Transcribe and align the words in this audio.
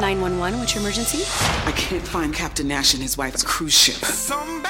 911, 0.00 0.58
what's 0.58 0.74
your 0.74 0.82
emergency? 0.82 1.22
I 1.66 1.72
can't 1.72 2.06
find 2.06 2.34
Captain 2.34 2.66
Nash 2.66 2.94
and 2.94 3.02
his 3.02 3.16
wife's 3.16 3.42
cruise 3.42 3.74
ship. 3.74 3.96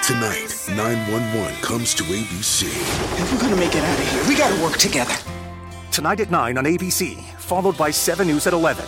Tonight, 0.02 0.54
911 0.68 1.54
comes 1.62 1.94
to 1.94 2.02
ABC. 2.04 2.66
If 2.66 3.32
we're 3.32 3.40
gonna 3.40 3.56
make 3.56 3.74
it 3.74 3.82
out 3.82 3.98
of 3.98 4.08
here, 4.10 4.28
we 4.28 4.36
gotta 4.36 4.62
work 4.62 4.76
together. 4.76 5.14
Tonight 5.90 6.20
at 6.20 6.30
9 6.30 6.58
on 6.58 6.64
ABC, 6.64 7.16
followed 7.38 7.76
by 7.76 7.90
7 7.90 8.26
News 8.26 8.46
at 8.46 8.52
11. 8.52 8.84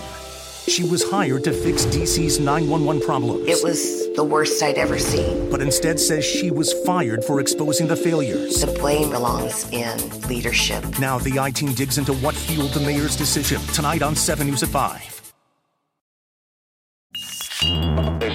She 0.68 0.82
was 0.84 1.08
hired 1.08 1.44
to 1.44 1.52
fix 1.52 1.84
DC's 1.86 2.38
911 2.38 3.00
problems. 3.02 3.48
It 3.48 3.62
was 3.62 4.12
the 4.14 4.24
worst 4.24 4.62
I'd 4.62 4.76
ever 4.76 4.98
seen. 4.98 5.48
But 5.48 5.62
instead 5.62 5.98
says 5.98 6.24
she 6.24 6.50
was 6.50 6.72
fired 6.84 7.24
for 7.24 7.40
exposing 7.40 7.86
the 7.86 7.96
failures. 7.96 8.60
The 8.60 8.72
blame 8.78 9.10
belongs 9.10 9.70
in 9.70 9.96
leadership. 10.28 10.84
Now 10.98 11.18
the 11.18 11.38
I 11.38 11.50
team 11.52 11.72
digs 11.72 11.98
into 11.98 12.14
what 12.14 12.34
fueled 12.34 12.72
the 12.72 12.80
mayor's 12.80 13.16
decision. 13.16 13.60
Tonight 13.72 14.02
on 14.02 14.16
7 14.16 14.46
News 14.46 14.64
at 14.64 14.68
5. 14.70 15.15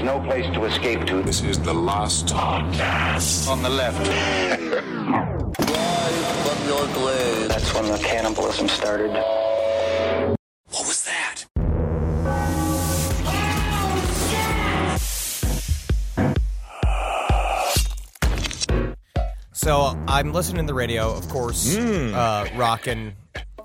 There's 0.01 0.19
no 0.19 0.25
place 0.25 0.51
to 0.55 0.65
escape 0.65 1.05
to. 1.05 1.21
This 1.21 1.43
is 1.43 1.59
the 1.59 1.75
last 1.75 2.25
podcast. 2.25 3.47
On 3.47 3.61
the 3.61 3.69
left. 3.69 4.03
That's 7.47 7.71
when 7.75 7.85
the 7.91 7.99
cannibalism 7.99 8.67
started. 8.67 9.11
What 9.11 10.87
was 10.87 11.05
that? 11.05 11.45
So 19.53 19.95
I'm 20.07 20.33
listening 20.33 20.65
to 20.65 20.67
the 20.67 20.73
radio, 20.73 21.13
of 21.13 21.29
course, 21.29 21.77
uh, 21.77 22.47
rocking 22.55 23.13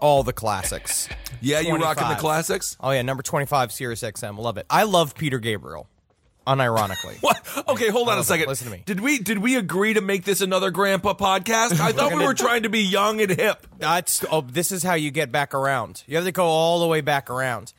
all 0.03 0.23
the 0.23 0.35
classics. 0.35 1.09
Yeah, 1.41 1.61
you 1.61 1.71
rocking 1.77 2.09
the 2.09 2.17
25. 2.17 2.19
classics? 2.19 2.77
Oh 2.81 2.91
yeah, 2.91 3.01
number 3.01 3.23
25, 3.23 3.73
Sirius 3.73 4.03
XM, 4.03 4.37
love 4.39 4.59
it. 4.59 4.67
I 4.69 4.83
love 4.83 5.15
Peter 5.15 5.39
Gabriel, 5.39 5.89
unironically. 6.47 7.17
What? 7.23 7.43
Okay, 7.69 7.89
hold 7.89 8.09
on 8.09 8.19
a 8.19 8.25
second. 8.25 8.47
listen 8.49 8.67
to 8.67 8.73
me. 8.73 8.83
Did 8.87 9.01
we 9.01 9.19
did 9.19 9.39
we 9.39 9.57
agree 9.57 9.95
to 9.95 10.01
make 10.01 10.25
this 10.25 10.41
another 10.41 10.71
grandpa 10.71 11.15
podcast? 11.15 11.81
I 11.81 11.93
thought 11.93 12.07
we 12.07 12.11
gonna- 12.19 12.27
were 12.27 12.35
trying 12.35 12.63
to 12.65 12.69
be 12.69 12.81
young 12.83 13.21
and 13.21 13.31
hip. 13.31 13.67
That's 13.79 14.25
oh, 14.31 14.41
this 14.43 14.71
is 14.73 14.83
how 14.83 14.95
you 14.95 15.11
get 15.11 15.33
back 15.33 15.55
around. 15.55 16.03
You 16.07 16.17
have 16.17 16.25
to 16.27 16.33
go 16.33 16.45
all 16.47 16.81
the 16.81 16.87
way 16.87 17.01
back 17.01 17.31
around. 17.31 17.73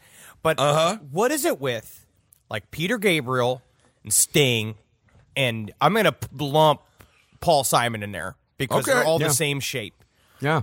But 0.44 0.60
Uh-huh. 0.60 0.98
what 1.12 1.32
is 1.32 1.46
it 1.46 1.60
with 1.62 2.06
like 2.50 2.72
Peter 2.72 2.98
Gabriel 2.98 3.62
and 4.04 4.14
Sting, 4.14 4.76
and 5.36 5.72
I'm 5.82 5.94
gonna 5.94 6.12
p- 6.14 6.28
lump 6.38 6.82
Paul 7.40 7.64
Simon 7.64 8.04
in 8.04 8.12
there 8.12 8.36
because 8.58 8.88
Okay. 8.88 8.94
they're 8.94 9.06
all 9.06 9.20
Yeah. 9.22 9.28
the 9.30 9.34
same 9.34 9.60
shape. 9.60 10.04
Yeah. 10.40 10.62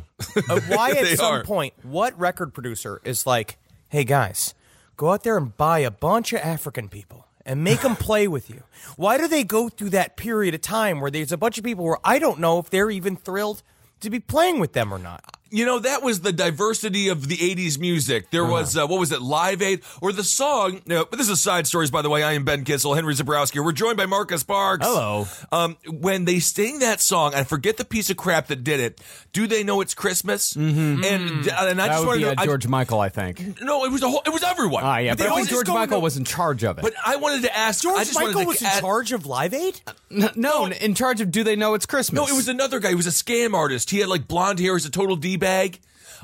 Uh, 0.49 0.61
why 0.69 0.91
at 0.97 1.19
some 1.19 1.35
are. 1.35 1.45
point, 1.45 1.75
what 1.83 2.19
record 2.19 2.55
producer 2.55 3.01
is 3.05 3.27
like, 3.27 3.59
hey 3.89 4.05
guys, 4.05 4.55
go 4.97 5.13
out 5.13 5.23
there 5.25 5.37
and 5.37 5.57
buy 5.57 5.81
a 5.81 5.91
bunch 5.91 6.33
of 6.33 6.41
African 6.41 6.89
people 6.89 7.24
and 7.47 7.65
make 7.65 7.81
them 7.81 7.97
play 7.97 8.29
with 8.29 8.51
you? 8.51 8.63
Why 8.97 9.19
do 9.19 9.29
they 9.29 9.45
go 9.45 9.69
through 9.69 9.91
that 9.91 10.17
period 10.17 10.55
of 10.55 10.61
time 10.61 11.01
where 11.01 11.11
there's 11.11 11.33
a 11.33 11.37
bunch 11.37 11.59
of 11.59 11.65
people 11.65 11.85
where 11.85 11.99
I 12.05 12.19
don't 12.19 12.39
know 12.41 12.59
if 12.59 12.71
they're 12.71 12.91
even 12.91 13.17
thrilled 13.17 13.63
to 14.01 14.11
be 14.11 14.21
playing 14.21 14.61
with 14.61 14.73
them 14.73 14.93
or 14.93 14.99
not? 14.99 15.25
You 15.55 15.65
know, 15.65 15.79
that 15.79 16.03
was 16.03 16.21
the 16.21 16.33
diversity 16.33 17.09
of 17.09 17.29
the 17.29 17.37
80s 17.37 17.79
music. 17.79 18.31
There 18.31 18.45
was, 18.45 18.77
uh, 18.77 18.87
what 18.89 18.99
was 18.99 19.13
it, 19.13 19.23
Live 19.23 19.63
Aid? 19.63 19.83
Or 20.03 20.11
the 20.13 20.25
song, 20.25 20.83
no, 20.85 21.05
but 21.05 21.17
this 21.17 21.29
is 21.29 21.41
side 21.41 21.69
stories, 21.69 21.93
by 21.93 22.03
the 22.03 22.11
way. 22.11 22.25
I 22.25 22.33
am 22.33 22.45
Ben 22.45 22.65
Kissel, 22.65 22.95
Henry 22.95 23.15
Zebrowski. 23.15 23.65
We're 23.65 23.71
joined 23.71 23.97
by 23.97 24.07
Marcus 24.07 24.43
Parks. 24.43 24.85
Hello. 24.85 25.27
Um, 25.53 25.77
when 25.87 26.25
they 26.25 26.41
sing 26.41 26.81
that 26.81 27.01
song, 27.01 27.35
I 27.37 27.45
forget 27.45 27.77
the 27.77 27.85
piece 27.85 28.11
of 28.11 28.17
crap 28.17 28.49
that 28.49 28.65
did 28.65 28.81
it. 28.81 29.01
Do 29.33 29.47
they 29.47 29.63
know 29.63 29.81
it's 29.81 29.95
Christmas? 29.95 30.55
Mm-hmm. 30.55 31.05
And, 31.05 31.47
and 31.47 31.51
I 31.51 31.75
That 31.75 31.87
just 31.87 32.01
would 32.01 32.07
wanted 32.09 32.19
be 32.19 32.25
to. 32.25 32.31
uh, 32.31 32.43
I- 32.43 32.47
George 32.47 32.67
Michael, 32.67 32.99
I 33.01 33.09
think. 33.09 33.61
no, 33.63 33.85
it 33.85 33.93
was 33.93 34.03
a 34.03 34.09
whole, 34.09 34.23
it 34.27 34.31
was 34.33 34.43
everyone. 34.43 34.83
Ah, 34.85 34.99
yeah, 34.99 35.13
But 35.13 35.19
but 35.19 35.27
I 35.33 35.35
think 35.37 35.49
George 35.51 35.67
just 35.67 35.67
go 35.67 35.75
Michael 35.75 35.95
into- 35.99 36.03
was 36.05 36.17
in 36.17 36.25
charge 36.25 36.65
of 36.65 36.79
it. 36.79 36.83
But 36.83 36.95
I 37.07 37.15
wanted 37.17 37.43
to 37.43 37.57
ask. 37.57 37.85
I 37.87 37.91
George 37.91 37.99
just 38.07 38.15
Michael 38.19 38.41
to 38.43 38.47
was 38.49 38.61
in 38.61 38.67
ask- 38.67 38.81
charge 38.81 39.13
of 39.13 39.25
Live 39.27 39.55
Aid? 39.55 39.81
N- 40.11 40.31
no, 40.35 40.67
in 40.67 40.95
charge 40.97 41.21
of 41.21 41.31
Do 41.31 41.45
They 41.45 41.55
Know 41.55 41.75
It's 41.75 41.87
Christmas? 41.87 42.17
No, 42.21 42.27
it 42.27 42.37
was 42.37 42.49
another 42.49 42.81
guy. 42.81 42.89
He 42.89 42.95
was 42.97 43.07
a 43.07 43.11
scam 43.11 43.55
artist. 43.55 43.91
He 43.91 44.01
had 44.01 44.09
like 44.09 44.27
blonde 44.27 44.59
hair 44.59 44.75
as 44.75 44.85
a 44.85 44.91
total 44.91 45.15
d 45.17 45.37
bag. 45.45 45.79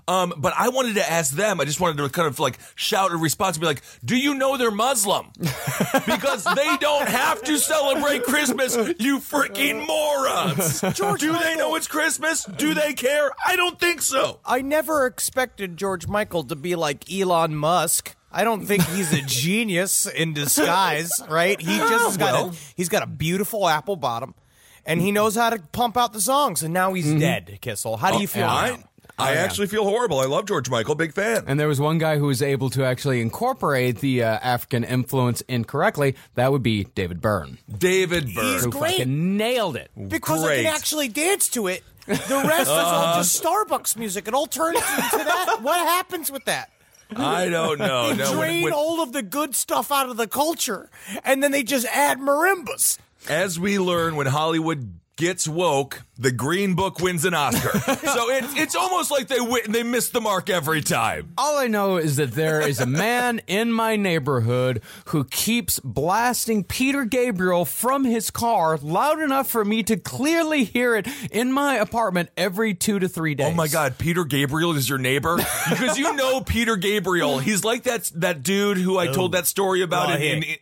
Um, 0.08 0.32
but 0.38 0.54
I 0.56 0.70
wanted 0.70 0.94
to 0.94 1.08
ask 1.08 1.34
them. 1.34 1.60
I 1.60 1.64
just 1.64 1.78
wanted 1.78 1.98
to 1.98 2.08
kind 2.08 2.26
of 2.26 2.38
like 2.40 2.58
shout 2.74 3.12
a 3.12 3.16
response 3.16 3.56
and 3.56 3.60
be 3.60 3.66
like, 3.66 3.82
"Do 4.04 4.16
you 4.16 4.34
know 4.34 4.56
they're 4.56 4.70
Muslim? 4.70 5.26
because 6.06 6.44
they 6.44 6.76
don't 6.78 7.08
have 7.08 7.42
to 7.42 7.58
celebrate 7.58 8.24
Christmas. 8.24 8.76
You 8.98 9.18
freaking 9.18 9.86
morons! 9.86 10.80
George 10.96 11.20
Do 11.20 11.32
they 11.38 11.54
know 11.54 11.74
it's 11.76 11.86
Christmas? 11.86 12.44
Do 12.44 12.74
they 12.74 12.94
care? 12.94 13.30
I 13.44 13.56
don't 13.56 13.78
think 13.78 14.02
so. 14.02 14.40
I 14.44 14.62
never 14.62 15.06
expected 15.06 15.76
George 15.76 16.06
Michael 16.08 16.44
to 16.44 16.56
be 16.56 16.74
like 16.76 17.10
Elon 17.12 17.54
Musk. 17.54 18.16
I 18.32 18.44
don't 18.44 18.64
think 18.64 18.84
he's 18.86 19.12
a 19.12 19.22
genius 19.26 20.06
in 20.06 20.32
disguise, 20.34 21.12
right? 21.28 21.60
He 21.60 21.76
just 21.76 22.04
has 22.04 22.16
got 22.16 22.48
a, 22.48 22.56
he's 22.76 22.88
got 22.88 23.02
a 23.02 23.06
beautiful 23.06 23.68
apple 23.68 23.96
bottom, 23.96 24.34
and 24.86 25.00
he 25.00 25.10
knows 25.12 25.34
how 25.34 25.50
to 25.50 25.58
pump 25.72 25.96
out 25.96 26.12
the 26.12 26.20
songs. 26.20 26.62
And 26.62 26.72
now 26.72 26.94
he's 26.94 27.12
dead. 27.12 27.58
Kissel, 27.60 27.96
how 27.96 28.12
do 28.12 28.20
you 28.20 28.28
feel? 28.28 28.78
I, 29.20 29.34
now? 29.34 29.40
I 29.40 29.44
actually 29.44 29.66
feel 29.68 29.84
horrible. 29.84 30.20
I 30.20 30.24
love 30.26 30.46
George 30.46 30.68
Michael. 30.70 30.94
Big 30.94 31.12
fan. 31.12 31.44
And 31.46 31.58
there 31.60 31.68
was 31.68 31.80
one 31.80 31.98
guy 31.98 32.18
who 32.18 32.26
was 32.26 32.42
able 32.42 32.70
to 32.70 32.84
actually 32.84 33.20
incorporate 33.20 33.98
the 33.98 34.22
uh, 34.24 34.38
African 34.42 34.84
influence 34.84 35.40
incorrectly. 35.42 36.16
That 36.34 36.52
would 36.52 36.62
be 36.62 36.84
David 36.94 37.20
Byrne. 37.20 37.58
David 37.78 38.34
Byrne. 38.34 38.54
He's 38.54 38.64
Who 38.64 38.70
great. 38.70 38.90
fucking 38.98 39.36
nailed 39.36 39.76
it. 39.76 39.90
because 40.08 40.44
I 40.44 40.56
can 40.56 40.66
actually 40.66 41.08
dance 41.08 41.48
to 41.50 41.66
it. 41.68 41.82
The 42.06 42.14
rest 42.46 42.62
is 42.62 42.68
all 42.68 43.16
just 43.16 43.42
Starbucks 43.44 43.96
music. 43.96 44.26
It 44.28 44.34
all 44.34 44.46
turns 44.46 44.76
into 44.78 45.24
that. 45.24 45.58
What 45.62 45.78
happens 45.78 46.30
with 46.32 46.44
that? 46.46 46.70
I 47.14 47.48
don't 47.48 47.78
know. 47.78 48.10
They 48.10 48.16
No, 48.16 48.30
when- 48.30 48.38
drain 48.38 48.62
when- 48.64 48.72
all 48.72 49.02
of 49.02 49.12
the 49.12 49.22
good 49.22 49.54
stuff 49.56 49.90
out 49.90 50.08
of 50.08 50.16
the 50.16 50.28
culture, 50.28 50.88
and 51.24 51.42
then 51.42 51.50
they 51.52 51.62
just 51.64 51.86
add 51.86 52.18
marimbas. 52.20 52.98
As 53.28 53.58
we 53.60 53.78
learn 53.78 54.16
when 54.16 54.26
Hollywood 54.28 54.99
gets 55.20 55.46
woke, 55.46 56.02
the 56.16 56.32
Green 56.32 56.74
Book 56.74 56.98
wins 56.98 57.26
an 57.26 57.34
Oscar. 57.34 57.78
so 57.78 58.30
it, 58.30 58.44
it's 58.56 58.74
almost 58.74 59.10
like 59.10 59.28
they 59.28 59.38
win, 59.38 59.70
they 59.70 59.82
miss 59.82 60.08
the 60.08 60.20
mark 60.20 60.48
every 60.48 60.80
time. 60.80 61.34
All 61.36 61.58
I 61.58 61.66
know 61.66 61.98
is 61.98 62.16
that 62.16 62.32
there 62.32 62.66
is 62.66 62.80
a 62.80 62.86
man 62.86 63.42
in 63.46 63.70
my 63.70 63.96
neighborhood 63.96 64.80
who 65.08 65.24
keeps 65.24 65.78
blasting 65.80 66.64
Peter 66.64 67.04
Gabriel 67.04 67.66
from 67.66 68.04
his 68.04 68.30
car 68.30 68.78
loud 68.78 69.20
enough 69.20 69.46
for 69.46 69.62
me 69.62 69.82
to 69.82 69.98
clearly 69.98 70.64
hear 70.64 70.96
it 70.96 71.06
in 71.30 71.52
my 71.52 71.74
apartment 71.76 72.30
every 72.38 72.72
two 72.72 72.98
to 72.98 73.06
three 73.06 73.34
days. 73.34 73.52
Oh 73.52 73.54
my 73.54 73.68
God, 73.68 73.98
Peter 73.98 74.24
Gabriel 74.24 74.74
is 74.74 74.88
your 74.88 74.98
neighbor 74.98 75.36
because 75.68 75.98
you 75.98 76.14
know 76.14 76.40
Peter 76.40 76.76
Gabriel. 76.76 77.38
He's 77.38 77.62
like 77.62 77.82
that 77.82 78.10
that 78.14 78.42
dude 78.42 78.78
who 78.78 78.96
I 78.96 79.08
oh. 79.08 79.12
told 79.12 79.32
that 79.32 79.46
story 79.46 79.82
about 79.82 80.08
Oh, 80.08 80.14
in, 80.14 80.42
in, 80.42 80.42
yeah. 80.42 80.56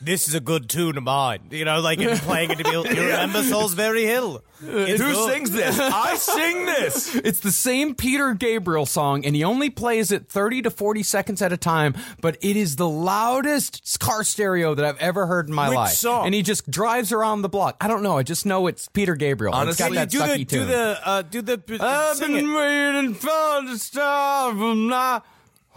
This 0.00 0.28
is 0.28 0.34
a 0.34 0.40
good 0.40 0.68
tune 0.68 0.96
of 0.96 1.02
mine. 1.02 1.40
You 1.50 1.64
know, 1.64 1.80
like 1.80 1.98
if 1.98 2.22
playing 2.22 2.50
it 2.52 2.58
to 2.58 2.64
be, 2.64 2.70
you 2.70 2.82
remember 2.82 3.40
Solsbury 3.42 4.04
Hill. 4.04 4.42
It's 4.62 5.00
Who 5.02 5.12
good. 5.12 5.32
sings 5.32 5.50
this? 5.50 5.78
I 5.78 6.14
sing 6.16 6.66
this. 6.66 7.14
It's 7.28 7.40
the 7.40 7.50
same 7.52 7.94
Peter 7.94 8.32
Gabriel 8.34 8.86
song, 8.86 9.24
and 9.24 9.34
he 9.36 9.44
only 9.44 9.70
plays 9.70 10.10
it 10.12 10.28
30 10.28 10.62
to 10.62 10.70
40 10.70 11.02
seconds 11.02 11.42
at 11.42 11.52
a 11.52 11.56
time, 11.56 11.94
but 12.20 12.36
it 12.40 12.56
is 12.56 12.76
the 12.76 12.88
loudest 12.88 13.98
car 14.00 14.24
stereo 14.24 14.74
that 14.74 14.84
I've 14.84 14.98
ever 14.98 15.26
heard 15.26 15.48
in 15.48 15.54
my 15.54 15.68
Which 15.68 15.76
life. 15.76 15.92
song? 15.92 16.26
And 16.26 16.34
he 16.34 16.42
just 16.42 16.70
drives 16.70 17.12
around 17.12 17.42
the 17.42 17.48
block. 17.48 17.76
I 17.80 17.88
don't 17.88 18.02
know. 18.02 18.18
I 18.18 18.22
just 18.22 18.46
know 18.46 18.66
it's 18.66 18.88
Peter 18.88 19.14
Gabriel. 19.16 19.54
Honestly, 19.54 19.84
it's 19.84 19.94
got 19.94 19.94
that 19.94 20.10
do 20.10 20.18
the 20.18 20.24
sucky 20.24 20.46
do 20.48 20.64
the 20.64 21.00
uh, 21.04 21.22
do 21.22 21.42
the 21.42 21.78
I've 21.80 22.16
sing 22.16 22.32
been 22.32 22.50
it. 22.50 22.56
waiting 22.56 23.14
for 23.14 23.28
the 23.66 23.76
star 23.78 24.50
from 24.52 24.88
now. 24.88 25.22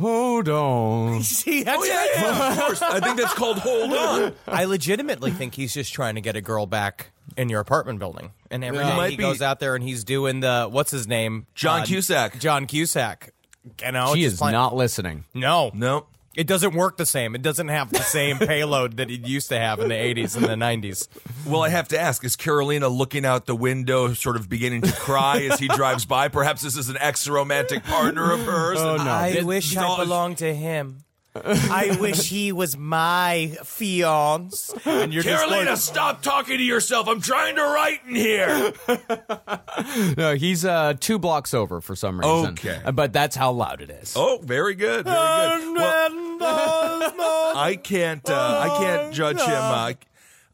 Hold 0.01 0.49
on. 0.49 1.21
See, 1.23 1.63
that's 1.63 1.81
Oh 1.81 1.85
yeah, 1.85 2.05
yeah, 2.15 2.51
of 2.53 2.59
course. 2.65 2.81
I 2.81 2.99
think 2.99 3.17
that's 3.17 3.33
called 3.33 3.59
Hold 3.59 3.93
On. 3.93 4.33
I 4.47 4.65
legitimately 4.65 5.31
think 5.31 5.55
he's 5.55 5.73
just 5.73 5.93
trying 5.93 6.15
to 6.15 6.21
get 6.21 6.35
a 6.35 6.41
girl 6.41 6.65
back 6.65 7.11
in 7.37 7.47
your 7.49 7.61
apartment 7.61 7.99
building. 7.99 8.31
And 8.49 8.63
every 8.63 8.79
Yeah. 8.79 8.89
day 8.91 8.97
Might 8.97 9.11
he 9.11 9.17
be. 9.17 9.23
goes 9.23 9.41
out 9.41 9.59
there 9.59 9.75
and 9.75 9.83
he's 9.83 10.03
doing 10.03 10.39
the 10.41 10.67
what's 10.69 10.91
his 10.91 11.07
name? 11.07 11.47
John 11.55 11.81
Uh, 11.81 11.85
Cusack. 11.85 12.39
John 12.39 12.65
Cusack. 12.65 13.31
You 13.85 13.91
know, 13.91 14.13
She 14.15 14.23
is 14.23 14.37
playing- 14.39 14.53
not 14.53 14.75
listening. 14.75 15.23
No, 15.33 15.71
No. 15.73 16.07
It 16.35 16.47
doesn't 16.47 16.73
work 16.75 16.95
the 16.97 17.05
same. 17.05 17.35
It 17.35 17.41
doesn't 17.41 17.67
have 17.67 17.89
the 17.91 17.99
same 18.01 18.37
payload 18.39 18.97
that 18.97 19.11
it 19.11 19.27
used 19.27 19.49
to 19.49 19.59
have 19.59 19.79
in 19.79 19.89
the 19.89 19.95
80s 19.95 20.37
and 20.37 20.45
the 20.45 20.49
90s. 20.55 21.07
Well, 21.45 21.61
I 21.63 21.69
have 21.69 21.89
to 21.89 21.99
ask: 21.99 22.23
Is 22.23 22.35
Carolina 22.37 22.87
looking 22.87 23.25
out 23.25 23.45
the 23.47 23.55
window, 23.55 24.13
sort 24.13 24.37
of 24.37 24.47
beginning 24.47 24.81
to 24.83 24.91
cry 24.93 25.39
as 25.51 25.59
he 25.59 25.67
drives 25.75 26.05
by? 26.05 26.29
Perhaps 26.29 26.61
this 26.61 26.77
is 26.77 26.87
an 26.89 26.97
ex-romantic 26.99 27.83
partner 27.83 28.31
of 28.31 28.39
hers. 28.41 28.79
Oh, 28.79 28.95
no. 28.97 29.03
I 29.11 29.27
It- 29.29 29.45
wish 29.45 29.75
I 29.75 29.97
belonged 29.97 30.37
to 30.37 30.53
him. 30.53 31.03
I 31.33 31.97
wish 31.99 32.29
he 32.29 32.51
was 32.51 32.77
my 32.77 33.55
fiance. 33.63 34.73
And 34.85 35.13
you're 35.13 35.23
Carolina, 35.23 35.71
just 35.71 35.85
stop 35.85 36.21
talking 36.21 36.57
to 36.57 36.63
yourself. 36.63 37.07
I'm 37.07 37.21
trying 37.21 37.55
to 37.55 37.63
write 37.63 38.01
in 38.07 38.15
here. 38.15 38.73
No, 40.17 40.35
he's 40.35 40.63
uh, 40.65 40.93
two 40.99 41.17
blocks 41.17 41.53
over 41.53 41.81
for 41.81 41.95
some 41.95 42.19
reason. 42.19 42.51
Okay. 42.53 42.79
Uh, 42.83 42.91
But 42.91 43.13
that's 43.13 43.35
how 43.35 43.51
loud 43.51 43.81
it 43.81 43.89
is. 43.89 44.13
Oh, 44.15 44.39
very 44.43 44.75
good, 44.75 45.05
very 45.05 45.61
good. 45.61 45.75
Well, 45.75 46.41
I 47.57 47.79
can't. 47.81 48.27
Uh, 48.29 48.59
I 48.61 48.77
can't 48.79 49.13
judge 49.13 49.39
him. 49.39 49.49
Uh, 49.49 49.93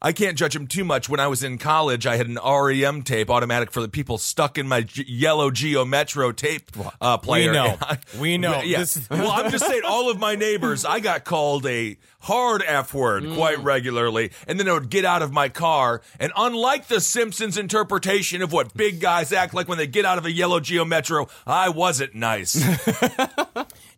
I 0.00 0.12
can't 0.12 0.36
judge 0.38 0.54
him 0.54 0.66
too 0.66 0.84
much. 0.84 1.08
When 1.08 1.20
I 1.20 1.26
was 1.26 1.42
in 1.42 1.58
college, 1.58 2.06
I 2.06 2.16
had 2.16 2.28
an 2.28 2.38
REM 2.44 3.02
tape, 3.02 3.30
automatic 3.30 3.70
for 3.72 3.80
the 3.80 3.88
people, 3.88 4.16
stuck 4.18 4.56
in 4.58 4.68
my 4.68 4.82
G- 4.82 5.04
yellow 5.08 5.50
Geo 5.50 5.84
Metro 5.84 6.30
tape 6.32 6.70
uh, 7.00 7.18
player. 7.18 7.52
know. 7.52 7.76
I- 7.80 7.98
We 8.20 8.38
know. 8.38 8.60
Yeah. 8.62 8.78
This- 8.80 9.08
well, 9.10 9.30
I'm 9.30 9.50
just 9.50 9.66
saying, 9.66 9.82
all 9.84 10.10
of 10.10 10.18
my 10.18 10.34
neighbors, 10.36 10.84
I 10.84 11.00
got 11.00 11.24
called 11.24 11.66
a 11.66 11.98
hard 12.20 12.62
F 12.66 12.92
word 12.94 13.22
Mm. 13.24 13.36
quite 13.36 13.62
regularly, 13.62 14.30
and 14.46 14.58
then 14.58 14.68
I 14.68 14.72
would 14.72 14.90
get 14.90 15.04
out 15.04 15.22
of 15.22 15.32
my 15.32 15.48
car, 15.48 16.02
and 16.18 16.32
unlike 16.36 16.88
the 16.88 17.00
Simpsons 17.00 17.56
interpretation 17.56 18.42
of 18.42 18.52
what 18.52 18.74
big 18.74 19.00
guys 19.00 19.32
act 19.32 19.54
like 19.54 19.68
when 19.68 19.78
they 19.78 19.86
get 19.86 20.04
out 20.04 20.18
of 20.18 20.26
a 20.26 20.32
yellow 20.32 20.60
Geo 20.60 20.84
Metro, 20.84 21.28
I 21.46 21.68
wasn't 21.68 22.14
nice. 22.14 22.56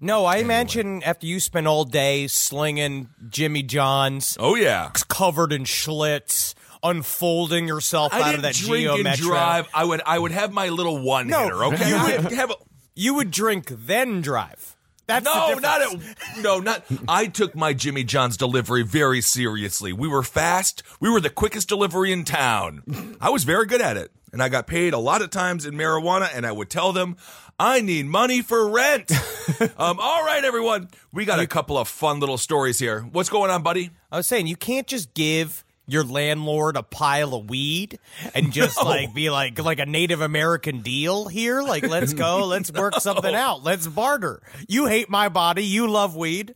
No, 0.03 0.25
I 0.25 0.37
imagine 0.37 1.03
after 1.03 1.27
you 1.27 1.41
spend 1.41 1.69
all 1.69 1.85
day 1.85 2.27
slinging 2.27 3.11
Jimmy 3.29 3.63
Johns, 3.63 4.35
oh 4.41 4.55
yeah. 4.55 4.91
covered 5.09 5.53
in 5.53 5.65
Schlitz, 5.65 6.55
unfolding 6.83 7.69
yourself 7.69 8.15
I 8.15 8.23
out 8.31 8.35
of 8.37 8.43
that 8.43 8.55
drink 8.55 8.85
Geo 8.85 8.95
and 8.95 9.05
Metro. 9.05 9.27
drive. 9.27 9.69
I 9.75 9.85
would 9.85 10.01
I 10.07 10.19
would 10.19 10.33
have 10.33 10.53
my 10.53 10.71
little 10.71 10.99
one 11.03 11.29
No, 11.29 11.43
hitter. 11.43 11.65
Okay, 11.65 11.89
you 11.91 12.03
would 12.23 12.33
have 12.33 12.51
a, 12.51 12.55
You 12.95 13.13
would 13.15 13.31
drink 13.31 13.67
then 13.69 14.23
drive. 14.23 14.75
That's 15.11 15.25
no, 15.25 15.59
not 15.59 15.83
at, 15.83 16.43
no, 16.43 16.61
not. 16.61 16.85
I 17.09 17.27
took 17.27 17.57
my 17.57 17.73
Jimmy 17.73 18.05
John's 18.05 18.37
delivery 18.37 18.83
very 18.83 19.21
seriously. 19.21 19.93
We 19.93 20.07
were 20.07 20.23
fast. 20.23 20.85
We 21.01 21.11
were 21.11 21.21
the 21.21 21.31
quickest 21.31 21.69
delivery 21.69 22.13
in 22.13 22.25
town. 22.25 23.17
I 23.21 23.31
was 23.31 23.43
very 23.43 23.67
good 23.67 23.81
at 23.81 23.97
it, 23.97 24.13
and 24.33 24.41
I 24.41 24.49
got 24.49 24.69
paid 24.69 24.93
a 24.93 24.99
lot 24.99 25.21
of 25.21 25.31
times 25.31 25.67
in 25.67 25.75
marijuana. 25.75 26.29
And 26.33 26.47
I 26.47 26.53
would 26.53 26.71
tell 26.71 26.93
them, 26.93 27.17
I 27.59 27.81
need 27.81 28.07
money 28.07 28.41
for 28.41 28.71
rent. 28.71 29.11
um, 29.77 29.99
all 30.01 30.25
right, 30.25 30.45
everyone, 30.45 30.89
we 31.13 31.25
got 31.25 31.41
a 31.41 31.47
couple 31.47 31.77
of 31.77 31.89
fun 31.89 32.21
little 32.21 32.39
stories 32.39 32.79
here. 32.79 33.01
What's 33.01 33.29
going 33.29 33.51
on, 33.51 33.65
buddy? 33.65 33.91
I 34.13 34.19
was 34.19 34.29
saying 34.29 34.47
you 34.47 34.57
can't 34.57 34.87
just 34.87 35.13
give 35.13 35.65
your 35.93 36.05
landlord 36.05 36.77
a 36.77 36.83
pile 36.83 37.35
of 37.35 37.51
weed 37.51 37.99
and 38.35 38.53
just 38.53 38.83
like 38.85 39.15
be 39.15 39.31
like 39.31 39.59
like 39.59 39.79
a 39.79 39.87
Native 39.87 40.21
American 40.21 40.81
deal 40.81 41.29
here. 41.29 41.63
Like, 41.63 41.87
let's 41.87 42.13
go, 42.13 42.47
let's 42.47 42.73
work 42.73 42.95
something 43.01 43.35
out, 43.35 43.63
let's 43.63 43.87
barter. 43.87 44.43
You 44.69 44.87
hate 44.87 45.11
my 45.11 45.29
body, 45.29 45.65
you 45.65 45.89
love 45.89 46.17
weed. 46.17 46.55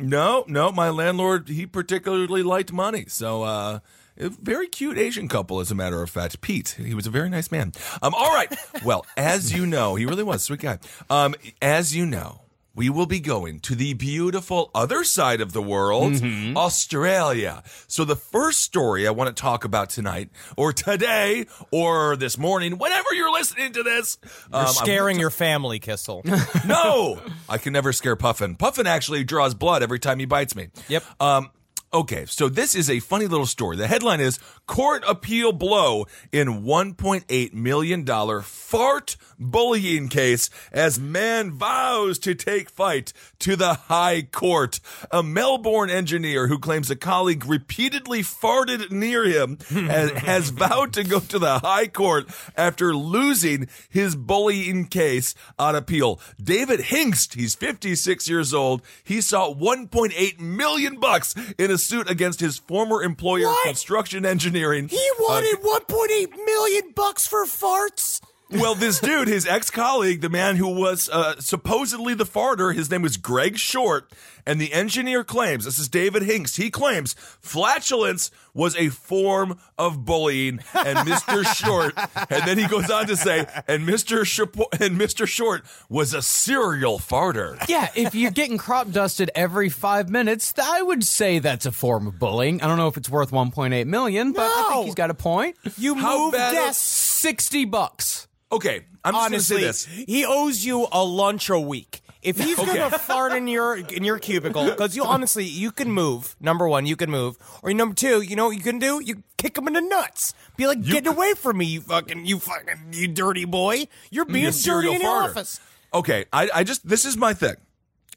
No, 0.00 0.44
no, 0.46 0.70
my 0.70 0.90
landlord, 0.90 1.48
he 1.48 1.66
particularly 1.66 2.42
liked 2.44 2.72
money. 2.72 3.06
So, 3.08 3.42
uh, 3.42 3.78
a 4.20 4.28
very 4.28 4.68
cute 4.68 4.98
Asian 4.98 5.28
couple, 5.28 5.60
as 5.60 5.70
a 5.70 5.74
matter 5.74 6.02
of 6.02 6.10
fact. 6.10 6.40
Pete, 6.40 6.76
he 6.78 6.94
was 6.94 7.06
a 7.06 7.10
very 7.10 7.28
nice 7.28 7.50
man. 7.50 7.72
Um, 8.02 8.14
all 8.14 8.34
right. 8.34 8.52
Well, 8.84 9.06
as 9.16 9.52
you 9.52 9.66
know, 9.66 9.94
he 9.94 10.06
really 10.06 10.22
was 10.22 10.36
a 10.36 10.44
sweet 10.44 10.60
guy. 10.60 10.78
Um, 11.08 11.34
as 11.62 11.94
you 11.94 12.06
know, 12.06 12.42
we 12.78 12.88
will 12.88 13.06
be 13.06 13.18
going 13.18 13.58
to 13.58 13.74
the 13.74 13.92
beautiful 13.94 14.70
other 14.72 15.02
side 15.02 15.40
of 15.40 15.52
the 15.52 15.60
world, 15.60 16.22
Australia. 16.56 17.64
So 17.88 18.04
the 18.04 18.14
first 18.14 18.60
story 18.60 19.04
I 19.08 19.10
want 19.10 19.34
to 19.34 19.40
talk 19.40 19.64
about 19.64 19.90
tonight, 19.90 20.30
or 20.56 20.72
today, 20.72 21.46
or 21.72 22.14
this 22.14 22.38
morning, 22.38 22.78
whenever 22.78 23.12
you're 23.14 23.32
listening 23.32 23.72
to 23.72 23.82
this, 23.82 24.18
You're 24.52 24.60
um, 24.60 24.68
scaring 24.68 25.18
your 25.18 25.30
family, 25.30 25.80
Kissel. 25.80 26.22
no, 26.68 27.20
I 27.48 27.58
can 27.58 27.72
never 27.72 27.92
scare 27.92 28.14
Puffin. 28.14 28.54
Puffin 28.54 28.86
actually 28.86 29.24
draws 29.24 29.54
blood 29.54 29.82
every 29.82 29.98
time 29.98 30.20
he 30.20 30.24
bites 30.24 30.54
me. 30.54 30.68
Yep. 30.86 31.02
Um. 31.20 31.50
Okay, 31.90 32.26
so 32.26 32.50
this 32.50 32.74
is 32.74 32.90
a 32.90 33.00
funny 33.00 33.26
little 33.26 33.46
story. 33.46 33.74
The 33.74 33.86
headline 33.86 34.20
is 34.20 34.38
Court 34.66 35.02
Appeal 35.08 35.52
Blow 35.52 36.04
in 36.30 36.62
$1.8 36.62 37.54
million 37.54 38.04
fart 38.42 39.16
bullying 39.38 40.08
case 40.08 40.50
as 40.70 41.00
man 41.00 41.50
vows 41.50 42.18
to 42.18 42.34
take 42.34 42.68
fight 42.68 43.14
to 43.38 43.56
the 43.56 43.72
High 43.72 44.20
Court. 44.20 44.80
A 45.10 45.22
Melbourne 45.22 45.88
engineer 45.88 46.48
who 46.48 46.58
claims 46.58 46.90
a 46.90 46.96
colleague 46.96 47.46
repeatedly 47.46 48.20
farted 48.20 48.90
near 48.90 49.24
him 49.24 49.56
has, 49.70 50.10
has 50.10 50.50
vowed 50.50 50.92
to 50.92 51.04
go 51.04 51.20
to 51.20 51.38
the 51.38 51.60
High 51.60 51.86
Court 51.86 52.26
after 52.54 52.94
losing 52.94 53.66
his 53.88 54.14
bullying 54.14 54.88
case 54.88 55.34
on 55.58 55.74
appeal. 55.74 56.20
David 56.42 56.80
Hingst, 56.80 57.32
he's 57.34 57.54
56 57.54 58.28
years 58.28 58.52
old. 58.52 58.82
He 59.02 59.22
saw 59.22 59.54
1.8 59.54 60.38
million 60.38 61.00
bucks 61.00 61.34
in 61.56 61.77
a 61.78 61.80
suit 61.80 62.10
against 62.10 62.40
his 62.40 62.58
former 62.58 63.02
employer, 63.04 63.46
What? 63.46 63.66
Construction 63.68 64.26
Engineering. 64.26 64.88
he 64.88 65.10
wanted 65.20 65.54
uh, 65.64 65.78
1.8 65.88 66.30
million 66.44 66.90
bucks 66.94 67.26
for 67.26 67.44
farts. 67.46 68.20
Well, 68.50 68.74
this 68.74 68.98
dude, 68.98 69.28
his 69.28 69.46
ex 69.46 69.70
colleague, 69.70 70.22
the 70.22 70.30
man 70.30 70.56
who 70.56 70.68
was 70.68 71.10
uh, 71.10 71.38
supposedly 71.38 72.14
the 72.14 72.24
farter, 72.24 72.74
his 72.74 72.90
name 72.90 73.02
was 73.02 73.18
Greg 73.18 73.58
Short, 73.58 74.10
and 74.46 74.58
the 74.58 74.72
engineer 74.72 75.22
claims 75.22 75.66
this 75.66 75.78
is 75.78 75.86
David 75.88 76.22
Hinks. 76.22 76.56
He 76.56 76.70
claims 76.70 77.14
flatulence 77.42 78.30
was 78.54 78.74
a 78.76 78.88
form 78.88 79.58
of 79.76 80.06
bullying, 80.06 80.60
and 80.74 80.98
Mr. 81.00 81.44
Short, 81.54 81.92
and 82.30 82.48
then 82.48 82.56
he 82.58 82.66
goes 82.66 82.90
on 82.90 83.06
to 83.08 83.16
say, 83.16 83.46
and 83.68 83.86
Mr. 83.86 84.24
Short, 84.24 84.50
and 84.80 84.98
Mr. 84.98 85.26
Short 85.28 85.62
was 85.90 86.14
a 86.14 86.22
serial 86.22 86.98
farter. 86.98 87.62
Yeah, 87.68 87.88
if 87.94 88.14
you're 88.14 88.30
getting 88.30 88.56
crop 88.56 88.90
dusted 88.90 89.30
every 89.34 89.68
five 89.68 90.08
minutes, 90.08 90.54
I 90.60 90.80
would 90.80 91.04
say 91.04 91.38
that's 91.38 91.66
a 91.66 91.72
form 91.72 92.06
of 92.06 92.18
bullying. 92.18 92.62
I 92.62 92.66
don't 92.66 92.78
know 92.78 92.88
if 92.88 92.96
it's 92.96 93.10
worth 93.10 93.30
1.8 93.30 93.86
million, 93.86 94.32
but 94.32 94.42
I 94.50 94.70
think 94.72 94.86
he's 94.86 94.94
got 94.94 95.10
a 95.10 95.14
point. 95.14 95.56
You 95.76 95.96
How 95.96 96.18
move 96.18 96.32
bad- 96.32 96.52
desks. 96.52 97.08
60 97.18 97.64
bucks. 97.66 98.27
Okay, 98.50 98.84
I'm 99.04 99.12
just 99.14 99.26
Honestly, 99.26 99.56
to 99.60 99.72
say 99.72 99.94
this. 99.94 100.04
he 100.06 100.24
owes 100.24 100.64
you 100.64 100.86
a 100.90 101.04
lunch 101.04 101.50
a 101.50 101.60
week. 101.60 102.00
If 102.22 102.38
he's 102.42 102.56
gonna 102.56 102.90
fart 102.90 103.32
in 103.32 103.46
your 103.46 103.76
in 103.76 104.02
your 104.04 104.18
cubicle, 104.18 104.64
because 104.70 104.96
you 104.96 105.04
honestly 105.04 105.44
you 105.44 105.70
can 105.70 105.90
move. 105.92 106.34
Number 106.40 106.66
one, 106.68 106.84
you 106.86 106.96
can 106.96 107.10
move, 107.10 107.36
or 107.62 107.72
number 107.72 107.94
two, 107.94 108.22
you 108.22 108.34
know 108.36 108.46
what 108.46 108.56
you 108.56 108.62
can 108.62 108.78
do? 108.78 109.00
You 109.02 109.22
kick 109.36 109.56
him 109.56 109.66
in 109.68 109.74
the 109.74 109.80
nuts. 109.80 110.34
Be 110.56 110.66
like, 110.66 110.82
get 110.82 111.06
away 111.06 111.34
from 111.34 111.58
me, 111.58 111.66
you 111.66 111.80
fucking, 111.80 112.26
you 112.26 112.38
fucking, 112.40 112.88
you 112.92 113.06
dirty 113.06 113.44
boy. 113.44 113.86
You're 114.10 114.24
being 114.24 114.46
You 114.46 114.50
dirty 114.50 114.58
serial 114.58 114.94
in 114.94 115.00
your 115.02 115.10
farter. 115.10 115.30
office. 115.30 115.60
Okay, 115.94 116.24
I, 116.32 116.50
I 116.52 116.64
just 116.64 116.86
this 116.88 117.04
is 117.04 117.16
my 117.16 117.34
thing, 117.34 117.54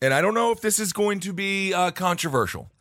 and 0.02 0.14
I 0.14 0.22
don't 0.22 0.34
know 0.34 0.52
if 0.52 0.62
this 0.62 0.80
is 0.80 0.94
going 0.94 1.20
to 1.22 1.32
be 1.34 1.74
uh, 1.74 1.92
controversial. 1.92 2.72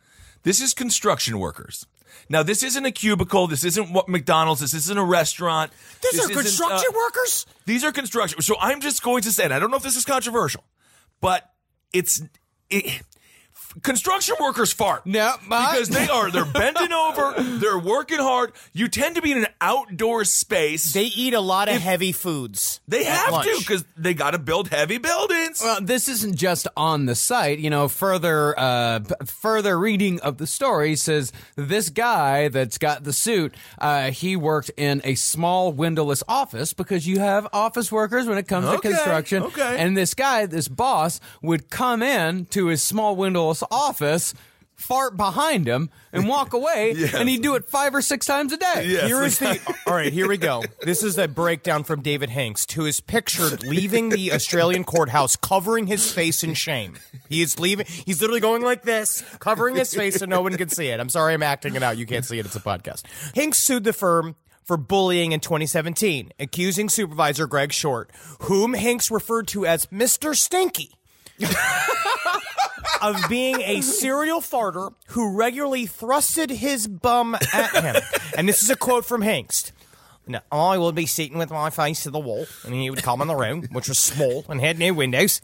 This 0.43 0.59
is 0.59 0.73
construction 0.73 1.37
workers. 1.37 1.85
Now, 2.29 2.43
this 2.43 2.63
isn't 2.63 2.85
a 2.85 2.91
cubicle. 2.91 3.47
This 3.47 3.63
isn't 3.63 3.91
what 3.91 4.07
McDonald's. 4.07 4.61
This 4.61 4.73
isn't 4.73 4.97
a 4.97 5.03
restaurant. 5.03 5.71
These 6.01 6.11
This 6.13 6.29
are 6.29 6.33
construction 6.33 6.93
uh, 6.93 6.97
workers. 6.97 7.45
These 7.65 7.83
are 7.83 7.91
construction. 7.91 8.41
So 8.41 8.55
I'm 8.59 8.81
just 8.81 9.03
going 9.03 9.23
to 9.23 9.31
say, 9.31 9.43
and 9.43 9.53
I 9.53 9.59
don't 9.59 9.71
know 9.71 9.77
if 9.77 9.83
this 9.83 9.95
is 9.95 10.05
controversial, 10.05 10.63
but 11.19 11.51
it's 11.93 12.21
it, 12.69 13.03
construction 13.83 14.35
workers 14.39 14.71
fart. 14.73 15.05
No, 15.05 15.33
but- 15.47 15.71
because 15.73 15.89
they 15.89 16.07
are 16.07 16.29
they're 16.31 16.45
bending 16.45 16.91
over, 16.91 17.33
they're 17.37 17.79
working 17.79 18.19
hard. 18.19 18.51
You 18.73 18.87
tend 18.87 19.15
to 19.15 19.21
be 19.21 19.31
in 19.31 19.39
an 19.39 19.47
outdoor 19.59 20.25
space. 20.25 20.93
They 20.93 21.05
eat 21.05 21.33
a 21.33 21.39
lot 21.39 21.69
of 21.69 21.75
heavy 21.81 22.11
foods. 22.11 22.79
They 22.87 23.05
at 23.05 23.15
have 23.31 23.43
to 23.43 23.55
because 23.59 23.83
they 23.97 24.13
got 24.13 24.31
to 24.31 24.39
build 24.39 24.69
heavy 24.69 24.97
buildings. 24.97 25.61
Well, 25.63 25.79
this 25.81 26.07
isn't 26.07 26.35
just 26.35 26.67
on 26.75 27.05
the 27.05 27.15
site. 27.15 27.59
You 27.59 27.69
know, 27.69 27.87
further 27.87 28.57
uh, 28.57 28.99
p- 28.99 29.25
further 29.25 29.77
reading 29.79 30.19
of 30.21 30.37
the 30.37 30.47
story 30.47 30.95
says 30.95 31.31
this 31.55 31.89
guy 31.89 32.47
that's 32.49 32.77
got 32.77 33.03
the 33.03 33.13
suit, 33.13 33.53
uh, 33.79 34.11
he 34.11 34.35
worked 34.35 34.71
in 34.77 35.01
a 35.03 35.15
small 35.15 35.71
windowless 35.71 36.23
office 36.27 36.73
because 36.73 37.07
you 37.07 37.19
have 37.19 37.47
office 37.53 37.91
workers 37.91 38.27
when 38.27 38.37
it 38.37 38.47
comes 38.47 38.69
to 38.69 38.79
construction. 38.79 39.43
okay. 39.43 39.77
And 39.77 39.95
this 39.95 40.13
guy, 40.13 40.45
this 40.45 40.67
boss, 40.67 41.19
would 41.41 41.69
come 41.69 42.01
in 42.01 42.45
to 42.47 42.67
his 42.67 42.83
small 42.83 43.15
windowless 43.15 43.60
office. 43.69 44.33
Fart 44.73 45.15
behind 45.15 45.67
him 45.67 45.91
and 46.11 46.27
walk 46.27 46.53
away, 46.55 46.95
and 47.13 47.29
he'd 47.29 47.43
do 47.43 47.53
it 47.53 47.65
five 47.65 47.93
or 47.93 48.01
six 48.01 48.25
times 48.25 48.51
a 48.51 48.57
day. 48.57 48.85
Yes. 48.87 49.05
Here 49.05 49.21
is 49.21 49.37
the. 49.37 49.75
All 49.85 49.93
right, 49.93 50.11
here 50.11 50.27
we 50.27 50.37
go. 50.37 50.63
This 50.81 51.03
is 51.03 51.19
a 51.19 51.27
breakdown 51.27 51.83
from 51.83 52.01
David 52.01 52.31
Hanks, 52.31 52.65
who 52.73 52.87
is 52.87 52.99
pictured 52.99 53.61
leaving 53.63 54.09
the 54.09 54.33
Australian 54.33 54.83
courthouse, 54.83 55.35
covering 55.35 55.85
his 55.85 56.11
face 56.11 56.43
in 56.43 56.55
shame. 56.55 56.95
He 57.29 57.43
is 57.43 57.59
leaving. 57.59 57.85
He's 57.85 58.21
literally 58.21 58.39
going 58.39 58.63
like 58.63 58.81
this, 58.81 59.21
covering 59.37 59.75
his 59.75 59.93
face 59.93 60.15
so 60.15 60.25
no 60.25 60.41
one 60.41 60.57
can 60.57 60.69
see 60.69 60.87
it. 60.87 60.99
I'm 60.99 61.09
sorry, 61.09 61.35
I'm 61.35 61.43
acting 61.43 61.75
it 61.75 61.83
out. 61.83 61.99
You 61.99 62.07
can't 62.07 62.25
see 62.25 62.39
it. 62.39 62.47
It's 62.47 62.55
a 62.55 62.59
podcast. 62.59 63.03
Hanks 63.35 63.59
sued 63.59 63.83
the 63.83 63.93
firm 63.93 64.35
for 64.63 64.77
bullying 64.77 65.31
in 65.31 65.41
2017, 65.41 66.31
accusing 66.39 66.89
supervisor 66.89 67.45
Greg 67.45 67.71
Short, 67.71 68.09
whom 68.43 68.73
Hanks 68.73 69.11
referred 69.11 69.47
to 69.49 69.67
as 69.67 69.85
Mr. 69.87 70.35
Stinky. 70.35 70.95
of 73.01 73.15
being 73.29 73.61
a 73.61 73.81
serial 73.81 74.41
farter 74.41 74.93
who 75.07 75.35
regularly 75.35 75.87
thrusted 75.87 76.49
his 76.49 76.87
bum 76.87 77.35
at 77.53 77.83
him. 77.83 77.95
And 78.37 78.47
this 78.47 78.61
is 78.63 78.69
a 78.69 78.75
quote 78.75 79.05
from 79.05 79.21
Hengst. 79.21 79.71
No, 80.27 80.39
I 80.51 80.77
would 80.77 80.95
be 80.95 81.07
sitting 81.07 81.37
with 81.37 81.49
my 81.49 81.71
face 81.71 82.03
to 82.03 82.11
the 82.11 82.19
wall, 82.19 82.45
and 82.63 82.73
he 82.75 82.89
would 82.89 83.01
come 83.01 83.21
in 83.21 83.27
the 83.27 83.35
room, 83.35 83.63
which 83.71 83.89
was 83.89 83.97
small 83.97 84.45
and 84.49 84.61
had 84.61 84.77
no 84.77 84.93
windows. 84.93 85.41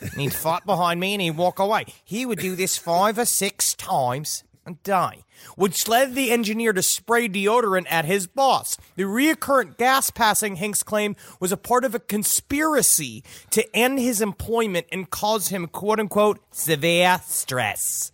And 0.00 0.20
he'd 0.20 0.32
fight 0.32 0.64
behind 0.64 1.00
me 1.00 1.14
and 1.14 1.20
he'd 1.20 1.36
walk 1.36 1.58
away. 1.58 1.86
He 2.04 2.24
would 2.24 2.38
do 2.38 2.54
this 2.54 2.78
five 2.78 3.18
or 3.18 3.24
six 3.24 3.74
times 3.74 4.44
a 4.66 4.72
day, 4.72 5.24
which 5.56 5.88
led 5.88 6.14
the 6.14 6.30
engineer 6.30 6.72
to 6.72 6.82
spray 6.82 7.28
deodorant 7.28 7.86
at 7.90 8.04
his 8.04 8.26
boss. 8.26 8.76
The 8.96 9.04
reoccurrent 9.04 9.78
gas 9.78 10.10
passing, 10.10 10.56
Hinks 10.56 10.82
claimed, 10.82 11.16
was 11.40 11.52
a 11.52 11.56
part 11.56 11.84
of 11.84 11.94
a 11.94 12.00
conspiracy 12.00 13.24
to 13.50 13.76
end 13.76 13.98
his 13.98 14.20
employment 14.20 14.86
and 14.92 15.10
cause 15.10 15.48
him, 15.48 15.66
quote 15.66 16.00
unquote, 16.00 16.40
severe 16.50 17.20
stress. 17.24 18.12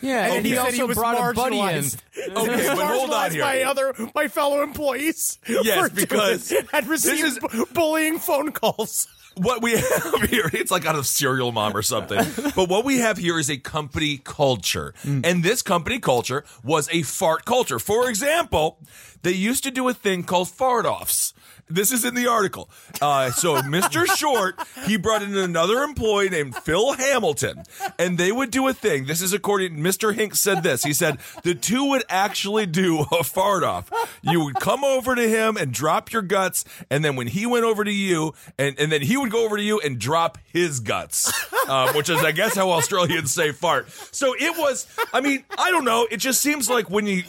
Yeah, 0.00 0.32
and 0.34 0.46
he, 0.46 0.56
also 0.56 0.86
was 0.86 0.96
brought 0.96 1.30
a 1.30 1.34
buddy 1.34 1.58
in. 1.58 1.84
Okay, 2.36 2.74
but 2.74 2.86
hold 2.86 3.10
on 3.12 3.30
here. 3.30 3.42
by 3.42 3.62
other 3.62 3.94
my 4.14 4.28
fellow 4.28 4.62
employees. 4.62 5.38
Yes, 5.48 5.90
because 5.90 6.52
had 6.72 6.86
received 6.86 7.24
is- 7.24 7.38
bu- 7.38 7.66
bullying 7.66 8.18
phone 8.18 8.52
calls. 8.52 9.06
what 9.36 9.62
we 9.62 9.72
have 9.72 10.22
here, 10.28 10.50
it's 10.52 10.70
like 10.70 10.84
out 10.86 10.96
of 10.96 11.06
Serial 11.06 11.52
Mom 11.52 11.76
or 11.76 11.82
something. 11.82 12.18
but 12.56 12.68
what 12.68 12.84
we 12.84 12.98
have 12.98 13.16
here 13.16 13.38
is 13.38 13.48
a 13.50 13.56
company 13.56 14.18
culture. 14.18 14.92
Mm. 15.02 15.24
And 15.24 15.42
this 15.44 15.62
company 15.62 15.98
culture 15.98 16.44
was 16.64 16.88
a 16.92 17.02
fart 17.02 17.44
culture. 17.44 17.78
For 17.78 18.08
example, 18.08 18.78
they 19.22 19.32
used 19.32 19.62
to 19.64 19.70
do 19.70 19.88
a 19.88 19.94
thing 19.94 20.24
called 20.24 20.48
fart 20.48 20.84
offs. 20.84 21.32
This 21.70 21.92
is 21.92 22.04
in 22.04 22.14
the 22.14 22.26
article. 22.26 22.68
Uh, 23.00 23.30
so 23.30 23.56
Mr. 23.62 24.06
Short, 24.16 24.56
he 24.86 24.96
brought 24.96 25.22
in 25.22 25.36
another 25.36 25.82
employee 25.82 26.28
named 26.28 26.56
Phil 26.56 26.92
Hamilton, 26.94 27.62
and 27.98 28.18
they 28.18 28.32
would 28.32 28.50
do 28.50 28.66
a 28.68 28.74
thing. 28.74 29.06
This 29.06 29.22
is 29.22 29.32
according. 29.32 29.76
Mr. 29.76 30.14
Hinks 30.14 30.40
said 30.40 30.62
this. 30.62 30.82
He 30.82 30.92
said 30.92 31.18
the 31.42 31.54
two 31.54 31.90
would 31.90 32.04
actually 32.08 32.66
do 32.66 33.04
a 33.12 33.24
fart 33.24 33.62
off. 33.62 33.90
You 34.22 34.44
would 34.44 34.56
come 34.56 34.84
over 34.84 35.14
to 35.14 35.28
him 35.28 35.56
and 35.56 35.72
drop 35.72 36.12
your 36.12 36.22
guts, 36.22 36.64
and 36.90 37.04
then 37.04 37.16
when 37.16 37.28
he 37.28 37.46
went 37.46 37.64
over 37.64 37.84
to 37.84 37.92
you, 37.92 38.34
and, 38.58 38.78
and 38.78 38.90
then 38.90 39.02
he 39.02 39.16
would 39.16 39.30
go 39.30 39.44
over 39.44 39.56
to 39.56 39.62
you 39.62 39.80
and 39.80 39.98
drop 39.98 40.38
his 40.52 40.80
guts, 40.80 41.32
um, 41.68 41.94
which 41.94 42.08
is, 42.08 42.22
I 42.22 42.32
guess, 42.32 42.54
how 42.54 42.70
Australians 42.70 43.32
say 43.32 43.52
fart. 43.52 43.88
So 44.12 44.34
it 44.38 44.58
was. 44.58 44.86
I 45.12 45.20
mean, 45.20 45.44
I 45.56 45.70
don't 45.70 45.84
know. 45.84 46.06
It 46.10 46.18
just 46.18 46.40
seems 46.40 46.68
like 46.68 46.90
when 46.90 47.06
you 47.06 47.22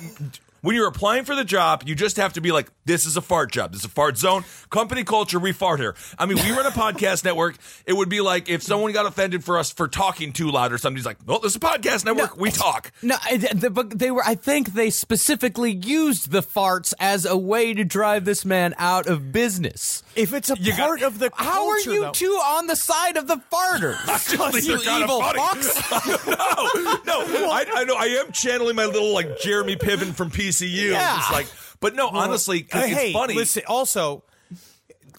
when 0.61 0.75
you're 0.75 0.87
applying 0.87 1.25
for 1.25 1.35
the 1.35 1.43
job, 1.43 1.83
you 1.85 1.95
just 1.95 2.17
have 2.17 2.33
to 2.33 2.41
be 2.41 2.51
like, 2.51 2.69
this 2.85 3.05
is 3.05 3.17
a 3.17 3.21
fart 3.21 3.51
job. 3.51 3.71
This 3.71 3.81
is 3.81 3.85
a 3.85 3.89
fart 3.89 4.17
zone. 4.17 4.43
Company 4.69 5.03
culture, 5.03 5.39
we 5.39 5.51
fart 5.51 5.79
here. 5.79 5.95
I 6.17 6.25
mean, 6.25 6.37
we 6.37 6.51
run 6.51 6.65
a 6.65 6.71
podcast 6.71 7.23
network. 7.25 7.55
It 7.85 7.93
would 7.93 8.09
be 8.09 8.21
like 8.21 8.49
if 8.49 8.63
someone 8.63 8.91
got 8.91 9.05
offended 9.05 9.43
for 9.43 9.57
us 9.57 9.71
for 9.71 9.87
talking 9.87 10.33
too 10.33 10.49
loud 10.51 10.71
or 10.73 10.77
somebody's 10.77 11.05
like, 11.05 11.17
well, 11.25 11.39
this 11.39 11.51
is 11.51 11.55
a 11.57 11.59
podcast 11.59 12.05
network. 12.05 12.37
we 12.37 12.51
talk. 12.51 12.91
No, 13.01 13.15
I- 13.23 13.37
the- 13.37 13.69
but 13.69 13.97
they 13.97 14.11
were. 14.11 14.23
I 14.25 14.35
think 14.35 14.73
they 14.73 14.89
specifically 14.89 15.71
used 15.71 16.31
the 16.31 16.41
farts 16.41 16.93
as 16.99 17.25
a 17.25 17.37
way 17.37 17.73
to 17.73 17.83
drive 17.83 18.25
this 18.25 18.43
man 18.45 18.73
out 18.77 19.07
of 19.07 19.31
business. 19.31 20.03
If 20.15 20.33
it's 20.33 20.49
a 20.49 20.57
You 20.59 20.71
got- 20.71 20.79
part 20.87 21.01
of 21.03 21.19
the 21.19 21.29
How 21.33 21.69
are 21.69 21.79
you 21.79 22.01
though- 22.03 22.11
two 22.11 22.25
on 22.43 22.67
the 22.67 22.75
side 22.75 23.17
of 23.17 23.27
the 23.27 23.37
farters? 23.49 23.97
just 24.05 24.67
you 24.67 24.77
they're 24.83 25.01
evil 25.03 25.21
funny. 25.21 25.39
fucks. 25.39 27.05
no, 27.05 27.25
no, 27.25 27.49
I, 27.51 27.65
I 27.73 27.83
know. 27.85 27.95
I 27.95 28.05
am 28.23 28.31
channeling 28.31 28.75
my 28.75 28.85
little 28.85 29.13
like 29.13 29.39
Jeremy 29.39 29.75
Piven 29.75 30.13
from 30.13 30.29
PCU. 30.51 30.91
Yeah. 30.91 31.15
Just 31.17 31.31
like, 31.31 31.47
but 31.79 31.95
no, 31.95 32.07
honestly, 32.09 32.61
'cause 32.63 32.83
Uh, 32.83 32.85
it's 32.87 32.93
hey, 32.95 33.13
funny. 33.13 33.33
listen. 33.35 33.63
Also, 33.67 34.23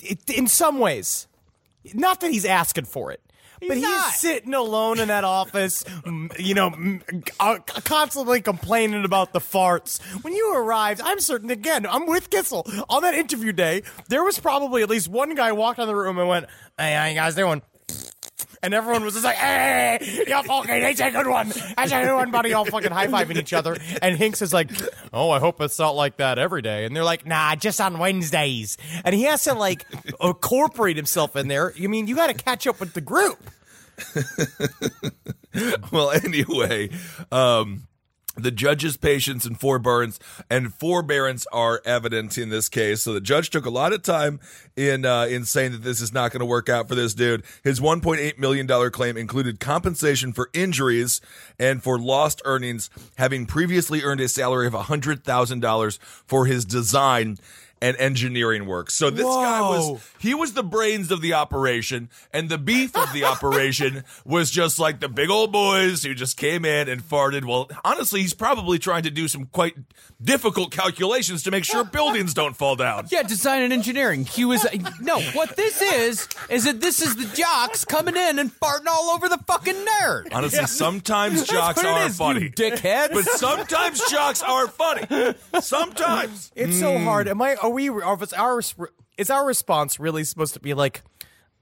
it, 0.00 0.18
in 0.30 0.46
some 0.46 0.78
ways, 0.78 1.26
not 1.94 2.20
that 2.20 2.30
he's 2.30 2.44
asking 2.44 2.84
for 2.86 3.10
it. 3.12 3.20
But 3.64 3.76
he's 3.76 3.84
not. 3.86 4.12
sitting 4.14 4.54
alone 4.54 4.98
in 4.98 5.06
that 5.06 5.22
office, 5.22 5.84
you 6.36 6.52
know, 6.52 6.98
uh, 7.38 7.58
constantly 7.84 8.40
complaining 8.40 9.04
about 9.04 9.32
the 9.32 9.38
farts. 9.38 10.00
When 10.24 10.32
you 10.34 10.52
arrived, 10.56 11.00
I'm 11.04 11.20
certain, 11.20 11.48
again, 11.48 11.86
I'm 11.86 12.06
with 12.06 12.28
Kissel. 12.28 12.66
On 12.88 13.02
that 13.02 13.14
interview 13.14 13.52
day, 13.52 13.84
there 14.08 14.24
was 14.24 14.40
probably 14.40 14.82
at 14.82 14.90
least 14.90 15.06
one 15.06 15.36
guy 15.36 15.52
walked 15.52 15.78
out 15.78 15.82
of 15.82 15.88
the 15.88 15.94
room 15.94 16.18
and 16.18 16.26
went, 16.28 16.46
Hey, 16.76 16.94
how 16.94 17.04
you 17.06 17.14
guys 17.14 17.36
doing? 17.36 17.62
And 18.64 18.74
everyone 18.74 19.04
was 19.04 19.14
just 19.14 19.24
like, 19.24 19.36
hey, 19.36 19.98
you're 20.28 20.42
fucking, 20.44 20.80
that's 20.80 21.00
a 21.00 21.10
good 21.10 21.26
one. 21.26 21.48
That's 21.48 21.90
a 21.90 22.04
good 22.04 22.14
one, 22.14 22.30
buddy. 22.30 22.52
All 22.52 22.64
fucking 22.64 22.92
high 22.92 23.08
fiving 23.08 23.36
each 23.36 23.52
other. 23.52 23.76
And 24.00 24.16
Hinks 24.16 24.40
is 24.40 24.52
like, 24.52 24.70
oh, 25.12 25.30
I 25.30 25.40
hope 25.40 25.60
it's 25.60 25.78
not 25.80 25.96
like 25.96 26.18
that 26.18 26.38
every 26.38 26.62
day. 26.62 26.84
And 26.84 26.94
they're 26.94 27.02
like, 27.02 27.26
nah, 27.26 27.56
just 27.56 27.80
on 27.80 27.98
Wednesdays. 27.98 28.78
And 29.04 29.16
he 29.16 29.24
has 29.24 29.42
to 29.44 29.54
like 29.54 29.84
incorporate 30.22 30.96
himself 30.96 31.34
in 31.34 31.48
there. 31.48 31.72
You 31.74 31.88
mean, 31.88 32.06
you 32.06 32.14
got 32.14 32.28
to 32.28 32.34
catch 32.34 32.68
up 32.68 32.78
with 32.78 32.92
the 32.92 33.00
group. 33.00 33.50
well, 35.92 36.12
anyway, 36.12 36.90
um, 37.32 37.88
the 38.36 38.50
judge's 38.50 38.96
patience 38.96 39.44
and 39.44 39.58
forbearance 39.58 40.18
and 40.48 40.72
forbearance 40.72 41.46
are 41.52 41.82
evident 41.84 42.38
in 42.38 42.48
this 42.48 42.68
case. 42.68 43.02
So 43.02 43.12
the 43.12 43.20
judge 43.20 43.50
took 43.50 43.66
a 43.66 43.70
lot 43.70 43.92
of 43.92 44.02
time 44.02 44.40
in 44.76 45.04
uh, 45.04 45.24
in 45.24 45.44
saying 45.44 45.72
that 45.72 45.82
this 45.82 46.00
is 46.00 46.12
not 46.12 46.32
going 46.32 46.40
to 46.40 46.46
work 46.46 46.68
out 46.68 46.88
for 46.88 46.94
this 46.94 47.14
dude. 47.14 47.42
His 47.62 47.80
1.8 47.80 48.38
million 48.38 48.66
dollar 48.66 48.90
claim 48.90 49.16
included 49.16 49.60
compensation 49.60 50.32
for 50.32 50.48
injuries 50.54 51.20
and 51.58 51.82
for 51.82 51.98
lost 51.98 52.40
earnings, 52.44 52.88
having 53.16 53.46
previously 53.46 54.02
earned 54.02 54.20
a 54.20 54.28
salary 54.28 54.66
of 54.66 54.72
hundred 54.72 55.24
thousand 55.24 55.60
dollars 55.60 55.98
for 56.26 56.46
his 56.46 56.64
design 56.64 57.38
and 57.82 57.96
engineering 57.96 58.64
work. 58.64 58.90
So 58.90 59.10
this 59.10 59.24
guy 59.24 59.60
was 59.60 60.08
he 60.20 60.34
was 60.34 60.52
the 60.52 60.62
brains 60.62 61.10
of 61.10 61.20
the 61.20 61.34
operation, 61.34 62.08
and 62.32 62.48
the 62.48 62.56
beef 62.56 62.96
of 62.96 63.12
the 63.12 63.24
operation 63.24 64.04
was 64.24 64.52
just 64.52 64.78
like 64.78 65.00
the 65.00 65.08
big 65.08 65.28
old 65.28 65.50
boys 65.50 66.04
who 66.04 66.14
just 66.14 66.36
came 66.36 66.64
in 66.64 66.88
and 66.88 67.02
farted. 67.02 67.44
Well, 67.44 67.68
honestly, 67.84 68.20
he's 68.22 68.34
probably 68.34 68.78
trying 68.78 69.02
to 69.02 69.10
do 69.10 69.26
some 69.26 69.46
quite 69.46 69.74
difficult 70.22 70.70
calculations 70.70 71.42
to 71.42 71.50
make 71.50 71.64
sure 71.64 71.82
buildings 71.82 72.34
don't 72.34 72.56
fall 72.56 72.76
down. 72.76 73.08
Yeah, 73.10 73.24
design 73.24 73.62
and 73.62 73.72
engineering. 73.72 74.26
He 74.26 74.44
was 74.44 74.64
no. 75.00 75.20
What 75.32 75.56
this 75.56 75.82
is 75.82 76.28
is 76.48 76.64
that 76.64 76.80
this 76.80 77.02
is 77.02 77.16
the 77.16 77.36
jocks 77.36 77.84
coming 77.84 78.16
in 78.16 78.38
and 78.38 78.52
farting 78.60 78.86
all 78.86 79.10
over 79.10 79.28
the 79.28 79.38
fucking 79.38 79.74
nerd. 79.74 80.28
Honestly, 80.32 80.66
sometimes 80.66 81.44
jocks 81.48 81.82
are 81.82 82.06
is, 82.06 82.16
funny, 82.16 82.42
you 82.42 82.50
dickhead. 82.50 83.12
but 83.12 83.24
sometimes 83.24 84.00
jocks 84.08 84.40
are 84.40 84.68
funny. 84.68 85.34
Sometimes. 85.60 86.52
It's 86.54 86.78
so 86.78 86.96
hard. 87.00 87.26
Am 87.26 87.42
I? 87.42 87.56
We? 87.72 87.88
Are, 87.88 88.22
is 88.22 88.32
our 88.32 88.60
is 89.18 89.30
our 89.30 89.46
response 89.46 89.98
really 89.98 90.24
supposed 90.24 90.54
to 90.54 90.60
be 90.60 90.74
like? 90.74 91.02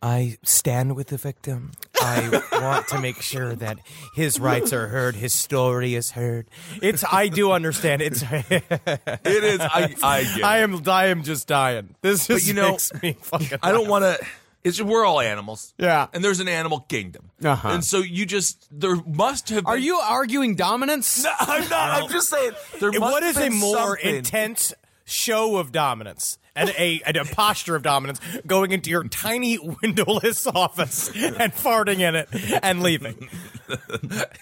I 0.03 0.39
stand 0.43 0.97
with 0.97 1.09
the 1.09 1.19
victim. 1.19 1.73
I 2.01 2.41
want 2.53 2.89
to 2.89 3.01
make 3.01 3.21
sure 3.21 3.55
that 3.57 3.79
his 4.15 4.41
rights 4.41 4.73
are 4.73 4.89
heard, 4.89 5.15
his 5.15 5.35
story 5.35 5.95
is 5.95 6.13
heard. 6.13 6.49
It's. 6.81 7.05
I 7.11 7.29
do 7.29 7.53
understand. 7.53 8.01
It's. 8.03 8.23
It 8.33 9.45
is. 9.45 9.61
I. 9.61 9.95
I 10.03 10.23
get. 10.23 10.45
I 10.45 10.59
am. 10.59 10.83
I 10.89 11.07
am 11.07 11.23
just 11.23 11.47
dying. 11.47 11.95
This 12.01 12.27
just 12.27 12.47
you 12.49 12.55
know, 12.55 12.71
makes 12.73 13.03
me 13.03 13.17
fucking. 13.21 13.59
I 13.63 13.73
don't 13.73 13.89
want 13.89 14.05
to. 14.05 14.27
It's 14.63 14.81
we're 14.81 15.07
all 15.07 15.21
animals. 15.21 15.73
Yeah. 15.79 16.09
and 16.13 16.23
there's 16.23 16.41
an 16.41 16.49
animal 16.49 16.81
kingdom. 16.81 17.31
Uh-huh. 17.43 17.69
And 17.69 17.85
so 17.85 17.99
you 17.99 18.27
just 18.27 18.69
there 18.71 18.97
must 18.97 19.49
have. 19.51 19.67
Are 19.67 19.79
you 19.79 19.97
arguing 19.97 20.55
dominance? 20.55 21.25
No, 21.25 21.33
I'm 21.39 21.69
not. 21.71 22.03
I'm 22.03 22.11
just 22.11 22.29
saying. 22.29 22.53
There 22.79 22.91
must 22.93 23.01
What 23.01 23.23
is 23.23 23.37
a 23.39 23.49
more 23.51 23.97
something. 23.99 24.17
intense 24.17 24.75
show 25.11 25.57
of 25.57 25.73
dominance 25.73 26.39
and 26.57 26.71
a, 26.71 27.01
and 27.07 27.17
a 27.17 27.25
posture 27.25 27.77
of 27.77 27.83
dominance 27.83 28.21
going 28.47 28.73
into 28.73 28.91
your 28.91 29.05
tiny 29.05 29.59
windowless 29.59 30.47
office 30.55 31.09
and 31.09 31.53
farting 31.53 32.01
in 32.01 32.15
it 32.15 32.29
and 32.63 32.83
leaving? 32.83 33.29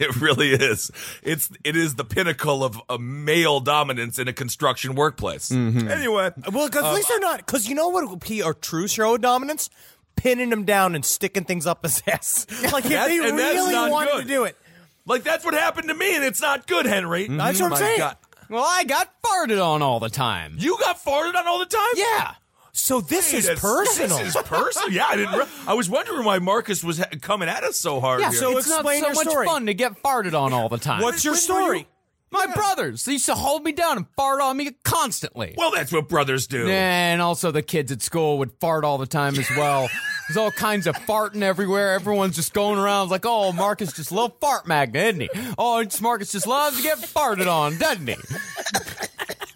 It 0.00 0.16
really 0.22 0.52
is. 0.52 0.90
It's 1.22 1.50
it 1.62 1.76
is 1.76 1.96
the 1.96 2.04
pinnacle 2.04 2.64
of 2.64 2.80
a 2.88 2.98
male 2.98 3.60
dominance 3.60 4.18
in 4.18 4.26
a 4.26 4.32
construction 4.32 4.94
workplace. 4.94 5.50
Mm-hmm. 5.50 5.86
Anyway, 5.88 6.30
Well, 6.50 6.66
because 6.68 6.84
at 6.84 6.94
least 6.94 7.08
they're 7.08 7.20
not. 7.20 7.44
Because 7.44 7.68
you 7.68 7.74
know 7.74 7.88
what 7.88 8.08
would 8.08 8.20
be 8.20 8.40
a 8.40 8.54
true 8.54 8.88
show 8.88 9.16
of 9.16 9.20
dominance? 9.20 9.68
Pinning 10.16 10.50
him 10.50 10.64
down 10.64 10.94
and 10.94 11.04
sticking 11.04 11.44
things 11.44 11.66
up 11.66 11.82
his 11.82 12.02
ass. 12.06 12.46
Like 12.72 12.86
if 12.86 12.90
That's- 12.92 13.08
they 13.08 13.18
really 13.20 13.90
wanted 13.90 14.12
good. 14.12 14.22
to 14.22 14.28
do 14.28 14.44
it. 14.44 14.56
like 15.04 15.24
that's 15.24 15.44
what 15.44 15.52
happened 15.52 15.88
to 15.88 15.94
me, 15.94 16.16
and 16.16 16.24
it's 16.24 16.40
not 16.40 16.66
good, 16.66 16.86
Henry. 16.86 17.26
That's 17.28 17.58
what 17.60 17.66
I'm 17.66 17.70
My 17.72 17.78
saying. 17.78 17.98
God. 17.98 18.16
Well, 18.48 18.64
I 18.66 18.84
got 18.84 19.12
farted 19.22 19.62
on 19.64 19.82
all 19.82 20.00
the 20.00 20.08
time. 20.08 20.56
You 20.58 20.76
got 20.78 21.02
farted 21.04 21.34
on 21.34 21.46
all 21.46 21.58
the 21.58 21.66
time. 21.66 21.88
Yeah. 21.96 22.34
So 22.72 23.00
this 23.00 23.30
Hey, 23.32 23.38
is 23.38 23.46
personal. 23.60 24.18
This 24.18 24.34
is 24.36 24.42
personal. 24.42 24.90
Yeah, 24.90 25.06
I 25.08 25.16
didn't. 25.16 25.38
Re- 25.38 25.46
I 25.66 25.74
was 25.74 25.90
wondering 25.90 26.24
why 26.24 26.38
Marcus 26.38 26.84
was 26.84 26.98
ha- 26.98 27.06
coming 27.20 27.48
at 27.48 27.64
us 27.64 27.76
so 27.76 28.00
hard. 28.00 28.20
Yeah, 28.20 28.30
here. 28.30 28.38
so 28.40 28.56
it's 28.56 28.68
not 28.68 28.84
so 28.84 28.92
your 28.92 29.14
much 29.14 29.28
story. 29.28 29.46
fun 29.46 29.66
to 29.66 29.74
get 29.74 30.00
farted 30.02 30.38
on 30.38 30.52
all 30.52 30.68
the 30.68 30.78
time. 30.78 31.02
What's 31.02 31.24
your 31.24 31.34
When 31.34 31.40
story? 31.40 31.78
you- 31.80 31.84
My 32.30 32.46
brothers, 32.54 33.04
they 33.04 33.12
used 33.12 33.26
to 33.26 33.34
hold 33.34 33.64
me 33.64 33.72
down 33.72 33.96
and 33.96 34.06
fart 34.16 34.40
on 34.40 34.56
me 34.56 34.70
constantly. 34.84 35.54
well, 35.56 35.70
that's 35.72 35.90
what 35.90 36.08
brothers 36.08 36.46
do. 36.46 36.68
And 36.68 37.20
also 37.22 37.50
the 37.50 37.62
kids 37.62 37.90
at 37.90 38.00
school 38.02 38.38
would 38.38 38.52
fart 38.60 38.84
all 38.84 38.98
the 38.98 39.06
time 39.06 39.38
as 39.38 39.48
well. 39.56 39.88
There's 40.28 40.36
all 40.36 40.50
kinds 40.50 40.86
of 40.86 40.94
farting 40.96 41.42
everywhere. 41.42 41.94
Everyone's 41.94 42.36
just 42.36 42.52
going 42.52 42.78
around 42.78 43.08
like, 43.10 43.24
oh, 43.24 43.50
Marcus 43.52 43.92
just 43.94 44.10
a 44.10 44.14
little 44.14 44.36
fart 44.40 44.66
magnet, 44.66 45.16
isn't 45.16 45.20
he? 45.22 45.30
Oh, 45.56 45.82
Marcus 46.02 46.32
just 46.32 46.46
loves 46.46 46.76
to 46.76 46.82
get 46.82 46.98
farted 46.98 47.50
on, 47.50 47.78
doesn't 47.78 48.06
he? 48.06 48.16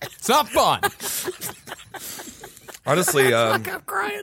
It's 0.02 0.28
not 0.28 0.48
fun. 0.48 0.80
Honestly, 2.86 3.32
um, 3.34 3.62
I'm 3.66 3.80
crying. 3.82 4.22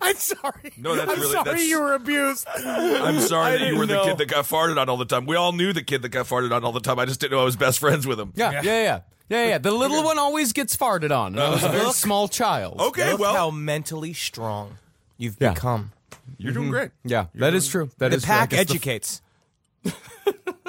I'm 0.00 0.16
sorry. 0.16 0.72
No, 0.76 0.96
that's 0.96 1.10
I'm 1.10 1.20
really- 1.20 1.32
sorry 1.32 1.44
that's- 1.44 1.68
you 1.68 1.80
were 1.80 1.94
abused. 1.94 2.46
I'm 2.56 3.16
I 3.16 3.20
sorry 3.20 3.52
that 3.52 3.60
you 3.60 3.64
didn't 3.66 3.78
were 3.78 3.86
the 3.86 3.94
know. 3.94 4.04
kid 4.04 4.18
that 4.18 4.26
got 4.28 4.44
farted 4.44 4.76
on 4.80 4.88
all 4.88 4.96
the 4.96 5.04
time. 5.04 5.26
We 5.26 5.36
all 5.36 5.52
knew 5.52 5.72
the 5.72 5.82
kid 5.82 6.02
that 6.02 6.08
got 6.10 6.26
farted 6.26 6.52
on 6.52 6.64
all 6.64 6.72
the 6.72 6.80
time. 6.80 6.98
I 6.98 7.04
just 7.04 7.20
didn't 7.20 7.32
know 7.32 7.40
I 7.40 7.44
was 7.44 7.56
best 7.56 7.78
friends 7.78 8.06
with 8.06 8.18
him. 8.18 8.32
Yeah, 8.34 8.50
yeah, 8.52 8.62
yeah, 8.62 9.00
yeah, 9.28 9.46
yeah. 9.48 9.58
The 9.58 9.70
little 9.70 10.02
one 10.02 10.18
always 10.18 10.52
gets 10.52 10.76
farted 10.76 11.16
on. 11.16 11.34
and 11.34 11.42
I 11.42 11.50
was 11.50 11.62
a 11.64 11.68
very 11.68 11.92
small 11.92 12.26
child. 12.28 12.80
Okay, 12.80 13.12
Look 13.12 13.20
well, 13.20 13.34
how 13.34 13.50
mentally 13.50 14.12
strong 14.14 14.76
you've 15.18 15.36
Yeah. 15.38 15.52
become. 15.52 15.92
you're 16.38 16.52
doing 16.52 16.66
mm-hmm. 16.66 16.72
great. 16.72 16.90
Yeah, 17.04 17.26
that 17.34 17.54
is 17.54 17.68
true. 17.68 17.90
That 17.98 18.10
the 18.10 18.16
is 18.16 18.24
true. 18.24 18.34
I 18.34 18.38
pack 18.38 18.50
guess 18.50 18.58
the- 18.58 18.72
educates. 18.72 19.22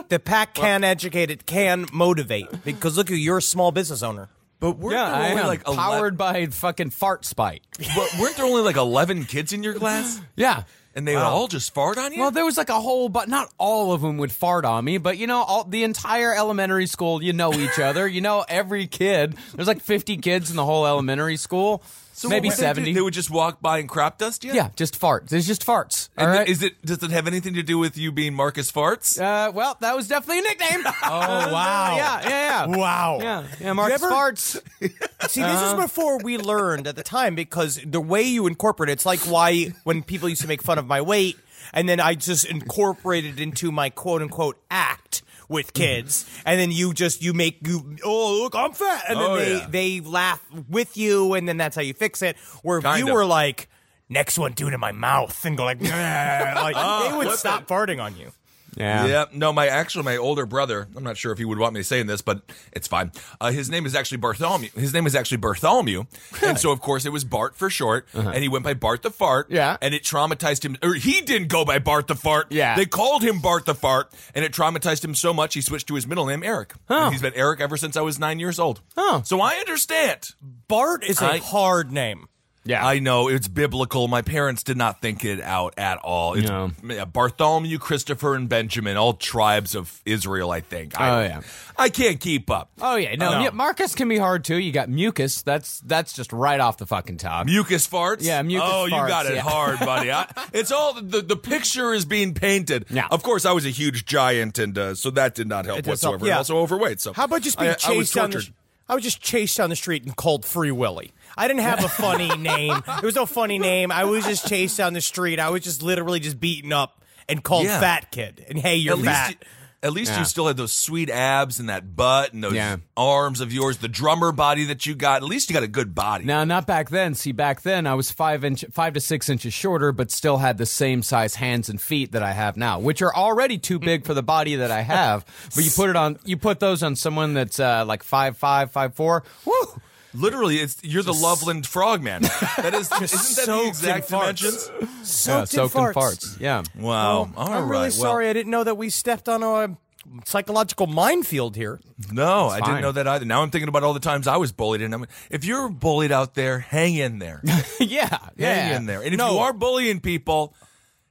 The, 0.07 0.17
pack 0.19 0.55
can 0.55 0.83
educate. 0.83 1.29
It 1.29 1.45
can 1.45 1.85
motivate. 1.93 2.47
Because 2.63 2.97
look, 2.97 3.09
you're 3.11 3.37
a 3.37 3.41
small 3.41 3.71
business 3.71 4.01
owner. 4.01 4.27
But 4.59 4.77
weren't 4.77 4.95
yeah, 4.95 5.05
there 5.11 5.15
I 5.15 5.29
only 5.29 5.41
am 5.41 5.47
like 5.47 5.67
11 5.67 5.77
powered 5.83 6.17
by 6.17 6.45
fucking 6.47 6.89
fart 6.89 7.25
spite. 7.25 7.61
but 7.77 8.15
weren't 8.19 8.35
there 8.35 8.45
only 8.45 8.63
like 8.63 8.75
11 8.75 9.25
kids 9.25 9.53
in 9.53 9.61
your 9.63 9.75
class? 9.75 10.19
Yeah. 10.35 10.63
And 10.95 11.07
they 11.07 11.15
would 11.15 11.21
all 11.21 11.47
just 11.47 11.73
fart 11.73 11.99
on 11.99 12.11
you? 12.11 12.19
Well, 12.19 12.31
there 12.31 12.43
was 12.43 12.57
like 12.57 12.69
a 12.69 12.81
whole, 12.81 13.07
but 13.09 13.29
not 13.29 13.53
all 13.59 13.93
of 13.93 14.01
them 14.01 14.17
would 14.17 14.31
fart 14.31 14.65
on 14.65 14.83
me. 14.83 14.97
But 14.97 15.17
you 15.17 15.27
know, 15.27 15.43
all 15.43 15.63
the 15.63 15.83
entire 15.83 16.33
elementary 16.35 16.87
school, 16.87 17.21
you 17.23 17.31
know 17.31 17.53
each 17.53 17.77
other. 17.79 18.07
You 18.07 18.21
know 18.21 18.43
every 18.49 18.87
kid. 18.87 19.35
There's 19.53 19.67
like 19.67 19.81
50 19.81 20.17
kids 20.17 20.49
in 20.49 20.55
the 20.55 20.65
whole 20.65 20.87
elementary 20.87 21.37
school. 21.37 21.83
So 22.19 22.27
maybe 22.27 22.49
what 22.49 22.57
would 22.57 22.65
they 22.65 22.67
do? 22.67 22.75
70. 22.75 22.93
They 22.95 23.01
would 23.01 23.13
just 23.13 23.29
walk 23.31 23.61
by 23.61 23.77
and 23.77 23.87
crop 23.87 24.17
dust 24.17 24.43
you? 24.43 24.51
yeah, 24.51 24.71
just 24.75 24.99
farts. 24.99 25.29
There's 25.29 25.47
just 25.47 25.65
farts. 25.65 26.09
And 26.17 26.27
all 26.27 26.35
th- 26.35 26.39
right. 26.39 26.49
is 26.49 26.61
it 26.61 26.85
does 26.85 27.01
it 27.01 27.11
have 27.11 27.27
anything 27.27 27.53
to 27.53 27.63
do 27.63 27.77
with 27.77 27.97
you 27.97 28.11
being 28.11 28.33
Marcus 28.33 28.69
Farts? 28.69 29.17
uh, 29.17 29.53
well, 29.53 29.77
that 29.79 29.95
was 29.95 30.09
definitely 30.09 30.39
a 30.39 30.41
nickname. 30.41 30.81
oh 30.85 30.91
wow. 31.05 31.95
yeah, 31.95 32.21
yeah, 32.23 32.29
yeah. 32.29 32.77
Wow. 32.77 33.19
Yeah, 33.21 33.47
yeah. 33.61 33.71
Marcus 33.71 34.03
ever- 34.03 34.11
farts. 34.13 34.61
See, 35.29 35.41
this 35.41 35.61
is 35.61 35.73
before 35.75 36.17
we 36.19 36.37
learned 36.37 36.87
at 36.87 36.97
the 36.97 37.03
time 37.03 37.35
because 37.35 37.79
the 37.85 38.01
way 38.01 38.23
you 38.23 38.47
incorporate 38.47 38.89
it, 38.89 38.93
it's 38.93 39.05
like 39.05 39.21
why 39.21 39.73
when 39.85 40.03
people 40.03 40.27
used 40.27 40.41
to 40.41 40.47
make 40.49 40.61
fun 40.61 40.77
of 40.77 40.87
my 40.87 40.99
weight, 40.99 41.37
and 41.73 41.87
then 41.87 42.01
I 42.01 42.15
just 42.15 42.45
incorporated 42.45 43.39
into 43.39 43.71
my 43.71 43.89
quote 43.89 44.21
unquote 44.21 44.61
act 44.69 45.23
with 45.49 45.73
kids, 45.73 46.25
and 46.45 46.57
then 46.59 46.71
you 46.71 46.93
just 46.93 47.21
you 47.21 47.33
make 47.33 47.67
you 47.67 47.97
oh 48.05 48.41
look 48.43 48.55
I'm 48.55 48.71
fat, 48.71 49.03
and 49.09 49.19
then 49.19 49.29
Oh, 49.31 49.35
they 49.35 49.57
yeah. 49.57 49.67
they 49.69 49.99
laugh 49.99 50.41
with 50.69 50.95
you, 50.95 51.33
and 51.33 51.47
then 51.49 51.57
that's 51.57 51.75
how 51.75 51.81
you 51.81 51.93
fix 51.93 52.21
it. 52.21 52.37
Where 52.63 52.77
if 52.77 52.83
Kind 52.85 52.99
you 52.99 53.07
of. 53.09 53.13
were 53.15 53.25
like. 53.25 53.67
Next 54.11 54.39
one, 54.39 54.53
do 54.53 54.67
it 54.67 54.73
in 54.73 54.79
my 54.79 54.91
mouth 54.91 55.45
and 55.45 55.55
go 55.55 55.65
like, 55.65 55.79
"Nah," 55.79 55.89
like 55.91 56.73
oh, 56.75 57.07
they 57.11 57.15
would 57.15 57.27
flip 57.27 57.37
stop 57.37 57.67
farting 57.67 58.01
on 58.03 58.17
you. 58.17 58.31
Yeah. 58.75 59.05
Yeah, 59.07 59.25
no, 59.33 59.51
my 59.53 59.67
actually 59.67 60.03
my 60.03 60.17
older 60.17 60.45
brother. 60.45 60.87
I'm 60.95 61.03
not 61.03 61.17
sure 61.17 61.31
if 61.31 61.37
he 61.37 61.45
would 61.45 61.57
want 61.59 61.73
me 61.73 61.81
saying 61.83 62.07
this, 62.07 62.21
but 62.21 62.41
it's 62.71 62.87
fine. 62.87 63.11
Uh, 63.41 63.51
his 63.51 63.69
name 63.69 63.85
is 63.85 63.95
actually 63.95 64.17
Bartholomew. 64.17 64.69
His 64.75 64.93
name 64.93 65.05
is 65.07 65.15
actually 65.15 65.37
Bartholomew, 65.37 66.05
and 66.43 66.57
so 66.59 66.71
of 66.71 66.79
course 66.81 67.05
it 67.05 67.11
was 67.11 67.23
Bart 67.23 67.55
for 67.55 67.69
short, 67.69 68.07
and 68.13 68.37
he 68.37 68.47
went 68.47 68.63
by 68.63 68.73
Bart 68.73 69.01
the 69.01 69.11
Fart. 69.11 69.47
Uh-huh. 69.47 69.55
Yeah. 69.55 69.77
and 69.81 69.93
it 69.93 70.03
traumatized 70.03 70.63
him. 70.63 70.77
Or 70.83 70.93
he 70.93 71.21
didn't 71.21 71.47
go 71.47 71.65
by 71.65 71.79
Bart 71.79 72.07
the 72.07 72.15
Fart. 72.15 72.47
Yeah. 72.51 72.75
they 72.75 72.85
called 72.85 73.23
him 73.23 73.39
Bart 73.39 73.65
the 73.65 73.75
Fart, 73.75 74.13
and 74.35 74.45
it 74.45 74.51
traumatized 74.53 75.03
him 75.03 75.15
so 75.15 75.33
much 75.33 75.53
he 75.53 75.61
switched 75.61 75.87
to 75.87 75.95
his 75.95 76.07
middle 76.07 76.25
name 76.25 76.43
Eric. 76.43 76.73
And 76.87 77.11
he's 77.13 77.21
been 77.21 77.33
Eric 77.35 77.59
ever 77.61 77.77
since 77.77 77.97
I 77.97 78.01
was 78.01 78.19
nine 78.19 78.39
years 78.39 78.59
old. 78.59 78.81
Oh. 78.97 79.21
so 79.25 79.41
I 79.41 79.55
understand. 79.55 80.29
Bart 80.67 81.03
is 81.03 81.21
a 81.21 81.25
I- 81.33 81.37
hard 81.39 81.91
name. 81.91 82.27
Yeah. 82.65 82.85
I 82.85 82.99
know 82.99 83.29
it's 83.29 83.47
biblical. 83.47 84.07
My 84.07 84.21
parents 84.21 84.63
did 84.63 84.77
not 84.77 85.01
think 85.01 85.25
it 85.25 85.41
out 85.41 85.73
at 85.77 85.97
all. 85.99 86.33
It's 86.35 86.47
No. 86.47 86.71
Bartholomew, 87.05 87.77
Christopher, 87.79 88.35
and 88.35 88.47
Benjamin, 88.47 88.97
all 88.97 89.13
tribes 89.13 89.75
of 89.75 90.01
Israel. 90.05 90.51
I 90.51 90.61
think. 90.61 90.99
I, 90.99 91.09
Oh, 91.09 91.21
yeah. 91.27 91.41
I 91.77 91.89
can't 91.89 92.19
keep 92.19 92.51
up. 92.51 92.69
Oh 92.81 92.95
yeah, 92.95 93.15
no, 93.15 93.39
yeah, 93.39 93.49
Marcus 93.51 93.95
can 93.95 94.09
be 94.09 94.17
hard 94.17 94.43
too. 94.43 94.57
You 94.57 94.71
got 94.71 94.89
mucus. 94.89 95.41
That's 95.41 95.79
that's 95.79 96.13
just 96.13 96.33
right 96.33 96.59
off 96.59 96.77
the 96.77 96.85
fucking 96.85 97.17
top. 97.17 97.45
Mucus 97.45 97.87
farts. 97.87 98.21
Yeah, 98.21 98.41
mucus 98.41 98.69
Oh, 98.71 98.85
you 98.85 98.91
got 98.91 99.25
it 99.25 99.35
yeah. 99.35 99.41
hard, 99.41 99.79
buddy. 99.85 100.11
I, 100.11 100.29
it's 100.53 100.71
all 100.71 100.93
the 101.01 101.21
the 101.21 101.37
picture 101.37 101.93
is 101.93 102.03
being 102.05 102.33
painted. 102.33 102.85
Yeah. 102.89 103.07
Of 103.09 103.23
course, 103.23 103.45
I 103.45 103.53
was 103.53 103.65
a 103.65 103.69
huge 103.69 104.05
giant, 104.05 104.59
and 104.59 104.77
uh, 104.77 104.95
so 104.95 105.09
that 105.11 105.35
did 105.35 105.47
not 105.47 105.65
help 105.65 105.79
It 105.79 105.87
whatsoever. 105.87 106.27
yeah. 106.27 106.37
Also 106.37 106.57
overweight. 106.57 106.99
So 106.99 107.13
How 107.13 107.23
about 107.23 107.41
just 107.41 107.57
being 107.57 107.69
I, 107.71 107.73
I 107.73 107.77
chased 107.77 108.13
down 108.13 108.31
the? 108.31 108.47
I 108.89 108.95
was 108.95 109.03
just 109.03 109.21
chased 109.21 109.55
down 109.57 109.69
the 109.69 109.75
street 109.75 110.03
and 110.03 110.15
called 110.15 110.43
Free 110.45 110.71
Willy. 110.71 111.11
I 111.37 111.47
didn't 111.47 111.61
have 111.61 111.83
a 111.83 111.87
funny 111.89 112.27
name. 112.37 112.73
There 112.85 113.03
was 113.03 113.15
no 113.15 113.25
funny 113.27 113.59
name. 113.59 113.91
I 113.91 114.03
was 114.05 114.25
just 114.25 114.47
chased 114.47 114.77
down 114.77 114.93
the 114.93 115.01
street. 115.01 115.39
I 115.39 115.49
was 115.49 115.61
just 115.61 115.83
literally 115.83 116.19
just 116.19 116.39
beaten 116.39 116.73
up 116.73 117.03
and 117.29 117.43
called 117.43 117.65
Yeah. 117.65 117.79
Fat 117.79 118.11
Kid. 118.11 118.43
And 118.49 118.57
hey, 118.57 118.77
you're 118.77 118.97
at 118.97 119.05
fat. 119.05 119.45
At 119.81 119.93
least 119.93 120.11
Yeah. 120.11 120.19
you 120.19 120.25
still 120.25 120.47
had 120.47 120.57
those 120.57 120.73
sweet 120.73 121.09
abs 121.09 121.59
and 121.59 121.69
that 121.69 121.95
butt 121.95 122.33
and 122.33 122.43
those 122.43 122.53
Yeah. 122.53 122.77
arms 122.97 123.39
of 123.41 123.53
yours, 123.53 123.77
the 123.77 123.87
drummer 123.87 124.31
body 124.31 124.65
that 124.65 124.85
you 124.85 124.95
got. 124.95 125.17
At 125.23 125.29
least 125.29 125.49
you 125.49 125.53
got 125.53 125.63
a 125.63 125.67
good 125.67 125.95
body. 125.95 126.25
Now, 126.25 126.43
not 126.43 126.67
back 126.67 126.89
then. 126.89 127.15
See, 127.15 127.31
back 127.31 127.61
then 127.61 127.87
I 127.87 127.93
was 127.93 128.11
five 128.11 128.43
inch, 128.43 128.65
five 128.71 128.93
to 128.93 128.99
six 128.99 129.29
inches 129.29 129.53
shorter, 129.53 129.91
but 129.91 130.11
still 130.11 130.37
had 130.37 130.57
the 130.57 130.65
same 130.65 131.01
size 131.03 131.35
hands 131.35 131.69
and 131.69 131.79
feet 131.79 132.11
that 132.11 132.23
I 132.23 132.33
have 132.33 132.57
now, 132.57 132.79
which 132.79 133.01
are 133.01 133.15
already 133.15 133.57
too 133.57 133.79
big 133.79 134.05
for 134.05 134.13
the 134.13 134.23
body 134.23 134.55
that 134.55 134.71
I 134.71 134.81
have. 134.81 135.25
But 135.55 135.63
you 135.63 135.71
put 135.71 135.89
it 135.89 135.95
on, 135.95 136.19
you 136.25 136.35
put 136.37 136.59
those 136.59 136.83
on 136.83 136.95
someone 136.95 137.33
that's 137.33 137.59
uh, 137.59 137.85
like 137.85 138.03
five 138.03 138.37
five, 138.37 138.71
five 138.71 138.93
four. 138.95 139.23
Woo! 139.45 139.81
Literally, 140.13 140.57
it's 140.57 140.77
you're 140.83 141.03
the 141.03 141.13
Loveland 141.13 141.67
Frogman. 141.67 142.23
That 142.23 142.73
is, 142.73 142.91
isn't 142.91 142.99
that 142.99 142.99
the 143.01 143.07
soaked 143.07 143.63
in 143.63 143.67
exact 143.69 144.09
farts. 144.09 144.37
dimensions? 144.39 144.71
Yeah, 144.81 144.87
Soaked 145.03 145.53
in 145.53 145.57
soaked 145.57 145.75
in 145.75 145.81
farts. 145.81 145.93
farts. 145.93 146.39
Yeah. 146.39 146.63
Wow. 146.77 147.29
All 147.35 147.49
I'm 147.53 147.69
really 147.69 147.83
right. 147.83 147.93
sorry. 147.93 148.29
I 148.29 148.33
didn't 148.33 148.51
know 148.51 148.63
that 148.63 148.75
we 148.75 148.89
stepped 148.89 149.29
on 149.29 149.43
a 149.43 149.77
psychological 150.25 150.87
minefield 150.87 151.55
here. 151.55 151.79
Well, 152.07 152.13
no, 152.15 152.47
I 152.49 152.55
didn't 152.55 152.65
fine. 152.73 152.81
know 152.81 152.91
that 152.93 153.07
either. 153.07 153.25
Now 153.25 153.43
I'm 153.43 153.51
thinking 153.51 153.69
about 153.69 153.83
all 153.83 153.93
the 153.93 153.99
times 153.99 154.25
I 154.27 154.37
was 154.37 154.51
bullied, 154.51 154.81
and 154.81 154.93
I'm, 154.93 155.05
if 155.29 155.45
you're 155.45 155.69
bullied 155.69 156.11
out 156.11 156.33
there, 156.33 156.59
hang 156.59 156.95
in 156.95 157.19
there, 157.19 157.41
yeah. 157.79 158.17
Yeah. 158.35 158.53
hang 158.53 158.75
in 158.77 158.85
there. 158.87 159.01
And 159.03 159.13
if 159.13 159.17
No. 159.17 159.33
you 159.33 159.37
are 159.39 159.53
bullying 159.53 159.99
people. 159.99 160.53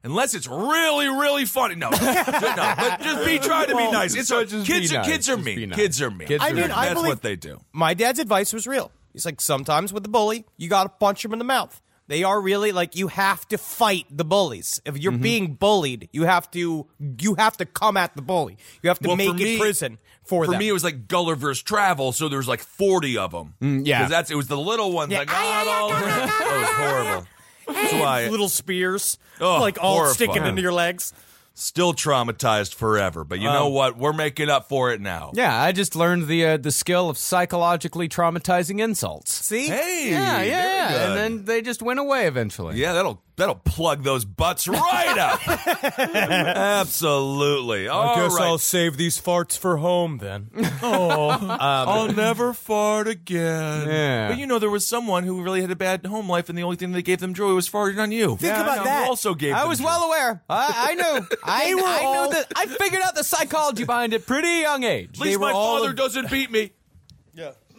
Unless 0.05 0.35
it's 0.35 0.47
really, 0.47 1.09
really 1.09 1.45
funny, 1.45 1.75
no, 1.75 1.91
no, 1.91 1.99
but 1.99 3.01
just 3.01 3.25
be 3.27 3.39
trying 3.39 3.67
to 3.69 3.77
be 3.77 3.91
nice. 3.91 4.15
It's 4.15 4.29
so 4.29 4.41
a, 4.41 4.45
just 4.47 4.67
be 4.67 4.73
kids. 4.73 4.93
nice. 4.93 5.07
Kids 5.07 5.29
are 5.29 5.35
Just 5.37 5.45
mean. 5.45 5.69
nice. 5.71 5.77
Kids 5.77 6.01
are 6.03 6.11
mean. 6.11 6.29
Kids 6.29 6.45
I 6.45 6.53
mean, 6.53 6.71
I 6.71 6.85
that's 6.87 6.95
believe 6.95 7.09
what 7.09 7.23
they 7.23 7.35
do. 7.37 7.61
My 7.73 7.95
dad's 7.95 8.19
advice 8.21 8.53
was 8.53 8.67
real. 8.67 8.93
He's 9.13 9.25
like, 9.27 9.41
sometimes 9.41 9.93
with 9.93 10.05
the 10.05 10.09
bully, 10.09 10.45
you 10.57 10.69
got 10.69 10.85
to 10.85 10.89
punch 10.89 11.25
him 11.25 11.33
in 11.33 11.39
the 11.41 11.45
mouth. 11.45 11.83
They 12.07 12.23
are 12.25 12.41
really 12.41 12.73
like 12.73 12.97
you 12.97 13.09
have 13.09 13.47
to 13.49 13.59
fight 13.59 14.07
the 14.11 14.25
bullies. 14.25 14.81
If 14.87 14.95
Mm-hmm. 14.95 15.03
you're 15.03 15.13
being 15.13 15.55
bullied, 15.55 16.09
you 16.13 16.23
have 16.25 16.51
to 16.53 16.87
you 17.19 17.35
have 17.35 17.57
to 17.59 17.67
come 17.67 17.97
at 17.99 18.15
the 18.17 18.23
bully. 18.23 18.57
You 18.83 18.89
have 18.89 18.99
to 19.01 19.09
Well, 19.09 19.17
make 19.17 19.29
it 19.31 19.35
me- 19.35 19.59
prison 19.59 19.99
for, 20.25 20.45
them. 20.45 20.47
For 20.47 20.53
them. 20.53 20.59
me, 20.61 20.69
it 20.69 20.73
was 20.73 20.85
like 20.85 21.07
Gulliver's 21.09 21.61
Travel, 21.63 22.13
so 22.13 22.29
there's 22.31 22.49
like 22.49 22.61
forty 22.61 23.19
of 23.19 23.33
them. 23.33 23.55
yeah. 23.85 23.99
because 23.99 24.11
that's 24.11 24.31
it 24.31 24.37
was 24.37 24.47
the 24.47 24.57
little 24.57 24.93
ones. 24.93 25.13
Yeah. 25.13 25.19
Like, 25.19 25.31
oh, 25.33 25.65
all 25.69 25.91
over. 25.91 26.01
that 26.07 26.61
was 26.61 26.89
horrible. 26.89 27.27
That's 27.69 27.93
why 27.93 28.29
little 28.29 28.49
spears, 28.49 29.19
Oh, 29.41 29.61
like 29.61 29.79
all 29.81 29.97
horrifying. 29.97 30.15
sticking 30.15 30.47
into 30.47 30.63
your 30.63 30.73
legs. 30.73 31.13
still 31.55 31.93
traumatized 31.93 32.75
forever. 32.75 33.25
But 33.25 33.39
you 33.41 33.47
know 33.47 33.69
what? 33.69 33.97
We're 33.99 34.13
making 34.13 34.49
up 34.49 34.69
for 34.69 34.93
it 34.93 35.01
now. 35.01 35.33
Yeah, 35.35 35.61
I 35.61 35.73
just 35.73 35.97
learned 35.97 36.27
the 36.29 36.45
uh, 36.47 36.57
the 36.57 36.71
skill 36.73 37.09
of 37.11 37.19
psychologically 37.19 38.09
traumatizing 38.09 38.81
insults. 38.81 39.33
See, 39.33 39.67
Hey, 39.69 40.11
Yeah, 40.11 40.43
yeah, 40.43 40.45
yeah. 40.91 41.07
And 41.09 41.17
then 41.17 41.45
they 41.45 41.63
just 41.63 41.83
went 41.83 41.99
away 42.01 42.27
eventually. 42.27 42.77
Yeah, 42.77 42.93
that'll 42.93 43.23
that'll 43.39 43.55
plug 43.55 44.03
those 44.05 44.27
butts 44.27 44.69
right 44.69 45.17
up. 45.19 45.41
Absolutely. 45.99 47.89
All 47.89 48.05
right. 48.05 48.19
I 48.19 48.23
guess 48.23 48.37
I'll 48.39 48.59
save 48.59 48.97
these 48.97 49.21
farts 49.21 49.57
for 49.59 49.79
home 49.79 50.19
then. 50.19 50.51
Oh. 50.81 51.29
I'll 51.61 52.13
never 52.13 52.53
fart 52.53 53.09
again. 53.09 53.89
Yeah. 53.89 54.29
But 54.29 54.39
you 54.39 54.47
know, 54.47 54.59
there 54.61 54.71
was 54.71 54.87
someone 54.87 55.25
who 55.25 55.43
really 55.43 55.61
had 55.61 55.71
a 55.71 55.77
bad 55.77 56.07
home 56.07 56.29
life, 56.29 56.49
and 56.49 56.57
the 56.57 56.63
only 56.63 56.77
thing 56.77 56.93
that 56.93 57.03
gave 57.03 57.19
them 57.19 57.35
joy 57.35 57.53
was 57.53 57.69
farting 57.69 57.99
on 58.01 58.13
you. 58.13 58.37
Think 58.37 58.57
about 58.57 58.79
You 58.79 58.85
that. 58.85 59.09
Also 59.09 59.35
gave. 59.35 59.55
I 59.55 59.61
them 59.61 59.69
was 59.71 59.79
joy. 59.81 59.85
well 59.87 60.03
aware. 60.05 60.43
I, 60.49 60.89
I 60.91 60.95
knew. 60.95 61.27
I, 61.43 61.65
They 61.67 61.75
were 61.75 61.83
I 61.83 62.03
all- 62.05 62.25
knew 62.27 62.35
that. 62.35 62.53
I 62.55 62.67
figured 62.67 63.03
out 63.03 63.15
the 63.17 63.25
psychology 63.25 63.85
behind 63.85 64.13
it 64.15 64.25
pretty 64.27 64.61
young 64.61 64.85
age. 64.85 65.11
At 65.15 65.21
least 65.27 65.39
were 65.41 65.47
my 65.47 65.53
all 65.53 65.79
father 65.79 65.91
of- 65.91 65.97
doesn't 65.97 66.31
beat 66.31 66.51
me. 66.51 66.73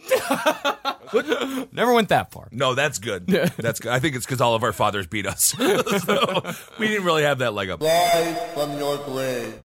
Never 1.72 1.92
went 1.92 2.08
that 2.10 2.32
far. 2.32 2.48
No, 2.52 2.74
that's 2.74 2.98
good. 2.98 3.26
That's 3.26 3.80
good. 3.80 3.92
I 3.92 3.98
think 3.98 4.16
it's 4.16 4.24
because 4.26 4.40
all 4.40 4.54
of 4.54 4.62
our 4.62 4.72
fathers 4.72 5.06
beat 5.06 5.26
us, 5.26 5.44
so 5.44 6.52
we 6.78 6.88
didn't 6.88 7.04
really 7.04 7.22
have 7.24 7.38
that 7.38 7.54
leg 7.54 7.70
up. 7.70 7.80
Live 7.82 8.52
from 8.54 8.78
your 8.78 8.98
grave. 8.98 9.60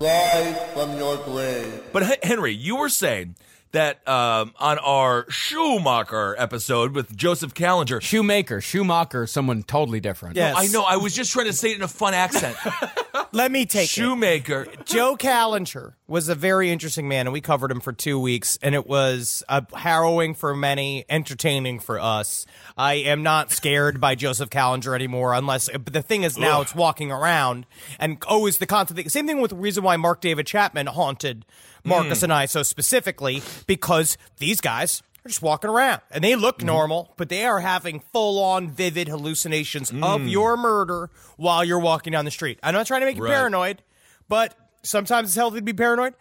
Live 0.00 0.72
from 0.72 0.96
your 0.96 1.16
grave. 1.18 1.82
But 1.92 2.02
H- 2.02 2.18
Henry, 2.22 2.52
you 2.52 2.76
were 2.76 2.88
saying 2.88 3.36
that 3.74 4.06
um, 4.08 4.52
on 4.58 4.78
our 4.78 5.30
Schumacher 5.30 6.34
episode 6.38 6.92
with 6.92 7.14
Joseph 7.16 7.54
Kallinger. 7.54 8.00
Shoemaker, 8.00 8.60
Schumacher, 8.60 9.26
someone 9.26 9.62
totally 9.62 10.00
different. 10.00 10.36
Yes. 10.36 10.54
I 10.56 10.66
know. 10.66 10.82
I 10.82 10.96
was 10.96 11.14
just 11.14 11.32
trying 11.32 11.46
to 11.46 11.52
say 11.52 11.70
it 11.72 11.76
in 11.76 11.82
a 11.82 11.88
fun 11.88 12.14
accent. 12.14 12.56
Let 13.32 13.50
me 13.50 13.66
take 13.66 13.84
it. 13.84 13.90
Shoemaker. 13.90 14.66
Joe 14.84 15.16
Kallinger 15.16 15.94
was 16.06 16.28
a 16.28 16.34
very 16.34 16.70
interesting 16.70 17.08
man, 17.08 17.26
and 17.26 17.32
we 17.32 17.40
covered 17.40 17.70
him 17.70 17.80
for 17.80 17.92
two 17.92 18.18
weeks, 18.18 18.58
and 18.62 18.74
it 18.74 18.86
was 18.86 19.42
uh, 19.48 19.62
harrowing 19.74 20.34
for 20.34 20.54
many, 20.54 21.04
entertaining 21.08 21.80
for 21.80 21.98
us. 21.98 22.46
I 22.76 22.94
am 22.94 23.22
not 23.22 23.50
scared 23.50 24.00
by 24.00 24.14
Joseph 24.14 24.50
Kallinger 24.50 24.94
anymore, 24.94 25.34
unless. 25.34 25.68
But 25.68 25.92
the 25.92 26.02
thing 26.02 26.22
is, 26.22 26.38
now 26.38 26.60
it's 26.60 26.74
walking 26.74 27.10
around, 27.10 27.66
and 27.98 28.22
always 28.26 28.58
the 28.58 28.66
constant 28.66 28.96
thing. 28.96 29.08
Same 29.08 29.26
thing 29.26 29.40
with 29.40 29.50
the 29.50 29.56
reason 29.56 29.82
why 29.82 29.96
Mark 29.96 30.20
David 30.20 30.46
Chapman 30.46 30.86
haunted 30.86 31.44
Marcus 31.84 32.22
and 32.22 32.32
I 32.32 32.46
so 32.46 32.62
specifically 32.62 33.42
because 33.66 34.16
these 34.38 34.60
guys 34.60 35.02
They're 35.22 35.30
just 35.30 35.42
walking 35.42 35.70
around 35.70 36.00
and 36.10 36.22
they 36.24 36.34
look 36.36 36.62
normal, 36.62 37.12
but 37.16 37.28
they 37.28 37.44
are 37.44 37.60
having 37.60 38.00
full 38.00 38.42
on 38.42 38.70
vivid 38.70 39.08
hallucinations 39.08 39.92
of 40.02 40.26
your 40.26 40.56
murder 40.56 41.10
while 41.36 41.64
you're 41.64 41.78
walking 41.80 42.12
down 42.12 42.24
the 42.24 42.30
street. 42.30 42.58
I'm 42.62 42.74
not 42.74 42.86
trying 42.86 43.00
to 43.00 43.06
make 43.06 43.16
you 43.16 43.24
Right. 43.24 43.32
paranoid, 43.32 43.82
but 44.28 44.54
sometimes 44.82 45.28
it's 45.30 45.36
healthy 45.36 45.58
to 45.58 45.62
be 45.62 45.72
paranoid. 45.72 46.14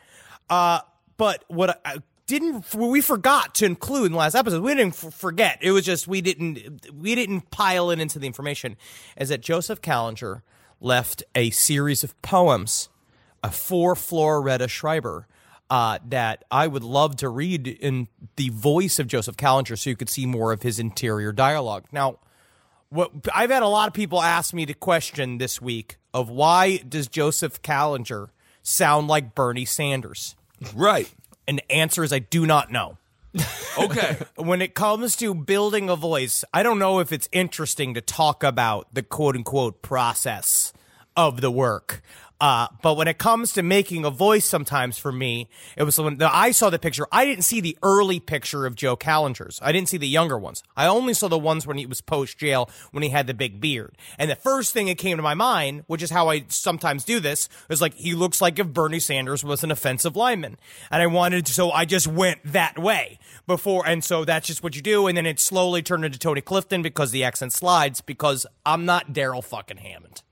Uh, 0.49 0.80
but 1.17 1.43
what 1.47 1.82
I, 1.86 1.93
I 1.93 1.97
didn't 2.28 2.73
we 2.73 3.02
forgot 3.02 3.56
to 3.56 3.65
include 3.65 4.08
in 4.08 4.12
the 4.13 4.17
last 4.17 4.34
episode, 4.36 4.62
we 4.63 4.73
didn't 4.73 4.93
f- 5.04 5.13
forget. 5.13 5.60
It 5.62 5.71
was 5.71 5.84
just 5.86 6.08
we 6.08 6.21
didn't 6.21 6.82
we 6.93 7.15
didn't 7.15 7.52
pile 7.52 7.91
it 7.91 7.99
into 7.99 8.19
the 8.19 8.28
information. 8.28 8.78
Is 9.17 9.30
that 9.30 9.41
Joseph 9.41 9.82
Kallinger 9.82 10.41
left 10.80 11.23
a 11.36 11.49
series 11.49 12.04
of 12.04 12.19
poems 12.21 12.88
uh, 13.43 13.49
for 13.49 13.95
Flora 13.95 14.41
Rheta 14.41 14.69
Schreiber 14.69 15.28
uh, 15.69 15.99
that 16.08 16.43
I 16.52 16.67
would 16.67 16.84
love 16.84 17.15
to 17.17 17.30
read 17.30 17.67
in 17.67 18.08
the 18.36 18.49
voice 18.49 18.99
of 18.99 19.08
Joseph 19.08 19.38
Kallinger 19.38 19.78
so 19.78 19.89
you 19.89 19.95
could 19.95 20.10
see 20.10 20.26
more 20.26 20.52
of 20.52 20.62
his 20.62 20.80
interior 20.80 21.32
dialogue. 21.32 21.86
Now, 21.91 22.19
what 22.89 23.12
I've 23.34 23.49
had 23.49 23.63
a 23.63 23.67
lot 23.67 23.88
of 23.88 23.93
people 23.93 24.21
ask 24.21 24.54
me 24.54 24.65
to 24.67 24.73
question 24.73 25.39
this 25.39 25.62
week 25.62 25.97
of 26.13 26.30
why 26.30 26.78
does 26.78 27.08
Joseph 27.08 27.62
Kallinger 27.62 28.30
sound 28.62 29.08
like 29.08 29.34
Bernie 29.34 29.65
Sanders? 29.65 30.36
Right. 30.76 31.12
And 31.47 31.58
the 31.58 31.71
answer 31.71 32.04
is 32.04 32.13
I 32.13 32.19
do 32.19 32.45
not 32.45 32.71
know. 32.71 32.97
Okay. 33.78 34.17
When 34.36 34.62
it 34.62 34.76
comes 34.76 35.15
to 35.17 35.34
building 35.34 35.89
a 35.89 35.95
voice, 35.95 36.43
I 36.54 36.63
don't 36.63 36.80
know 36.80 36.99
if 36.99 37.12
it's 37.12 37.30
interesting 37.32 37.93
to 37.93 38.02
talk 38.02 38.43
about 38.43 38.93
the 38.93 39.02
quote 39.02 39.36
unquote 39.36 39.82
process 39.82 40.73
of 41.15 41.41
the 41.41 41.52
work. 41.52 42.02
Uh, 42.43 42.67
but 42.82 42.97
when 42.97 43.08
it 43.08 43.17
comes 43.17 43.53
to 43.53 43.63
making 43.63 44.03
a 44.03 44.10
voice, 44.10 44.43
sometimes 44.43 44.97
for 44.97 45.13
me, 45.13 45.47
it 45.77 45.84
was 45.84 45.97
when 45.97 46.21
I 46.21 46.51
saw 46.51 46.69
the 46.69 46.77
picture. 46.77 47.08
I 47.10 47.23
didn't 47.23 47.45
see 47.45 47.62
the 47.62 47.77
early 47.82 48.19
picture 48.19 48.65
of 48.65 48.75
Joe 48.75 48.97
Kallinger's. 48.97 49.60
I 49.62 49.71
didn't 49.71 49.88
see 49.88 49.95
the 49.95 50.10
younger 50.10 50.38
ones. 50.38 50.62
I 50.75 50.88
only 50.88 51.13
saw 51.13 51.29
the 51.29 51.39
ones 51.39 51.65
when 51.65 51.77
he 51.77 51.86
was 51.86 52.01
post 52.01 52.38
jail, 52.38 52.69
when 52.91 53.01
he 53.01 53.08
had 53.08 53.27
the 53.27 53.34
big 53.34 53.62
beard. 53.62 53.95
And 54.19 54.29
the 54.29 54.36
first 54.36 54.73
thing 54.73 54.88
that 54.88 54.97
came 54.97 55.15
to 55.15 55.23
my 55.23 55.36
mind, 55.36 55.86
which 55.88 56.03
is 56.03 56.10
how 56.10 56.27
I 56.27 56.43
sometimes 56.49 57.06
do 57.06 57.21
this, 57.21 57.47
was 57.69 57.79
like 57.79 57.93
he 57.93 58.13
looks 58.13 58.41
like 58.41 58.60
if 58.60 58.67
Bernie 58.67 58.99
Sanders 58.99 59.45
was 59.45 59.63
an 59.63 59.71
offensive 59.71 60.17
lineman. 60.17 60.58
And 60.91 61.01
I 61.01 61.08
wanted, 61.08 61.47
so 61.47 61.71
I 61.71 61.86
just 61.86 62.08
went 62.08 62.41
that 62.43 62.77
way 62.77 63.19
before, 63.47 63.88
and 63.88 64.03
so 64.03 64.25
that's 64.25 64.47
just 64.47 64.62
what 64.62 64.75
you 64.75 64.82
do. 64.82 65.08
And 65.08 65.15
then 65.15 65.25
it 65.25 65.39
slowly 65.39 65.82
turned 65.82 66.03
into 66.03 66.19
Tony 66.19 66.41
Clifton 66.41 66.82
because 66.82 67.12
the 67.12 67.23
accent 67.23 67.53
slides. 67.53 68.01
Because 68.01 68.45
I'm 68.65 68.84
not 68.84 69.13
Darrell 69.13 69.41
fucking 69.41 69.77
Hammond. 69.77 70.23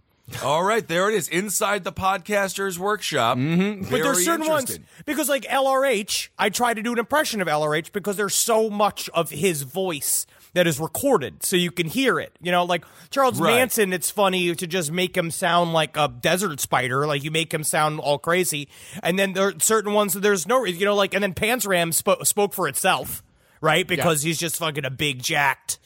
All 0.43 0.63
right, 0.63 0.87
there 0.87 1.09
it 1.09 1.15
is. 1.15 1.27
Inside 1.27 1.83
the 1.83 1.91
podcasters 1.91 2.77
workshop. 2.77 3.37
Mm-hmm. 3.37 3.89
But 3.89 4.01
there's 4.03 4.25
certain 4.25 4.47
ones 4.47 4.79
because 5.05 5.29
like 5.29 5.43
LRH, 5.43 6.29
I 6.37 6.49
try 6.49 6.73
to 6.73 6.81
do 6.81 6.93
an 6.93 6.99
impression 6.99 7.41
of 7.41 7.47
LRH 7.47 7.91
because 7.91 8.17
there's 8.17 8.35
so 8.35 8.69
much 8.69 9.09
of 9.09 9.29
his 9.29 9.61
voice 9.63 10.25
that 10.53 10.67
is 10.67 10.79
recorded 10.79 11.43
so 11.43 11.55
you 11.55 11.71
can 11.71 11.87
hear 11.87 12.19
it. 12.19 12.35
You 12.41 12.51
know, 12.51 12.65
like 12.65 12.83
Charles 13.09 13.39
Right. 13.39 13.55
Manson, 13.55 13.93
it's 13.93 14.11
funny 14.11 14.53
to 14.53 14.67
just 14.67 14.91
make 14.91 15.15
him 15.15 15.31
sound 15.31 15.73
like 15.73 15.95
a 15.95 16.07
desert 16.07 16.59
spider, 16.59 17.05
like 17.07 17.23
you 17.23 17.31
make 17.31 17.53
him 17.53 17.63
sound 17.63 17.99
all 17.99 18.19
crazy. 18.19 18.67
And 19.01 19.17
then 19.17 19.33
there 19.33 19.47
are 19.49 19.53
certain 19.59 19.93
ones 19.93 20.13
that 20.13 20.21
there's 20.21 20.47
no, 20.47 20.65
you 20.65 20.85
know, 20.85 20.95
like 20.95 21.13
and 21.13 21.23
then 21.23 21.33
Panzram 21.33 21.89
spo- 21.89 22.25
spoke 22.25 22.53
for 22.53 22.67
itself, 22.67 23.23
right? 23.61 23.87
Because 23.87 24.23
he's 24.23 24.37
just 24.39 24.57
fucking 24.57 24.85
a 24.85 24.89
big 24.91 25.21
jacked, 25.21 25.79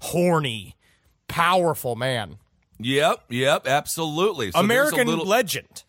horny, 0.00 0.76
powerful 1.26 1.96
man. 1.96 2.38
Yep, 2.84 3.24
yep, 3.30 3.66
absolutely. 3.66 4.50
So 4.50 4.58
there's 4.58 4.62
a 4.62 4.64
American 4.64 5.06
little- 5.08 5.24
legend. 5.24 5.84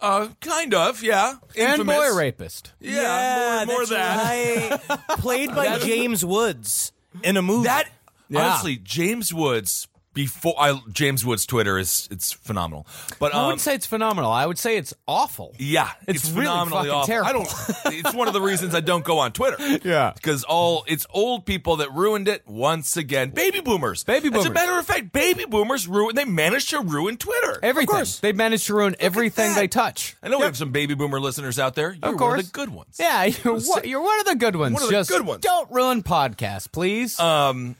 Uh, 0.00 0.28
kind 0.42 0.74
of, 0.74 1.02
yeah. 1.02 1.36
And 1.56 1.80
Infamous. 1.80 1.96
boy 1.96 2.14
rapist. 2.14 2.72
Yeah, 2.78 3.64
more, 3.66 3.76
more 3.78 3.86
that's 3.86 3.90
that. 3.90 4.82
right. 4.90 5.08
Played 5.18 5.54
by 5.54 5.78
James 5.78 6.22
Woods 6.22 6.92
in 7.22 7.38
a 7.38 7.42
movie. 7.42 7.64
That 7.68 7.88
Yeah. 8.28 8.40
honestly, 8.50 8.76
James 8.76 9.32
Woods 9.32 9.88
before 10.14 10.54
I 10.58 10.80
James 10.92 11.24
Woods 11.24 11.44
Twitter 11.44 11.78
is 11.78 12.08
it's 12.10 12.32
phenomenal. 12.32 12.86
But 13.18 13.34
I 13.34 13.38
um, 13.40 13.46
wouldn't 13.46 13.60
say 13.60 13.74
it's 13.74 13.86
phenomenal. 13.86 14.30
I 14.30 14.46
would 14.46 14.58
say 14.58 14.76
it's 14.76 14.94
awful. 15.06 15.54
yeah, 15.58 15.90
It's 16.06 16.24
it's, 16.24 16.30
really 16.32 16.46
phenomenally 16.46 16.88
fucking 16.88 16.90
awful. 16.92 17.06
terrible. 17.06 17.28
I 17.28 17.32
don't. 17.32 17.94
It's 18.06 18.14
one 18.14 18.28
of 18.28 18.34
the 18.34 18.40
reasons 18.40 18.74
I 18.74 18.80
don't 18.80 19.04
go 19.04 19.18
on 19.18 19.32
Twitter. 19.32 19.56
Yeah. 19.84 20.12
because 20.14 20.44
all 20.44 20.84
it's 20.86 21.06
old 21.10 21.44
people 21.46 21.76
that 21.76 21.92
ruined 21.92 22.28
it 22.28 22.46
once 22.46 22.96
again. 22.96 23.30
Baby 23.30 23.60
boomers. 23.60 24.04
Baby 24.04 24.28
boomers. 24.30 24.46
As 24.46 24.50
a 24.50 24.54
matter 24.54 24.78
of 24.78 24.86
fact, 24.86 25.12
baby 25.12 25.44
boomers 25.44 25.86
ruin. 25.88 26.14
They 26.16 26.24
managed 26.24 26.70
to 26.70 26.80
ruin 26.80 27.16
Twitter. 27.16 27.58
Everything. 27.62 28.04
They 28.22 28.32
managed 28.32 28.66
to 28.68 28.74
ruin 28.74 28.94
everything 29.00 29.54
they 29.54 29.68
touch. 29.68 30.16
I 30.22 30.28
know 30.28 30.38
we 30.38 30.44
have 30.44 30.56
some 30.56 30.70
baby 30.72 30.94
boomer 30.94 31.20
listeners 31.20 31.58
out 31.58 31.74
there. 31.74 31.92
You're 31.92 32.12
Of 32.12 32.16
course. 32.18 32.30
one 32.30 32.38
of 32.40 32.46
the 32.46 32.52
good 32.52 32.68
ones. 32.70 32.96
Yeah, 32.98 33.24
you're, 33.44 33.58
one- 33.58 33.84
you're 33.84 34.00
one 34.02 34.20
of 34.20 34.26
the 34.26 34.36
good 34.36 34.56
ones. 34.56 34.74
One 34.74 34.82
of 34.82 34.88
the 34.88 34.94
Just 34.94 35.10
good 35.10 35.26
ones. 35.26 35.42
Don't 35.42 35.70
ruin 35.70 36.02
podcasts, 36.02 36.70
please. 36.70 37.18
Um. 37.18 37.76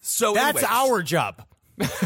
So 0.00 0.32
That's 0.34 0.62
anyways. 0.62 0.64
our 0.70 1.02
job. 1.02 1.42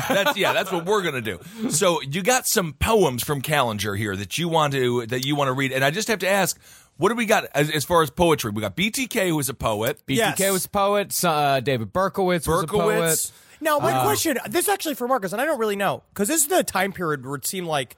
That's 0.09 0.37
yeah, 0.37 0.53
that's 0.53 0.71
what 0.71 0.85
we're 0.85 1.03
gonna 1.03 1.21
do. 1.21 1.41
So 1.71 2.01
you 2.03 2.23
got 2.23 2.47
some 2.47 2.75
poems 2.75 3.23
from 3.23 3.43
Kallinger 3.43 3.97
here 3.97 4.15
that 4.17 4.39
you 4.39 4.49
want 4.49 4.73
to 4.75 5.07
that 5.07 5.25
you 5.25 5.35
want 5.37 5.49
to 5.49 5.53
read, 5.53 5.73
and 5.73 5.85
I 5.85 5.91
just 5.91 6.09
have 6.09 6.21
to 6.21 6.29
ask, 6.29 6.59
what 6.97 7.09
do 7.09 7.15
we 7.15 7.27
got 7.27 7.45
as, 7.55 7.71
as 7.71 7.85
far 7.85 8.03
as 8.03 8.11
poetry? 8.11 8.51
We 8.51 8.61
got 8.61 8.77
BTK, 8.77 9.29
who 9.29 9.39
is 9.39 9.49
a 9.49 9.55
poet. 9.55 10.01
BTK 10.07 10.17
yes. 10.39 10.53
was 10.53 10.65
a 10.67 10.69
poet. 10.69 11.25
Uh, 11.25 11.61
David 11.61 11.93
Berkowitz, 11.93 12.47
was 12.47 12.65
a 12.65 12.67
poet. 12.67 13.01
Berkowitz. 13.01 13.33
Now, 13.61 13.79
my 13.79 13.93
Uh, 13.93 14.03
question 14.05 14.39
this 14.49 14.65
is 14.65 14.69
actually 14.69 14.95
for 14.95 15.07
Marcus, 15.09 15.33
and 15.33 15.41
I 15.41 15.45
don't 15.45 15.59
really 15.59 15.77
know 15.77 16.03
because 16.13 16.29
this 16.29 16.43
is 16.43 16.49
the 16.49 16.63
time 16.65 16.93
period 16.93 17.25
where 17.25 17.37
it 17.37 17.47
seemed 17.47 17.67
like 17.69 17.97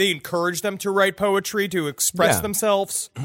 they 0.00 0.10
encouraged 0.10 0.62
them 0.62 0.78
to 0.78 0.90
write 0.90 1.16
poetry 1.18 1.68
to 1.68 1.86
express 1.86 2.36
Yeah. 2.36 2.40
themselves. 2.40 3.10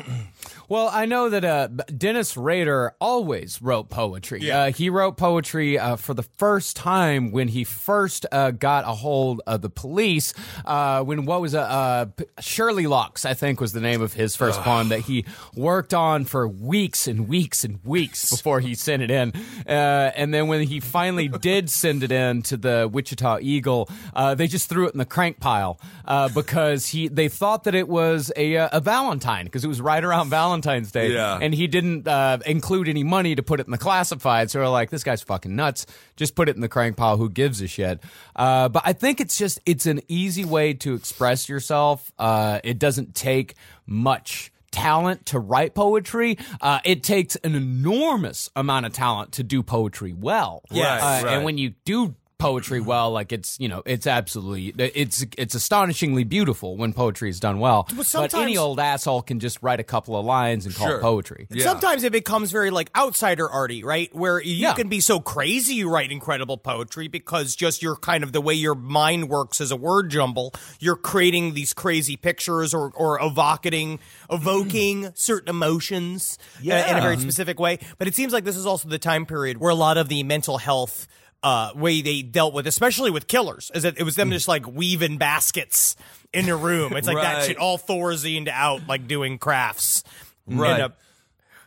Well, 0.67 0.89
I 0.91 1.05
know 1.05 1.29
that 1.29 1.45
uh, 1.45 1.67
Dennis 1.95 2.35
Rader 2.35 2.93
always 2.99 3.61
wrote 3.61 3.89
poetry. 3.91 4.39
Yeah. 4.41 4.61
Uh, 4.63 4.71
he 4.71 4.89
wrote 4.89 5.15
poetry 5.15 5.77
uh, 5.77 5.95
for 5.95 6.15
the 6.15 6.23
first 6.23 6.75
time 6.75 7.31
when 7.31 7.49
he 7.49 7.63
first 7.63 8.25
uh, 8.31 8.49
got 8.49 8.83
a 8.83 8.93
hold 8.93 9.41
of 9.45 9.61
the 9.61 9.69
police. 9.69 10.33
Uh, 10.65 11.03
when 11.03 11.25
what 11.25 11.39
was 11.41 11.53
a 11.53 11.61
uh, 11.61 12.05
Shirley 12.39 12.87
Locks, 12.87 13.25
I 13.25 13.35
think, 13.35 13.61
was 13.61 13.73
the 13.73 13.79
name 13.79 14.01
of 14.01 14.13
his 14.13 14.35
first 14.35 14.59
poem 14.61 14.89
that 14.89 15.01
he 15.01 15.25
worked 15.55 15.93
on 15.93 16.25
for 16.25 16.47
weeks 16.47 17.07
and 17.07 17.27
weeks 17.27 17.63
and 17.63 17.79
weeks 17.85 18.31
before 18.35 18.59
he 18.59 18.73
sent 18.73 19.03
it 19.03 19.11
in. 19.11 19.33
Uh, 19.67 20.11
and 20.15 20.33
then 20.33 20.47
when 20.47 20.63
he 20.63 20.79
finally 20.79 21.27
did 21.41 21.69
send 21.69 22.01
it 22.01 22.11
in 22.11 22.41
to 22.41 22.57
the 22.57 22.89
Wichita 22.91 23.37
Eagle, 23.41 23.87
uh, 24.15 24.33
they 24.33 24.47
just 24.47 24.67
threw 24.67 24.87
it 24.87 24.93
in 24.93 24.97
the 24.97 25.05
crank 25.05 25.39
pile 25.39 25.79
uh, 26.05 26.27
because 26.65 26.87
he 26.87 27.07
they 27.07 27.29
thought 27.29 27.63
that 27.65 27.75
it 27.75 27.87
was 27.87 28.31
a 28.35 28.57
uh, 28.57 28.69
a 28.71 28.79
Valentine 28.81 29.45
because 29.45 29.63
it 29.63 29.67
was 29.67 29.81
right 29.81 30.03
around 30.03 30.29
Valentine's 30.29 30.91
Day, 30.91 31.13
Yeah. 31.13 31.39
and 31.41 31.53
he 31.53 31.67
didn't 31.67 32.07
uh, 32.07 32.39
include 32.45 32.87
any 32.87 33.03
money 33.03 33.35
to 33.35 33.43
put 33.43 33.59
it 33.59 33.65
in 33.67 33.71
the 33.71 33.77
classified. 33.77 34.51
So 34.51 34.59
we're 34.59 34.67
like, 34.69 34.89
this 34.89 35.03
guy's 35.03 35.21
fucking 35.21 35.55
nuts. 35.55 35.85
Just 36.15 36.35
put 36.35 36.49
it 36.49 36.55
in 36.55 36.61
the 36.61 36.69
crank 36.69 36.97
pile. 36.97 37.17
Who 37.17 37.29
gives 37.29 37.61
a 37.61 37.67
shit? 37.67 37.99
Uh, 38.35 38.69
but 38.69 38.83
I 38.85 38.93
think 38.93 39.21
it's 39.21 39.37
just 39.37 39.59
it's 39.65 39.85
an 39.85 40.01
easy 40.07 40.45
way 40.45 40.73
to 40.75 40.93
express 40.95 41.47
yourself. 41.49 42.11
Uh, 42.17 42.59
it 42.63 42.79
doesn't 42.79 43.15
take 43.15 43.55
much 43.85 44.51
talent 44.71 45.25
to 45.27 45.39
write 45.39 45.73
poetry. 45.73 46.37
Uh, 46.59 46.79
it 46.83 47.01
takes 47.01 47.35
an 47.37 47.55
enormous 47.55 48.49
amount 48.55 48.85
of 48.85 48.91
talent 48.93 49.31
to 49.33 49.43
do 49.43 49.63
poetry 49.63 50.11
well. 50.13 50.63
Yes, 50.69 51.01
Uh, 51.01 51.05
right. 51.25 51.33
and 51.35 51.45
when 51.45 51.57
you 51.57 51.73
do 51.85 52.15
poetry 52.37 52.81
well 52.81 53.11
like 53.11 53.31
it's 53.31 53.57
you 53.59 53.67
know 53.69 53.81
it's 53.85 54.05
absolutely 54.05 54.67
it's 54.77 55.25
it's 55.37 55.55
astonishingly 55.55 56.23
beautiful 56.25 56.75
when 56.75 56.91
poetry 56.91 57.29
is 57.29 57.39
done 57.39 57.59
well 57.59 57.87
but, 57.95 58.05
sometimes- 58.05 58.33
any 58.43 58.57
old 58.57 58.79
asshole 58.79 59.21
can 59.21 59.39
just 59.39 59.57
write 59.63 59.79
a 59.79 59.83
couple 59.83 60.17
of 60.19 60.25
lines 60.25 60.65
and 60.65 60.75
call 60.75 60.87
Sure. 60.87 60.97
it 60.97 61.01
poetry 61.01 61.47
Yeah. 61.49 61.63
Sometimes 61.63 62.03
it 62.03 62.11
becomes 62.11 62.51
very 62.51 62.71
like 62.71 62.89
outsider 62.95 63.49
arty, 63.49 63.83
right? 63.83 64.13
Where 64.13 64.41
you 64.41 64.53
Yeah. 64.55 64.73
can 64.73 64.89
be 64.89 64.99
so 64.99 65.19
crazy 65.19 65.75
you 65.75 65.89
write 65.89 66.11
incredible 66.11 66.57
poetry 66.57 67.07
because 67.07 67.55
just 67.55 67.81
your 67.81 67.95
kind 67.95 68.23
of 68.23 68.33
the 68.33 68.41
way 68.41 68.53
your 68.53 68.75
mind 68.75 69.29
works 69.29 69.61
as 69.61 69.71
a 69.71 69.75
word 69.77 70.09
jumble, 70.09 70.53
you're 70.79 70.95
creating 70.97 71.53
these 71.53 71.73
crazy 71.73 72.17
pictures 72.17 72.73
or 72.73 72.91
or 72.95 73.17
evocating 73.21 73.99
evoking 74.29 75.11
certain 75.15 75.49
emotions 75.49 76.37
uh, 76.59 76.69
in 76.69 76.71
a 76.71 76.75
Mm-hmm. 76.75 77.01
very 77.01 77.17
specific 77.17 77.59
way. 77.59 77.79
But 77.97 78.07
it 78.07 78.15
seems 78.15 78.33
like 78.33 78.43
this 78.43 78.57
is 78.57 78.65
also 78.65 78.89
the 78.89 78.99
time 78.99 79.25
period 79.25 79.57
where 79.57 79.71
a 79.71 79.75
lot 79.75 79.97
of 79.97 80.09
the 80.09 80.21
mental 80.23 80.57
health 80.57 81.07
uh, 81.45 81.71
way 81.75 82.01
they 82.01 82.23
dealt 82.23 82.55
with, 82.55 82.65
especially 82.65 83.11
with 83.11 83.27
killers, 83.27 83.71
is 83.75 83.83
that 83.83 83.99
it 83.99 84.03
was 84.03 84.15
them 84.15 84.31
just 84.31 84.47
like 84.47 84.67
weaving 84.67 85.17
baskets 85.17 85.95
in 86.33 86.49
a 86.49 86.57
room. 86.57 86.93
It's 86.93 87.07
like 87.07 87.17
that 87.17 87.45
shit 87.45 87.57
all 87.57 87.77
Thorazined 87.77 88.49
out, 88.49 88.87
like 88.87 89.07
doing 89.07 89.37
crafts. 89.37 90.03
Right. 90.47 90.71
And, 90.71 90.81
uh, 90.81 90.89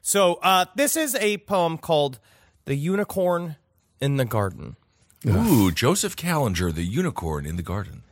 so 0.02 0.34
uh, 0.42 0.64
this 0.74 0.96
is 0.96 1.14
a 1.14 1.38
poem 1.38 1.78
called 1.78 2.18
"The 2.64 2.74
Unicorn 2.74 3.54
in 4.00 4.16
the 4.16 4.24
Garden." 4.24 4.74
Ooh, 5.26 5.70
Joseph 5.70 6.16
Kallinger, 6.16 6.74
the 6.74 6.84
unicorn 6.84 7.46
in 7.46 7.56
the 7.56 7.62
garden. 7.62 8.02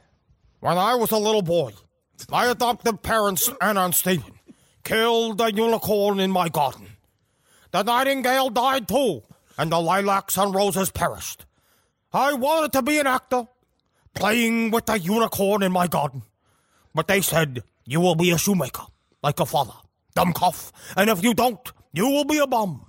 When 0.60 0.78
I 0.78 0.94
was 0.96 1.10
a 1.12 1.18
little 1.18 1.42
boy, 1.42 1.72
my 2.28 2.46
adoptive 2.46 3.02
parents, 3.02 3.50
Anna 3.60 3.84
and 3.86 3.94
Stephen, 3.94 4.38
killed 4.84 5.40
a 5.40 5.52
unicorn 5.52 6.20
in 6.20 6.30
my 6.30 6.48
garden. 6.48 6.88
The 7.70 7.82
nightingale 7.82 8.50
died 8.50 8.88
too, 8.88 9.22
and 9.58 9.70
the 9.70 9.80
lilacs 9.80 10.36
and 10.36 10.54
roses 10.54 10.90
perished. 10.90 11.44
I 12.16 12.32
wanted 12.32 12.72
to 12.72 12.80
be 12.80 12.98
an 12.98 13.06
actor, 13.06 13.46
playing 14.14 14.70
with 14.70 14.88
a 14.88 14.98
unicorn 14.98 15.62
in 15.62 15.70
my 15.70 15.86
garden. 15.86 16.22
But 16.94 17.08
they 17.08 17.20
said, 17.20 17.62
You 17.84 18.00
will 18.00 18.14
be 18.14 18.30
a 18.30 18.38
shoemaker, 18.38 18.84
like 19.22 19.38
your 19.38 19.44
father, 19.44 19.74
dumb 20.14 20.32
cough, 20.32 20.72
and 20.96 21.10
if 21.10 21.22
you 21.22 21.34
don't, 21.34 21.70
you 21.92 22.08
will 22.08 22.24
be 22.24 22.38
a 22.38 22.46
bum. 22.46 22.86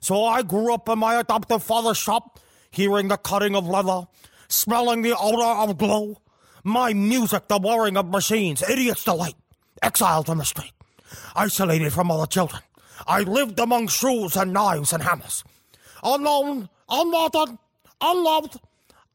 So 0.00 0.22
I 0.22 0.42
grew 0.42 0.74
up 0.74 0.86
in 0.90 0.98
my 0.98 1.14
adoptive 1.18 1.62
father's 1.62 1.96
shop, 1.96 2.40
hearing 2.70 3.08
the 3.08 3.16
cutting 3.16 3.56
of 3.56 3.66
leather, 3.66 4.06
smelling 4.48 5.00
the 5.00 5.16
odor 5.18 5.70
of 5.70 5.78
glow, 5.78 6.20
my 6.62 6.92
music 6.92 7.48
the 7.48 7.58
whirring 7.58 7.96
of 7.96 8.10
machines, 8.10 8.62
idiot's 8.68 9.02
delight, 9.02 9.36
exiled 9.80 10.28
on 10.28 10.36
the 10.36 10.44
street, 10.44 10.74
isolated 11.34 11.94
from 11.94 12.10
other 12.10 12.26
children. 12.26 12.60
I 13.06 13.22
lived 13.22 13.58
among 13.60 13.88
shoes 13.88 14.36
and 14.36 14.52
knives 14.52 14.92
and 14.92 15.02
hammers. 15.02 15.42
Unknown, 16.04 16.68
unwanted, 16.90 17.56
unloved, 18.00 18.58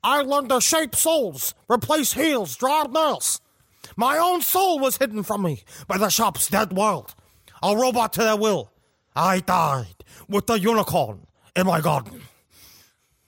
I 0.03 0.21
learned 0.21 0.49
to 0.49 0.59
shape 0.61 0.95
souls, 0.95 1.53
replace 1.69 2.13
heels, 2.13 2.55
draw 2.55 2.83
nails. 2.83 3.39
My 3.95 4.17
own 4.17 4.41
soul 4.41 4.79
was 4.79 4.97
hidden 4.97 5.23
from 5.23 5.43
me 5.43 5.63
by 5.87 5.97
the 5.97 6.09
shop's 6.09 6.47
dead 6.47 6.73
world. 6.73 7.15
A 7.61 7.75
robot 7.75 8.13
to 8.13 8.21
their 8.23 8.35
will. 8.37 8.71
I 9.15 9.39
died 9.39 10.03
with 10.27 10.47
the 10.47 10.59
unicorn 10.59 11.27
in 11.55 11.65
my 11.67 11.79
garden. 11.81 12.21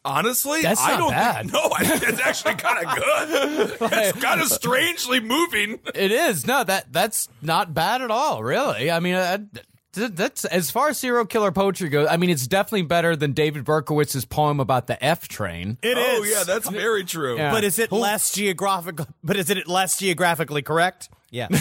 Honestly, 0.03 0.61
That's 0.61 0.79
I 0.81 0.91
not 0.91 0.97
don't 0.99 1.09
bad. 1.11 1.41
think. 1.49 1.53
No, 1.53 1.71
I 1.75 1.83
think 1.83 2.03
it's 2.09 2.19
actually 2.21 2.55
kind 2.55 2.85
of 2.85 2.95
good. 2.95 3.91
it's 3.91 4.19
kind 4.23 4.39
of 4.39 4.47
strangely 4.49 5.19
moving. 5.19 5.79
It 5.95 6.11
is 6.11 6.45
no 6.45 6.63
that 6.63 6.91
that's 6.93 7.27
not 7.41 7.73
bad 7.73 8.01
at 8.03 8.11
all. 8.11 8.43
Really, 8.43 8.91
I 8.91 8.99
mean, 8.99 9.15
uh, 9.15 9.37
th- 9.37 9.65
that's 9.95 10.45
as 10.45 10.71
far 10.71 10.89
as 10.89 10.97
serial 10.97 11.25
killer 11.25 11.51
poetry 11.51 11.89
goes. 11.89 12.07
I 12.09 12.17
mean, 12.17 12.29
it's 12.29 12.47
definitely 12.47 12.83
better 12.83 13.15
than 13.15 13.33
David 13.33 13.65
Berkowitz's 13.65 14.25
poem 14.25 14.59
about 14.59 14.87
the 14.87 15.03
F 15.03 15.27
train. 15.27 15.77
It 15.81 15.97
oh 15.97 16.23
is. 16.23 16.31
yeah, 16.31 16.43
that's 16.43 16.69
very 16.69 17.03
true. 17.03 17.37
Yeah. 17.37 17.51
But 17.51 17.63
is 17.63 17.79
it 17.79 17.91
less 17.91 18.31
geographic? 18.31 18.99
But 19.23 19.37
is 19.37 19.49
it 19.49 19.67
less 19.67 19.97
geographically 19.97 20.61
correct? 20.61 21.09
Yeah. 21.31 21.47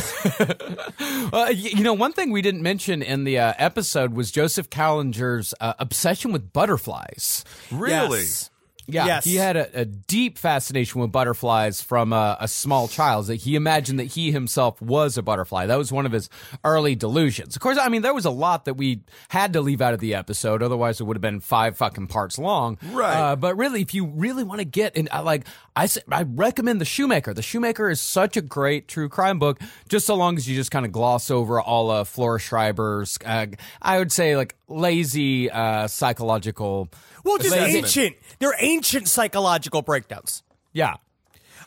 Uh, 1.32 1.50
you 1.52 1.82
know, 1.82 1.94
one 1.94 2.12
thing 2.12 2.30
we 2.30 2.42
didn't 2.42 2.62
mention 2.62 3.02
in 3.02 3.24
the 3.24 3.38
uh, 3.38 3.54
episode 3.58 4.14
was 4.14 4.30
Joseph 4.30 4.70
Kallinger's 4.70 5.52
uh, 5.60 5.72
obsession 5.78 6.32
with 6.32 6.52
butterflies. 6.52 7.44
Really? 7.72 8.20
Yes. 8.20 8.50
Yeah, 8.86 9.06
Yes. 9.06 9.24
he 9.24 9.36
had 9.36 9.56
a, 9.56 9.80
a 9.80 9.84
deep 9.84 10.36
fascination 10.38 11.00
with 11.00 11.10
butterflies 11.10 11.80
from 11.80 12.12
a, 12.12 12.36
a 12.40 12.48
small 12.48 12.86
child. 12.88 13.26
That 13.26 13.36
he 13.36 13.54
imagined 13.56 13.98
that 13.98 14.04
he 14.12 14.30
himself 14.32 14.80
was 14.82 15.16
a 15.16 15.22
butterfly. 15.22 15.66
That 15.66 15.78
was 15.78 15.90
one 15.90 16.04
of 16.06 16.12
his 16.12 16.28
early 16.64 16.94
delusions. 16.94 17.56
Of 17.56 17.62
course, 17.62 17.78
I 17.78 17.88
mean 17.88 18.02
there 18.02 18.12
was 18.14 18.24
a 18.26 18.30
lot 18.30 18.66
that 18.66 18.74
we 18.74 19.00
had 19.28 19.52
to 19.54 19.60
leave 19.60 19.80
out 19.80 19.94
of 19.94 20.00
the 20.00 20.14
episode. 20.14 20.62
Otherwise, 20.62 21.00
it 21.00 21.04
would 21.04 21.16
have 21.16 21.22
been 21.22 21.40
five 21.40 21.76
fucking 21.76 22.08
parts 22.08 22.38
long. 22.38 22.78
Right. 22.90 23.14
Uh, 23.14 23.36
but 23.36 23.56
really, 23.56 23.80
if 23.80 23.94
you 23.94 24.06
really 24.06 24.44
want 24.44 24.58
to 24.60 24.64
get 24.66 24.96
in, 24.96 25.08
like 25.12 25.12
I 25.12 25.20
like 25.20 25.46
I 25.76 25.88
I 26.12 26.22
recommend 26.24 26.80
the 26.80 26.84
Shoemaker. 26.84 27.32
The 27.34 27.42
Shoemaker 27.42 27.88
is 27.90 28.00
such 28.00 28.36
a 28.36 28.42
great 28.42 28.86
true 28.88 29.08
crime 29.08 29.38
book. 29.38 29.60
Just 29.88 30.06
so 30.06 30.14
long 30.14 30.36
as 30.36 30.48
you 30.48 30.54
just 30.56 30.70
kind 30.70 30.84
of 30.84 30.92
gloss 30.92 31.30
over 31.30 31.60
all 31.60 31.90
of 31.90 32.08
Flora 32.08 32.38
Schreiber's, 32.38 33.18
uh, 33.24 33.46
I 33.80 33.98
would 33.98 34.12
say 34.12 34.36
like 34.36 34.56
lazy 34.68 35.50
uh, 35.50 35.88
psychological. 35.88 36.88
Well, 37.24 37.38
just 37.38 37.50
lazy- 37.56 37.78
ancient. 37.78 38.16
They're 38.38 38.54
ancient 38.58 39.08
psychological 39.08 39.82
breakdowns. 39.82 40.42
Yeah. 40.72 40.96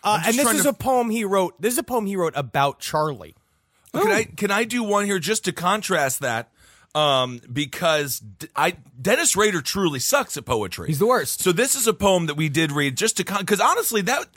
Uh, 0.03 0.21
and 0.25 0.37
this 0.37 0.53
is 0.53 0.63
to- 0.63 0.69
a 0.69 0.73
poem 0.73 1.09
he 1.09 1.23
wrote. 1.25 1.59
This 1.61 1.73
is 1.73 1.79
a 1.79 1.83
poem 1.83 2.05
he 2.05 2.15
wrote 2.15 2.33
about 2.35 2.79
Charlie. 2.79 3.35
Can 3.93 4.11
I 4.11 4.23
can 4.25 4.51
I 4.51 4.63
do 4.63 4.83
one 4.83 5.05
here 5.05 5.17
just 5.17 5.45
to 5.45 5.51
contrast 5.51 6.19
that? 6.19 6.51
Um, 6.93 7.41
because 7.51 8.19
D- 8.19 8.47
I 8.55 8.75
Dennis 9.01 9.35
Rader 9.35 9.61
truly 9.61 9.99
sucks 9.99 10.37
at 10.37 10.45
poetry. 10.45 10.87
He's 10.87 10.99
the 10.99 11.07
worst. 11.07 11.41
So 11.41 11.51
this 11.51 11.73
is 11.75 11.87
a 11.87 11.93
poem 11.93 12.27
that 12.27 12.35
we 12.35 12.47
did 12.49 12.71
read 12.71 12.95
just 12.95 13.17
to 13.17 13.23
because 13.23 13.59
honestly 13.59 14.01
that 14.01 14.27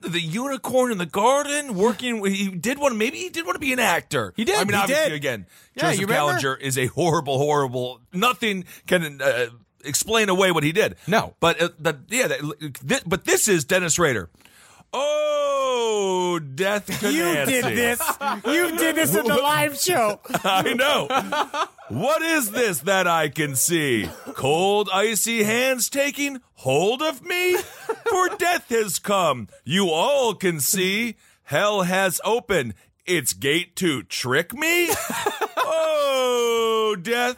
the 0.00 0.20
unicorn 0.20 0.92
in 0.92 0.98
the 0.98 1.06
garden 1.06 1.74
working 1.74 2.22
he 2.26 2.48
did 2.50 2.78
want 2.78 2.96
maybe 2.96 3.16
he 3.18 3.30
did 3.30 3.46
want 3.46 3.54
to 3.56 3.60
be 3.60 3.72
an 3.72 3.78
actor. 3.78 4.34
He 4.36 4.44
did, 4.44 4.56
I 4.56 4.64
mean, 4.64 4.68
he 4.68 4.74
obviously 4.74 5.04
did. 5.10 5.12
again, 5.14 5.46
Yeah, 5.74 5.82
Joseph 5.84 6.00
you 6.00 6.06
remember? 6.06 6.32
Kallinger 6.34 6.60
is 6.60 6.76
a 6.78 6.86
horrible, 6.86 7.38
horrible. 7.38 8.00
Nothing 8.12 8.64
can. 8.86 9.20
Uh, 9.22 9.46
Explain 9.84 10.28
away 10.28 10.50
what 10.52 10.64
he 10.64 10.72
did. 10.72 10.96
No. 11.06 11.34
but 11.40 11.60
uh, 11.62 11.68
the, 11.78 11.98
yeah, 12.08 12.26
that, 12.28 12.40
thi- 12.74 13.00
but 13.06 13.24
this 13.24 13.46
is 13.48 13.64
Dennis 13.64 13.98
Rader. 13.98 14.28
Oh, 14.92 16.40
death! 16.54 16.86
to 17.00 17.12
You 17.12 17.22
Nancy. 17.24 17.52
did 17.52 17.64
this. 17.76 18.00
You 18.46 18.76
did 18.78 18.96
this 18.96 19.14
in 19.14 19.26
the 19.26 19.34
live 19.36 19.76
show. 19.78 20.20
I 20.44 20.72
know. 20.74 21.06
what 21.88 22.22
is 22.22 22.50
this 22.50 22.80
that 22.80 23.06
I 23.06 23.28
can 23.28 23.56
see? 23.56 24.08
Cold, 24.34 24.88
icy 24.92 25.42
hands 25.44 25.88
taking 25.90 26.40
hold 26.54 27.02
of 27.02 27.22
me? 27.22 27.56
For 27.56 28.28
death 28.36 28.68
has 28.70 28.98
come. 28.98 29.48
You 29.64 29.90
all 29.90 30.34
can 30.34 30.60
see. 30.60 31.16
Hell 31.44 31.82
has 31.82 32.20
opened 32.24 32.74
its 33.04 33.32
gate 33.34 33.76
to 33.76 34.02
trick 34.04 34.52
me? 34.54 34.88
oh, 35.58 36.96
death. 37.00 37.36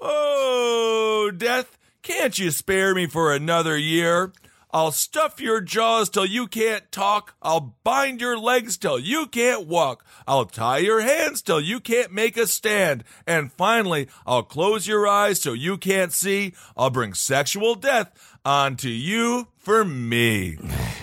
Oh, 0.00 1.30
death. 1.36 1.76
Can't 2.02 2.38
you 2.38 2.50
spare 2.50 2.94
me 2.94 3.06
for 3.06 3.32
another 3.32 3.76
year? 3.76 4.32
I'll 4.72 4.92
stuff 4.92 5.40
your 5.40 5.60
jaws 5.60 6.08
till 6.08 6.24
you 6.24 6.46
can't 6.46 6.90
talk. 6.92 7.34
I'll 7.42 7.76
bind 7.82 8.20
your 8.20 8.38
legs 8.38 8.76
till 8.76 8.98
you 8.98 9.26
can't 9.26 9.66
walk. 9.66 10.04
I'll 10.26 10.46
tie 10.46 10.78
your 10.78 11.00
hands 11.00 11.42
till 11.42 11.60
you 11.60 11.80
can't 11.80 12.12
make 12.12 12.36
a 12.36 12.46
stand. 12.46 13.04
And 13.26 13.52
finally, 13.52 14.08
I'll 14.26 14.44
close 14.44 14.86
your 14.86 15.08
eyes 15.08 15.40
so 15.40 15.52
you 15.52 15.76
can't 15.76 16.12
see. 16.12 16.54
I'll 16.76 16.90
bring 16.90 17.14
sexual 17.14 17.74
death 17.74 18.12
onto 18.44 18.88
you 18.88 19.48
for 19.70 19.84
me. 19.84 20.58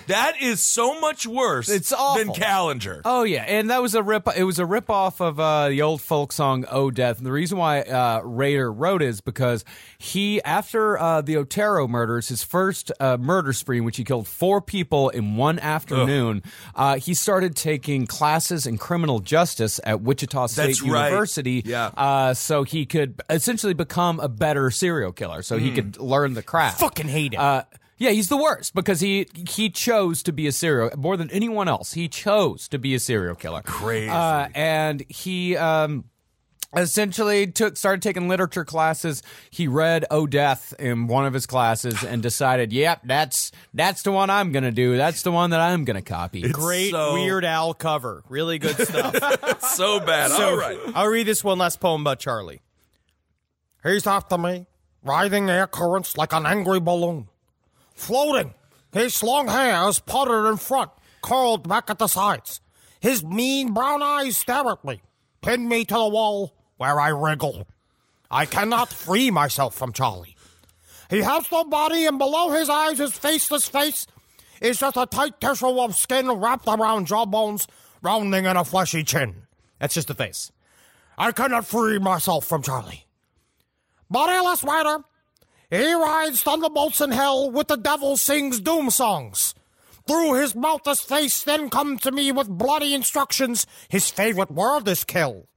That 0.07 0.41
is 0.41 0.61
so 0.61 0.99
much 0.99 1.25
worse 1.27 1.69
It's 1.69 1.89
than 1.89 1.99
awful. 1.99 2.33
Kallinger. 2.35 3.01
Oh 3.03 3.23
yeah, 3.23 3.43
and 3.43 3.69
that 3.69 3.81
was 3.81 3.93
a 3.95 4.01
rip. 4.03 4.27
It 4.37 4.43
was 4.43 4.59
a 4.59 4.65
rip 4.65 4.89
off 4.89 5.19
of 5.21 5.39
uh, 5.39 5.69
the 5.69 5.81
old 5.81 6.01
folk 6.01 6.31
song 6.31 6.65
"Oh 6.69 6.91
Death." 6.91 7.17
And 7.17 7.25
the 7.25 7.31
reason 7.31 7.57
why 7.57 7.81
uh, 7.81 8.21
Rader 8.23 8.71
wrote 8.71 9.01
it 9.01 9.07
is 9.09 9.21
because 9.21 9.65
he, 9.97 10.41
after 10.43 10.97
uh, 10.97 11.21
the 11.21 11.37
Otero 11.37 11.87
murders, 11.87 12.29
his 12.29 12.43
first 12.43 12.91
uh, 12.99 13.17
murder 13.17 13.51
spree, 13.53 13.77
in 13.79 13.83
which 13.83 13.97
he 13.97 14.03
killed 14.03 14.27
four 14.27 14.61
people 14.61 15.09
in 15.09 15.35
one 15.35 15.59
afternoon, 15.59 16.41
uh, 16.75 16.95
he 16.97 17.13
started 17.13 17.55
taking 17.55 18.05
classes 18.05 18.65
in 18.65 18.77
criminal 18.77 19.19
justice 19.19 19.79
at 19.83 20.01
Wichita 20.01 20.47
State 20.47 20.67
That's 20.67 20.81
right. 20.81 21.07
University. 21.07 21.63
Yeah. 21.65 21.87
uh, 21.97 22.33
so 22.33 22.63
he 22.63 22.85
could 22.85 23.21
essentially 23.29 23.73
become 23.73 24.19
a 24.19 24.29
better 24.29 24.71
serial 24.71 25.11
killer. 25.11 25.41
So 25.41 25.57
he 25.57 25.71
could 25.71 25.97
learn 25.97 26.33
the 26.33 26.43
craft. 26.43 26.79
Fucking 26.79 27.07
hate 27.07 27.33
him. 27.33 27.41
Uh, 27.41 27.61
yeah, 27.97 28.11
he's 28.11 28.29
the 28.29 28.37
worst 28.37 28.75
because 28.75 28.99
he 28.99 29.27
he 29.47 29.69
chose 29.69 30.21
to 30.23 30.31
be 30.31 30.47
a 30.47 30.51
serial 30.51 30.91
more 30.97 31.17
than 31.17 31.29
anyone 31.31 31.67
else. 31.67 31.93
He 31.93 32.07
chose 32.07 32.67
to 32.69 32.77
be 32.77 32.93
a 32.93 32.99
serial 32.99 33.35
killer. 33.35 33.61
Crazy. 33.63 34.09
Uh, 34.09 34.49
and 34.53 35.03
he 35.09 35.57
um 35.57 36.05
essentially 36.75 37.47
took 37.47 37.77
started 37.77 38.01
taking 38.01 38.27
literature 38.27 38.65
classes. 38.65 39.23
He 39.49 39.67
read 39.67 40.05
"Oh 40.11 40.27
Death" 40.27 40.73
in 40.77 41.07
one 41.07 41.25
of 41.25 41.33
his 41.33 41.45
classes 41.45 42.03
and 42.03 42.21
decided, 42.21 42.71
"Yep, 42.71 43.01
that's 43.05 43.51
that's 43.73 44.03
the 44.03 44.11
one 44.11 44.29
I'm 44.29 44.51
going 44.51 44.63
to 44.63 44.71
do. 44.71 44.97
That's 44.97 45.23
the 45.23 45.31
one 45.31 45.49
that 45.51 45.59
I'm 45.59 45.85
going 45.85 45.95
to 45.95 46.01
copy." 46.01 46.41
Great 46.49 46.91
so- 46.91 47.13
Weird 47.13 47.45
Al 47.45 47.73
cover. 47.73 48.23
Really 48.29 48.59
good 48.59 48.77
stuff. 48.77 49.15
so 49.61 49.99
bad. 49.99 50.31
So, 50.31 50.49
All 50.49 50.57
right. 50.57 50.77
I'll 50.93 51.07
read 51.07 51.27
this 51.27 51.43
one 51.43 51.57
last 51.57 51.79
poem 51.79 52.01
about 52.01 52.19
Charlie. 52.19 52.61
He's 53.83 54.05
after 54.05 54.37
me, 54.37 54.67
riding 55.03 55.49
air 55.49 55.67
currents 55.67 56.17
like 56.17 56.33
an 56.33 56.45
angry 56.45 56.79
balloon. 56.79 57.29
Floating, 57.97 58.53
his 58.93 59.21
long 59.23 59.47
hair 59.47 59.89
is 59.89 59.99
parted 59.99 60.47
in 60.47 60.57
front, 60.57 60.91
curled 61.21 61.67
back 61.67 61.89
at 61.89 61.97
the 61.97 62.07
sides. 62.07 62.61
His 63.01 63.23
mean 63.23 63.73
brown 63.73 64.03
eyes 64.03 64.37
stare 64.37 64.69
at 64.69 64.85
me, 64.85 65.01
pin 65.41 65.67
me 65.67 65.83
to 65.83 65.93
the 65.95 66.07
wall 66.07 66.53
where 66.77 66.99
I 66.99 67.09
wriggle. 67.09 67.67
I 68.29 68.45
cannot 68.45 68.89
free 68.89 69.31
myself 69.31 69.73
from 69.73 69.93
Charlie. 69.93 70.37
He 71.09 71.21
has 71.21 71.51
no 71.51 71.63
body, 71.63 72.05
and 72.05 72.19
below 72.19 72.51
his 72.51 72.69
eyes, 72.69 72.99
his 72.99 73.13
faceless 73.13 73.67
face 73.67 74.05
is 74.61 74.79
just 74.79 74.95
a 74.95 75.07
tight 75.07 75.41
tissue 75.41 75.79
of 75.79 75.95
skin 75.95 76.31
wrapped 76.31 76.67
around 76.67 77.07
jawbones, 77.07 77.67
rounding 78.03 78.45
in 78.45 78.57
a 78.57 78.63
fleshy 78.63 79.03
chin. 79.03 79.47
That's 79.79 79.95
just 79.95 80.07
the 80.07 80.13
face. 80.13 80.51
I 81.17 81.31
cannot 81.31 81.65
free 81.65 81.97
myself 81.97 82.45
from 82.45 82.61
Charlie. 82.61 83.07
Bodiless 84.09 84.63
rider, 84.63 85.03
he 85.69 85.93
rides 85.93 86.41
thunderbolts 86.41 87.01
in 87.01 87.11
hell 87.11 87.51
with 87.51 87.67
the 87.67 87.77
devil 87.77 88.17
sings 88.17 88.59
doom 88.59 88.89
songs. 88.89 89.53
Through 90.07 90.35
his 90.35 90.55
mouthless 90.55 91.01
face, 91.01 91.43
then 91.43 91.69
come 91.69 91.97
to 91.97 92.11
me 92.11 92.31
with 92.31 92.47
bloody 92.47 92.93
instructions. 92.93 93.67
His 93.89 94.09
favorite 94.09 94.51
word 94.51 94.87
is 94.87 95.03
kill. 95.03 95.47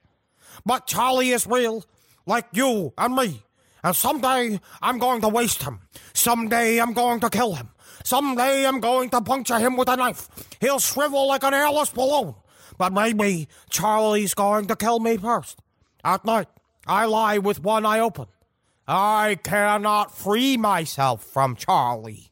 But 0.66 0.88
Charlie 0.88 1.30
is 1.30 1.46
real, 1.46 1.84
like 2.26 2.46
you 2.52 2.92
and 2.98 3.14
me. 3.14 3.42
And 3.84 3.94
someday 3.94 4.60
I'm 4.82 4.98
going 4.98 5.20
to 5.20 5.28
waste 5.28 5.62
him. 5.62 5.80
Someday 6.12 6.80
I'm 6.80 6.92
going 6.92 7.20
to 7.20 7.30
kill 7.30 7.54
him. 7.54 7.70
Someday 8.02 8.66
I'm 8.66 8.80
going 8.80 9.10
to 9.10 9.20
puncture 9.20 9.58
him 9.58 9.76
with 9.76 9.88
a 9.88 9.96
knife. 9.96 10.28
He'll 10.60 10.80
shrivel 10.80 11.28
like 11.28 11.44
an 11.44 11.54
airless 11.54 11.90
balloon. 11.90 12.34
But 12.76 12.92
maybe 12.92 13.46
Charlie's 13.68 14.34
going 14.34 14.66
to 14.66 14.76
kill 14.76 14.98
me 14.98 15.16
first. 15.16 15.60
At 16.02 16.24
night, 16.24 16.48
I 16.86 17.04
lie 17.04 17.38
with 17.38 17.62
one 17.62 17.86
eye 17.86 18.00
open. 18.00 18.26
I 18.92 19.38
cannot 19.42 20.16
free 20.16 20.56
myself 20.56 21.22
from 21.24 21.54
Charlie. 21.54 22.26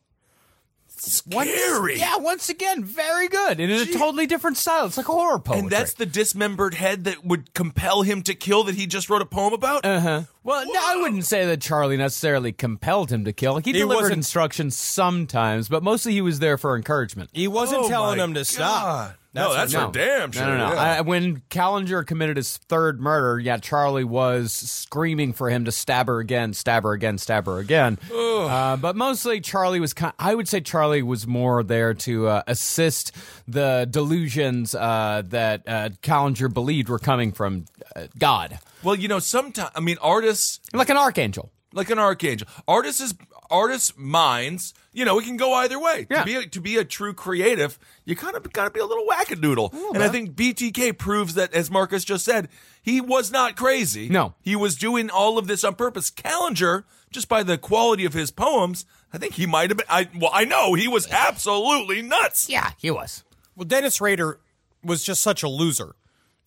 Scary. 1.01 1.97
yeah, 1.99 2.17
once 2.17 2.49
again, 2.49 2.83
very 2.83 3.29
good. 3.29 3.61
And 3.61 3.71
in 3.71 3.89
a 3.89 3.93
totally 3.93 4.27
different 4.27 4.57
style. 4.57 4.87
It's 4.87 4.97
like 4.97 5.09
a 5.09 5.13
horror 5.13 5.39
poetry. 5.39 5.61
And 5.61 5.71
that's 5.71 5.95
the 5.95 6.07
dismembered 6.07 6.75
head 6.75 7.05
that 7.05 7.25
would 7.25 7.55
compel 7.55 8.03
him 8.03 8.23
to 8.23 8.35
kill 8.35 8.65
that 8.65 8.75
he 8.75 8.87
just 8.89 9.09
wrote 9.09 9.23
a 9.23 9.27
poem 9.27 9.53
about? 9.53 9.85
Uh 9.85 10.01
huh. 10.01 10.23
Well, 10.43 10.65
no, 10.67 10.81
I 10.83 10.97
wouldn't 10.97 11.25
say 11.25 11.47
that 11.47 11.61
Charlie 11.61 11.97
necessarily 11.97 12.51
compelled 12.51 13.13
him 13.13 13.25
to 13.27 13.33
kill. 13.33 13.59
He, 13.59 13.71
He 13.71 13.79
delivered 13.79 14.13
instructions 14.13 14.75
sometimes, 14.77 15.69
but 15.69 15.85
mostly 15.85 16.13
he 16.13 16.21
was 16.21 16.41
there 16.41 16.59
for 16.59 16.75
encouragement. 16.75 17.31
He 17.33 17.47
wasn't 17.47 17.85
Oh 17.85 17.89
telling 17.89 18.19
my 18.19 18.25
him 18.25 18.35
to 18.35 18.45
stop. 18.45 19.15
No, 19.35 19.53
that's 19.53 19.73
No. 19.73 19.87
for 19.89 19.93
damn 19.93 20.33
sure. 20.33 20.43
No, 20.47 20.57
no, 20.57 20.69
no. 20.69 20.75
yeah. 20.75 20.81
I, 20.81 21.01
when 21.03 21.43
Kallinger 21.51 22.05
committed 22.07 22.37
his 22.39 22.57
third 22.57 23.01
murder, 23.01 23.39
yeah, 23.39 23.59
Charlie 23.59 24.03
was 24.05 24.53
screaming 24.53 25.33
for 25.35 25.51
him 25.51 25.67
to 25.67 25.73
stab 25.73 26.07
her 26.07 26.19
again, 26.19 26.55
stab 26.55 26.83
her 26.85 26.93
again, 26.93 27.19
stab 27.19 27.47
her 27.47 27.59
again. 27.59 27.99
Uh, 28.39 28.77
but 28.77 28.95
mostly, 28.95 29.41
Charlie 29.41 29.81
was. 29.81 29.93
Kind, 29.93 30.13
I 30.19 30.33
would 30.35 30.49
say 30.49 30.61
Charlie 30.61 31.03
was 31.03 31.27
more 31.27 31.65
there 31.65 31.93
to 31.93 32.29
uh, 32.29 32.43
assist 32.47 33.11
the 33.49 33.87
delusions 33.91 34.77
uh, 34.77 35.23
that 35.27 35.63
uh, 35.67 35.89
Kallinger 36.03 36.53
believed 36.53 36.89
were 36.89 37.01
coming 37.01 37.33
from 37.33 37.65
uh, 37.97 38.07
God, 38.17 38.61
well, 38.85 38.95
you 38.95 39.09
know, 39.09 39.19
sometimes, 39.19 39.71
I 39.75 39.81
mean, 39.81 39.99
artists, 40.01 40.61
like 40.73 40.89
an 40.89 40.97
archangel. 40.97 41.51
like 41.73 41.91
an 41.91 41.99
archangel, 41.99 42.47
artists 42.69 43.01
is 43.01 43.13
artists' 43.51 43.93
minds. 43.97 44.75
You 44.93 45.05
know, 45.05 45.19
it 45.19 45.25
can 45.25 45.37
go 45.37 45.53
either 45.55 45.79
way. 45.79 46.07
Yeah. 46.11 46.21
To 46.21 46.25
be 46.25 46.35
a, 46.37 46.47
to 46.47 46.61
be 46.61 46.77
a 46.77 46.85
true 46.85 47.13
creative, 47.15 47.79
you 48.05 48.17
kind 48.17 48.37
of 48.37 48.53
got 48.53 48.65
to 48.65 48.71
be 48.71 48.81
a 48.81 48.87
little 48.87 49.07
wackadoodle. 49.07 49.73
and 49.95 50.03
I 50.03 50.09
think 50.09 50.35
BTK 50.35 50.99
proves 50.99 51.35
that, 51.35 51.53
as 51.55 51.71
Marcus 51.71 52.05
just 52.05 52.25
said, 52.25 52.49
he 52.83 53.01
was 53.01 53.31
not 53.31 53.57
crazy. 53.57 54.09
No. 54.09 54.35
he 54.41 54.57
was 54.57 54.77
doing 54.77 55.11
all 55.11 55.39
of 55.39 55.47
this 55.47 55.63
on 55.65 55.75
purpose. 55.75 56.11
Kallinger, 56.11 56.85
just 57.11 57.29
by 57.29 57.43
the 57.43 57.59
quality 57.59 58.05
of 58.05 58.13
his 58.15 58.31
poems, 58.31 58.87
I 59.13 59.19
think 59.19 59.35
he 59.35 59.47
might 59.47 59.71
have 59.71 59.77
been. 59.77 59.87
I 59.89 60.09
well, 60.19 60.31
I 60.33 60.45
know 60.45 60.75
he 60.75 60.89
was 60.89 61.07
absolutely 61.11 62.03
nuts. 62.03 62.49
Yeah, 62.49 62.73
he 62.79 62.91
was. 62.91 63.25
Well, 63.57 63.65
Dennis 63.67 64.01
Rader 64.01 64.41
was 64.83 65.03
just 65.05 65.23
such 65.23 65.43
a 65.43 65.49
loser. 65.49 65.95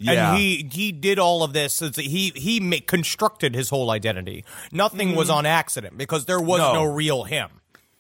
Yeah. 0.02 0.32
And 0.32 0.38
he 0.40 0.68
he 0.72 0.92
did 0.92 1.20
all 1.20 1.44
of 1.44 1.54
this. 1.54 1.80
He 1.96 2.32
he 2.36 2.60
ma- 2.60 2.78
constructed 2.88 3.56
his 3.56 3.70
whole 3.70 3.92
identity. 3.92 4.44
Nothing 4.72 5.16
was 5.16 5.30
on 5.30 5.46
accident 5.46 5.98
because 5.98 6.26
there 6.26 6.40
was 6.42 6.60
No. 6.60 6.74
no, 6.74 6.84
real 6.84 7.24
him. 7.24 7.50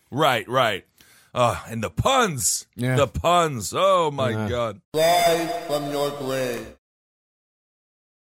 Right, 0.09 0.47
right. 0.49 0.85
Uh, 1.33 1.61
and 1.69 1.81
the 1.81 1.89
puns. 1.89 2.67
Yeah. 2.75 2.95
The 2.97 3.07
puns. 3.07 3.73
Oh 3.75 4.11
my 4.11 4.33
god. 4.49 4.81
Rise 4.93 5.49
from 5.67 5.89
your 5.91 6.11
grave. 6.11 6.75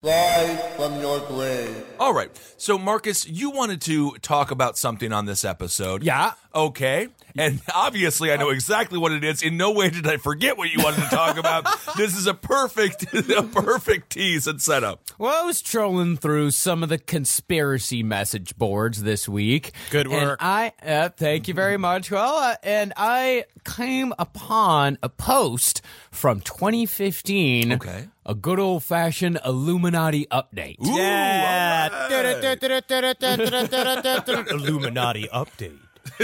Rise 0.05 0.61
from 0.77 1.01
your 1.01 1.19
grave. 1.21 1.83
All 1.99 2.13
right. 2.13 2.31
So 2.59 2.77
Marcus, 2.77 3.27
you 3.27 3.49
wanted 3.51 3.81
to 3.83 4.11
talk 4.21 4.51
about 4.51 4.77
something 4.77 5.15
on 5.15 5.25
this 5.25 5.47
episode. 5.47 6.03
Yeah. 6.03 6.35
Okay. 6.55 7.09
And 7.39 7.63
obviously 7.75 8.31
I 8.31 8.37
know 8.37 8.51
exactly 8.51 8.99
what 8.99 9.13
it 9.13 9.25
is. 9.25 9.43
In 9.43 9.57
no 9.57 9.73
way 9.73 9.89
did 9.89 10.07
I 10.07 10.19
forget 10.19 10.59
what 10.59 10.71
you 10.71 10.85
wanted 10.85 11.05
to 11.05 11.09
talk 11.09 11.39
about. 11.39 11.67
this 11.97 12.19
is 12.19 12.27
a 12.27 12.35
perfect 12.35 13.15
a 13.31 13.43
perfect 13.45 14.11
tease 14.11 14.47
and 14.47 14.61
setup. 14.61 15.01
Well, 15.17 15.43
I 15.43 15.47
was 15.47 15.63
trolling 15.63 16.19
through 16.19 16.51
some 16.51 16.83
of 16.83 16.91
the 16.91 16.99
conspiracy 16.99 18.03
message 18.03 18.59
boards 18.59 19.05
this 19.05 19.27
week. 19.27 19.73
Good 19.89 20.07
and 20.07 20.15
work. 20.15 20.39
I 20.43 20.73
uh, 20.87 21.09
thank 21.09 21.49
you 21.49 21.55
very 21.55 21.79
much. 21.79 22.11
Well, 22.11 22.35
uh, 22.37 22.57
and 22.63 22.93
I 22.99 23.47
came 23.65 24.13
upon 24.19 24.99
a 25.03 25.09
post 25.09 25.81
from 26.11 26.41
2015. 26.41 27.73
Okay. 27.73 28.09
A 28.27 28.35
good 28.35 28.59
old 28.59 28.83
fashioned 28.83 29.39
Illuminati 29.45 30.27
update. 30.31 30.77
Yeah. 30.81 31.89
Illuminati 34.51 35.29
update. 35.29 35.79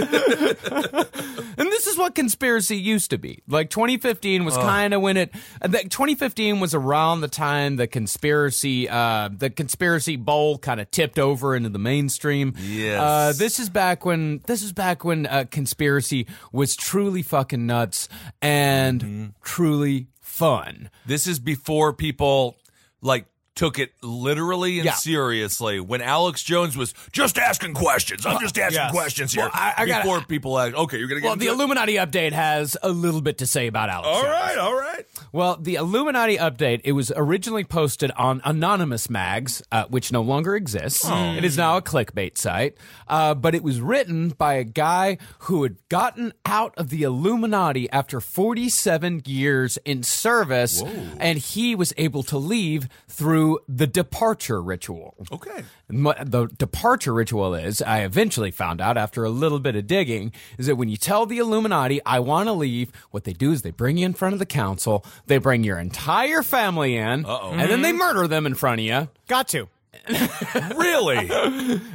And 1.61 1.69
this 1.71 1.87
is 1.87 1.99
what 1.99 2.15
conspiracy 2.15 2.77
used 2.77 3.11
to 3.11 3.19
be. 3.19 3.43
Like 3.47 3.69
2015 3.71 4.45
was 4.45 4.57
kind 4.57 4.95
of 4.95 5.03
when 5.03 5.17
it. 5.17 5.31
the- 5.61 5.83
2015 5.83 6.59
was 6.61 6.75
around 6.75 7.21
the 7.21 7.29
time 7.29 7.77
the 7.77 7.87
conspiracy, 7.87 8.89
uh, 8.89 9.29
the 9.37 9.51
conspiracy 9.51 10.17
bowl 10.17 10.57
kind 10.59 10.81
of 10.81 10.91
tipped 10.91 11.19
over 11.19 11.55
into 11.55 11.69
the 11.69 11.79
mainstream. 11.79 12.55
Yes. 12.59 13.01
Uh, 13.01 13.33
this 13.37 13.59
is 13.59 13.69
back 13.69 14.05
when 14.07 14.41
this 14.47 14.63
is 14.63 14.73
back 14.73 15.05
when 15.05 15.27
uh, 15.27 15.45
conspiracy 15.51 16.27
was 16.53 16.77
truly 16.77 17.23
fucking 17.23 17.67
nuts 17.67 18.09
and 18.41 19.35
truly 19.43 20.07
fun. 20.21 20.89
This 21.05 21.27
is 21.27 21.39
before 21.39 21.93
people 21.93 22.57
like 23.03 23.27
took 23.57 23.79
it 23.79 23.93
literally 24.03 24.79
and 24.79 24.87
Yeah. 24.87 24.95
seriously. 24.95 25.81
When 25.81 26.01
Alex 26.01 26.43
Jones 26.43 26.77
was 26.77 26.95
just 27.13 27.37
asking 27.39 27.75
questions. 27.75 28.25
I'm 28.25 28.41
just 28.41 28.59
asking 28.59 28.81
yes. 28.81 28.91
questions 28.93 29.33
here. 29.33 29.43
Well, 29.45 29.51
I- 29.53 29.75
I 29.77 29.87
gotta- 29.87 30.03
before 30.05 30.21
people 30.23 30.59
ask, 30.59 30.75
okay, 30.75 30.99
you're 30.99 31.09
gonna 31.09 31.21
get 31.21 31.27
Well, 31.27 31.37
the 31.37 31.47
into 31.49 31.53
it? 31.53 31.57
Illuminati 31.57 31.95
update 31.95 32.33
has 32.33 32.77
a 32.83 32.91
little 32.91 33.21
bit 33.21 33.39
to 33.39 33.47
say 33.47 33.67
about 33.67 33.91
Alex. 33.91 34.09
All 34.09 34.23
Jones. 34.23 34.33
right, 34.33 34.59
all 34.59 34.75
right. 34.75 35.05
Well, 35.33 35.57
the 35.61 35.75
Illuminati 35.75 36.37
update, 36.39 36.81
it 36.85 36.93
was 36.93 37.13
originally 37.17 37.65
posted 37.65 38.11
on 38.13 38.41
Anonymous 38.45 39.11
Mags, 39.11 39.63
uh, 39.73 39.85
which 39.89 40.13
no 40.13 40.23
longer 40.23 40.55
exists. 40.55 41.05
It 41.07 41.45
is 41.45 41.57
now 41.57 41.77
a 41.77 41.83
clickbait 41.83 42.39
site. 42.39 42.77
Uh, 43.09 43.35
but 43.35 43.55
it 43.55 43.63
was 43.63 43.81
written 43.81 44.31
by 44.31 44.55
a 44.55 44.65
guy 44.65 45.19
who 45.41 45.65
had 45.65 45.77
gotten 45.89 46.33
out 46.47 46.73
of 46.77 46.89
the 46.91 47.03
Illuminati 47.03 47.91
after 47.91 48.21
47 48.21 49.23
years 49.27 49.79
in 49.85 50.03
service, 50.03 50.83
and 51.19 51.39
he 51.39 51.75
was 51.75 51.93
able 51.97 52.23
to 52.25 52.39
leave 52.39 52.89
through 53.09 53.40
the 53.69 53.87
departure 53.87 54.63
ritual. 54.63 55.15
Okay. 55.31 55.65
The 55.89 56.49
departure 56.59 57.13
ritual 57.13 57.55
is, 57.55 57.83
I 57.83 58.01
eventually 58.01 58.51
found 58.51 58.81
out 58.81 58.97
after 58.97 59.25
a 59.25 59.31
little 59.31 59.59
bit 59.59 59.77
of 59.77 59.87
digging, 59.87 60.33
is 60.59 60.67
that 60.67 60.77
when 60.77 60.89
you 60.89 60.97
tell 60.97 61.27
the 61.27 61.39
Illuminati, 61.39 62.01
I 62.05 62.21
want 62.21 62.49
to 62.49 62.53
leave, 62.53 62.91
what 63.11 63.25
they 63.25 63.33
do 63.33 63.53
is 63.53 63.63
they 63.63 63.71
bring 63.71 63.99
you 63.99 64.07
in 64.07 64.15
front 64.15 64.33
of 64.33 64.39
the 64.39 64.47
council, 64.47 65.05
they 65.27 65.39
bring 65.39 65.65
your 65.65 65.79
entire 65.79 66.43
family 66.43 66.97
in, 66.97 67.25
and 67.27 67.71
then 67.71 67.83
they 67.83 67.91
mm-hmm. 67.91 67.99
murder 67.99 68.29
them 68.29 68.47
in 68.47 68.55
front 68.55 68.81
of 68.81 68.87
you. 68.87 69.09
Got 69.29 69.49
to. 69.49 69.69
Really? 70.77 71.31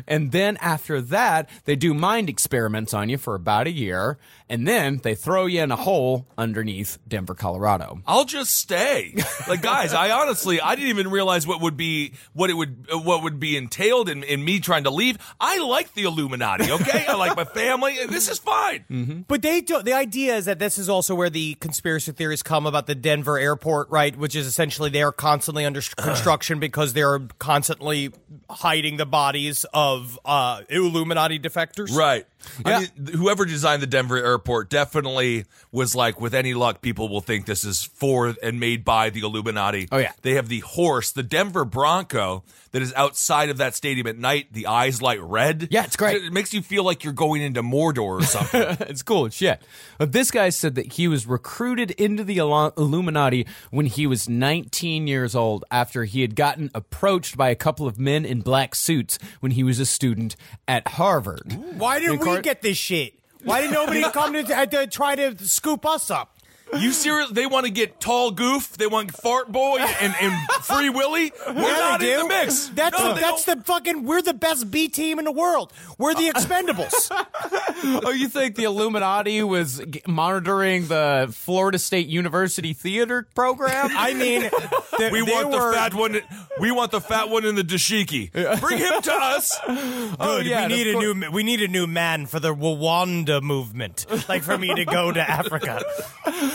And 0.07 0.31
then 0.31 0.57
after 0.57 1.01
that, 1.01 1.49
they 1.65 1.75
do 1.75 1.93
mind 1.93 2.29
experiments 2.29 2.93
on 2.93 3.09
you 3.09 3.17
for 3.17 3.35
about 3.35 3.67
a 3.67 3.71
year, 3.71 4.17
and 4.49 4.67
then 4.67 4.97
they 5.03 5.15
throw 5.15 5.45
you 5.45 5.61
in 5.61 5.71
a 5.71 5.75
hole 5.75 6.27
underneath 6.37 6.97
Denver, 7.07 7.33
Colorado. 7.33 8.01
I'll 8.05 8.25
just 8.25 8.51
stay. 8.55 9.15
Like 9.47 9.61
guys, 9.61 9.93
I 9.93 10.11
honestly 10.11 10.61
I 10.61 10.75
didn't 10.75 10.89
even 10.89 11.09
realize 11.09 11.45
what 11.45 11.61
would 11.61 11.77
be 11.77 12.13
what 12.33 12.49
it 12.49 12.53
would 12.53 12.87
what 12.91 13.23
would 13.23 13.39
be 13.39 13.57
entailed 13.57 14.09
in, 14.09 14.23
in 14.23 14.43
me 14.43 14.59
trying 14.59 14.83
to 14.85 14.89
leave. 14.89 15.17
I 15.39 15.59
like 15.59 15.93
the 15.93 16.03
Illuminati, 16.03 16.71
okay? 16.71 17.05
I 17.07 17.15
like 17.15 17.35
my 17.35 17.43
family. 17.45 17.97
This 18.07 18.29
is 18.29 18.39
fine. 18.39 19.25
But 19.27 19.41
they 19.41 19.61
don't. 19.61 19.85
the 19.85 19.93
idea 19.93 20.35
is 20.35 20.45
that 20.45 20.59
this 20.59 20.77
is 20.77 20.89
also 20.89 21.15
where 21.15 21.29
the 21.29 21.55
conspiracy 21.55 22.11
theories 22.11 22.43
come 22.43 22.65
about 22.65 22.87
the 22.87 22.95
Denver 22.95 23.37
airport, 23.37 23.89
right? 23.89 24.15
Which 24.15 24.35
is 24.35 24.47
essentially 24.47 24.89
they 24.89 25.03
are 25.03 25.11
constantly 25.11 25.65
under 25.65 25.81
construction 25.97 26.59
because 26.59 26.93
they're 26.93 27.19
constantly 27.39 28.11
hiding 28.49 28.97
the 28.97 29.05
bodies 29.05 29.65
of 29.73 30.19
uh, 30.25 30.61
Illuminati 30.69 31.39
defectors. 31.39 31.95
Right. 31.95 32.25
Yeah. 32.65 32.77
I 32.77 32.79
mean, 32.81 33.07
whoever 33.15 33.45
designed 33.45 33.81
the 33.81 33.87
Denver 33.87 34.17
airport 34.17 34.34
definitely 34.69 35.45
was 35.71 35.95
like, 35.95 36.19
with 36.19 36.33
any 36.33 36.53
luck, 36.53 36.81
people 36.81 37.09
will 37.09 37.21
think 37.21 37.45
this 37.45 37.63
is 37.63 37.83
for 37.83 38.35
and 38.41 38.59
made 38.59 38.83
by 38.83 39.09
the 39.09 39.21
Illuminati. 39.21 39.87
Oh, 39.91 39.97
yeah. 39.97 40.11
They 40.21 40.33
have 40.33 40.47
the 40.47 40.59
horse, 40.59 41.11
the 41.11 41.23
Denver 41.23 41.65
Bronco, 41.65 42.43
that 42.75 42.81
is 42.81 42.93
outside 42.95 43.49
of 43.49 43.57
that 43.57 43.73
stadium 43.73 44.05
at 44.05 44.17
night. 44.17 44.51
The 44.51 44.67
eyes 44.67 45.01
light 45.01 45.21
red. 45.21 45.69
Yeah, 45.71 45.85
it's 45.85 45.95
great. 45.95 46.21
It 46.21 46.33
makes 46.33 46.53
you 46.53 46.61
feel 46.61 46.83
like 46.83 47.05
you're 47.05 47.13
going 47.13 47.41
into 47.41 47.63
Mordor 47.63 47.99
or 47.99 48.23
something. 48.23 48.61
it's 48.89 49.01
cool 49.01 49.27
as 49.27 49.33
shit. 49.33 49.61
But 49.97 50.11
this 50.11 50.29
guy 50.29 50.49
said 50.49 50.75
that 50.75 50.93
he 50.93 51.07
was 51.07 51.25
recruited 51.25 51.91
into 51.91 52.25
the 52.25 52.37
Illuminati 52.37 53.47
when 53.71 53.85
he 53.85 54.05
was 54.05 54.27
19 54.27 55.07
years 55.07 55.35
old 55.35 55.63
after 55.71 56.03
he 56.03 56.19
had 56.19 56.35
gotten 56.35 56.69
approached 56.75 57.37
by 57.37 57.49
a 57.49 57.55
couple 57.55 57.87
of 57.87 57.97
men 57.97 58.25
in 58.25 58.41
black 58.41 58.75
suits 58.75 59.17
when 59.39 59.53
he 59.53 59.63
was 59.63 59.79
a 59.79 59.85
student 59.85 60.35
at 60.67 60.85
Harvard. 60.85 61.53
Why 61.77 61.99
did 61.99 62.09
And 62.09 62.19
we 62.19 62.41
get 62.41 62.61
this 62.61 62.77
shit? 62.77 63.13
Why 63.43 63.61
did 63.61 63.71
nobody 63.71 64.01
come 64.11 64.33
to, 64.33 64.43
to 64.43 64.87
try 64.87 65.15
to 65.15 65.37
scoop 65.45 65.85
us 65.85 66.09
up? 66.09 66.34
You 66.73 66.91
serious? 66.91 67.29
They 67.31 67.45
want 67.45 67.65
to 67.65 67.71
get 67.71 67.99
Tall 67.99 68.31
Goof. 68.31 68.77
They 68.77 68.87
want 68.87 69.11
Fart 69.15 69.51
Boy 69.51 69.77
and, 69.77 70.13
and 70.21 70.33
Free 70.63 70.89
Willy. 70.89 71.31
We're 71.47 71.53
Yeah, 71.53 71.61
not 71.79 72.01
in 72.01 72.07
do. 72.07 72.17
the 72.23 72.27
mix. 72.27 72.67
That's 72.69 72.97
No, 72.99 73.13
the, 73.13 73.19
that's 73.21 73.45
don't- 73.45 73.59
the 73.59 73.63
fucking. 73.65 74.03
We're 74.05 74.21
the 74.21 74.33
best 74.33 74.69
B 74.71 74.87
team 74.89 75.19
in 75.19 75.25
the 75.25 75.31
world. 75.31 75.71
We're 75.97 76.13
the 76.15 76.29
Expendables. 76.29 77.07
oh, 78.05 78.11
you 78.11 78.27
think 78.27 78.55
the 78.55 78.63
Illuminati 78.65 79.43
was 79.43 79.81
monitoring 80.07 80.87
the 80.87 81.29
Florida 81.31 81.77
State 81.79 82.07
University 82.07 82.73
theater 82.73 83.27
program? 83.35 83.89
I 83.95 84.13
mean, 84.13 84.41
the, 84.97 85.09
We 85.11 85.21
want 85.21 85.49
were, 85.51 85.69
the 85.71 85.73
fat 85.77 85.93
one. 85.93 86.19
We 86.59 86.71
want 86.71 86.91
the 86.91 87.01
fat 87.01 87.29
one 87.29 87.45
in 87.45 87.55
the 87.55 87.63
dashiki. 87.63 88.31
Bring 88.59 88.77
him 88.79 89.01
to 89.01 89.13
us. 89.13 89.57
Oh, 90.17 90.39
yeah, 90.39 90.67
we 90.67 90.73
need 90.75 90.87
of 90.87 90.95
a 90.95 90.99
new 91.13 91.31
we 91.31 91.43
need 91.43 91.61
a 91.61 91.67
new 91.67 91.87
man 91.87 92.25
for 92.25 92.39
the 92.39 92.53
Rwanda 92.55 93.41
movement. 93.41 94.05
Like 94.29 94.43
for 94.43 94.57
me 94.57 94.73
to 94.73 94.85
go 94.85 95.11
to 95.11 95.19
Africa. 95.29 95.81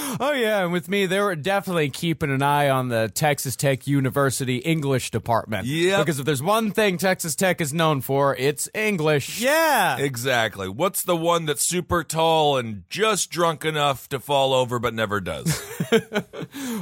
Oh 0.21 0.33
yeah, 0.33 0.65
and 0.65 0.73
with 0.73 0.89
me, 0.89 1.07
they 1.07 1.21
were 1.21 1.35
definitely 1.37 1.89
keeping 1.89 2.31
an 2.31 2.43
eye 2.43 2.69
on 2.69 2.89
the 2.89 3.11
Texas 3.15 3.57
Tech 3.57 3.87
University 3.87 4.57
English 4.57 5.11
department. 5.11 5.67
Yeah, 5.67 5.99
because 6.01 6.19
if 6.19 6.27
there's 6.27 6.43
one 6.43 6.73
thing 6.73 6.99
Texas 6.99 7.35
Tech 7.35 7.61
is 7.61 7.73
known 7.73 8.01
for, 8.01 8.37
it's 8.37 8.69
English. 8.75 9.41
Yeah. 9.41 9.97
Exactly. 9.99 10.69
What's 10.69 11.05
the 11.05 11.17
one 11.17 11.47
that's 11.47 11.63
super 11.63 12.03
tall 12.05 12.59
and 12.59 12.83
just 12.91 13.31
drunk 13.31 13.65
enough 13.65 14.09
to 14.11 14.19
fall 14.21 14.53
over 14.53 14.79
but 14.79 14.93
never 14.95 15.21
does? 15.21 15.63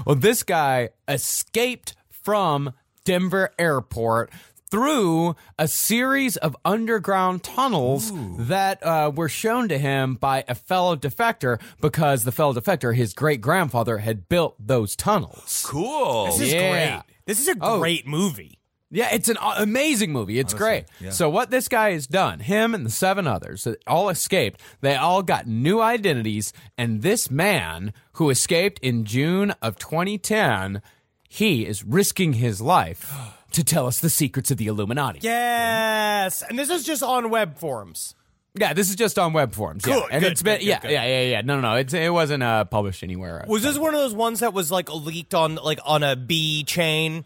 Well, 0.06 0.16
this 0.16 0.42
guy 0.42 0.90
escaped 1.06 1.94
from 2.10 2.72
Denver 3.04 3.50
Airport 3.58 4.30
through 4.70 5.34
a 5.58 5.66
series 5.68 6.36
of 6.36 6.56
underground 6.64 7.42
tunnels 7.42 8.12
that 8.38 8.82
uh, 8.84 9.10
were 9.14 9.28
shown 9.28 9.68
to 9.68 9.78
him 9.78 10.14
by 10.14 10.44
a 10.48 10.54
fellow 10.54 10.94
defector 10.96 11.60
because 11.80 12.24
the 12.24 12.32
fellow 12.32 12.52
defector, 12.54 12.94
his 12.94 13.12
great 13.14 13.40
grandfather, 13.40 13.98
had 13.98 14.28
built 14.28 14.54
those 14.58 14.94
tunnels. 14.96 15.64
Cool. 15.66 16.26
This 16.26 16.40
is 16.40 16.52
Yeah. 16.52 16.70
great. 16.96 17.02
This 17.26 17.40
is 17.40 17.48
a 17.48 17.56
Oh. 17.60 17.78
great 17.78 18.06
movie. 18.06 18.54
Yeah, 18.90 19.10
it's 19.12 19.28
an 19.28 19.36
amazing 19.58 20.12
movie. 20.12 20.38
It's 20.38 20.54
great. 20.54 20.86
yeah. 20.98 21.10
So 21.10 21.28
what 21.28 21.50
this 21.50 21.68
guy 21.68 21.92
has 21.92 22.06
done, 22.06 22.40
him 22.40 22.74
and 22.74 22.86
the 22.86 22.90
seven 22.90 23.26
others, 23.26 23.68
all 23.86 24.08
escaped. 24.08 24.60
They 24.80 24.96
all 24.96 25.22
got 25.22 25.46
new 25.46 25.82
identities, 25.82 26.54
and 26.78 27.02
this 27.02 27.30
man 27.30 27.92
who 28.12 28.30
escaped 28.30 28.78
in 28.80 29.04
June 29.04 29.50
of 29.60 29.78
2010, 29.78 30.80
he 31.28 31.66
is 31.66 31.84
risking 31.84 32.34
his 32.34 32.62
life 32.62 33.12
to 33.52 33.64
tell 33.64 33.86
us 33.86 34.00
the 34.00 34.10
secrets 34.10 34.50
of 34.50 34.56
the 34.58 34.66
Illuminati. 34.66 35.20
Yes. 35.22 36.42
And 36.42 36.58
this 36.58 36.70
is 36.70 36.84
just 36.84 37.02
on 37.02 37.30
web 37.30 37.58
forums. 37.58 38.14
Yeah, 38.54 38.72
this 38.72 38.90
is 38.90 38.96
just 38.96 39.18
on 39.18 39.32
web 39.32 39.52
forums. 39.52 39.84
yeah, 39.86 39.94
Good, 39.94 40.08
and 40.10 40.22
good, 40.22 40.32
it's 40.32 40.42
been 40.42 40.58
good, 40.58 40.66
yeah, 40.66 40.80
good, 40.80 40.90
yeah, 40.90 41.04
yeah, 41.06 41.22
yeah. 41.22 41.40
No, 41.42 41.60
no, 41.60 41.70
no. 41.72 41.76
It's, 41.76 41.94
it 41.94 42.12
wasn't 42.12 42.42
uh, 42.42 42.64
published 42.64 43.02
anywhere. 43.02 43.44
Was 43.46 43.62
this 43.62 43.78
one 43.78 43.94
of 43.94 44.00
those 44.00 44.14
ones 44.14 44.40
that 44.40 44.52
was 44.52 44.70
like 44.72 44.92
leaked 44.92 45.34
on 45.34 45.56
like 45.56 45.78
on 45.84 46.02
a 46.02 46.16
B 46.16 46.64
chain? 46.64 47.24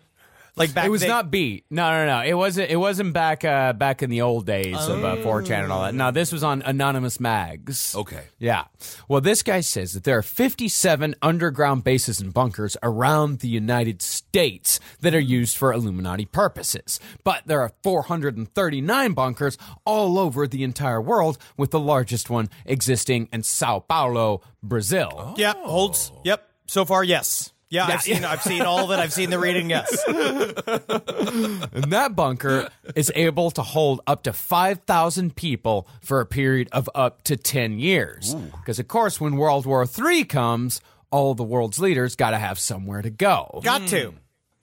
Like 0.55 0.75
back 0.75 0.85
it 0.85 0.91
was 0.91 1.01
they- 1.01 1.09
not 1.09 1.31
beat. 1.31 1.65
No, 1.71 1.91
no, 1.91 2.07
no. 2.07 2.27
It 2.27 2.35
wasn't. 2.35 2.71
It 2.71 2.77
wasn't 2.77 3.15
back. 3.15 3.43
Uh, 3.45 3.73
back 3.73 4.03
in 4.03 4.11
the 4.11 4.21
old 4.21 4.45
days 4.45 4.77
of 4.77 5.03
uh, 5.03 5.17
4chan 5.17 5.65
and 5.65 5.73
all 5.73 5.83
that. 5.85 5.95
No, 5.95 6.11
this 6.11 6.31
was 6.31 6.43
on 6.45 6.61
anonymous 6.63 7.19
mags. 7.19 7.95
Okay. 7.97 8.25
Yeah. 8.39 8.65
Well, 9.09 9.23
this 9.23 9.43
guy 9.43 9.61
says 9.61 9.95
that 9.95 10.05
there 10.05 10.19
are 10.19 10.23
57 10.23 11.15
underground 11.23 11.85
bases 11.85 12.21
and 12.21 12.35
bunkers 12.35 12.77
around 12.83 13.39
the 13.39 13.49
United 13.49 14.03
States 14.03 14.79
that 15.01 15.15
are 15.15 15.21
used 15.21 15.57
for 15.57 15.73
Illuminati 15.73 16.27
purposes, 16.27 17.01
but 17.25 17.43
there 17.47 17.61
are 17.63 17.73
439 17.83 19.13
bunkers 19.13 19.57
all 19.87 20.19
over 20.19 20.47
the 20.47 20.65
entire 20.65 21.01
world, 21.01 21.39
with 21.57 21.71
the 21.71 21.81
largest 21.81 22.29
one 22.29 22.49
existing 22.67 23.29
in 23.33 23.43
Sao 23.43 23.79
Paulo, 23.81 24.43
Brazil. 24.63 25.35
Yep, 25.39 25.57
holds. 25.59 26.13
Yep. 26.25 26.47
So 26.67 26.85
far, 26.85 27.03
yes. 27.05 27.52
Yeah, 27.73 27.89
Yeah, 27.89 27.95
I've 27.95 28.03
seen 28.03 28.25
I've 28.25 28.43
seen 28.43 28.62
all 28.62 28.85
of 28.85 28.91
it. 28.91 29.03
I've 29.03 29.12
seen 29.14 29.31
the 29.31 29.39
reading, 29.39 29.70
yes. 29.70 29.89
And 31.73 31.91
that 31.93 32.14
bunker 32.14 32.68
is 32.95 33.11
able 33.14 33.51
to 33.53 33.62
hold 33.62 34.03
up 34.07 34.25
to 34.25 34.33
5,000 34.33 35.35
people 35.35 35.89
for 36.03 36.20
a 36.20 36.27
period 36.27 36.68
of 36.73 36.91
up 36.95 37.23
to 37.25 37.37
10 37.37 37.79
years. 37.79 38.35
Because, 38.35 38.79
of 38.79 38.89
course, 38.89 39.20
when 39.20 39.37
World 39.37 39.64
War 39.64 39.87
III 39.87 40.25
comes, 40.25 40.81
all 41.11 41.35
the 41.35 41.45
world's 41.45 41.79
leaders 41.79 42.14
got 42.14 42.31
to 42.31 42.39
have 42.39 42.59
somewhere 42.59 43.01
to 43.01 43.11
go. 43.11 43.61
Got 43.64 43.89
to. 43.89 44.11
Hmm. 44.11 44.16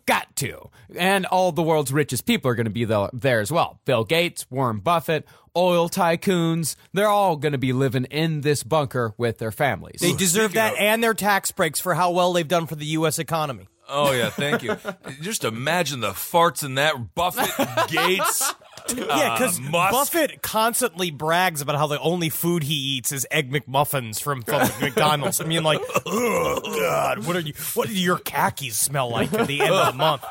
Got 0.10 0.36
to. 0.38 0.72
And 0.98 1.28
all 1.28 1.52
the 1.52 1.62
world's 1.62 1.94
richest 1.94 2.26
people 2.26 2.50
are 2.50 2.56
going 2.56 2.66
to 2.66 2.72
be 2.72 2.84
there 2.84 3.40
as 3.40 3.52
well. 3.52 3.80
Bill 3.86 4.04
Gates, 4.04 4.50
Warren 4.50 4.80
Buffett, 4.80 5.24
oil 5.56 5.88
tycoons, 5.88 6.76
they're 6.94 7.08
all 7.08 7.36
going 7.36 7.52
to 7.52 7.60
be 7.60 7.74
living 7.74 8.06
in 8.06 8.42
this 8.42 8.64
bunker 8.64 9.14
with 9.20 9.38
their 9.38 9.52
families. 9.52 10.00
They 10.02 10.14
deserve 10.14 10.54
that 10.54 10.76
and 10.80 11.04
their 11.04 11.14
tax 11.14 11.52
breaks 11.52 11.80
for 11.80 11.94
how 11.94 12.10
well 12.10 12.34
they've 12.34 12.48
done 12.48 12.66
for 12.66 12.74
the 12.74 12.88
U.S. 12.88 13.20
economy. 13.20 13.68
Oh 13.88 14.12
yeah, 14.12 14.32
thank 14.32 14.64
you. 14.64 14.78
Just 15.22 15.44
imagine 15.44 16.00
the 16.00 16.10
farts 16.10 16.64
in 16.64 16.74
that 16.76 17.14
Buffett 17.14 17.52
Gates. 17.90 18.52
Yeah, 18.98 19.38
because 19.38 19.60
uh, 19.60 19.72
Buffett 19.72 20.42
constantly 20.42 21.12
brags 21.12 21.62
about 21.62 21.76
how 21.76 21.88
the 21.88 22.00
only 22.00 22.30
food 22.30 22.64
he 22.64 22.74
eats 22.74 23.12
is 23.12 23.26
egg 23.32 23.52
McMuffins 23.52 24.22
from, 24.22 24.42
from 24.42 24.68
McDonald's. 24.82 25.42
I 25.42 25.46
mean, 25.46 25.64
like, 25.64 25.82
oh 26.06 26.60
god, 26.64 27.26
what 27.26 27.36
are 27.36 27.42
you? 27.42 27.54
What 27.74 27.88
do 27.88 27.94
your 27.94 28.18
khakis 28.18 28.78
smell 28.78 29.10
like 29.10 29.34
at 29.34 29.48
the 29.48 29.62
end 29.62 29.74
of 29.74 29.94
the 29.94 29.98
month? 29.98 30.24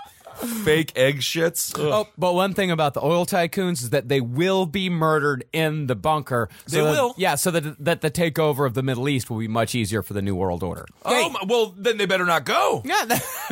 Fake 0.65 0.93
egg 0.97 1.19
shits. 1.21 1.75
Oh, 1.89 2.07
but 2.19 2.35
one 2.35 2.55
thing 2.55 2.71
about 2.71 2.95
the 2.95 3.03
oil 3.05 3.25
tycoons 3.25 3.83
is 3.83 3.91
that 3.91 4.09
they 4.09 4.21
will 4.21 4.67
be 4.67 4.91
murdered 4.91 5.45
in 5.53 5.87
the 5.87 5.95
bunker. 5.97 6.49
So 6.67 6.77
They 6.77 6.83
that- 6.85 6.91
will? 6.91 7.15
yeah. 7.17 7.35
So 7.37 7.51
that 7.51 7.83
that 7.85 8.01
the 8.03 8.11
takeover 8.11 8.67
of 8.67 8.75
the 8.75 8.83
Middle 8.83 9.09
East 9.09 9.31
will 9.31 9.39
be 9.39 9.49
much 9.49 9.75
easier 9.75 10.03
for 10.03 10.13
the 10.15 10.23
New 10.23 10.35
World 10.35 10.63
Order. 10.63 10.87
Oh 11.05 11.31
my, 11.31 11.41
well, 11.47 11.75
then 11.77 11.97
they 11.97 12.07
better 12.07 12.25
not 12.27 12.45
go. 12.45 12.83
Yeah, 12.89 13.05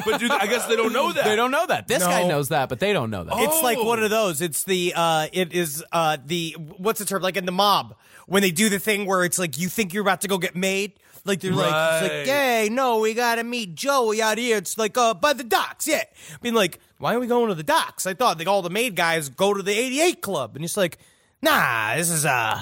But 0.04 0.20
do, 0.20 0.28
I 0.30 0.46
guess 0.46 0.66
they 0.66 0.76
don't 0.76 0.92
know 0.92 1.12
that. 1.12 1.24
they 1.26 1.36
don't 1.36 1.50
know 1.50 1.66
that. 1.66 1.88
This 1.88 2.02
guy 2.02 2.26
knows 2.28 2.48
that, 2.48 2.68
but 2.68 2.80
they 2.80 2.92
don't 2.92 3.10
know 3.10 3.24
that. 3.24 3.34
It's 3.38 3.62
like 3.62 3.82
one 3.82 4.02
of 4.02 4.10
those. 4.10 4.40
It's 4.40 4.64
the 4.64 4.92
uh 4.96 5.26
it 5.32 5.52
is 5.52 5.84
uh 5.92 6.18
the 6.24 6.56
what's 6.58 6.98
the 6.98 7.04
term? 7.06 7.22
Like 7.22 7.36
in 7.36 7.46
the 7.46 7.52
mob 7.52 7.94
when 8.26 8.42
they 8.42 8.50
do 8.50 8.68
the 8.68 8.78
thing 8.78 9.06
where 9.06 9.24
it's 9.24 9.38
like 9.38 9.58
you 9.58 9.68
think 9.68 9.94
you're 9.94 10.02
about 10.02 10.20
to 10.22 10.28
go 10.28 10.38
get 10.38 10.54
made. 10.56 10.92
Like 11.26 11.40
they're 11.40 11.52
like, 11.52 11.66
it's 11.66 12.10
Right. 12.10 12.18
like, 12.18 12.26
hey, 12.26 12.68
no, 12.70 12.98
we 13.00 13.12
gotta 13.14 13.44
meet 13.44 13.74
Joey 13.74 14.22
out 14.22 14.38
here. 14.38 14.56
It's 14.58 14.78
like 14.78 14.96
uh 14.96 15.14
by 15.14 15.32
the 15.32 15.44
docks, 15.44 15.86
yeah. 15.88 16.02
I 16.32 16.36
mean 16.42 16.54
like, 16.54 16.78
why 16.98 17.14
are 17.14 17.20
we 17.20 17.26
going 17.26 17.48
to 17.48 17.54
the 17.54 17.62
docks? 17.62 18.06
I 18.06 18.14
thought 18.14 18.38
like 18.38 18.46
all 18.48 18.62
the 18.62 18.70
maid 18.70 18.94
guys 18.96 19.28
go 19.28 19.52
to 19.52 19.62
the 19.62 19.72
eighty 19.72 20.00
eight 20.00 20.22
club. 20.22 20.56
And 20.56 20.64
it's 20.64 20.76
like, 20.76 20.98
nah, 21.42 21.96
this 21.96 22.10
is 22.10 22.24
uh 22.24 22.60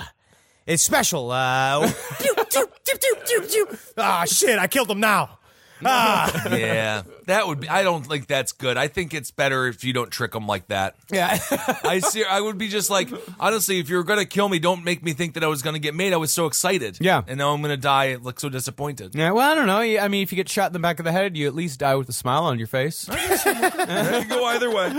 it's 0.66 0.82
special. 0.82 1.30
Uh. 1.30 1.92
Ah 3.96 4.24
shit, 4.26 4.58
I 4.58 4.66
killed 4.66 4.90
him 4.90 5.00
now. 5.00 5.38
Ah 5.84 6.48
yeah, 6.56 7.02
that 7.26 7.46
would 7.46 7.60
be. 7.60 7.68
I 7.68 7.82
don't 7.82 8.04
think 8.06 8.26
that's 8.26 8.52
good. 8.52 8.76
I 8.76 8.88
think 8.88 9.14
it's 9.14 9.30
better 9.30 9.66
if 9.66 9.84
you 9.84 9.92
don't 9.92 10.10
trick 10.10 10.32
them 10.32 10.46
like 10.46 10.68
that. 10.68 10.96
yeah. 11.10 11.38
I 11.84 12.00
see. 12.00 12.24
I 12.24 12.40
would 12.40 12.58
be 12.58 12.68
just 12.68 12.90
like, 12.90 13.08
honestly, 13.38 13.78
if 13.78 13.88
you're 13.88 14.02
gonna 14.04 14.24
kill 14.24 14.48
me, 14.48 14.58
don't 14.58 14.84
make 14.84 15.02
me 15.02 15.12
think 15.12 15.34
that 15.34 15.44
I 15.44 15.48
was 15.48 15.62
gonna 15.62 15.78
get 15.78 15.94
made. 15.94 16.12
I 16.12 16.16
was 16.16 16.32
so 16.32 16.46
excited. 16.46 16.98
Yeah. 17.00 17.22
and 17.26 17.38
now 17.38 17.52
I'm 17.52 17.62
gonna 17.62 17.76
die. 17.76 18.16
Like 18.20 18.40
so 18.40 18.48
disappointed. 18.48 19.14
yeah. 19.14 19.30
Well, 19.32 19.50
I 19.50 19.54
don't 19.54 19.66
know. 19.66 19.80
I 19.80 20.08
mean, 20.08 20.22
if 20.22 20.32
you 20.32 20.36
get 20.36 20.48
shot 20.48 20.68
in 20.68 20.72
the 20.72 20.78
back 20.78 20.98
of 20.98 21.04
the 21.04 21.12
head, 21.12 21.36
you 21.36 21.46
at 21.46 21.54
least 21.54 21.80
die 21.80 21.94
with 21.94 22.08
a 22.08 22.12
smile 22.12 22.44
on 22.44 22.58
your 22.58 22.68
face. 22.68 23.08
It 23.46 24.28
could 24.28 24.28
go 24.28 24.44
either 24.46 24.70
way. 24.70 24.90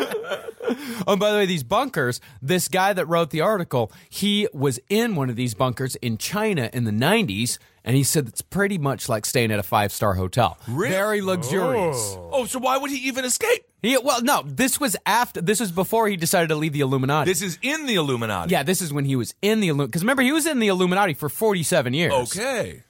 Oh, 1.07 1.15
by 1.15 1.31
the 1.31 1.38
way, 1.38 1.45
these 1.45 1.63
bunkers, 1.63 2.19
this 2.41 2.67
guy 2.67 2.93
that 2.93 3.05
wrote 3.07 3.29
the 3.29 3.41
article, 3.41 3.91
he 4.09 4.47
was 4.53 4.79
in 4.89 5.15
one 5.15 5.29
of 5.29 5.36
these 5.36 5.53
bunkers 5.53 5.95
in 5.97 6.17
China 6.17 6.69
in 6.73 6.83
the 6.86 6.91
90s, 6.91 7.57
and 7.86 7.95
he 7.95 8.03
said 8.03 8.27
it's 8.27 8.41
pretty 8.41 8.77
much 8.77 9.07
like 9.07 9.25
staying 9.25 9.51
at 9.51 9.59
a 9.59 9.63
five 9.63 9.91
star 9.91 10.15
hotel. 10.15 10.57
Very 10.67 11.21
luxurious. 11.21 12.15
Oh. 12.17 12.29
oh, 12.33 12.45
so 12.45 12.59
why 12.59 12.77
would 12.77 12.91
he 12.91 13.07
even 13.07 13.23
escape? 13.23 13.63
He, 13.81 13.97
well, 13.97 14.21
no, 14.23 14.41
this 14.43 14.79
was 14.79 14.97
after, 15.05 15.39
this 15.41 15.59
was 15.59 15.71
before 15.71 16.07
he 16.07 16.17
decided 16.17 16.49
to 16.49 16.55
leave 16.55 16.73
the 16.73 16.79
Illuminati. 16.81 17.29
This 17.29 17.43
is 17.43 17.59
in 17.61 17.86
the 17.86 17.95
Illuminati. 17.95 18.51
yeah, 18.51 18.63
this 18.63 18.81
is 18.81 18.91
when 18.91 19.05
he 19.05 19.15
was 19.15 19.36
in 19.43 19.59
the 19.59 19.67
Illuminati. 19.67 19.89
Because 19.89 20.01
remember, 20.01 20.23
he 20.23 20.31
was 20.31 20.47
in 20.47 20.57
the 20.59 20.67
Illuminati 20.67 21.13
for 21.13 21.29
47 21.29 21.93
years. 21.93 22.13
Okay. 22.13 22.81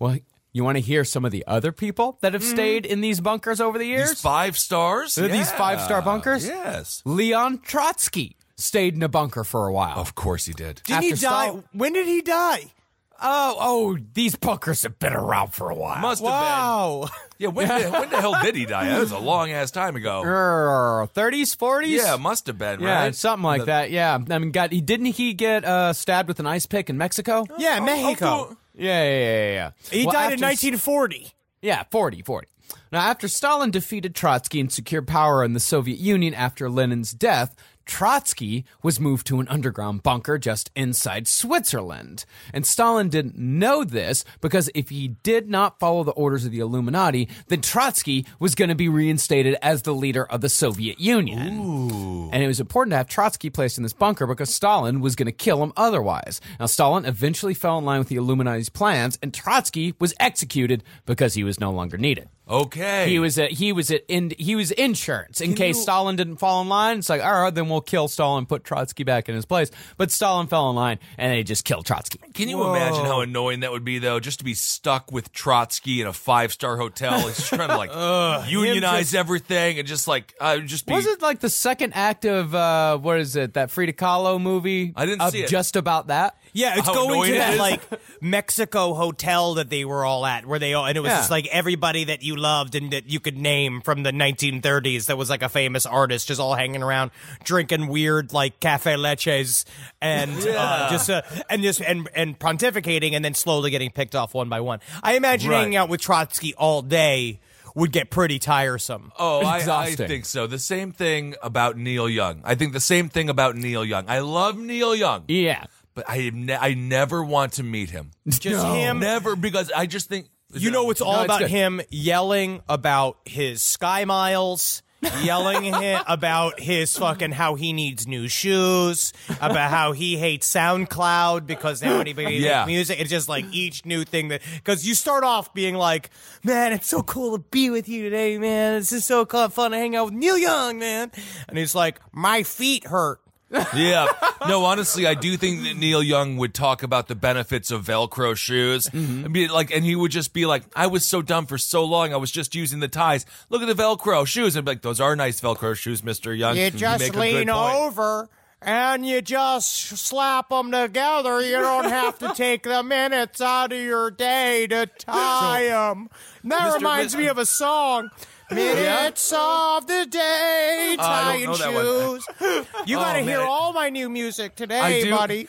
Well, 0.00 0.18
you 0.52 0.64
want 0.64 0.76
to 0.76 0.82
hear 0.82 1.04
some 1.04 1.24
of 1.24 1.30
the 1.30 1.44
other 1.46 1.70
people 1.70 2.18
that 2.22 2.32
have 2.32 2.42
mm-hmm. 2.42 2.50
stayed 2.50 2.86
in 2.86 3.02
these 3.02 3.20
bunkers 3.20 3.60
over 3.60 3.78
the 3.78 3.84
years? 3.84 4.08
These 4.08 4.20
five 4.20 4.58
stars. 4.58 5.16
Uh, 5.16 5.28
these 5.28 5.52
five-star 5.52 6.02
bunkers? 6.02 6.46
Yes. 6.46 7.02
Leon 7.04 7.60
Trotsky 7.60 8.36
stayed 8.56 8.94
in 8.94 9.02
a 9.02 9.08
bunker 9.08 9.44
for 9.44 9.66
a 9.68 9.72
while. 9.72 9.98
Of 9.98 10.14
course 10.14 10.46
he 10.46 10.52
did. 10.52 10.80
Didn't 10.84 11.02
he 11.02 11.12
die? 11.12 11.50
Stal- 11.50 11.64
When 11.72 11.92
did 11.92 12.06
he 12.06 12.22
die? 12.22 12.72
Oh, 13.20 13.56
oh, 13.58 13.98
these 14.14 14.36
bunkers 14.36 14.82
have 14.82 14.98
been 14.98 15.12
around 15.14 15.52
for 15.52 15.70
a 15.70 15.74
while. 15.74 16.00
Must 16.00 16.22
have 16.22 16.30
Wow. 16.30 17.00
been. 17.02 17.10
Yeah. 17.38 17.48
When, 17.48 17.68
the, 17.68 17.90
when 17.90 18.10
the 18.10 18.20
hell 18.20 18.36
did 18.42 18.54
he 18.56 18.64
die? 18.66 18.88
That 18.88 19.00
was 19.00 19.12
a 19.12 19.18
long 19.18 19.50
ass 19.50 19.70
time 19.70 19.94
ago. 19.96 20.22
Err, 20.24 21.06
30s, 21.14 21.56
40s? 21.56 21.88
Yeah, 21.88 22.16
must 22.16 22.46
have 22.46 22.56
been. 22.58 22.80
Yeah, 22.80 23.04
right? 23.04 23.14
something 23.14 23.44
like 23.44 23.60
The- 23.60 23.66
that. 23.66 23.90
Yeah. 23.90 24.18
I 24.30 24.38
mean, 24.38 24.50
God, 24.52 24.72
he 24.72 24.80
didn't 24.80 25.06
he 25.06 25.34
get 25.34 25.64
uh, 25.64 25.92
stabbed 25.92 26.28
with 26.28 26.40
an 26.40 26.46
ice 26.46 26.66
pick 26.66 26.88
in 26.90 26.96
Mexico? 26.98 27.46
Yeah, 27.58 27.80
Mexico. 27.80 28.56
Yeah, 28.74 29.02
yeah, 29.04 29.18
yeah, 29.18 29.52
yeah. 29.52 29.70
He 29.90 30.04
Well, 30.04 30.12
died 30.12 30.32
in 30.34 30.40
1940. 30.40 31.32
Yeah, 31.62 31.84
40, 31.90 32.22
40. 32.22 32.48
Now, 32.92 33.00
after 33.00 33.28
Stalin 33.28 33.70
defeated 33.70 34.14
Trotsky 34.14 34.60
and 34.60 34.70
secured 34.70 35.06
power 35.08 35.42
in 35.44 35.52
the 35.54 35.60
Soviet 35.60 35.98
Union 35.98 36.34
after 36.34 36.68
Lenin's 36.70 37.12
death, 37.12 37.54
Trotsky 37.86 38.64
was 38.82 39.00
moved 39.00 39.26
to 39.28 39.40
an 39.40 39.48
underground 39.48 40.02
bunker 40.02 40.38
just 40.38 40.70
inside 40.74 41.26
Switzerland. 41.26 42.24
And 42.52 42.66
Stalin 42.66 43.08
didn't 43.08 43.38
know 43.38 43.84
this 43.84 44.24
because 44.40 44.68
if 44.74 44.88
he 44.88 45.08
did 45.08 45.48
not 45.48 45.78
follow 45.78 46.04
the 46.04 46.10
orders 46.12 46.44
of 46.44 46.50
the 46.50 46.58
Illuminati, 46.58 47.28
then 47.46 47.60
Trotsky 47.62 48.26
was 48.38 48.54
going 48.54 48.68
to 48.68 48.74
be 48.74 48.88
reinstated 48.88 49.56
as 49.62 49.82
the 49.82 49.94
leader 49.94 50.24
of 50.24 50.40
the 50.40 50.48
Soviet 50.48 51.00
Union. 51.00 52.30
And 52.32 52.42
it 52.42 52.48
was 52.48 52.60
important 52.60 52.92
to 52.92 52.96
have 52.96 53.08
Trotsky 53.08 53.50
placed 53.50 53.78
in 53.78 53.82
this 53.82 53.92
bunker 53.92 54.26
because 54.26 54.52
Stalin 54.52 55.00
was 55.00 55.14
going 55.16 55.26
to 55.26 55.32
kill 55.32 55.62
him 55.62 55.72
otherwise. 55.76 56.40
Now, 56.58 56.66
Stalin 56.66 57.04
eventually 57.04 57.54
fell 57.54 57.78
in 57.78 57.84
line 57.84 58.00
with 58.00 58.08
the 58.08 58.16
Illuminati's 58.16 58.68
plans, 58.68 59.18
and 59.22 59.32
Trotsky 59.32 59.94
was 60.00 60.12
executed 60.18 60.82
because 61.06 61.34
he 61.34 61.44
was 61.44 61.60
no 61.60 61.70
longer 61.70 61.96
needed. 61.96 62.28
Okay. 62.48 63.08
He 63.10 63.18
was 63.18 63.38
at 63.38 63.50
he 63.50 63.72
was 63.72 63.90
at 63.90 64.04
in, 64.08 64.32
he 64.38 64.54
was 64.54 64.70
insurance 64.70 65.40
in 65.40 65.48
Can 65.50 65.56
case 65.56 65.76
you- 65.76 65.82
Stalin 65.82 66.14
didn't 66.14 66.36
fall 66.36 66.62
in 66.62 66.68
line. 66.68 66.98
It's 66.98 67.08
like 67.08 67.22
all 67.24 67.42
right, 67.42 67.54
then 67.54 67.68
we'll 67.68 67.80
kill 67.80 68.06
Stalin, 68.06 68.46
put 68.46 68.62
Trotsky 68.62 69.02
back 69.02 69.28
in 69.28 69.34
his 69.34 69.44
place. 69.44 69.70
But 69.96 70.12
Stalin 70.12 70.46
fell 70.46 70.70
in 70.70 70.76
line, 70.76 70.98
and 71.18 71.32
they 71.32 71.42
just 71.42 71.64
killed 71.64 71.86
Trotsky. 71.86 72.20
Can 72.34 72.48
you 72.48 72.62
imagine 72.64 73.04
how 73.04 73.20
annoying 73.20 73.60
that 73.60 73.72
would 73.72 73.84
be, 73.84 73.98
though, 73.98 74.20
just 74.20 74.38
to 74.38 74.44
be 74.44 74.54
stuck 74.54 75.10
with 75.10 75.32
Trotsky 75.32 76.00
in 76.00 76.06
a 76.06 76.12
five 76.12 76.52
star 76.52 76.76
hotel? 76.76 77.18
He's 77.18 77.36
just 77.36 77.48
trying 77.48 77.68
to 77.68 77.76
like 77.76 77.90
unionize 78.48 79.06
just- 79.06 79.14
everything 79.16 79.78
and 79.80 79.88
just 79.88 80.06
like 80.06 80.32
uh, 80.40 80.58
just 80.58 80.86
be. 80.86 80.92
Was 80.94 81.06
it 81.06 81.20
like 81.22 81.40
the 81.40 81.50
second 81.50 81.94
act 81.94 82.24
of 82.24 82.54
uh, 82.54 82.96
what 82.98 83.18
is 83.18 83.34
it? 83.34 83.54
That 83.54 83.70
Frida 83.72 83.94
Kahlo 83.94 84.40
movie? 84.40 84.92
I 84.94 85.04
didn't 85.06 85.28
see 85.32 85.42
it. 85.42 85.48
Just 85.48 85.74
about 85.74 86.08
that. 86.08 86.36
Yeah, 86.56 86.78
it's 86.78 86.86
How 86.86 86.94
going 86.94 87.10
annoying 87.10 87.30
to 87.32 87.36
it 87.36 87.38
that 87.40 87.52
is? 87.54 87.58
like 87.60 87.80
Mexico 88.20 88.94
hotel 88.94 89.54
that 89.54 89.68
they 89.70 89.84
were 89.84 90.04
all 90.04 90.24
at, 90.24 90.46
where 90.46 90.58
they 90.58 90.72
all, 90.74 90.86
and 90.86 90.96
it 90.96 91.00
was 91.00 91.10
Yeah. 91.10 91.18
just 91.18 91.30
like 91.30 91.46
everybody 91.48 92.04
that 92.04 92.22
you 92.22 92.34
loved 92.36 92.74
and 92.74 92.92
that 92.92 93.08
you 93.10 93.20
could 93.20 93.36
name 93.36 93.80
from 93.82 94.02
the 94.02 94.10
1930s. 94.12 95.06
That 95.06 95.18
was 95.18 95.28
like 95.30 95.42
a 95.42 95.48
famous 95.48 95.84
artist, 95.86 96.28
just 96.28 96.40
all 96.40 96.54
hanging 96.54 96.82
around, 96.82 97.10
drinking 97.44 97.88
weird 97.88 98.32
like 98.32 98.58
cafe 98.60 98.94
leches, 98.94 99.64
and 100.00 100.32
uh, 100.48 100.88
just 100.90 101.10
uh, 101.10 101.22
and 101.50 101.62
just 101.62 101.80
and 101.82 102.08
and 102.14 102.38
pontificating, 102.38 103.12
and 103.12 103.24
then 103.24 103.34
slowly 103.34 103.70
getting 103.70 103.90
picked 103.90 104.14
off 104.14 104.32
one 104.34 104.48
by 104.48 104.60
one. 104.60 104.80
I 105.02 105.14
imagine 105.16 105.50
Right. 105.50 105.58
hanging 105.60 105.76
out 105.76 105.88
with 105.88 106.00
Trotsky 106.00 106.54
all 106.54 106.80
day 106.82 107.38
would 107.74 107.92
get 107.92 108.08
pretty 108.08 108.38
tiresome. 108.38 109.12
Oh, 109.18 109.40
I, 109.40 109.54
I 109.54 109.58
Exhausting. 109.58 110.08
think 110.08 110.24
so. 110.24 110.46
The 110.46 110.58
same 110.58 110.92
thing 110.92 111.34
about 111.42 111.76
Neil 111.76 112.08
Young. 112.08 112.40
I 112.42 112.54
think 112.54 112.72
the 112.72 112.80
same 112.80 113.10
thing 113.10 113.28
about 113.28 113.54
Neil 113.56 113.84
Young. 113.84 114.06
I 114.08 114.20
love 114.20 114.56
Neil 114.56 114.94
Young, 114.96 115.24
Yeah. 115.28 115.64
But 115.96 116.04
I 116.08 116.30
ne- 116.32 116.54
I 116.54 116.74
never 116.74 117.24
want 117.24 117.54
to 117.54 117.64
meet 117.64 117.90
him. 117.90 118.12
Just 118.28 118.64
him. 118.64 119.00
Never 119.00 119.34
because 119.34 119.72
I 119.74 119.86
just 119.86 120.08
think 120.08 120.28
You 120.54 120.70
know, 120.70 120.90
it's 120.92 121.00
all 121.00 121.14
No, 121.14 121.18
it's 121.22 121.24
about 121.24 121.38
good. 121.40 121.50
him 121.50 121.80
yelling 121.90 122.60
about 122.68 123.18
his 123.24 123.60
sky 123.62 124.04
miles, 124.04 124.82
yelling 125.22 125.72
hi- 125.72 126.02
about 126.08 126.60
his 126.60 126.96
fucking 126.96 127.32
how 127.32 127.54
he 127.56 127.72
needs 127.72 128.06
new 128.06 128.28
shoes, 128.28 129.12
about 129.40 129.70
how 129.70 129.92
he 129.92 130.16
hates 130.16 130.48
SoundCloud 130.54 131.46
because 131.46 131.82
now 131.82 131.98
anybody 131.98 132.36
Yeah. 132.36 132.60
makes 132.60 132.66
music. 132.68 133.00
It's 133.00 133.10
just 133.10 133.28
like 133.28 133.44
each 133.52 133.84
new 133.84 134.04
thing 134.04 134.28
that 134.28 134.42
because 134.54 134.86
you 134.86 134.94
start 134.94 135.24
off 135.24 135.52
being 135.54 135.74
like, 135.74 136.10
"Man, 136.44 136.72
it's 136.72 136.86
so 136.88 137.02
cool 137.02 137.36
to 137.38 137.44
be 137.50 137.70
with 137.70 137.88
you 137.88 138.02
today, 138.04 138.38
man. 138.38 138.74
This 138.78 138.92
is 138.92 139.04
so 139.04 139.26
co- 139.26 139.48
fun 139.48 139.72
to 139.72 139.76
hang 139.78 139.96
out 139.96 140.06
with 140.06 140.14
Neil 140.14 140.38
Young, 140.38 140.78
man." 140.78 141.10
And 141.48 141.58
he's 141.58 141.74
like, 141.74 142.00
"My 142.12 142.42
feet 142.42 142.84
hurt." 142.86 143.20
Yeah. 143.50 144.06
No, 144.48 144.64
honestly, 144.64 145.06
I 145.06 145.14
do 145.14 145.36
think 145.36 145.62
that 145.64 145.76
Neil 145.76 146.02
Young 146.02 146.36
would 146.36 146.54
talk 146.54 146.82
about 146.82 147.08
the 147.08 147.14
benefits 147.14 147.70
of 147.70 147.84
Velcro 147.84 148.36
shoes. 148.36 148.88
And 148.92 149.32
be 149.32 149.48
like, 149.48 149.70
and 149.70 149.84
he 149.84 149.94
would 149.94 150.10
just 150.10 150.32
be 150.32 150.46
like, 150.46 150.64
I 150.74 150.86
was 150.88 151.04
so 151.04 151.22
dumb 151.22 151.46
for 151.46 151.58
so 151.58 151.84
long. 151.84 152.12
I 152.12 152.16
was 152.16 152.30
just 152.30 152.54
using 152.54 152.80
the 152.80 152.88
ties. 152.88 153.24
Look 153.48 153.62
at 153.62 153.68
the 153.68 153.80
Velcro 153.80 154.26
shoes. 154.26 154.56
And 154.56 154.64
be 154.64 154.72
like, 154.72 154.82
those 154.82 155.00
are 155.00 155.14
nice 155.14 155.40
Velcro 155.40 155.76
shoes, 155.76 156.02
Mr. 156.02 156.36
Young. 156.36 156.56
You 156.56 156.70
just 156.70 157.12
good 157.12 157.16
lean 157.16 157.50
over 157.50 158.28
and 158.62 159.06
you 159.06 159.22
just 159.22 159.70
slap 159.70 160.48
them 160.48 160.72
together. 160.72 161.40
You 161.40 161.58
don't 161.58 161.84
have 161.84 162.18
to 162.20 162.32
take 162.34 162.64
the 162.64 162.82
minutes 162.82 163.40
out 163.40 163.72
of 163.72 163.78
your 163.80 164.10
day 164.10 164.66
to 164.68 164.86
tie 164.98 165.68
them. 165.68 166.08
That 166.44 166.72
Mr. 166.72 166.74
reminds 166.74 167.14
Mi- 167.16 167.22
me 167.22 167.28
of 167.28 167.38
a 167.38 167.46
song. 167.46 168.10
Minutes 168.50 169.32
of 169.36 169.86
the 169.86 170.06
day, 170.06 170.96
Oh, 170.98 171.02
I 171.02 171.22
tying 171.22 171.44
don't 171.46 171.58
know 171.58 171.72
that 171.72 171.74
one. 171.74 172.20
shoes. 172.60 172.66
You 172.86 172.96
gotta 172.96 173.20
Oh, 173.20 173.24
hear 173.24 173.40
all 173.40 173.72
my 173.72 173.90
new 173.90 174.08
music 174.08 174.54
today, 174.54 175.10
buddy. 175.10 175.48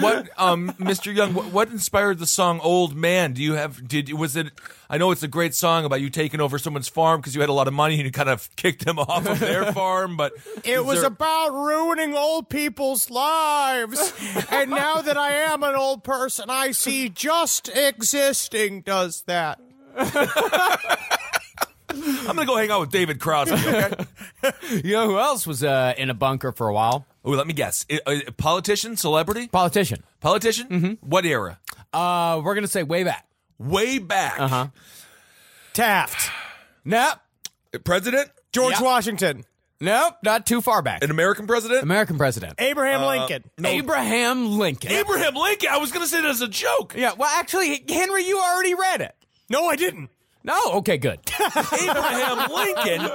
What, 0.00 0.30
um, 0.38 0.70
Mr. 0.78 1.14
Young, 1.14 1.34
what, 1.34 1.46
what 1.52 1.68
inspired 1.68 2.18
the 2.18 2.26
song 2.26 2.58
"Old 2.62 2.94
Man"? 2.96 3.32
Do 3.34 3.42
you 3.42 3.52
have? 3.54 3.86
Did 3.86 4.10
was 4.14 4.34
it? 4.34 4.48
I 4.88 4.96
know 4.98 5.10
it's 5.10 5.22
a 5.22 5.28
great 5.28 5.54
song 5.54 5.84
about 5.84 6.00
you 6.00 6.08
taking 6.08 6.40
over 6.40 6.58
someone's 6.58 6.88
farm 6.88 7.20
because 7.20 7.34
you 7.34 7.40
had 7.42 7.50
a 7.50 7.54
lot 7.54 7.68
of 7.68 7.74
money 7.74 7.94
and 7.96 8.04
you 8.04 8.10
kind 8.10 8.30
of 8.30 8.48
kicked 8.56 8.84
them 8.86 8.98
off 8.98 9.26
of 9.26 9.38
their 9.40 9.72
farm. 9.74 10.16
But 10.16 10.32
it 10.64 10.84
was 10.84 11.00
there- 11.00 11.08
about 11.08 11.50
ruining 11.52 12.14
old 12.16 12.48
people's 12.48 13.10
lives. 13.10 14.12
and 14.50 14.70
now 14.70 15.02
that 15.02 15.18
I 15.18 15.32
am 15.32 15.62
an 15.62 15.74
old 15.74 16.02
person, 16.02 16.46
I 16.48 16.70
see 16.72 17.08
just 17.10 17.68
existing 17.68 18.82
does 18.82 19.22
that. 19.26 19.60
I'm 22.28 22.36
gonna 22.36 22.46
go 22.46 22.56
hang 22.56 22.70
out 22.70 22.80
with 22.80 22.90
David 22.90 23.20
Crosby. 23.20 23.54
Okay. 23.54 23.94
You 24.84 24.92
know 24.92 25.06
who 25.06 25.18
else 25.18 25.46
was 25.46 25.62
uh, 25.64 25.94
in 25.96 26.10
a 26.10 26.14
bunker 26.14 26.52
for 26.52 26.68
a 26.68 26.74
while? 26.74 27.06
oh, 27.24 27.30
let 27.30 27.46
me 27.46 27.52
guess. 27.54 27.86
I- 27.90 28.00
uh, 28.06 28.30
politician, 28.36 28.96
celebrity, 28.96 29.48
Politician. 29.48 30.02
politician. 30.20 30.68
Mm-hmm. 30.68 31.08
What 31.08 31.24
era? 31.24 31.58
Uh, 31.92 32.40
we're 32.44 32.54
gonna 32.54 32.66
say 32.68 32.82
way 32.82 33.04
back. 33.04 33.26
Way 33.58 33.98
back. 33.98 34.38
Uh 34.40 34.48
huh. 34.48 34.66
Taft. 35.72 36.30
Nope. 36.84 37.18
President, 37.84 38.30
George 38.52 38.74
Yeah. 38.74 38.82
Washington. 38.82 39.44
Nope. 39.80 40.14
Not 40.22 40.46
too 40.46 40.60
far 40.60 40.82
back. 40.82 41.02
an 41.02 41.10
American 41.10 41.46
president. 41.46 41.82
American 41.82 42.16
president. 42.16 42.54
Abraham 42.58 43.02
Lincoln. 43.02 43.44
Abraham 43.64 44.58
Lincoln. 44.58 44.92
Abraham 44.92 45.34
Lincoln. 45.34 45.68
I 45.72 45.78
was 45.78 45.90
gonna 45.92 46.06
say 46.06 46.20
that 46.20 46.30
as 46.30 46.40
a 46.42 46.48
joke. 46.48 46.94
yeah. 46.96 47.12
Well, 47.16 47.28
actually, 47.34 47.82
Henry, 47.88 48.24
you 48.26 48.38
already 48.40 48.74
read 48.74 49.00
it. 49.00 49.14
No, 49.50 49.66
I 49.66 49.76
didn't. 49.76 50.10
No. 50.44 50.58
Okay. 50.74 50.98
Good. 50.98 51.20
Abraham 51.40 52.52
Lincoln. 52.52 53.10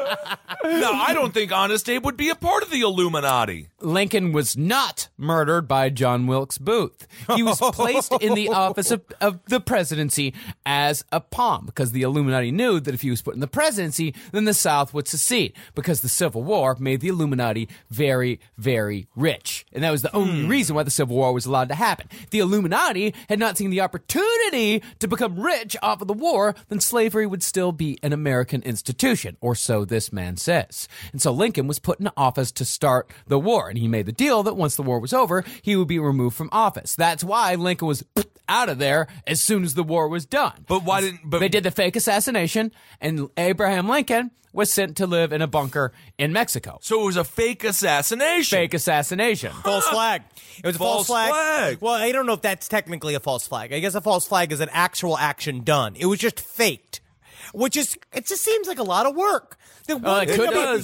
No, 0.63 0.91
I 0.91 1.11
don't 1.13 1.33
think 1.33 1.51
Honest 1.51 1.87
Abe 1.87 2.03
would 2.03 2.17
be 2.17 2.29
a 2.29 2.35
part 2.35 2.63
of 2.63 2.71
the 2.71 2.81
Illuminati. 2.81 3.69
Lincoln 3.79 4.31
was 4.31 4.57
not 4.57 5.09
murdered 5.17 5.67
by 5.67 5.89
John 5.89 6.27
Wilkes 6.27 6.57
Booth. 6.57 7.07
He 7.35 7.43
was 7.43 7.59
placed 7.73 8.11
in 8.19 8.33
the 8.33 8.49
office 8.49 8.91
of, 8.91 9.03
of 9.21 9.39
the 9.45 9.59
presidency 9.59 10.33
as 10.65 11.05
a 11.11 11.21
pawn 11.21 11.65
because 11.65 11.91
the 11.91 12.01
Illuminati 12.01 12.51
knew 12.51 12.79
that 12.79 12.93
if 12.93 13.01
he 13.01 13.11
was 13.11 13.21
put 13.21 13.35
in 13.35 13.39
the 13.39 13.47
presidency, 13.47 14.15
then 14.31 14.45
the 14.45 14.53
South 14.53 14.93
would 14.93 15.07
secede 15.07 15.53
because 15.75 16.01
the 16.01 16.09
Civil 16.09 16.43
War 16.43 16.75
made 16.79 17.01
the 17.01 17.07
Illuminati 17.09 17.69
very, 17.89 18.39
very 18.57 19.07
rich. 19.15 19.65
And 19.71 19.83
that 19.83 19.91
was 19.91 20.01
the 20.01 20.15
only 20.15 20.43
hmm. 20.43 20.49
reason 20.49 20.75
why 20.75 20.83
the 20.83 20.91
Civil 20.91 21.15
War 21.15 21.31
was 21.31 21.45
allowed 21.45 21.69
to 21.69 21.75
happen. 21.75 22.07
If 22.23 22.31
the 22.31 22.39
Illuminati 22.39 23.13
had 23.29 23.39
not 23.39 23.57
seen 23.57 23.69
the 23.69 23.81
opportunity 23.81 24.81
to 24.99 25.07
become 25.07 25.39
rich 25.39 25.77
off 25.81 26.01
of 26.01 26.07
the 26.07 26.13
war, 26.13 26.55
then 26.69 26.79
slavery 26.79 27.18
would 27.25 27.43
still 27.43 27.71
be 27.71 27.97
an 28.03 28.13
American 28.13 28.61
institution, 28.63 29.37
or 29.41 29.55
so 29.55 29.85
this 29.85 30.11
man 30.11 30.37
says. 30.37 30.87
And 31.11 31.21
so 31.21 31.31
Lincoln 31.31 31.67
was 31.67 31.79
put 31.79 31.99
in 31.99 32.09
office 32.17 32.51
to 32.53 32.65
start 32.65 33.09
the 33.27 33.39
war, 33.39 33.69
and 33.69 33.77
he 33.77 33.87
made 33.87 34.05
the 34.05 34.11
deal 34.11 34.43
that 34.43 34.55
once 34.57 34.75
the 34.75 34.83
war 34.83 34.99
was 34.99 35.13
over, 35.13 35.43
he 35.61 35.75
would 35.75 35.87
be 35.87 35.99
removed 35.99 36.35
from 36.35 36.49
office. 36.51 36.95
That's 36.95 37.23
why 37.23 37.55
Lincoln 37.55 37.87
was 37.87 38.03
out 38.49 38.69
of 38.69 38.79
there 38.79 39.07
as 39.27 39.41
soon 39.41 39.63
as 39.63 39.73
the 39.75 39.83
war 39.83 40.07
was 40.07 40.25
done. 40.25 40.65
But 40.67 40.83
why 40.83 41.01
didn't? 41.01 41.21
But 41.23 41.39
they 41.39 41.49
did 41.49 41.63
the 41.63 41.71
fake 41.71 41.95
assassination, 41.95 42.71
and 42.99 43.29
Abraham 43.37 43.87
Lincoln 43.87 44.31
was 44.51 44.73
sent 44.73 44.97
to 44.97 45.05
live 45.05 45.31
in 45.31 45.43
a 45.43 45.47
bunker 45.47 45.91
in 46.17 46.33
Mexico. 46.33 46.79
So 46.81 47.01
it 47.03 47.05
was 47.05 47.17
a 47.17 47.23
fake 47.23 47.63
assassination. 47.63 48.57
Fake 48.57 48.73
assassination. 48.73 49.51
False 49.63 49.87
flag. 49.87 50.23
It 50.57 50.65
was 50.65 50.75
a 50.75 50.79
false, 50.79 51.05
False 51.05 51.07
flag. 51.07 51.29
flag. 51.29 51.77
Well, 51.81 51.93
I 51.93 52.11
don't 52.11 52.25
know 52.25 52.33
if 52.33 52.41
that's 52.41 52.67
technically 52.67 53.13
a 53.13 53.19
false 53.19 53.47
flag. 53.47 53.71
I 53.71 53.79
guess 53.79 53.93
a 53.95 54.01
false 54.01 54.27
flag 54.27 54.51
is 54.51 54.59
an 54.59 54.69
actual 54.73 55.17
action 55.17 55.63
done. 55.63 55.95
It 55.95 56.07
was 56.07 56.19
just 56.19 56.39
faked, 56.39 56.99
which 57.53 57.75
is 57.77 57.97
it 58.13 58.25
just 58.27 58.43
seems 58.43 58.67
like 58.67 58.79
a 58.79 58.83
lot 58.83 59.05
of 59.05 59.15
work. 59.15 59.57
The 59.87 59.97
Well, 59.97 60.13
one 60.19 60.27
uh, 60.27 60.31
it 60.31 60.35
could 60.35 60.49
be. 60.51 60.83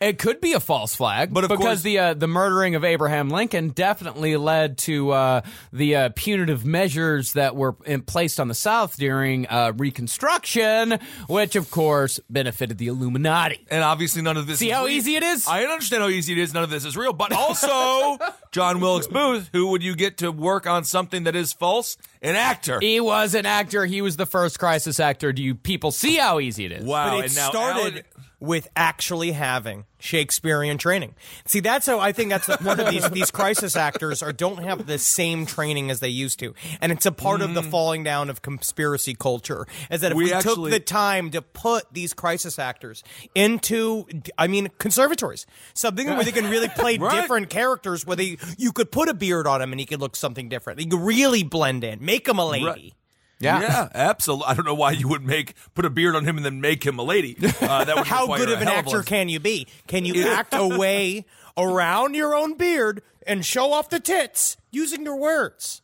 It 0.00 0.18
could 0.18 0.40
be 0.40 0.52
a 0.52 0.60
false 0.60 0.94
flag, 0.94 1.34
But 1.34 1.44
of 1.44 1.48
because 1.50 1.64
course- 1.64 1.82
the 1.82 1.98
uh, 1.98 2.14
the 2.14 2.28
murdering 2.28 2.74
of 2.76 2.84
Abraham 2.84 3.30
Lincoln 3.30 3.70
definitely 3.70 4.36
led 4.36 4.78
to 4.78 5.10
uh, 5.10 5.40
the 5.72 5.96
uh, 5.96 6.08
punitive 6.14 6.64
measures 6.64 7.32
that 7.32 7.56
were 7.56 7.74
in, 7.84 8.02
placed 8.02 8.38
on 8.38 8.48
the 8.48 8.54
South 8.54 8.96
during 8.96 9.46
uh, 9.48 9.72
Reconstruction, 9.76 10.98
which 11.28 11.56
of 11.56 11.70
course 11.70 12.20
benefited 12.30 12.78
the 12.78 12.88
Illuminati. 12.88 13.64
And 13.70 13.82
obviously, 13.82 14.22
none 14.22 14.36
of 14.36 14.46
this. 14.46 14.58
See 14.58 14.68
is 14.68 14.74
how 14.74 14.84
real. 14.84 14.94
easy 14.96 15.16
it 15.16 15.22
is? 15.22 15.46
I 15.48 15.64
understand 15.64 16.02
how 16.02 16.08
easy 16.08 16.32
it 16.32 16.38
is. 16.38 16.54
None 16.54 16.62
of 16.64 16.70
this 16.70 16.84
is 16.84 16.96
real. 16.96 17.12
But 17.12 17.32
also, 17.32 18.18
John 18.52 18.80
Wilkes 18.80 19.06
Booth, 19.06 19.50
who 19.52 19.68
would 19.68 19.82
you 19.82 19.94
get 19.96 20.18
to 20.18 20.30
work 20.30 20.66
on 20.66 20.84
something 20.84 21.24
that 21.24 21.34
is 21.36 21.52
false? 21.52 21.96
An 22.22 22.34
actor. 22.36 22.78
He 22.80 23.00
was 23.00 23.34
an 23.34 23.46
actor. 23.46 23.84
He 23.84 24.02
was 24.02 24.16
the 24.16 24.26
first 24.26 24.58
crisis 24.58 24.98
actor. 24.98 25.32
Do 25.32 25.42
you 25.42 25.54
people 25.54 25.92
see 25.92 26.16
how 26.16 26.40
easy 26.40 26.64
it 26.64 26.72
is? 26.72 26.84
Wow. 26.84 27.10
But 27.16 27.18
it 27.18 27.24
and 27.26 27.34
now 27.36 27.50
started 27.50 27.80
Alan- 27.92 28.04
with 28.40 28.68
actually 28.76 29.32
having 29.32 29.84
Shakespearean 29.98 30.78
training. 30.78 31.14
See, 31.44 31.60
that's 31.60 31.86
how 31.86 31.98
I 31.98 32.12
think 32.12 32.30
that's 32.30 32.46
the, 32.46 32.56
one 32.58 32.78
of 32.78 32.88
these 32.88 33.08
these 33.10 33.30
crisis 33.30 33.76
actors 33.76 34.22
are 34.22 34.32
don't 34.32 34.62
have 34.62 34.86
the 34.86 34.98
same 34.98 35.44
training 35.44 35.90
as 35.90 36.00
they 36.00 36.08
used 36.08 36.38
to, 36.40 36.54
and 36.80 36.92
it's 36.92 37.06
a 37.06 37.12
part 37.12 37.40
of 37.40 37.54
the 37.54 37.62
mm. 37.62 37.70
falling 37.70 38.04
down 38.04 38.30
of 38.30 38.40
conspiracy 38.42 39.14
culture. 39.14 39.66
Is 39.90 40.02
that 40.02 40.12
if 40.12 40.16
We 40.16 40.24
we, 40.24 40.32
actually- 40.32 40.70
took 40.70 40.78
the 40.78 40.84
time 40.84 41.30
to 41.32 41.42
put 41.42 41.92
these 41.92 42.14
crisis 42.14 42.58
actors 42.58 43.02
into, 43.34 44.06
I 44.36 44.46
mean, 44.46 44.68
conservatories, 44.78 45.46
something 45.74 46.06
where 46.06 46.24
they 46.24 46.32
can 46.32 46.48
really 46.48 46.68
play 46.76 46.98
Right. 46.98 47.20
different 47.20 47.50
characters, 47.50 48.06
where 48.06 48.16
they 48.16 48.38
you 48.56 48.72
could 48.72 48.92
put 48.92 49.08
a 49.08 49.14
beard 49.14 49.46
on 49.46 49.60
him 49.60 49.72
and 49.72 49.80
he 49.80 49.86
could 49.86 50.00
look 50.00 50.14
something 50.16 50.48
different. 50.48 50.80
You 50.80 50.86
could 50.86 51.00
really 51.00 51.42
blend 51.42 51.82
in, 51.84 52.04
make 52.04 52.28
him 52.28 52.38
a 52.38 52.46
lady. 52.46 52.64
Right. 52.64 52.92
Yeah. 53.40 53.60
Yeah, 53.60 53.88
absolutely. 53.94 54.46
I 54.46 54.54
don't 54.54 54.64
know 54.64 54.74
why 54.74 54.92
you 54.92 55.08
would 55.08 55.24
make 55.24 55.54
put 55.74 55.84
a 55.84 55.90
beard 55.90 56.16
on 56.16 56.24
him 56.24 56.36
and 56.36 56.44
then 56.44 56.60
make 56.60 56.84
him 56.84 56.98
a 56.98 57.02
lady. 57.02 57.36
Uh, 57.60 57.84
that 57.84 57.96
would 57.96 58.06
How 58.06 58.26
good 58.26 58.50
of 58.50 58.60
an 58.60 58.68
actor 58.68 59.02
can 59.02 59.28
you 59.28 59.40
be? 59.40 59.66
Can 59.86 60.04
you 60.04 60.28
act 60.28 60.54
away 60.54 61.24
around 61.56 62.14
your 62.14 62.34
own 62.34 62.56
beard 62.56 63.02
and 63.26 63.44
show 63.44 63.72
off 63.72 63.90
the 63.90 64.00
tits 64.00 64.56
using 64.70 65.04
your 65.04 65.16
words? 65.16 65.82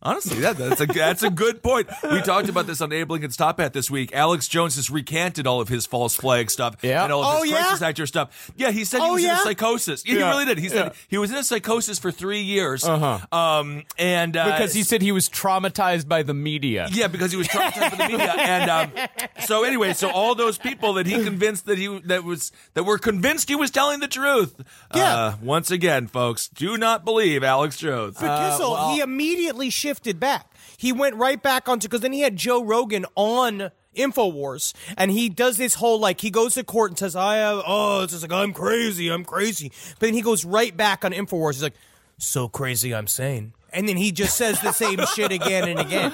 Honestly, 0.00 0.38
that, 0.40 0.56
that's 0.56 0.80
a 0.80 0.86
that's 0.86 1.22
a 1.24 1.30
good 1.30 1.60
point. 1.62 1.88
We 2.04 2.20
talked 2.22 2.48
about 2.48 2.66
this 2.68 2.80
on 2.80 2.92
Abe 2.92 3.10
Lincoln's 3.10 3.36
Top 3.36 3.58
Hat 3.58 3.72
this 3.72 3.90
week. 3.90 4.12
Alex 4.14 4.46
Jones 4.46 4.76
has 4.76 4.90
recanted 4.90 5.46
all 5.46 5.60
of 5.60 5.68
his 5.68 5.86
false 5.86 6.14
flag 6.14 6.50
stuff 6.52 6.76
Yeah. 6.82 7.02
and 7.02 7.12
all 7.12 7.24
of 7.24 7.38
Oh, 7.38 7.42
his 7.42 7.50
yeah? 7.50 7.62
crisis 7.62 7.82
actor 7.82 8.06
stuff. 8.06 8.52
Yeah, 8.56 8.70
he 8.70 8.84
said 8.84 9.00
he 9.00 9.06
Oh, 9.08 9.12
was 9.14 9.24
in 9.24 9.30
a 9.30 9.36
psychosis. 9.38 10.04
Yeah, 10.06 10.14
He 10.14 10.22
really 10.22 10.44
did. 10.44 10.58
He 10.58 10.68
said 10.68 10.86
Yeah. 10.86 10.92
he 11.08 11.18
was 11.18 11.30
in 11.32 11.36
a 11.36 11.42
psychosis 11.42 11.98
for 11.98 12.12
three 12.12 12.42
years. 12.42 12.84
Uh-huh. 12.84 13.18
Um, 13.36 13.82
and 13.98 14.36
uh, 14.36 14.44
Because 14.52 14.72
he 14.72 14.84
said 14.84 15.02
he 15.02 15.10
was 15.10 15.28
traumatized 15.28 16.06
by 16.06 16.22
the 16.22 16.34
media. 16.34 16.88
Yeah, 16.92 17.08
because 17.08 17.32
he 17.32 17.36
was 17.36 17.48
traumatized 17.48 17.98
by 17.98 18.06
the 18.06 18.08
media, 18.12 18.32
and 18.38 18.70
um, 18.70 18.92
so 19.46 19.64
anyway, 19.64 19.94
so 19.94 20.10
all 20.10 20.34
those 20.36 20.58
people 20.58 20.92
that 20.94 21.06
he 21.06 21.24
convinced 21.24 21.66
that 21.66 21.76
he 21.78 21.98
that 22.04 22.22
was 22.22 22.52
that 22.74 22.84
were 22.84 22.98
convinced 22.98 23.48
he 23.48 23.56
was 23.56 23.70
telling 23.72 23.98
the 24.00 24.08
truth. 24.08 24.54
Yeah. 24.94 25.16
Uh, 25.16 25.34
once 25.42 25.70
again, 25.72 26.06
folks, 26.06 26.46
do 26.48 26.76
not 26.78 27.04
believe 27.04 27.42
Alex 27.42 27.76
Jones. 27.78 28.16
But 28.20 28.50
Kissel, 28.50 28.92
he 28.92 29.00
immediately 29.00 29.70
shifted 29.88 30.20
back. 30.20 30.52
He 30.76 30.92
went 30.92 31.16
right 31.16 31.42
back 31.42 31.66
onto 31.68 31.88
because 31.88 32.02
then 32.02 32.12
he 32.12 32.20
had 32.20 32.36
Joe 32.36 32.62
Rogan 32.62 33.06
on 33.14 33.70
Infowars, 33.96 34.74
and 34.98 35.10
he 35.10 35.30
does 35.30 35.56
this 35.56 35.74
whole 35.74 35.98
like 35.98 36.20
he 36.20 36.30
goes 36.30 36.54
to 36.54 36.64
court 36.64 36.90
and 36.90 36.98
says, 36.98 37.16
"I 37.16 37.36
have 37.36 37.62
oh, 37.66 38.02
it's 38.02 38.12
just 38.12 38.22
like 38.22 38.32
I'm 38.32 38.52
crazy, 38.52 39.08
I'm 39.08 39.24
crazy," 39.24 39.72
but 39.98 40.06
then 40.08 40.14
he 40.14 40.20
goes 40.20 40.44
right 40.44 40.76
back 40.76 41.04
on 41.06 41.12
Infowars. 41.12 41.54
He's 41.54 41.62
like, 41.62 41.74
"So 42.18 42.48
crazy, 42.48 42.94
I'm 42.94 43.06
sane," 43.06 43.54
and 43.72 43.88
then 43.88 43.96
he 43.96 44.12
just 44.12 44.36
says 44.36 44.60
the 44.60 44.72
same 44.72 45.00
shit 45.16 45.32
again 45.32 45.68
and 45.68 45.80
again. 45.80 46.12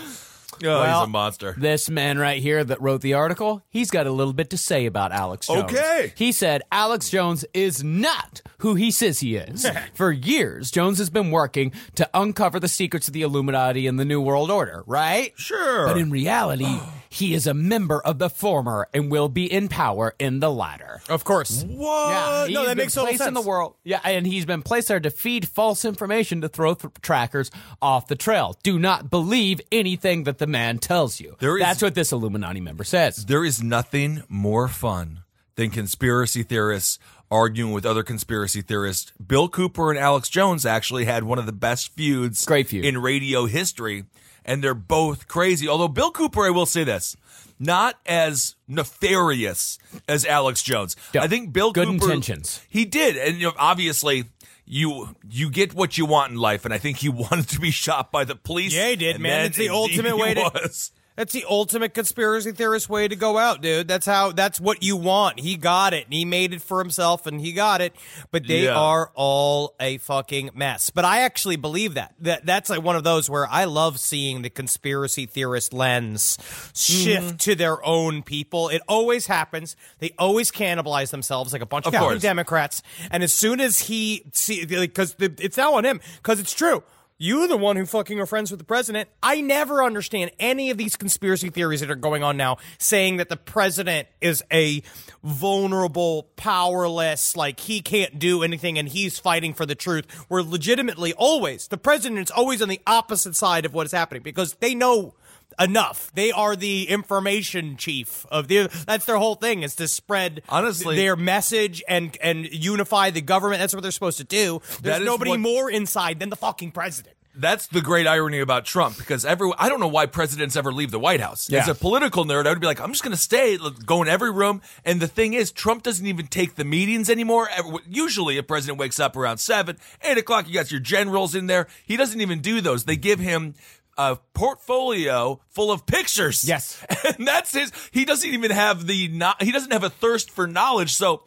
Oh, 0.62 0.66
Well, 0.80 1.00
he's 1.00 1.06
a 1.08 1.10
monster. 1.10 1.54
This 1.56 1.88
man 1.90 2.18
right 2.18 2.40
here 2.42 2.62
that 2.64 2.80
wrote 2.80 3.00
the 3.00 3.14
article, 3.14 3.62
he's 3.70 3.90
got 3.90 4.06
a 4.06 4.10
little 4.12 4.32
bit 4.32 4.50
to 4.50 4.58
say 4.58 4.86
about 4.86 5.12
Alex 5.12 5.46
Jones. 5.46 5.64
Okay. 5.72 6.12
He 6.16 6.32
said 6.32 6.62
Alex 6.70 7.10
Jones 7.10 7.44
is 7.54 7.82
not 7.82 8.42
who 8.58 8.74
he 8.74 8.90
says 8.90 9.20
he 9.20 9.36
is. 9.36 9.66
For 9.94 10.12
years, 10.12 10.70
Jones 10.70 10.98
has 10.98 11.10
been 11.10 11.30
working 11.30 11.72
to 11.96 12.08
uncover 12.14 12.60
the 12.60 12.68
secrets 12.68 13.08
of 13.08 13.14
the 13.14 13.22
Illuminati 13.22 13.86
and 13.86 13.98
the 13.98 14.04
New 14.04 14.20
World 14.20 14.50
Order, 14.50 14.82
right? 14.86 15.32
Sure. 15.36 15.86
But 15.86 15.98
in 15.98 16.10
reality, 16.10 16.78
he 17.08 17.34
is 17.34 17.46
a 17.46 17.54
member 17.54 18.00
of 18.00 18.18
the 18.18 18.30
former 18.30 18.88
and 18.92 19.10
will 19.10 19.28
be 19.28 19.50
in 19.50 19.68
power 19.68 20.14
in 20.18 20.40
the 20.40 20.50
latter. 20.50 21.00
Of 21.08 21.24
course. 21.24 21.62
What? 21.64 22.10
Yeah, 22.50 22.54
no, 22.54 22.66
that 22.66 22.76
makes 22.76 22.94
total 22.94 23.08
placed 23.08 23.26
in 23.26 23.34
the 23.34 23.40
sense. 23.40 23.46
world. 23.46 23.74
Yeah, 23.84 24.00
and 24.04 24.26
he's 24.26 24.46
been 24.46 24.62
placed 24.62 24.88
there 24.88 25.00
to 25.00 25.10
feed 25.10 25.46
false 25.48 25.84
information 25.84 26.40
to 26.40 26.48
throw 26.48 26.74
th- 26.74 26.92
trackers 27.02 27.50
off 27.82 28.06
the 28.06 28.16
trail. 28.16 28.56
Do 28.62 28.78
not 28.78 29.10
believe 29.10 29.60
anything 29.70 30.24
that 30.24 30.38
the 30.38 30.43
man 30.46 30.78
tells 30.78 31.20
you. 31.20 31.36
There 31.40 31.56
is- 31.56 31.62
That's 31.62 31.82
what 31.82 31.94
this 31.94 32.12
Illuminati 32.12 32.60
member 32.60 32.84
says. 32.84 33.26
There 33.26 33.44
is 33.44 33.62
nothing 33.62 34.22
more 34.28 34.68
fun 34.68 35.20
than 35.56 35.70
conspiracy 35.70 36.42
theorists 36.42 36.98
arguing 37.30 37.72
with 37.72 37.86
other 37.86 38.02
conspiracy 38.02 38.60
theorists. 38.62 39.12
Bill 39.24 39.48
Cooper 39.48 39.90
and 39.90 39.98
Alex 39.98 40.28
Jones 40.28 40.64
actually 40.66 41.04
had 41.06 41.24
one 41.24 41.38
of 41.38 41.46
the 41.46 41.52
best 41.52 41.92
feuds 41.94 42.44
Great 42.44 42.68
feud. 42.68 42.84
in 42.84 42.98
radio 42.98 43.46
history, 43.46 44.04
and 44.44 44.62
they're 44.62 44.74
both 44.74 45.26
crazy. 45.26 45.66
Although 45.66 45.88
Bill 45.88 46.10
Cooper, 46.10 46.42
I 46.44 46.50
will 46.50 46.66
say 46.66 46.84
this, 46.84 47.16
not 47.58 47.96
as 48.06 48.56
nefarious 48.68 49.78
as 50.08 50.24
Alex 50.26 50.62
Jones. 50.62 50.96
I 51.18 51.28
think 51.28 51.52
Bill 51.52 51.72
Good 51.72 51.86
Cooper 51.88 52.04
intentions. 52.12 52.60
He 52.68 52.84
did, 52.84 53.16
and 53.16 53.38
you 53.38 53.46
know, 53.48 53.52
obviously. 53.58 54.24
You 54.66 55.14
you 55.30 55.50
get 55.50 55.74
what 55.74 55.98
you 55.98 56.06
want 56.06 56.32
in 56.32 56.38
life, 56.38 56.64
and 56.64 56.72
I 56.72 56.78
think 56.78 56.98
he 56.98 57.08
wanted 57.10 57.48
to 57.48 57.60
be 57.60 57.70
shot 57.70 58.10
by 58.10 58.24
the 58.24 58.34
police. 58.34 58.74
Yeah, 58.74 58.88
he 58.90 58.96
did, 58.96 59.16
and 59.16 59.22
man. 59.22 59.46
It's 59.46 59.56
the 59.58 59.68
ultimate 59.68 60.16
way 60.16 60.34
to- 60.34 60.40
was. 60.40 60.90
That's 61.16 61.32
the 61.32 61.44
ultimate 61.48 61.94
conspiracy 61.94 62.50
theorist 62.50 62.88
way 62.88 63.06
to 63.06 63.14
go 63.14 63.38
out, 63.38 63.62
dude. 63.62 63.86
That's 63.86 64.04
how. 64.04 64.32
That's 64.32 64.60
what 64.60 64.82
you 64.82 64.96
want. 64.96 65.38
He 65.38 65.56
got 65.56 65.94
it. 65.94 66.06
and 66.06 66.12
He 66.14 66.24
made 66.24 66.52
it 66.52 66.60
for 66.60 66.80
himself, 66.80 67.26
and 67.26 67.40
he 67.40 67.52
got 67.52 67.80
it. 67.80 67.94
But 68.32 68.48
they 68.48 68.64
Yeah. 68.64 68.74
are 68.76 69.12
all 69.14 69.76
a 69.78 69.98
fucking 69.98 70.50
mess. 70.54 70.90
But 70.90 71.04
I 71.04 71.20
actually 71.20 71.54
believe 71.56 71.94
that. 71.94 72.14
That 72.20 72.44
that's 72.44 72.68
like 72.68 72.82
one 72.82 72.96
of 72.96 73.04
those 73.04 73.30
where 73.30 73.46
I 73.46 73.64
love 73.64 74.00
seeing 74.00 74.42
the 74.42 74.50
conspiracy 74.50 75.26
theorist 75.26 75.72
lens 75.72 76.36
shift 76.74 77.22
Mm-hmm. 77.24 77.36
to 77.36 77.54
their 77.54 77.84
own 77.86 78.22
people. 78.24 78.68
It 78.68 78.82
always 78.88 79.26
happens. 79.26 79.76
They 80.00 80.10
always 80.18 80.50
cannibalize 80.50 81.10
themselves 81.10 81.52
like 81.52 81.62
a 81.62 81.66
bunch 81.66 81.86
of, 81.86 81.94
Of 81.94 82.00
fucking. 82.00 82.18
Democrats. 82.18 82.82
And 83.10 83.22
as 83.22 83.32
soon 83.32 83.60
as 83.60 83.78
he 83.78 84.24
see, 84.32 84.64
because 84.66 85.14
it's 85.18 85.56
now 85.56 85.74
on 85.74 85.84
him, 85.84 86.00
because 86.16 86.40
it's 86.40 86.52
true. 86.52 86.82
You're 87.16 87.46
the 87.46 87.56
one 87.56 87.76
who 87.76 87.86
fucking 87.86 88.18
are 88.18 88.26
friends 88.26 88.50
with 88.50 88.58
the 88.58 88.64
president. 88.64 89.08
I 89.22 89.40
never 89.40 89.84
understand 89.84 90.32
any 90.40 90.70
of 90.70 90.76
these 90.76 90.96
conspiracy 90.96 91.48
theories 91.48 91.78
that 91.78 91.88
are 91.88 91.94
going 91.94 92.24
on 92.24 92.36
now 92.36 92.56
saying 92.78 93.18
that 93.18 93.28
the 93.28 93.36
president 93.36 94.08
is 94.20 94.42
a 94.52 94.82
vulnerable, 95.22 96.24
powerless, 96.34 97.36
like 97.36 97.60
he 97.60 97.82
can't 97.82 98.18
do 98.18 98.42
anything 98.42 98.80
and 98.80 98.88
he's 98.88 99.20
fighting 99.20 99.54
for 99.54 99.64
the 99.64 99.76
truth. 99.76 100.26
We're 100.28 100.42
legitimately 100.42 101.12
always 101.12 101.68
the 101.68 101.78
president 101.78 102.20
is 102.20 102.30
always 102.32 102.60
on 102.60 102.68
the 102.68 102.80
opposite 102.84 103.36
side 103.36 103.64
of 103.64 103.72
what 103.72 103.86
is 103.86 103.92
happening 103.92 104.24
because 104.24 104.54
they 104.54 104.74
know 104.74 105.14
enough. 105.58 106.10
They 106.14 106.32
are 106.32 106.56
the 106.56 106.88
information 106.88 107.76
chief 107.76 108.26
of 108.30 108.48
the 108.48 108.68
that's 108.86 109.04
their 109.04 109.16
whole 109.18 109.34
thing 109.34 109.62
is 109.62 109.74
to 109.76 109.88
spread 109.88 110.42
Honestly- 110.48 110.96
their 110.96 111.16
message 111.16 111.82
and 111.88 112.16
and 112.22 112.46
unify 112.52 113.10
the 113.10 113.20
government. 113.22 113.60
That's 113.60 113.74
what 113.74 113.82
they're 113.82 113.90
supposed 113.92 114.18
to 114.18 114.24
do. 114.24 114.60
There's 114.82 115.04
nobody 115.04 115.32
what- 115.32 115.40
more 115.40 115.70
inside 115.70 116.18
than 116.20 116.30
the 116.30 116.36
fucking 116.36 116.72
president. 116.72 117.16
That's 117.36 117.66
the 117.66 117.80
great 117.80 118.06
irony 118.06 118.38
about 118.38 118.64
Trump 118.64 118.96
because 118.96 119.24
every 119.24 119.50
I 119.58 119.68
don't 119.68 119.80
know 119.80 119.88
why 119.88 120.06
presidents 120.06 120.54
ever 120.54 120.72
leave 120.72 120.92
the 120.92 121.00
White 121.00 121.20
House. 121.20 121.50
Yeah. 121.50 121.62
As 121.62 121.68
a 121.68 121.74
political 121.74 122.24
nerd, 122.24 122.46
I 122.46 122.50
would 122.50 122.60
be 122.60 122.66
like, 122.68 122.80
I'm 122.80 122.92
just 122.92 123.02
going 123.02 123.10
to 123.16 123.20
stay, 123.20 123.58
go 123.84 124.02
in 124.02 124.08
every 124.08 124.30
room. 124.30 124.62
And 124.84 125.00
the 125.00 125.08
thing 125.08 125.34
is, 125.34 125.50
Trump 125.50 125.82
doesn't 125.82 126.06
even 126.06 126.28
take 126.28 126.54
the 126.54 126.64
meetings 126.64 127.10
anymore. 127.10 127.48
Usually, 127.88 128.38
a 128.38 128.44
president 128.44 128.78
wakes 128.78 129.00
up 129.00 129.16
around 129.16 129.38
seven, 129.38 129.78
eight 130.02 130.16
o'clock. 130.16 130.46
You 130.46 130.54
got 130.54 130.70
your 130.70 130.78
generals 130.78 131.34
in 131.34 131.48
there. 131.48 131.66
He 131.84 131.96
doesn't 131.96 132.20
even 132.20 132.38
do 132.40 132.60
those. 132.60 132.84
They 132.84 132.94
give 132.94 133.18
him 133.18 133.54
a 133.96 134.16
portfolio 134.32 135.40
full 135.48 135.70
of 135.70 135.86
pictures. 135.86 136.44
Yes. 136.46 136.84
and 137.18 137.26
that's 137.26 137.52
his. 137.52 137.72
He 137.92 138.04
doesn't 138.04 138.28
even 138.28 138.50
have 138.50 138.86
the. 138.86 138.94
He 139.40 139.52
doesn't 139.52 139.72
have 139.72 139.84
a 139.84 139.90
thirst 139.90 140.30
for 140.30 140.46
knowledge. 140.46 140.92
So. 140.94 141.22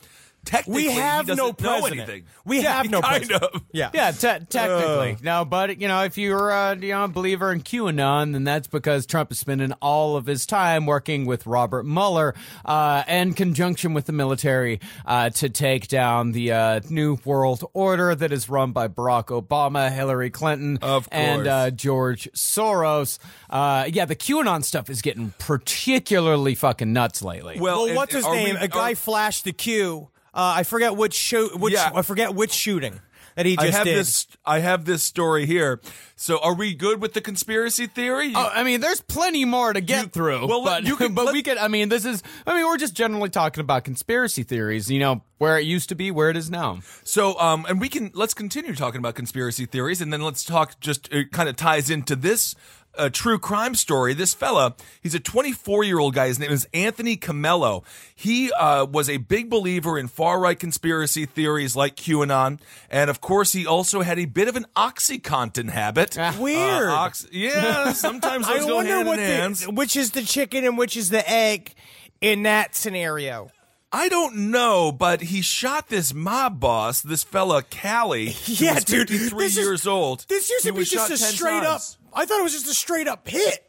Technically, 0.48 0.88
We 0.88 0.92
have 0.94 1.28
he 1.28 1.36
no 1.36 1.48
know 1.48 1.54
president. 1.54 2.00
anything. 2.10 2.24
We 2.46 2.62
Yeah, 2.62 2.78
have 2.78 2.90
no 2.90 3.02
kind 3.02 3.28
president. 3.28 3.44
of. 3.56 3.62
Yeah. 3.74 3.90
Yeah, 3.94 4.12
te- 4.12 4.46
technically. 4.46 5.18
no, 5.22 5.44
but 5.44 5.82
you 5.82 5.90
know, 5.90 6.04
if 6.06 6.18
you're 6.18 6.50
uh, 6.52 6.76
you 6.76 6.94
know, 6.94 7.04
a 7.04 7.08
believer 7.10 7.52
in 7.52 7.62
QAnon, 7.62 8.32
then 8.32 8.46
that's 8.46 8.68
because 8.68 9.06
Trump 9.06 9.30
is 9.34 9.40
spending 9.40 9.74
all 9.82 10.16
of 10.16 10.26
his 10.26 10.46
time 10.46 10.86
working 10.86 11.26
with 11.26 11.46
Robert 11.46 11.84
Mueller 11.86 12.34
uh, 12.64 13.04
in 13.10 13.34
conjunction 13.34 13.94
with 13.94 14.06
the 14.06 14.14
military 14.14 14.80
uh, 15.06 15.30
to 15.32 15.50
take 15.50 15.90
down 15.90 16.32
the 16.32 16.54
uh, 16.54 16.80
New 16.90 17.18
World 17.26 17.66
Order 17.74 18.16
that 18.16 18.32
is 18.32 18.48
run 18.48 18.72
by 18.72 18.88
Barack 18.88 19.26
Obama, 19.26 19.92
Hillary 19.92 20.30
Clinton, 20.30 20.80
Of 20.82 21.10
and 21.12 21.40
course. 21.44 21.48
uh, 21.50 21.70
George 21.72 22.30
Soros. 22.34 23.20
Uh, 23.50 23.86
yeah, 23.92 24.06
the 24.06 24.16
QAnon 24.16 24.64
stuff 24.64 24.90
is 24.90 25.02
getting 25.02 25.34
particularly 25.40 26.56
fucking 26.56 26.94
nuts 26.94 27.22
lately. 27.22 27.60
Well, 27.60 27.86
Well, 27.88 27.96
what's 27.96 28.14
his 28.14 28.24
are 28.24 28.32
we- 28.32 28.44
name? 28.46 28.56
A 28.58 28.70
guy 28.70 28.92
are- 28.94 28.96
flashed 28.96 29.44
the 29.44 29.52
Q. 29.52 30.10
Uh, 30.38 30.54
I 30.58 30.64
forget 30.64 30.96
which 30.96 31.16
show. 31.16 31.48
Which 31.58 31.74
Yeah. 31.74 31.92
I 31.94 32.04
forget 32.04 32.36
which 32.36 32.52
shooting 32.54 33.02
that 33.36 33.46
he 33.48 33.56
just 33.56 33.68
I 33.68 33.72
have 33.78 33.84
did. 33.86 33.98
this. 33.98 34.28
I 34.46 34.60
have 34.60 34.86
this 34.86 35.04
story 35.04 35.46
here. 35.48 35.82
So, 36.16 36.40
are 36.40 36.54
we 36.56 36.74
good 36.74 37.02
with 37.02 37.14
the 37.14 37.22
conspiracy 37.22 37.86
theory? 37.88 38.34
Oh, 38.36 38.50
I 38.54 38.64
mean, 38.64 38.80
there's 38.82 39.02
plenty 39.02 39.46
more 39.46 39.74
to 39.74 39.82
get 39.82 40.04
You- 40.04 40.10
through. 40.10 40.48
well, 40.48 40.64
but 40.64 40.84
you 40.84 40.96
can- 40.96 41.14
but 41.16 41.26
let- 41.26 41.34
we 41.34 41.42
could. 41.44 41.58
I 41.58 41.68
mean, 41.68 41.90
this 41.90 42.06
is. 42.06 42.22
I 42.46 42.56
mean, 42.56 42.66
we're 42.68 42.78
just 42.78 42.94
generally 42.94 43.30
talking 43.30 43.62
about 43.62 43.84
conspiracy 43.84 44.44
theories. 44.44 44.90
You 44.92 45.00
know, 45.00 45.22
where 45.40 45.58
it 45.60 45.66
used 45.66 45.90
to 45.90 45.96
be, 45.96 46.10
where 46.12 46.30
it 46.30 46.38
is 46.38 46.50
now. 46.52 46.80
So, 47.04 47.38
um, 47.40 47.66
and 47.68 47.82
we 47.82 47.90
can 47.90 48.12
let's 48.14 48.34
continue 48.36 48.74
talking 48.76 49.00
about 49.00 49.16
conspiracy 49.16 49.66
theories, 49.66 50.02
and 50.02 50.14
then 50.14 50.22
let's 50.22 50.44
talk. 50.44 50.80
Just 50.80 51.12
it 51.12 51.32
kind 51.32 51.50
of 51.50 51.56
ties 51.56 51.90
into 51.90 52.16
this. 52.16 52.54
Uh 52.98 53.10
true 53.10 53.38
crime 53.40 53.76
story. 53.76 54.14
This 54.14 54.34
fella, 54.34 54.76
he's 55.02 55.14
a 55.16 55.20
24 55.20 55.84
year 55.84 56.00
old 56.00 56.14
guy. 56.16 56.28
His 56.28 56.40
name 56.40 56.52
is 56.52 56.68
Anthony 56.74 57.16
Comello. 57.18 57.84
He 58.16 58.52
uh, 58.52 58.86
was 58.86 59.10
a 59.10 59.18
big 59.18 59.50
believer 59.50 59.98
in 60.00 60.08
far 60.08 60.40
right 60.40 60.60
conspiracy 60.60 61.26
theories 61.26 61.76
like 61.76 61.96
QAnon, 61.96 62.60
and 62.90 63.10
of 63.10 63.22
course, 63.22 63.52
he 63.54 63.66
also 63.68 64.02
had 64.02 64.18
a 64.20 64.26
bit 64.26 64.48
of 64.48 64.56
an 64.56 64.66
OxyContin 64.76 65.70
habit. 65.70 66.18
Weird. 66.40 66.90
Uh, 66.90 66.94
ox- 66.94 67.28
yeah, 67.32 67.94
sometimes 67.94 68.48
I 68.48 68.58
those 68.58 68.66
go 68.66 68.76
wonder 68.78 68.96
hand 68.96 69.08
what 69.08 69.20
in 69.20 69.26
hands. 69.26 69.68
which 69.68 69.96
is 69.96 70.12
the 70.12 70.24
chicken 70.24 70.66
and 70.66 70.78
which 70.78 70.98
is 70.98 71.10
the 71.10 71.28
egg 71.30 71.74
in 72.22 72.44
that 72.44 72.76
scenario. 72.76 73.52
I 73.90 74.10
don't 74.10 74.52
know, 74.52 74.92
but 74.92 75.22
he 75.22 75.42
shot 75.42 75.88
this 75.88 76.14
mob 76.14 76.60
boss, 76.60 77.00
this 77.02 77.24
fella 77.24 77.64
Cali. 77.64 78.32
who 78.32 78.54
Yeah, 78.66 78.74
was 78.76 78.84
dude. 78.84 79.08
53 79.08 79.40
this 79.40 79.52
is- 79.54 79.64
years 79.64 79.88
old. 79.88 80.26
This 80.28 80.50
used 80.50 80.66
to 80.66 80.74
be 80.74 80.84
just 80.84 81.10
a 81.10 81.18
straight 81.18 81.62
times. 81.64 81.97
up. 81.97 81.97
I 82.14 82.26
thought 82.26 82.40
it 82.40 82.44
was 82.44 82.54
just 82.54 82.68
a 82.68 82.74
straight 82.74 83.08
up 83.08 83.28
hit. 83.28 83.64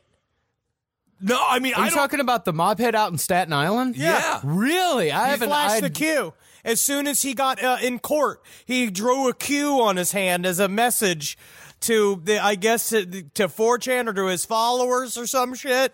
No, 1.20 1.42
I 1.48 1.58
mean, 1.58 1.74
Are 1.74 1.80
I 1.80 1.84
you 1.86 1.90
don't. 1.90 1.98
talking 1.98 2.20
about 2.20 2.44
the 2.44 2.52
mob 2.52 2.78
hit 2.78 2.94
out 2.94 3.10
in 3.10 3.18
Staten 3.18 3.52
Island? 3.52 3.96
Yeah. 3.96 4.40
Really? 4.44 5.10
I 5.10 5.24
He 5.24 5.30
haven't. 5.32 5.48
flashed 5.48 5.76
I, 5.76 5.80
the 5.80 5.90
Q. 5.90 6.32
As 6.64 6.80
soon 6.80 7.06
as 7.06 7.22
he 7.22 7.34
got 7.34 7.62
uh, 7.62 7.78
in 7.82 7.98
court, 7.98 8.40
he 8.66 8.88
drew 8.90 9.28
a 9.28 9.34
Q 9.34 9.80
on 9.80 9.96
his 9.96 10.12
hand 10.12 10.46
as 10.46 10.58
a 10.60 10.68
message 10.68 11.36
to 11.80 12.20
the, 12.24 12.38
I 12.38 12.54
guess, 12.54 12.90
to, 12.90 13.04
to 13.04 13.48
4chan 13.48 14.06
or 14.08 14.12
to 14.12 14.26
his 14.26 14.44
followers 14.44 15.16
or 15.16 15.26
some 15.26 15.54
shit. 15.54 15.92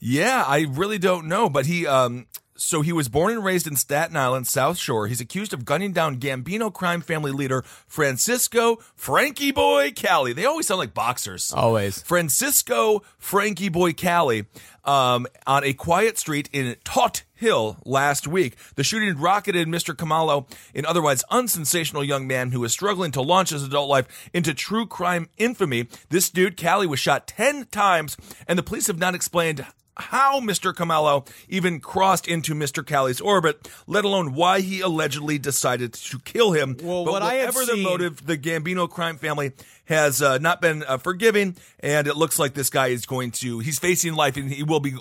Yeah, 0.00 0.44
I 0.46 0.66
really 0.70 0.98
don't 0.98 1.26
know, 1.26 1.48
but 1.48 1.66
he 1.66 1.86
um 1.86 2.26
so 2.56 2.82
he 2.82 2.92
was 2.92 3.08
born 3.08 3.32
and 3.32 3.44
raised 3.44 3.66
in 3.66 3.76
Staten 3.76 4.16
Island, 4.16 4.46
South 4.46 4.78
Shore. 4.78 5.06
He's 5.06 5.20
accused 5.20 5.52
of 5.52 5.64
gunning 5.64 5.92
down 5.92 6.18
Gambino 6.18 6.72
crime 6.72 7.00
family 7.00 7.32
leader 7.32 7.62
Francisco 7.86 8.78
Frankie 8.94 9.52
Boy 9.52 9.92
Cali. 9.92 10.32
They 10.32 10.44
always 10.44 10.66
sound 10.66 10.78
like 10.78 10.94
boxers. 10.94 11.52
Always. 11.52 12.02
Francisco 12.02 13.02
Frankie 13.18 13.68
Boy 13.68 13.92
Cali 13.92 14.46
um, 14.84 15.26
on 15.46 15.64
a 15.64 15.72
quiet 15.72 16.18
street 16.18 16.48
in 16.52 16.76
Todt 16.84 17.24
Hill 17.34 17.76
last 17.84 18.26
week. 18.26 18.56
The 18.76 18.84
shooting 18.84 19.18
rocketed 19.18 19.68
Mr. 19.68 19.94
Comello, 19.94 20.48
an 20.74 20.86
otherwise 20.86 21.24
unsensational 21.30 22.04
young 22.04 22.26
man 22.26 22.52
who 22.52 22.60
was 22.60 22.72
struggling 22.72 23.12
to 23.12 23.22
launch 23.22 23.50
his 23.50 23.62
adult 23.62 23.88
life 23.88 24.30
into 24.32 24.54
true 24.54 24.86
crime 24.86 25.28
infamy. 25.36 25.88
This 26.08 26.30
dude, 26.30 26.56
Cali, 26.56 26.86
was 26.86 27.00
shot 27.00 27.26
10 27.26 27.66
times, 27.66 28.16
and 28.48 28.58
the 28.58 28.62
police 28.62 28.86
have 28.86 28.98
not 28.98 29.14
explained 29.14 29.66
how 29.98 30.40
Mr. 30.40 30.74
Comello 30.74 31.26
even 31.48 31.80
crossed 31.80 32.28
into 32.28 32.54
Mr. 32.54 32.86
Cali's 32.86 33.20
orbit, 33.20 33.68
let 33.86 34.04
alone 34.04 34.34
why 34.34 34.60
he 34.60 34.80
allegedly 34.80 35.38
decided 35.38 35.94
to 35.94 36.18
kill 36.18 36.52
him. 36.52 36.76
Well, 36.82 37.04
but 37.04 37.12
what 37.12 37.22
I 37.22 37.38
whatever 37.38 37.60
the 37.60 37.72
seen- 37.74 37.82
motive, 37.82 38.26
the 38.26 38.36
Gambino 38.36 38.88
crime 38.90 39.16
family 39.18 39.52
has 39.86 40.20
uh, 40.20 40.38
not 40.38 40.60
been 40.60 40.82
uh, 40.82 40.98
forgiving, 40.98 41.56
and 41.80 42.06
it 42.06 42.16
looks 42.16 42.38
like 42.38 42.54
this 42.54 42.70
guy 42.70 42.88
is 42.88 43.06
going 43.06 43.30
to, 43.30 43.60
he's 43.60 43.78
facing 43.78 44.14
life, 44.14 44.36
and 44.36 44.50
he 44.52 44.62
will 44.64 44.80
be 44.80 44.94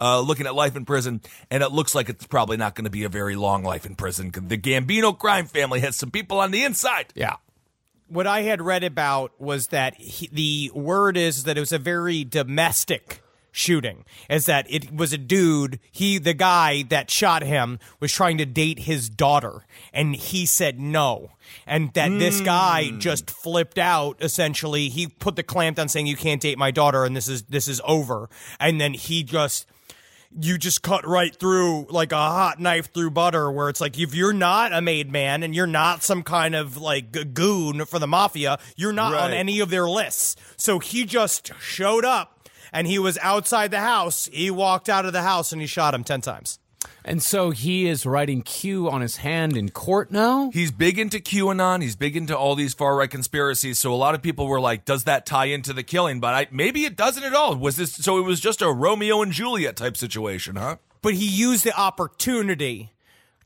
uh, 0.00 0.18
looking 0.20 0.46
at 0.46 0.54
life 0.54 0.74
in 0.76 0.84
prison, 0.84 1.20
and 1.50 1.62
it 1.62 1.70
looks 1.72 1.94
like 1.94 2.08
it's 2.08 2.26
probably 2.26 2.56
not 2.56 2.74
going 2.74 2.84
to 2.86 2.90
be 2.90 3.04
a 3.04 3.08
very 3.10 3.36
long 3.36 3.62
life 3.62 3.84
in 3.86 3.94
prison. 3.94 4.30
The 4.34 4.56
Gambino 4.58 5.16
crime 5.16 5.46
family 5.46 5.80
has 5.80 5.94
some 5.96 6.10
people 6.10 6.40
on 6.40 6.50
the 6.50 6.64
inside. 6.64 7.06
Yeah. 7.14 7.36
what 8.08 8.26
I 8.26 8.42
had 8.42 8.60
read 8.62 8.82
about 8.82 9.38
was 9.40 9.68
that 9.68 9.94
he, 9.96 10.28
the 10.32 10.70
word 10.74 11.16
is 11.16 11.44
that 11.44 11.56
it 11.56 11.60
was 11.60 11.72
a 11.72 11.78
very 11.78 12.24
domestic 12.24 13.22
shooting 13.52 14.04
is 14.28 14.46
that 14.46 14.66
it 14.68 14.94
was 14.94 15.12
a 15.12 15.18
dude 15.18 15.78
he 15.90 16.18
the 16.18 16.34
guy 16.34 16.82
that 16.84 17.10
shot 17.10 17.42
him 17.42 17.78
was 17.98 18.12
trying 18.12 18.38
to 18.38 18.46
date 18.46 18.80
his 18.80 19.08
daughter 19.08 19.64
and 19.92 20.14
he 20.14 20.46
said 20.46 20.80
no. 20.80 21.30
And 21.66 21.92
that 21.94 22.10
this 22.18 22.38
hmm. 22.38 22.44
guy 22.44 22.90
just 22.98 23.30
flipped 23.30 23.78
out 23.78 24.16
essentially. 24.20 24.88
He 24.88 25.06
put 25.08 25.36
the 25.36 25.42
clamp 25.42 25.76
down 25.76 25.88
saying 25.88 26.06
you 26.06 26.16
can't 26.16 26.40
date 26.40 26.58
my 26.58 26.70
daughter 26.70 27.04
and 27.04 27.16
this 27.16 27.28
is 27.28 27.42
this 27.44 27.68
is 27.68 27.80
over. 27.84 28.28
And 28.58 28.80
then 28.80 28.94
he 28.94 29.22
just 29.22 29.66
you 30.38 30.56
just 30.58 30.82
cut 30.82 31.04
right 31.06 31.34
through 31.34 31.86
like 31.90 32.12
a 32.12 32.16
hot 32.16 32.60
knife 32.60 32.92
through 32.92 33.10
butter 33.10 33.50
where 33.50 33.68
it's 33.68 33.80
like 33.80 33.98
if 33.98 34.14
you're 34.14 34.32
not 34.32 34.72
a 34.72 34.80
made 34.80 35.10
man 35.10 35.42
and 35.42 35.56
you're 35.56 35.66
not 35.66 36.04
some 36.04 36.22
kind 36.22 36.54
of 36.54 36.76
like 36.76 37.34
goon 37.34 37.84
for 37.84 37.98
the 37.98 38.06
mafia 38.06 38.56
you're 38.76 38.92
not 38.92 39.12
on 39.12 39.32
any 39.32 39.58
of 39.58 39.70
their 39.70 39.88
lists. 39.88 40.36
So 40.56 40.78
he 40.78 41.04
just 41.04 41.52
showed 41.60 42.04
up 42.04 42.39
and 42.72 42.86
he 42.86 42.98
was 42.98 43.18
outside 43.18 43.70
the 43.70 43.80
house 43.80 44.28
he 44.32 44.50
walked 44.50 44.88
out 44.88 45.04
of 45.06 45.12
the 45.12 45.22
house 45.22 45.52
and 45.52 45.60
he 45.60 45.66
shot 45.66 45.94
him 45.94 46.04
10 46.04 46.20
times 46.20 46.58
And 47.04 47.22
so 47.22 47.50
he 47.50 47.88
is 47.88 48.06
writing 48.06 48.42
Q 48.42 48.90
on 48.90 49.00
his 49.00 49.16
hand 49.18 49.56
in 49.56 49.70
court 49.70 50.10
now. 50.10 50.50
He's 50.52 50.70
big 50.70 50.98
into 50.98 51.18
QAnon. 51.18 51.82
He's 51.82 51.96
big 51.96 52.16
into 52.16 52.36
all 52.36 52.54
these 52.54 52.74
far 52.74 52.96
right 52.96 53.10
conspiracies. 53.10 53.78
So 53.78 53.92
a 53.92 53.96
lot 53.96 54.14
of 54.14 54.22
people 54.22 54.46
were 54.46 54.60
like, 54.60 54.84
"Does 54.84 55.04
that 55.04 55.26
tie 55.26 55.46
into 55.46 55.72
the 55.72 55.82
killing?" 55.82 56.20
But 56.20 56.34
I, 56.34 56.46
maybe 56.50 56.84
it 56.84 56.96
doesn't 56.96 57.24
at 57.24 57.34
all. 57.34 57.56
Was 57.56 57.76
this 57.76 57.92
so? 57.94 58.18
It 58.18 58.22
was 58.22 58.40
just 58.40 58.62
a 58.62 58.70
Romeo 58.70 59.20
and 59.22 59.32
Juliet 59.32 59.76
type 59.76 59.96
situation, 59.96 60.56
huh? 60.56 60.76
but 61.02 61.14
he 61.14 61.26
used 61.26 61.64
the 61.64 61.76
opportunity 61.78 62.92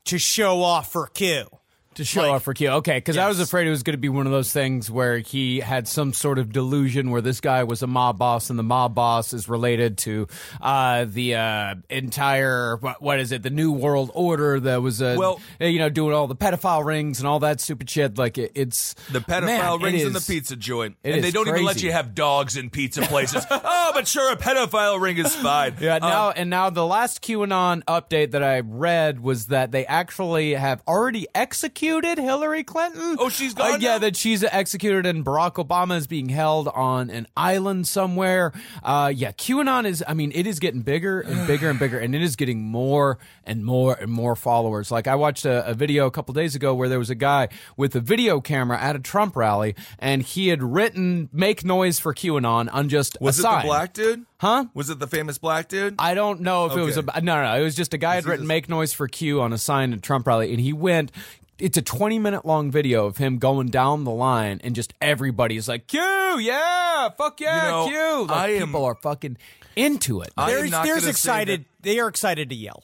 to 0.05 0.17
show 0.17 0.61
off 0.61 0.91
for 0.91 1.07
Q 1.07 1.47
To 1.95 2.03
show 2.03 2.29
off 2.33 2.43
for 2.43 2.53
Q. 2.53 2.69
Okay, 2.69 2.97
because 2.97 3.15
I 3.15 3.29
was 3.29 3.39
afraid 3.39 3.67
it 3.67 3.69
was 3.69 3.83
going 3.83 3.93
to 3.93 3.97
be 3.97 4.09
one 4.09 4.25
of 4.25 4.33
those 4.33 4.51
things 4.51 4.91
where 4.91 5.19
he 5.19 5.61
had 5.61 5.87
some 5.87 6.11
sort 6.11 6.39
of 6.39 6.51
delusion 6.51 7.09
where 7.09 7.21
this 7.21 7.39
guy 7.39 7.63
was 7.63 7.81
a 7.83 7.87
mob 7.87 8.17
boss 8.17 8.49
and 8.49 8.59
the 8.59 8.63
mob 8.63 8.93
boss 8.93 9.31
is 9.31 9.47
related 9.47 9.97
to 9.99 10.27
uh, 10.59 11.05
the 11.07 11.35
uh, 11.35 11.75
entire, 11.89 12.75
what, 12.77 13.01
what 13.01 13.21
is 13.21 13.31
it, 13.31 13.43
the 13.43 13.49
New 13.49 13.71
World 13.71 14.11
Order 14.13 14.59
that 14.59 14.81
was, 14.81 15.01
uh, 15.01 15.15
Well- 15.17 15.39
you 15.61 15.79
know, 15.79 15.87
doing 15.87 16.13
all 16.13 16.27
the 16.27 16.35
pedophile 16.35 16.83
rings 16.83 17.19
and 17.19 17.27
all 17.29 17.39
that 17.39 17.61
stupid 17.61 17.89
shit. 17.89 18.17
Like, 18.17 18.37
it, 18.37 18.51
it's. 18.55 18.93
The 19.13 19.19
pedophile 19.19 19.79
man, 19.79 19.81
rings 19.81 20.03
in 20.03 20.11
the 20.11 20.19
pizza 20.19 20.57
joint, 20.57 20.97
and 21.05 21.23
they 21.23 21.31
don't 21.31 21.47
even 21.47 21.63
let 21.63 21.81
you 21.81 21.93
have 21.93 22.13
dogs 22.13 22.57
in 22.57 22.69
pizza 22.69 23.03
places. 23.03 23.45
oh, 23.51 23.91
but 23.93 24.05
sure, 24.05 24.33
a 24.33 24.35
pedophile 24.35 24.99
ring 24.99 25.17
is 25.17 25.33
fine. 25.33 25.75
Yeah, 25.85 25.99
now 25.99 26.27
Um, 26.29 26.33
and 26.35 26.49
now 26.49 26.69
the 26.71 26.85
last 26.85 27.21
QAnon 27.21 27.83
update 27.85 28.31
that 28.31 28.43
I 28.43 28.59
read 28.61 29.21
was 29.21 29.45
that 29.47 29.71
they 29.71 29.85
actually 29.85 30.55
have 30.55 30.81
already 30.87 31.27
executed 31.35 31.84
Hillary 31.85 32.63
Clinton. 32.63 33.17
Oh, 33.19 33.29
she's 33.29 33.53
gone 33.53 33.81
yeah, 33.81 33.93
now? 33.93 33.97
that 33.99 34.15
she's 34.15 34.43
executed, 34.43 35.05
and 35.05 35.23
Barack 35.23 35.63
Obama 35.63 35.97
is 35.97 36.07
being 36.07 36.29
held 36.29 36.67
on 36.67 37.09
an 37.09 37.27
island 37.37 37.87
somewhere. 37.87 38.51
Uh, 38.83 39.11
yeah, 39.15 39.31
QAnon 39.31 39.85
is. 39.85 40.03
I 40.07 40.13
mean, 40.13 40.31
it 40.33 40.47
is 40.47 40.59
getting 40.59 40.81
bigger 40.81 41.21
and 41.21 41.47
bigger 41.47 41.69
and 41.69 41.79
bigger, 41.79 41.99
and 41.99 42.15
it 42.15 42.21
is 42.21 42.35
getting 42.35 42.61
more 42.61 43.17
and 43.43 43.63
more 43.63 43.95
and 43.95 44.11
more 44.11 44.35
followers. 44.35 44.91
Like 44.91 45.07
I 45.07 45.15
watched 45.15 45.45
a, 45.45 45.65
a 45.69 45.73
video 45.73 46.05
a 46.05 46.11
couple 46.11 46.33
days 46.33 46.55
ago 46.55 46.73
where 46.73 46.89
there 46.89 46.99
was 46.99 47.09
a 47.09 47.15
guy 47.15 47.49
with 47.77 47.95
a 47.95 47.99
video 47.99 48.41
camera 48.41 48.79
at 48.79 48.95
a 48.95 48.99
Trump 48.99 49.35
rally, 49.35 49.75
and 49.99 50.21
he 50.21 50.47
had 50.47 50.63
written 50.63 51.29
"Make 51.31 51.63
noise 51.63 51.99
for 51.99 52.13
QAnon" 52.13 52.73
on 52.73 52.89
just 52.89 53.17
was 53.21 53.39
it 53.39 53.43
sign. 53.43 53.61
the 53.61 53.67
black 53.67 53.93
dude? 53.93 54.25
Huh? 54.37 54.65
Was 54.73 54.89
it 54.89 54.99
the 54.99 55.07
famous 55.07 55.37
black 55.37 55.69
dude? 55.69 55.95
I 55.97 56.13
don't 56.13 56.41
know 56.41 56.65
if 56.65 56.75
it 56.75 56.81
was 56.81 56.97
a 56.97 57.03
no, 57.03 57.19
no, 57.21 57.43
no. 57.43 57.55
It 57.55 57.63
was 57.63 57.75
just 57.75 57.93
a 57.93 57.97
guy 57.97 58.15
had 58.15 58.25
written 58.25 58.47
"Make 58.47 58.67
noise 58.69 58.93
for 58.93 59.07
Q" 59.07 59.41
on 59.41 59.53
a 59.53 59.57
sign 59.57 59.93
at 59.93 60.01
Trump 60.01 60.27
rally, 60.27 60.51
and 60.51 60.59
he 60.59 60.73
went. 60.73 61.11
It's 61.57 61.77
a 61.77 61.81
20 61.81 62.19
minute 62.19 62.45
long 62.45 62.69
video 62.71 63.05
of 63.05 63.17
him 63.17 63.37
going 63.37 63.67
down 63.67 64.03
the 64.03 64.11
line, 64.11 64.59
and 64.63 64.75
just 64.75 64.93
everybody's 65.01 65.67
like, 65.69 65.87
"Q, 65.87 65.99
yeah, 66.39 67.09
fuck 67.17 67.39
yeah, 67.39 67.65
You 67.65 67.71
know, 67.71 67.87
Q." 67.87 68.21
Like, 68.27 68.37
I 68.37 68.49
am- 68.55 68.67
people 68.67 68.85
are 68.85 68.95
fucking 68.95 69.37
into 69.75 70.21
it. 70.21 70.31
I 70.37 70.51
am 70.51 70.57
there's, 70.57 70.71
not 70.71 70.85
there's 70.85 71.01
gonna 71.01 71.09
excited 71.11 71.65
they 71.81 71.99
are 71.99 72.07
excited 72.07 72.49
to 72.49 72.55
yell 72.55 72.83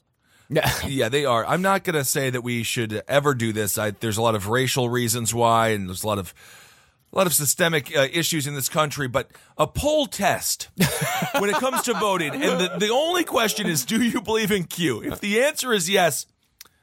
Yeah. 0.50 0.72
Yeah, 0.88 1.10
they 1.10 1.26
are. 1.26 1.46
I'm 1.46 1.62
not 1.62 1.84
going 1.84 1.96
to 1.96 2.04
say 2.06 2.30
that 2.30 2.42
we 2.42 2.64
should 2.64 3.02
ever 3.08 3.34
do 3.34 3.54
this. 3.54 3.78
I, 3.78 3.92
there's 3.92 4.18
a 4.18 4.22
lot 4.22 4.36
of 4.36 4.48
racial 4.48 4.90
reasons 4.90 5.34
why, 5.34 5.70
and 5.70 5.88
there's 5.88 6.04
a 6.04 6.08
lot 6.08 6.20
of 6.20 6.34
a 7.14 7.18
lot 7.18 7.28
of 7.28 7.34
systemic 7.34 7.96
uh, 7.96 8.08
issues 8.12 8.48
in 8.48 8.56
this 8.56 8.70
country. 8.70 9.08
But 9.08 9.32
a 9.58 9.68
poll 9.68 10.06
test 10.08 10.70
when 11.40 11.50
it 11.50 11.56
comes 11.58 11.82
to 11.84 11.94
voting, 11.94 12.34
and 12.34 12.60
the, 12.60 12.78
the 12.80 12.90
only 12.90 13.24
question 13.26 13.68
is, 13.68 13.84
do 13.86 14.02
you 14.02 14.22
believe 14.22 14.52
in 14.52 14.64
Q? 14.66 15.02
If 15.04 15.20
the 15.20 15.42
answer 15.42 15.74
is 15.74 15.90
yes. 15.90 16.26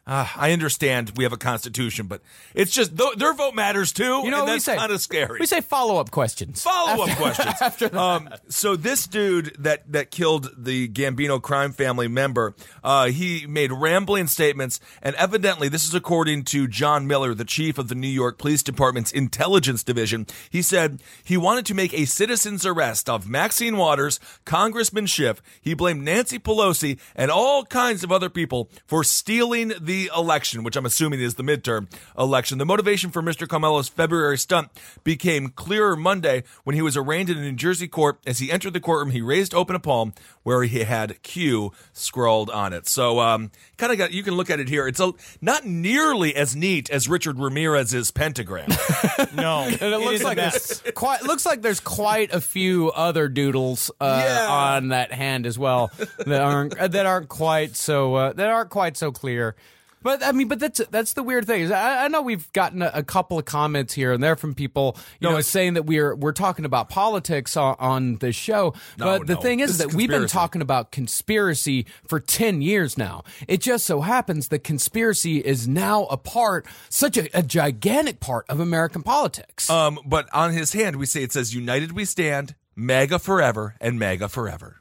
Uh, 0.09 0.27
I 0.37 0.53
understand 0.53 1.13
we 1.17 1.25
have 1.25 1.35
a 1.35 1.39
constitution, 1.39 2.07
but 2.07 2.23
it's 2.55 2.73
just 2.73 2.97
th- 2.97 3.17
their 3.17 3.35
vote 3.35 3.55
matters 3.55 3.93
too, 3.93 4.23
You 4.25 4.31
know, 4.31 4.47
that's 4.47 4.65
say 4.65 4.75
kind 4.75 4.91
of 4.91 5.03
scary. 5.03 5.39
We 5.39 5.45
say 5.45 5.61
follow 5.61 5.99
up 5.99 6.11
questions. 6.11 6.63
Follow 6.63 7.05
up 7.05 7.11
questions. 7.19 7.93
um, 7.93 8.31
so 8.49 8.75
this 8.75 9.07
dude 9.07 9.55
that 9.59 9.93
that 9.93 10.11
killed 10.11 10.49
the 10.57 10.89
Gambino 10.89 11.43
crime 11.43 11.73
family 11.73 12.09
member, 12.09 12.55
uh, 12.83 13.09
he 13.09 13.47
made 13.47 13.71
rambling 13.71 14.29
statements, 14.29 14.81
and 15.03 15.15
evidently 15.17 15.69
this 15.69 15.85
is 15.85 15.95
according 15.95 16.45
to 16.45 16.67
John 16.67 17.07
Miller, 17.07 17.35
the 17.35 17.45
chief 17.45 17.77
of 17.77 17.89
the 17.89 17.95
New 17.95 18.09
York 18.09 18.39
Police 18.39 18.63
Department's 18.63 19.13
intelligence 19.13 19.85
division. 19.85 20.27
He 20.49 20.63
said 20.63 21.03
he 21.23 21.37
wanted 21.37 21.67
to 21.67 21.75
make 21.75 21.93
a 21.93 22.07
citizen's 22.07 22.65
arrest 22.65 23.11
of 23.11 23.29
Maxine 23.29 23.77
Waters, 23.77 24.21
Congressman 24.47 25.05
Schiff. 25.05 25.43
He 25.61 25.75
blamed 25.75 26.03
Nancy 26.03 26.39
Pelosi 26.39 26.99
and 27.15 27.31
all 27.31 27.67
kinds 27.67 28.03
of 28.03 28.11
other 28.11 28.31
people 28.31 28.71
for 28.87 29.05
stealing 29.05 29.75
the 29.79 29.98
election, 30.07 30.63
which 30.63 30.77
I'm 30.77 30.87
assuming 30.87 31.21
is 31.21 31.35
the 31.35 31.43
midterm 31.43 31.89
election. 32.17 32.59
The 32.59 32.65
motivation 32.65 33.11
for 33.11 33.21
Mr. 33.23 33.47
Comello's 33.47 33.89
February 33.89 34.39
stunt 34.39 34.69
became 35.05 35.49
clearer 35.49 35.97
Monday 35.97 36.45
when 36.65 36.75
he 36.75 36.83
was 36.83 36.97
arraigned 36.97 37.29
in 37.31 37.37
a 37.39 37.41
New 37.43 37.53
Jersey 37.53 37.89
court. 37.89 38.19
As 38.27 38.39
he 38.39 38.51
entered 38.51 38.73
the 38.73 38.81
courtroom, 38.81 39.11
he 39.11 39.21
raised 39.21 39.53
open 39.55 39.75
a 39.77 39.81
palm 39.81 40.15
where 40.45 40.63
he 40.63 40.85
had 40.85 41.21
Q 41.23 41.73
scrawled 41.93 42.49
on 42.51 42.73
it. 42.73 42.87
So, 42.87 43.21
um, 43.21 43.51
kind 43.77 43.93
of 43.93 43.99
got, 43.99 44.13
you 44.13 44.23
can 44.23 44.35
look 44.35 44.49
at 44.51 44.61
it 44.61 44.69
here. 44.69 44.87
It's 44.87 45.01
a, 45.01 45.13
not 45.41 45.67
nearly 45.67 46.35
as 46.35 46.55
neat 46.57 46.89
as 46.91 47.09
Richard 47.09 47.39
Ramirez's 47.39 48.11
pentagram. 48.11 48.69
no 49.35 49.59
And 49.69 49.83
it 49.83 49.99
looks 50.01 50.15
is 50.21 50.23
like 50.25 50.37
mess. 50.37 50.81
there's 50.81 50.95
quite 50.95 51.23
looks 51.25 51.45
like 51.45 51.63
there's 51.63 51.81
quite 51.81 52.33
a 52.33 52.41
few 52.41 52.91
other 52.91 53.29
doodles 53.29 53.91
uh, 54.01 54.23
Yeah. 54.25 54.47
on 54.49 54.89
that 54.89 55.13
hand 55.13 55.47
as 55.47 55.59
well 55.59 55.91
that 56.19 56.41
aren't 56.41 56.77
that 56.79 57.07
aren't 57.07 57.29
quite 57.29 57.77
so 57.77 58.15
uh, 58.15 58.33
that 58.35 58.49
aren't 58.49 58.71
quite 58.71 58.97
so 58.97 59.13
clear. 59.13 59.55
But 60.03 60.23
I 60.23 60.33
mean, 60.33 60.49
but 60.49 60.59
that's 60.59 60.81
that's 60.91 61.13
the 61.15 61.23
weird 61.23 61.47
thing. 61.47 61.63
Is 61.63 61.71
I, 61.71 62.05
I 62.05 62.09
know 62.09 62.23
we've 62.23 62.51
gotten 62.53 62.83
a, 62.83 62.91
a 62.95 63.03
couple 63.03 63.39
of 63.39 63.45
comments 63.45 63.95
here 63.95 64.13
and 64.13 64.23
there 64.23 64.37
from 64.37 64.55
people, 64.55 64.97
you 65.21 65.29
No, 65.29 65.35
know, 65.37 65.41
saying 65.41 65.75
that 65.75 65.85
we're 65.87 66.15
we're 66.15 66.33
talking 66.33 66.65
about 66.65 66.89
politics 66.89 67.57
on, 67.57 67.77
on 67.79 68.17
this 68.17 68.37
show. 68.37 68.75
but 68.97 69.27
the 69.27 69.35
no. 69.35 69.41
thing 69.41 69.61
is 69.61 69.71
This 69.79 69.81
is 69.87 69.93
that 69.93 69.97
we've 69.97 70.09
been 70.09 70.27
talking 70.29 70.63
about 70.63 70.93
conspiracy 70.93 71.87
for 72.07 72.21
ten 72.21 72.63
years 72.63 72.97
now. 72.97 73.25
It 73.49 73.61
just 73.61 73.87
so 73.87 74.01
happens 74.01 74.49
that 74.49 74.61
conspiracy 74.65 75.39
is 75.39 75.67
now 75.67 76.05
a 76.07 76.17
part, 76.17 76.67
such 76.89 77.17
a, 77.17 77.29
a 77.37 77.43
gigantic 77.43 78.21
part 78.21 78.47
of 78.49 78.61
American 78.61 79.03
politics. 79.03 79.69
um, 79.69 79.99
but 80.07 80.29
on 80.33 80.53
his 80.53 80.73
hand, 80.73 80.97
we 80.97 81.07
say 81.07 81.23
it 81.23 81.33
says 81.33 81.55
"United 81.55 81.93
We 81.93 82.05
Stand." 82.05 82.55
MAGA 82.81 83.19
forever 83.19 83.75
and 83.81 83.99
MAGA 83.99 84.29
forever. 84.29 84.77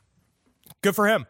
Good 0.84 0.96
for 0.96 1.08
him. 1.08 1.26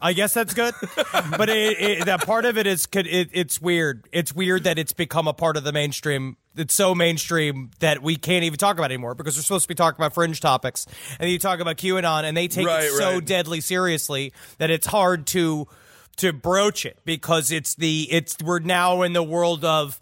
I 0.00 0.12
guess 0.12 0.34
that's 0.34 0.52
good, 0.52 0.74
but 1.38 1.48
it, 1.48 1.80
it, 1.80 2.04
that 2.06 2.26
part 2.26 2.44
of 2.44 2.58
it 2.58 2.66
is 2.66 2.84
could- 2.86 3.06
it, 3.06 3.30
it's 3.32 3.60
weird. 3.62 4.06
It's 4.12 4.34
weird 4.34 4.64
that 4.64 4.78
it's 4.78 4.92
become 4.92 5.26
a 5.26 5.32
part 5.32 5.56
of 5.56 5.64
the 5.64 5.72
mainstream. 5.72 6.36
It's 6.54 6.74
so 6.74 6.94
mainstream 6.94 7.70
that 7.80 8.02
we 8.02 8.16
can't 8.16 8.44
even 8.44 8.58
talk 8.58 8.76
about 8.76 8.90
it 8.90 8.94
anymore 8.94 9.14
because 9.14 9.36
we're 9.36 9.42
supposed 9.42 9.64
to 9.64 9.68
be 9.68 9.74
talking 9.74 9.96
about 9.98 10.12
fringe 10.14 10.40
topics, 10.40 10.86
and 11.18 11.30
you 11.30 11.38
talk 11.38 11.60
about 11.60 11.76
QAnon, 11.78 12.24
and 12.24 12.36
they 12.36 12.46
take 12.48 12.66
Right, 12.66 12.84
it 12.84 12.92
so 12.92 13.14
right. 13.14 13.24
deadly 13.24 13.60
seriously 13.62 14.32
that 14.58 14.70
it's 14.70 14.86
hard 14.86 15.26
to 15.28 15.66
to 16.18 16.32
broach 16.32 16.86
it 16.86 16.98
because 17.04 17.50
it's 17.52 17.74
the 17.74 18.06
it's 18.10 18.36
we're 18.42 18.58
now 18.58 19.02
in 19.02 19.12
the 19.12 19.22
world 19.22 19.64
of 19.64 20.00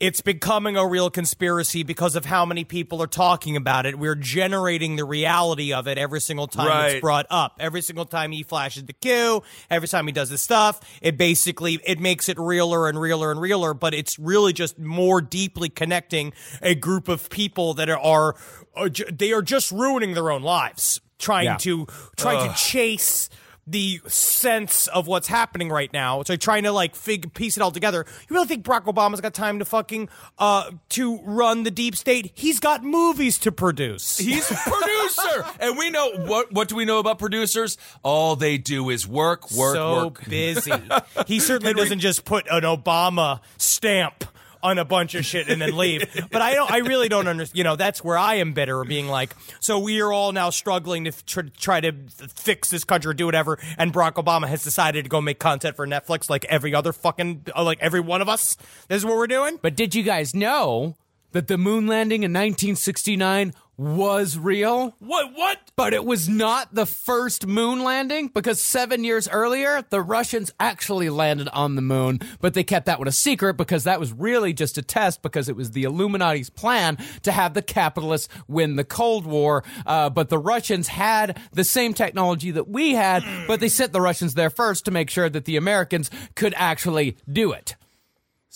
it's 0.00 0.20
becoming 0.20 0.76
a 0.76 0.86
real 0.86 1.08
conspiracy 1.08 1.82
because 1.84 2.16
of 2.16 2.24
how 2.24 2.44
many 2.44 2.64
people 2.64 3.00
are 3.00 3.06
talking 3.06 3.56
about 3.56 3.86
it. 3.86 3.96
We're 3.98 4.16
generating 4.16 4.96
the 4.96 5.04
reality 5.04 5.72
of 5.72 5.86
it 5.86 5.98
every 5.98 6.20
single 6.20 6.46
time 6.48 6.66
Right. 6.66 6.92
it's 6.96 7.00
brought 7.00 7.26
up. 7.30 7.56
Every 7.60 7.80
single 7.80 8.04
time 8.04 8.32
he 8.32 8.42
flashes 8.42 8.84
the 8.84 8.92
Q, 8.92 9.42
every 9.70 9.86
time 9.88 10.06
he 10.06 10.12
does 10.12 10.30
his 10.30 10.42
stuff, 10.42 10.80
it 11.00 11.16
basically 11.16 11.78
it 11.84 12.00
makes 12.00 12.28
it 12.28 12.38
realer 12.38 12.88
and 12.88 13.00
realer 13.00 13.30
and 13.30 13.40
realer, 13.40 13.72
but 13.72 13.94
it's 13.94 14.18
really 14.18 14.52
just 14.52 14.78
more 14.78 15.20
deeply 15.20 15.68
connecting 15.68 16.32
a 16.60 16.74
group 16.74 17.08
of 17.08 17.30
people 17.30 17.74
that 17.74 17.88
are, 17.88 17.98
are, 17.98 18.34
uh, 18.76 18.80
are 18.86 18.88
they 18.90 19.32
are 19.32 19.42
just 19.42 19.70
ruining 19.70 20.14
their 20.14 20.30
own 20.30 20.42
lives 20.42 21.00
trying 21.18 21.44
Yeah. 21.46 21.56
to 21.58 21.86
trying 22.16 22.48
to 22.50 22.54
chase 22.56 23.30
the 23.66 24.00
sense 24.06 24.86
of 24.88 25.06
what's 25.06 25.28
happening 25.28 25.70
right 25.70 25.92
now. 25.92 26.22
So 26.22 26.36
trying 26.36 26.64
to 26.64 26.72
like 26.72 26.94
fig- 26.94 27.32
piece 27.34 27.56
it 27.56 27.62
all 27.62 27.70
together. 27.70 28.04
You 28.28 28.34
really 28.34 28.46
think 28.46 28.64
Barack 28.64 28.84
Obama's 28.84 29.20
got 29.20 29.34
time 29.34 29.58
to 29.58 29.64
fucking 29.64 30.08
uh 30.38 30.70
to 30.90 31.18
run 31.22 31.62
the 31.62 31.70
deep 31.70 31.96
state? 31.96 32.32
He's 32.34 32.60
got 32.60 32.82
movies 32.84 33.38
to 33.38 33.52
produce. 33.52 34.18
He's 34.18 34.50
a 34.50 34.54
producer, 34.54 35.46
and 35.60 35.78
we 35.78 35.90
know 35.90 36.10
what. 36.26 36.52
What 36.52 36.68
do 36.68 36.76
we 36.76 36.84
know 36.84 36.98
about 36.98 37.18
producers? 37.18 37.78
All 38.02 38.36
they 38.36 38.58
do 38.58 38.90
is 38.90 39.06
work, 39.06 39.50
work, 39.52 39.74
so 39.74 40.04
work. 40.06 40.28
busy. 40.28 40.72
He 41.26 41.40
certainly 41.40 41.74
doesn't 41.74 42.00
just 42.00 42.24
put 42.24 42.46
an 42.50 42.62
Obama 42.62 43.40
stamp 43.56 44.24
on 44.64 44.78
a 44.78 44.84
bunch 44.84 45.14
of 45.14 45.24
shit 45.24 45.48
and 45.48 45.60
then 45.60 45.76
leave. 45.76 46.02
But 46.32 46.42
I 46.42 46.54
don't. 46.54 46.70
I 46.70 46.78
really 46.78 47.08
don't 47.08 47.28
understand. 47.28 47.56
You 47.56 47.64
know, 47.64 47.76
that's 47.76 48.02
where 48.02 48.18
I 48.18 48.36
am 48.36 48.54
bitter, 48.54 48.82
being 48.84 49.06
like, 49.06 49.36
so 49.60 49.78
we 49.78 50.00
are 50.00 50.12
all 50.12 50.32
now 50.32 50.50
struggling 50.50 51.04
to 51.04 51.12
tr- 51.24 51.42
try 51.56 51.80
to 51.80 51.92
fix 52.34 52.70
this 52.70 52.82
country 52.82 53.10
or 53.10 53.14
do 53.14 53.26
whatever. 53.26 53.58
And 53.78 53.92
Barack 53.92 54.14
Obama 54.14 54.48
has 54.48 54.64
decided 54.64 55.04
to 55.04 55.08
go 55.08 55.20
make 55.20 55.38
content 55.38 55.76
for 55.76 55.86
Netflix, 55.86 56.28
like 56.28 56.44
every 56.46 56.74
other 56.74 56.92
fucking, 56.92 57.46
uh, 57.54 57.62
like 57.62 57.78
every 57.80 58.00
one 58.00 58.22
of 58.22 58.28
us. 58.28 58.56
This 58.88 58.98
is 58.98 59.04
what 59.04 59.16
we're 59.16 59.26
doing. 59.26 59.58
But 59.60 59.76
did 59.76 59.94
you 59.94 60.02
guys 60.02 60.34
know 60.34 60.96
that 61.32 61.48
the 61.48 61.58
moon 61.58 61.86
landing 61.86 62.22
in 62.22 62.32
1969 62.32 63.52
was 63.76 64.38
real? 64.38 64.94
What? 64.98 65.32
What? 65.34 65.58
But 65.76 65.94
it 65.94 66.04
was 66.04 66.28
not 66.28 66.74
the 66.74 66.86
first 66.86 67.46
moon 67.46 67.82
landing 67.82 68.28
because 68.28 68.62
seven 68.62 69.04
years 69.04 69.28
earlier, 69.28 69.84
the 69.90 70.00
Russians 70.00 70.52
actually 70.60 71.10
landed 71.10 71.48
on 71.48 71.74
the 71.74 71.82
moon, 71.82 72.20
but 72.40 72.54
they 72.54 72.64
kept 72.64 72.86
that 72.86 72.98
one 72.98 73.08
a 73.08 73.12
secret 73.12 73.54
because 73.54 73.84
that 73.84 73.98
was 73.98 74.12
really 74.12 74.52
just 74.52 74.78
a 74.78 74.82
test 74.82 75.22
because 75.22 75.48
it 75.48 75.56
was 75.56 75.72
the 75.72 75.84
Illuminati's 75.84 76.50
plan 76.50 76.98
to 77.22 77.32
have 77.32 77.54
the 77.54 77.62
capitalists 77.62 78.28
win 78.46 78.76
the 78.76 78.84
Cold 78.84 79.26
War. 79.26 79.64
Uh, 79.84 80.10
but 80.10 80.28
the 80.28 80.38
Russians 80.38 80.88
had 80.88 81.40
the 81.52 81.64
same 81.64 81.94
technology 81.94 82.50
that 82.52 82.68
we 82.68 82.92
had, 82.92 83.24
but 83.46 83.60
they 83.60 83.68
sent 83.68 83.92
the 83.92 84.00
Russians 84.00 84.34
there 84.34 84.50
first 84.50 84.84
to 84.84 84.90
make 84.90 85.10
sure 85.10 85.28
that 85.28 85.44
the 85.44 85.56
Americans 85.56 86.10
could 86.34 86.54
actually 86.56 87.16
do 87.30 87.52
it. 87.52 87.76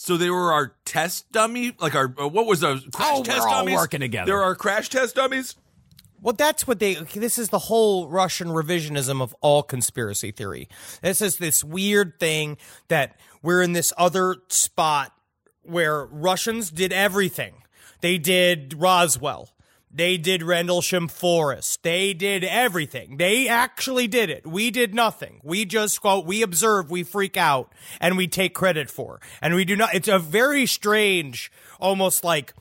So 0.01 0.17
they 0.17 0.31
were 0.31 0.53
our 0.53 0.77
test 0.85 1.33
dummy, 1.33 1.75
like 1.81 1.97
our 1.97 2.15
uh, 2.17 2.29
what 2.29 2.47
was 2.47 2.61
those 2.61 2.87
crash 2.95 3.09
Oh, 3.11 3.25
we're 3.27 3.49
all 3.49 3.65
dummies? 3.65 3.75
working 3.75 3.99
together. 3.99 4.27
There 4.27 4.43
are 4.45 4.55
crash 4.55 4.89
test 4.91 5.17
dummies. 5.17 5.57
Well, 6.23 6.35
that's 6.35 6.69
what 6.69 6.79
they. 6.79 6.95
This 6.95 7.37
is 7.37 7.49
the 7.49 7.59
whole 7.59 8.09
Russian 8.09 8.47
revisionism 8.47 9.21
of 9.21 9.35
all 9.41 9.65
conspiracy 9.65 10.31
theory. 10.31 10.69
This 11.03 11.21
is 11.21 11.39
this 11.39 11.65
weird 11.65 12.21
thing 12.21 12.59
that 12.87 13.17
we're 13.43 13.61
in 13.61 13.73
this 13.73 13.93
other 13.99 14.37
spot 14.47 15.13
where 15.63 16.07
Russians 16.07 16.71
did 16.71 16.93
everything. 16.93 17.55
They 18.01 18.19
did 18.19 18.75
Roswell. 18.79 19.51
They 19.99 20.17
did 20.17 20.45
Rendlesham 20.45 21.09
Forest. 21.09 21.83
They 21.83 22.15
did 22.15 22.45
everything. 22.45 23.17
They 23.17 23.49
actually 23.49 24.07
did 24.07 24.31
it. 24.31 24.47
We 24.47 24.71
did 24.71 24.95
nothing. 24.95 25.41
We 25.43 25.65
just 25.65 26.01
quote, 26.01 26.25
we 26.25 26.41
observe, 26.43 26.89
we 26.89 27.03
freak 27.03 27.37
out, 27.37 27.73
and 28.01 28.17
we 28.17 28.29
take 28.29 28.55
credit 28.55 28.91
for. 28.91 29.21
And 29.43 29.57
we 29.57 29.65
do 29.65 29.75
not, 29.75 29.97
it's 29.97 30.07
a 30.07 30.21
very 30.21 30.67
strange, 30.67 31.51
almost 31.81 32.23
like, 32.23 32.55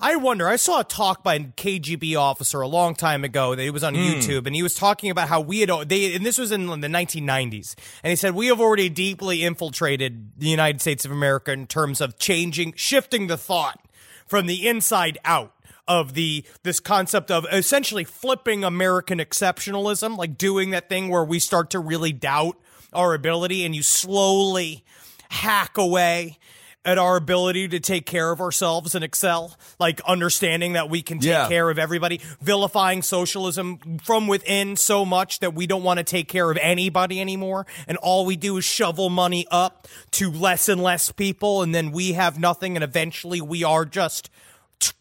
I 0.00 0.16
wonder. 0.16 0.48
I 0.48 0.56
saw 0.56 0.80
a 0.80 0.84
talk 0.84 1.22
by 1.22 1.36
a 1.36 1.40
KGB 1.40 2.18
officer 2.18 2.60
a 2.60 2.66
long 2.66 2.96
time 2.96 3.22
ago. 3.22 3.54
That 3.54 3.62
it 3.62 3.70
was 3.70 3.84
on 3.84 3.94
hmm. 3.94 4.00
YouTube, 4.00 4.46
and 4.46 4.54
he 4.56 4.64
was 4.64 4.74
talking 4.74 5.10
about 5.10 5.28
how 5.28 5.40
we 5.40 5.60
had 5.60 5.70
they, 5.88 6.16
and 6.16 6.26
this 6.26 6.36
was 6.36 6.50
in 6.50 6.66
the 6.66 6.88
1990s, 6.88 7.76
and 8.02 8.10
he 8.10 8.16
said 8.16 8.34
we 8.34 8.48
have 8.48 8.60
already 8.60 8.90
deeply 8.90 9.44
infiltrated 9.44 10.32
the 10.36 10.48
United 10.48 10.80
States 10.80 11.04
of 11.06 11.12
America 11.12 11.52
in 11.52 11.66
terms 11.66 12.02
of 12.02 12.18
changing, 12.18 12.74
shifting 12.76 13.28
the 13.28 13.38
thought 13.38 13.80
from 14.26 14.46
the 14.46 14.68
inside 14.68 15.16
out 15.24 15.55
of 15.88 16.14
the 16.14 16.44
this 16.62 16.80
concept 16.80 17.30
of 17.30 17.46
essentially 17.52 18.04
flipping 18.04 18.64
American 18.64 19.18
exceptionalism, 19.18 20.16
like 20.16 20.36
doing 20.38 20.70
that 20.70 20.88
thing 20.88 21.08
where 21.08 21.24
we 21.24 21.38
start 21.38 21.70
to 21.70 21.78
really 21.78 22.12
doubt 22.12 22.56
our 22.92 23.14
ability, 23.14 23.64
and 23.64 23.74
you 23.74 23.82
slowly 23.82 24.84
hack 25.30 25.76
away 25.76 26.38
at 26.84 26.98
our 26.98 27.16
ability 27.16 27.66
to 27.66 27.80
take 27.80 28.06
care 28.06 28.30
of 28.30 28.40
ourselves 28.40 28.94
and 28.94 29.02
excel, 29.04 29.56
like 29.80 30.00
understanding 30.02 30.74
that 30.74 30.88
we 30.88 31.02
can 31.02 31.18
take 31.18 31.30
Yeah. 31.30 31.48
care 31.48 31.68
of 31.68 31.80
everybody, 31.80 32.20
vilifying 32.40 33.02
socialism 33.02 33.98
from 34.04 34.28
within 34.28 34.76
so 34.76 35.04
much 35.04 35.40
that 35.40 35.52
we 35.52 35.66
don't 35.66 35.82
want 35.82 35.98
to 35.98 36.04
take 36.04 36.28
care 36.28 36.48
of 36.48 36.56
anybody 36.58 37.20
anymore. 37.20 37.66
And 37.88 37.98
all 37.98 38.24
we 38.24 38.36
do 38.36 38.56
is 38.58 38.64
shovel 38.64 39.10
money 39.10 39.48
up 39.50 39.88
to 40.12 40.30
less 40.30 40.68
and 40.68 40.80
less 40.80 41.10
people. 41.10 41.60
And 41.60 41.74
then 41.74 41.90
we 41.90 42.12
have 42.12 42.38
nothing. 42.38 42.76
And 42.76 42.84
eventually 42.84 43.40
we 43.40 43.64
are 43.64 43.84
just 43.84 44.30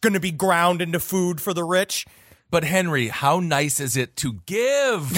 going 0.02 0.14
to 0.14 0.20
be 0.20 0.32
ground 0.32 0.82
into 0.82 1.00
food 1.00 1.42
for 1.42 1.54
the 1.54 1.64
rich. 1.64 2.06
But 2.52 2.64
Henry, 2.64 3.08
how 3.08 3.40
nice 3.40 3.80
is 3.80 3.98
it 3.98 4.16
to 4.18 4.34
give? 4.46 5.10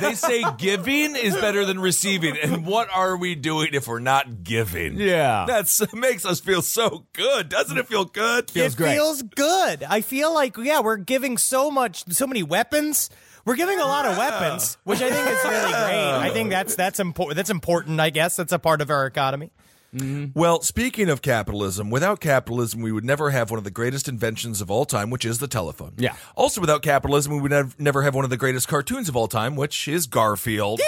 they 0.00 0.14
say 0.14 0.44
giving 0.58 1.16
is 1.16 1.34
better 1.34 1.64
than 1.64 1.80
receiving, 1.80 2.36
and 2.38 2.64
what 2.64 2.88
are 2.94 3.16
we 3.16 3.34
doing 3.34 3.70
if 3.72 3.88
we're 3.88 3.98
not 3.98 4.44
giving? 4.44 4.98
Yeah. 4.98 5.44
That's 5.46 5.92
makes 5.92 6.24
us 6.24 6.40
feel 6.40 6.62
so 6.62 7.06
good, 7.12 7.48
doesn't 7.48 7.76
it? 7.76 7.88
Feel 7.88 8.04
good? 8.04 8.50
Feels 8.50 8.80
it 8.80 8.94
feels 8.94 9.22
good. 9.22 9.82
I 9.82 10.00
feel 10.00 10.32
like 10.32 10.56
yeah, 10.56 10.80
we're 10.80 10.96
giving 10.96 11.38
so 11.38 11.70
much, 11.70 12.04
so 12.12 12.26
many 12.26 12.44
weapons. 12.44 13.10
We're 13.44 13.56
giving 13.56 13.78
a 13.78 13.84
lot 13.84 14.06
of 14.06 14.16
weapons, 14.16 14.78
which 14.84 15.02
I 15.02 15.10
think 15.10 15.28
is 15.28 15.44
really 15.44 15.72
great. 15.72 16.14
I 16.18 16.30
think 16.32 16.50
that's 16.50 16.76
that's 16.76 17.00
important. 17.00 17.36
That's 17.36 17.50
important. 17.50 18.00
I 18.00 18.10
guess 18.10 18.36
that's 18.36 18.52
a 18.52 18.58
part 18.58 18.80
of 18.80 18.90
our 18.90 19.06
economy. 19.06 19.50
Mm-hmm. 19.96 20.38
Well, 20.38 20.60
speaking 20.60 21.08
of 21.08 21.22
capitalism, 21.22 21.90
without 21.90 22.20
capitalism, 22.20 22.82
we 22.82 22.92
would 22.92 23.04
never 23.04 23.30
have 23.30 23.50
one 23.50 23.58
of 23.58 23.64
the 23.64 23.70
greatest 23.70 24.08
inventions 24.08 24.60
of 24.60 24.70
all 24.70 24.84
time, 24.84 25.10
which 25.10 25.24
is 25.24 25.38
the 25.38 25.48
telephone. 25.48 25.94
Yeah. 25.96 26.14
Also, 26.36 26.60
without 26.60 26.82
capitalism, 26.82 27.32
we 27.34 27.40
would 27.40 27.80
never 27.80 28.02
have 28.02 28.14
one 28.14 28.24
of 28.24 28.30
the 28.30 28.36
greatest 28.36 28.68
cartoons 28.68 29.08
of 29.08 29.16
all 29.16 29.28
time, 29.28 29.56
which 29.56 29.88
is 29.88 30.06
Garfield. 30.06 30.80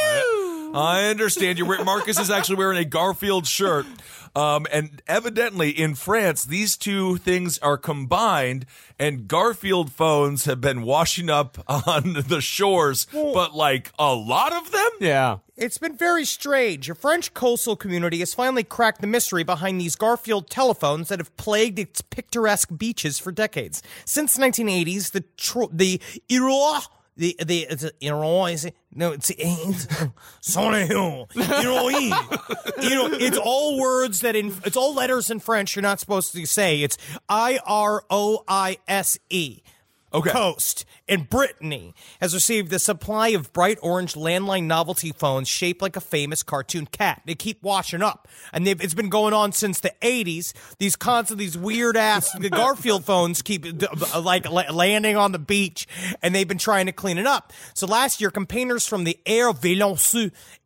I 0.74 1.06
understand 1.06 1.58
you're 1.58 1.84
Marcus 1.84 2.18
is 2.18 2.30
actually 2.30 2.56
wearing 2.56 2.78
a 2.78 2.84
Garfield 2.84 3.46
shirt. 3.46 3.86
Um, 4.36 4.66
and 4.70 5.02
evidently 5.08 5.70
in 5.70 5.94
France, 5.94 6.44
these 6.44 6.76
two 6.76 7.16
things 7.16 7.58
are 7.58 7.76
combined, 7.76 8.66
and 8.98 9.26
Garfield 9.26 9.90
phones 9.90 10.44
have 10.44 10.60
been 10.60 10.82
washing 10.82 11.30
up 11.30 11.58
on 11.68 12.24
the 12.28 12.40
shores, 12.40 13.06
but 13.12 13.54
like 13.54 13.90
a 13.98 14.14
lot 14.14 14.52
of 14.52 14.70
them? 14.70 14.90
Yeah. 15.00 15.38
It's 15.56 15.78
been 15.78 15.96
very 15.96 16.24
strange. 16.24 16.88
A 16.88 16.94
French 16.94 17.34
coastal 17.34 17.74
community 17.74 18.20
has 18.20 18.32
finally 18.32 18.62
cracked 18.62 19.00
the 19.00 19.08
mystery 19.08 19.42
behind 19.42 19.80
these 19.80 19.96
Garfield 19.96 20.48
telephones 20.48 21.08
that 21.08 21.18
have 21.18 21.36
plagued 21.36 21.80
its 21.80 22.00
picturesque 22.00 22.68
beaches 22.76 23.18
for 23.18 23.32
decades. 23.32 23.82
Since 24.04 24.36
the 24.36 24.42
1980s, 24.42 25.10
the 25.10 25.24
tro- 25.36 25.70
the 25.72 26.00
Iroise 26.30 26.86
the 27.18 27.36
the 27.40 27.66
it? 28.64 28.74
no 28.94 29.12
it's 29.12 29.30
it's 29.36 29.86
sorry 30.40 30.86
Iroise 30.86 31.28
you 31.34 32.94
know 32.94 33.08
it's 33.12 33.36
all 33.36 33.78
words 33.78 34.20
that 34.20 34.34
in 34.36 34.54
it's 34.64 34.76
all 34.76 34.94
letters 34.94 35.30
in 35.30 35.40
French 35.40 35.76
you're 35.76 35.82
not 35.82 36.00
supposed 36.00 36.32
to 36.32 36.46
say 36.46 36.82
it's 36.82 36.96
I 37.28 37.58
R 37.66 38.04
O 38.08 38.44
I 38.48 38.78
S 38.86 39.18
E 39.28 39.60
Okay. 40.12 40.30
Coast 40.30 40.86
in 41.06 41.24
Brittany 41.24 41.94
has 42.20 42.32
received 42.32 42.72
a 42.72 42.78
supply 42.78 43.28
of 43.28 43.52
bright 43.52 43.78
orange 43.82 44.14
landline 44.14 44.64
novelty 44.64 45.12
phones 45.12 45.48
shaped 45.48 45.82
like 45.82 45.96
a 45.96 46.00
famous 46.00 46.42
cartoon 46.42 46.86
cat. 46.86 47.22
They 47.26 47.34
keep 47.34 47.62
washing 47.62 48.02
up, 48.02 48.26
and 48.52 48.66
it's 48.66 48.94
been 48.94 49.10
going 49.10 49.34
on 49.34 49.52
since 49.52 49.80
the 49.80 49.92
'80s. 50.00 50.54
These 50.78 50.96
constant, 50.96 51.38
these 51.38 51.58
weird 51.58 51.96
ass 51.96 52.34
Garfield 52.50 53.04
phones 53.04 53.42
keep 53.42 53.66
uh, 53.66 54.20
like 54.20 54.50
landing 54.50 55.16
on 55.16 55.32
the 55.32 55.38
beach, 55.38 55.86
and 56.22 56.34
they've 56.34 56.48
been 56.48 56.58
trying 56.58 56.86
to 56.86 56.92
clean 56.92 57.18
it 57.18 57.26
up. 57.26 57.52
So 57.74 57.86
last 57.86 58.20
year, 58.20 58.30
campaigners 58.30 58.86
from 58.86 59.04
the 59.04 59.18
Air 59.26 59.52
Violence 59.52 60.16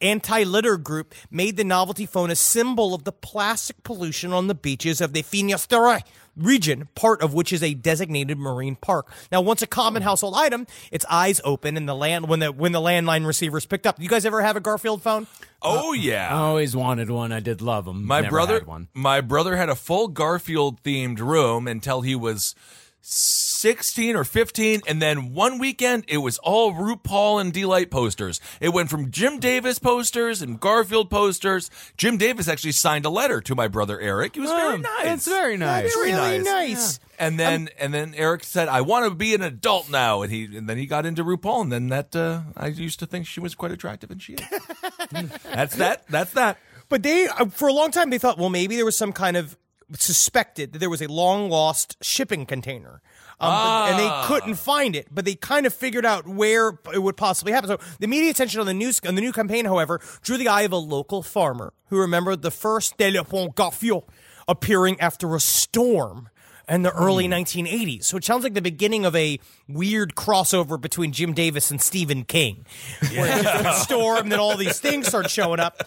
anti-litter 0.00 0.76
group 0.76 1.14
made 1.30 1.56
the 1.56 1.64
novelty 1.64 2.06
phone 2.06 2.30
a 2.30 2.36
symbol 2.36 2.94
of 2.94 3.04
the 3.04 3.12
plastic 3.12 3.82
pollution 3.82 4.32
on 4.32 4.46
the 4.46 4.54
beaches 4.54 5.00
of 5.00 5.12
the 5.12 5.22
Finisterre 5.22 6.00
region, 6.36 6.88
part 6.94 7.22
of 7.22 7.34
which 7.34 7.52
is 7.52 7.62
a 7.62 7.74
designated 7.74 8.38
marine 8.38 8.76
park. 8.76 9.12
Now, 9.30 9.40
once 9.40 9.62
a 9.62 9.66
common 9.66 10.02
hmm. 10.02 10.08
household 10.08 10.34
item, 10.36 10.66
its 10.90 11.04
eyes 11.10 11.40
open 11.44 11.76
and 11.76 11.88
the 11.88 11.94
land 11.94 12.28
when 12.28 12.40
the 12.40 12.52
when 12.52 12.72
the 12.72 12.80
landline 12.80 13.26
receiver 13.26 13.58
is 13.58 13.66
picked 13.66 13.86
up. 13.86 14.00
You 14.00 14.08
guys 14.08 14.24
ever 14.24 14.42
have 14.42 14.56
a 14.56 14.60
Garfield 14.60 15.02
phone? 15.02 15.26
Oh, 15.60 15.90
uh, 15.90 15.92
yeah. 15.92 16.28
I 16.28 16.38
always 16.40 16.74
wanted 16.74 17.10
one. 17.10 17.32
I 17.32 17.40
did 17.40 17.62
love 17.62 17.84
them. 17.84 18.04
My 18.04 18.20
Never 18.20 18.30
brother, 18.30 18.54
had 18.54 18.66
one. 18.66 18.88
my 18.94 19.20
brother 19.20 19.56
had 19.56 19.68
a 19.68 19.76
full 19.76 20.08
Garfield 20.08 20.82
themed 20.82 21.20
room 21.20 21.68
until 21.68 22.00
he 22.00 22.14
was 22.14 22.54
16 23.02 24.16
or 24.16 24.24
15 24.24 24.80
and 24.86 25.02
then 25.02 25.34
one 25.34 25.58
weekend 25.58 26.04
it 26.08 26.18
was 26.18 26.38
all 26.38 26.72
RuPaul 26.72 27.40
and 27.40 27.52
Delight 27.52 27.90
posters. 27.90 28.40
It 28.60 28.70
went 28.70 28.90
from 28.90 29.10
Jim 29.10 29.38
Davis 29.38 29.78
posters 29.78 30.40
and 30.40 30.58
Garfield 30.58 31.10
posters. 31.10 31.70
Jim 31.96 32.16
Davis 32.16 32.48
actually 32.48 32.72
signed 32.72 33.04
a 33.04 33.10
letter 33.10 33.40
to 33.40 33.54
my 33.54 33.68
brother 33.68 34.00
Eric. 34.00 34.34
He 34.34 34.40
was 34.40 34.50
very 34.50 34.74
Oh, 34.74 34.76
nice. 34.76 35.04
That's 35.04 35.28
very 35.28 35.56
nice. 35.56 35.82
That's 35.84 35.96
really 35.96 36.38
nice. 36.42 37.00
And 37.18 37.38
then 37.38 37.68
and 37.78 37.92
then 37.92 38.14
Eric 38.16 38.42
said, 38.42 38.68
"I 38.68 38.80
want 38.80 39.04
to 39.04 39.14
be 39.14 39.34
an 39.34 39.42
adult 39.42 39.88
now." 39.90 40.22
And 40.22 40.32
he 40.32 40.44
and 40.56 40.68
then 40.68 40.76
he 40.78 40.86
got 40.86 41.06
into 41.06 41.22
RuPaul, 41.22 41.62
and 41.62 41.70
then 41.70 41.88
that 41.88 42.16
uh, 42.16 42.42
I 42.56 42.68
used 42.68 42.98
to 43.00 43.06
think 43.06 43.26
she 43.26 43.38
was 43.38 43.54
quite 43.54 43.70
attractive, 43.70 44.10
and 44.10 44.20
she 44.20 44.34
is. 44.34 44.40
that's 45.44 45.76
that. 45.76 46.04
That's 46.08 46.32
that. 46.32 46.58
But 46.88 47.02
they, 47.04 47.26
uh, 47.28 47.46
for 47.46 47.68
a 47.68 47.72
long 47.72 47.90
time, 47.90 48.10
they 48.10 48.18
thought, 48.18 48.38
well, 48.38 48.50
maybe 48.50 48.74
there 48.76 48.84
was 48.84 48.96
some 48.96 49.12
kind 49.12 49.36
of 49.36 49.56
suspected 49.98 50.72
that 50.72 50.78
there 50.78 50.90
was 50.90 51.02
a 51.02 51.06
long 51.08 51.48
lost 51.50 51.96
shipping 52.02 52.46
container. 52.46 53.00
Um, 53.40 53.50
but- 53.50 53.90
and 53.90 53.96
Ah. 54.00 54.22
they 54.22 54.26
couldn't 54.28 54.54
find 54.54 54.94
it, 54.94 55.08
but 55.10 55.24
they 55.24 55.34
kind 55.34 55.66
of 55.66 55.74
figured 55.74 56.06
out 56.06 56.26
where 56.28 56.78
it 56.94 57.02
would 57.02 57.16
possibly 57.16 57.52
happen. 57.52 57.68
So 57.68 57.78
the 57.98 58.06
media 58.06 58.30
attention 58.30 58.60
on 58.60 58.66
the 58.66 58.74
news 58.74 59.00
on 59.06 59.16
the 59.16 59.20
new 59.20 59.32
campaign, 59.32 59.64
however, 59.64 60.00
drew 60.22 60.36
the 60.36 60.48
eye 60.48 60.62
of 60.62 60.72
a 60.72 60.76
local 60.76 61.22
farmer 61.22 61.72
who 61.88 61.98
remembered 61.98 62.42
the 62.42 62.50
first 62.52 62.96
Téléphone 62.98 63.54
Garfield 63.54 64.04
appearing 64.46 65.00
after 65.00 65.34
a 65.34 65.40
storm 65.40 66.28
in 66.68 66.82
the 66.82 66.92
early 66.92 67.26
1980s. 67.26 68.06
So 68.06 68.16
it 68.16 68.24
sounds 68.24 68.44
like 68.44 68.54
the 68.54 68.62
beginning 68.62 69.04
of 69.04 69.16
a 69.16 69.40
weird 69.68 70.14
crossover 70.14 70.80
between 70.80 71.12
Jim 71.12 71.32
Davis 71.32 71.70
and 71.72 71.82
Stephen 71.82 72.22
King, 72.24 72.64
where 73.16 73.40
a 73.66 73.74
storm, 73.74 74.18
and 74.18 74.32
then 74.32 74.38
all 74.38 74.56
these 74.56 74.78
things 74.78 75.08
start 75.08 75.28
showing 75.28 75.58
up. 75.58 75.82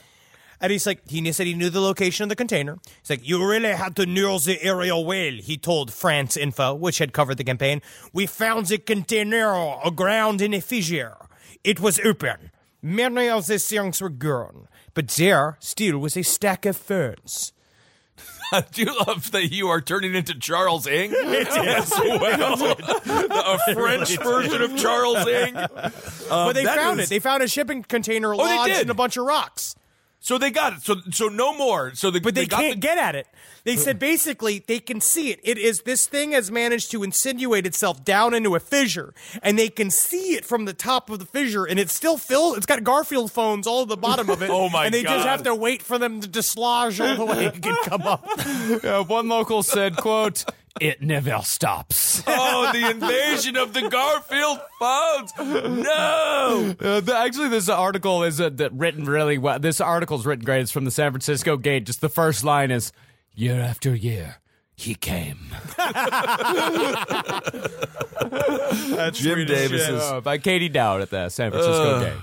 And 0.65 0.71
he's 0.71 0.87
like, 0.87 1.07
he 1.07 1.31
said 1.31 1.45
he 1.45 1.53
knew 1.53 1.69
the 1.69 1.79
location 1.79 2.23
of 2.23 2.29
the 2.29 2.35
container. 2.35 2.79
He's 3.01 3.09
like, 3.11 3.27
you 3.29 3.47
really 3.47 3.69
had 3.69 3.95
to 3.97 4.07
know 4.07 4.39
the 4.39 4.59
area 4.63 4.97
well, 4.97 5.33
he 5.33 5.57
told 5.57 5.93
France 5.93 6.35
Info, 6.35 6.73
which 6.73 6.97
had 6.97 7.13
covered 7.13 7.37
the 7.37 7.43
campaign. 7.43 7.83
We 8.13 8.25
found 8.25 8.65
the 8.65 8.79
container 8.79 9.75
aground 9.85 10.41
in 10.41 10.55
a 10.55 10.61
fissure. 10.61 11.17
It 11.63 11.79
was 11.79 11.99
open. 11.99 12.49
Many 12.81 13.29
of 13.29 13.45
the 13.45 13.59
things 13.59 14.01
were 14.01 14.09
gone, 14.09 14.67
but 14.95 15.09
there 15.09 15.57
still 15.59 15.99
was 15.99 16.17
a 16.17 16.23
stack 16.23 16.65
of 16.65 16.75
ferns. 16.75 17.53
I 18.51 18.61
Do 18.71 18.81
you 18.81 18.97
love 19.05 19.29
that 19.33 19.51
you 19.51 19.67
are 19.67 19.81
turning 19.81 20.15
into 20.15 20.33
Charles 20.33 20.87
Ing 20.87 21.13
as 21.13 21.47
well? 21.99 22.75
a 23.05 23.73
French 23.75 24.17
version 24.17 24.63
of 24.63 24.75
Charles 24.77 25.27
Ing. 25.27 25.57
Um, 25.57 25.69
but 26.29 26.53
they 26.53 26.65
found 26.65 27.01
is- 27.01 27.05
it. 27.05 27.09
They 27.11 27.19
found 27.19 27.43
a 27.43 27.47
shipping 27.47 27.83
container 27.83 28.33
Oh, 28.33 28.37
lodged 28.37 28.81
in 28.81 28.89
a 28.89 28.95
bunch 28.95 29.15
of 29.15 29.25
rocks. 29.25 29.75
So 30.25 30.39
they 30.39 30.49
got 30.49 30.73
it. 30.73 30.81
So 30.81 30.95
so 31.11 31.27
no 31.27 31.55
more. 31.55 31.93
So 31.93 32.09
the, 32.09 32.19
But 32.19 32.33
they, 32.33 32.47
got 32.47 32.59
can't 32.59 32.81
the- 32.81 32.87
get 32.87 32.97
at 32.97 33.13
it. 33.13 33.27
They 33.63 33.75
said 33.75 33.99
basically 33.99 34.57
they 34.57 34.79
can 34.79 34.99
see 34.99 35.29
it. 35.29 35.39
It 35.43 35.59
is 35.59 35.81
this 35.81 36.07
thing 36.07 36.31
has 36.31 36.49
managed 36.49 36.89
to 36.91 37.03
insinuate 37.03 37.67
itself 37.67 38.03
down 38.03 38.33
into 38.33 38.55
a 38.55 38.59
fissure, 38.59 39.13
and 39.43 39.57
they 39.59 39.69
can 39.69 39.91
see 39.91 40.33
it 40.33 40.43
from 40.43 40.65
the 40.65 40.73
top 40.73 41.11
of 41.11 41.19
the 41.19 41.25
fissure, 41.25 41.65
and 41.65 41.79
it's 41.79 41.93
still 41.93 42.17
filled. 42.17 42.57
It's 42.57 42.65
got 42.65 42.83
Garfield 42.83 43.31
phones 43.31 43.67
all 43.67 43.83
at 43.83 43.87
the 43.87 43.97
bottom 43.97 44.31
of 44.31 44.41
it. 44.41 44.49
Oh, 44.55 44.67
my 44.69 44.71
god. 44.79 44.85
And 44.85 44.93
they 44.95 45.03
just 45.03 45.27
have 45.27 45.43
to 45.43 45.53
wait 45.53 45.83
for 45.83 45.99
them 45.99 46.21
to 46.21 46.27
dislodge 46.27 46.99
all 46.99 47.15
the 47.17 47.25
way 47.25 47.45
it 47.45 47.61
can 47.61 47.75
come 47.83 48.01
up. 48.01 48.25
Uh, 48.83 49.03
one 49.03 49.27
local 49.27 49.61
said, 49.61 49.95
"quote 49.95 50.43
It 50.81 51.01
never 51.01 51.39
stops." 51.43 52.23
Oh, 52.27 52.69
the 52.73 52.89
invasion 52.91 53.55
of 53.57 53.73
the 53.73 53.87
Garfield 53.89 54.59
phones! 54.79 55.31
No. 55.39 56.75
Uh, 56.79 56.99
the, 56.99 57.15
actually, 57.15 57.49
this 57.49 57.69
article 57.69 58.23
is 58.23 58.41
uh, 58.41 58.49
that 58.49 58.73
written 58.73 59.05
really 59.05 59.37
well. 59.37 59.59
This 59.59 59.79
article's 59.79 60.25
written 60.25 60.43
great. 60.45 60.61
It's 60.61 60.71
from 60.71 60.85
the 60.85 60.91
San 60.91 61.11
Francisco 61.11 61.55
Gate. 61.57 61.85
Just 61.85 62.01
the 62.01 62.09
first 62.09 62.43
line 62.43 62.71
is, 62.71 62.91
"Year 63.33 63.59
after 63.61 63.95
year, 63.95 64.37
he 64.75 64.95
came." 64.95 65.37
Jim 69.13 69.45
Davis 69.45 69.87
is 69.87 70.01
Uh, 70.01 70.21
by 70.21 70.37
Katie 70.37 70.69
Dowd 70.69 71.01
at 71.01 71.09
the 71.09 71.29
San 71.29 71.51
Francisco 71.51 71.99
Gate. 72.01 72.13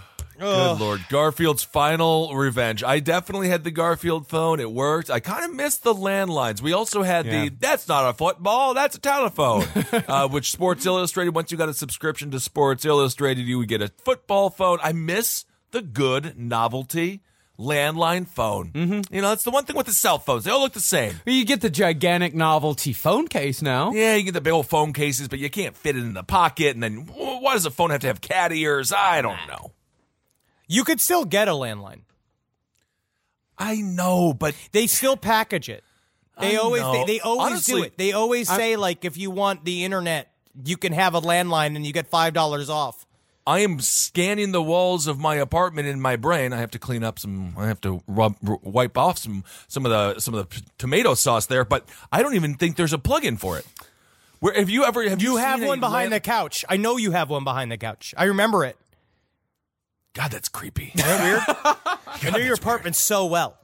Good 0.42 0.80
lord. 0.80 1.04
Garfield's 1.08 1.62
final 1.62 2.34
revenge. 2.34 2.82
I 2.82 3.00
definitely 3.00 3.48
had 3.48 3.64
the 3.64 3.70
Garfield 3.70 4.26
phone. 4.26 4.60
It 4.60 4.70
worked. 4.72 5.10
I 5.10 5.20
kind 5.20 5.44
of 5.44 5.54
missed 5.54 5.82
the 5.84 5.94
landlines. 5.94 6.60
We 6.60 6.72
also 6.72 7.02
had 7.02 7.26
Yeah. 7.26 7.44
the 7.44 7.48
that's 7.60 7.88
not 7.88 8.08
a 8.08 8.12
football, 8.14 8.74
that's 8.74 8.96
a 8.96 9.00
telephone. 9.00 9.64
uh, 10.08 10.28
which 10.28 10.50
Sports 10.52 10.84
Illustrated, 10.86 11.34
once 11.34 11.52
you 11.52 11.58
got 11.58 11.68
a 11.68 11.74
subscription 11.74 12.30
to 12.32 12.40
Sports 12.40 12.84
Illustrated, 12.84 13.46
you 13.46 13.58
would 13.58 13.68
get 13.68 13.82
a 13.82 13.88
football 14.04 14.50
phone. 14.50 14.78
I 14.82 14.92
miss 14.92 15.44
the 15.70 15.82
good 15.82 16.38
novelty 16.38 17.22
landline 17.58 18.26
phone. 18.26 18.72
Mm-hmm. 18.72 19.14
You 19.14 19.22
know, 19.22 19.28
that's 19.28 19.44
the 19.44 19.50
one 19.50 19.64
thing 19.64 19.76
with 19.76 19.86
the 19.86 19.92
cell 19.92 20.18
phones. 20.18 20.44
They 20.44 20.50
all 20.50 20.60
look 20.60 20.72
the 20.72 20.80
same. 20.80 21.14
You 21.26 21.44
get 21.44 21.60
the 21.60 21.70
gigantic 21.70 22.34
novelty 22.34 22.92
phone 22.92 23.28
case 23.28 23.62
now. 23.62 23.92
Yeah, 23.92 24.16
you 24.16 24.24
get 24.24 24.34
the 24.34 24.40
big 24.40 24.52
old 24.52 24.66
phone 24.68 24.92
cases, 24.92 25.28
but 25.28 25.38
you 25.38 25.48
can't 25.50 25.76
fit 25.76 25.96
it 25.96 26.00
in 26.00 26.14
the 26.14 26.24
pocket. 26.24 26.74
And 26.74 26.82
then 26.82 27.06
why 27.06 27.54
does 27.54 27.66
a 27.66 27.70
phone 27.70 27.90
have 27.90 28.00
to 28.00 28.06
have 28.08 28.20
cat 28.20 28.52
ears? 28.52 28.92
I 28.92 29.22
don't 29.22 29.38
know. 29.48 29.72
You 30.72 30.84
could 30.84 31.00
still 31.00 31.26
get 31.26 31.48
a 31.48 31.52
landline. 31.52 32.00
I 33.58 33.76
know, 33.76 34.32
but 34.32 34.54
They 34.72 34.86
still 34.86 35.16
package 35.18 35.68
it. 35.68 35.84
They 36.40 36.56
I 36.56 36.60
always 36.60 36.80
know. 36.80 36.92
they, 36.92 37.04
they 37.04 37.20
always 37.20 37.52
Honestly, 37.52 37.80
do 37.80 37.86
it. 37.86 37.98
They 37.98 38.12
always 38.12 38.48
say 38.48 38.76
like 38.76 39.04
if 39.04 39.18
you 39.18 39.30
want 39.30 39.66
the 39.66 39.84
internet, 39.84 40.32
you 40.64 40.78
can 40.78 40.94
have 40.94 41.14
a 41.14 41.20
landline 41.20 41.76
and 41.76 41.86
you 41.86 41.92
get 41.92 42.06
five 42.06 42.32
dollars 42.32 42.70
off. 42.70 43.06
I 43.46 43.58
am 43.58 43.80
scanning 43.80 44.52
the 44.52 44.62
walls 44.62 45.06
of 45.06 45.18
my 45.18 45.34
apartment 45.34 45.88
in 45.88 46.00
my 46.00 46.16
brain. 46.16 46.54
I 46.54 46.58
have 46.58 46.70
to 46.70 46.78
clean 46.78 47.04
up 47.04 47.18
some. 47.18 47.54
I 47.58 47.66
have 47.66 47.80
to 47.82 48.02
rub, 48.06 48.36
wipe 48.40 48.96
off 48.96 49.18
some 49.18 49.44
some 49.68 49.84
of 49.84 49.90
the 49.90 50.20
some 50.20 50.32
of 50.32 50.38
the 50.38 50.56
p- 50.56 50.64
tomato 50.78 51.12
sauce 51.12 51.46
there. 51.46 51.66
But 51.66 51.86
I 52.10 52.22
don't 52.22 52.34
even 52.34 52.54
think 52.54 52.76
there's 52.76 52.94
a 52.94 52.98
plugin 52.98 53.38
for 53.38 53.58
it. 53.58 53.66
Where 54.40 54.54
have 54.54 54.70
you 54.70 54.84
ever 54.84 55.06
have 55.08 55.20
you, 55.20 55.32
You 55.32 55.36
have 55.36 55.62
one 55.62 55.80
behind 55.80 56.12
the 56.12 56.20
couch. 56.20 56.64
I 56.66 56.78
know 56.78 56.96
you 56.96 57.10
have 57.12 57.28
one 57.28 57.44
behind 57.44 57.70
the 57.70 57.76
couch. 57.78 58.14
I 58.16 58.24
remember 58.24 58.64
it. 58.64 58.76
God, 60.14 60.30
that's 60.30 60.48
creepy. 60.48 60.92
Isn't 60.94 61.06
that 61.06 61.22
weird? 61.22 62.34
I 62.34 62.38
knew 62.38 62.44
your 62.44 62.54
apartment 62.54 62.96
so 62.96 63.26
well. 63.26 63.56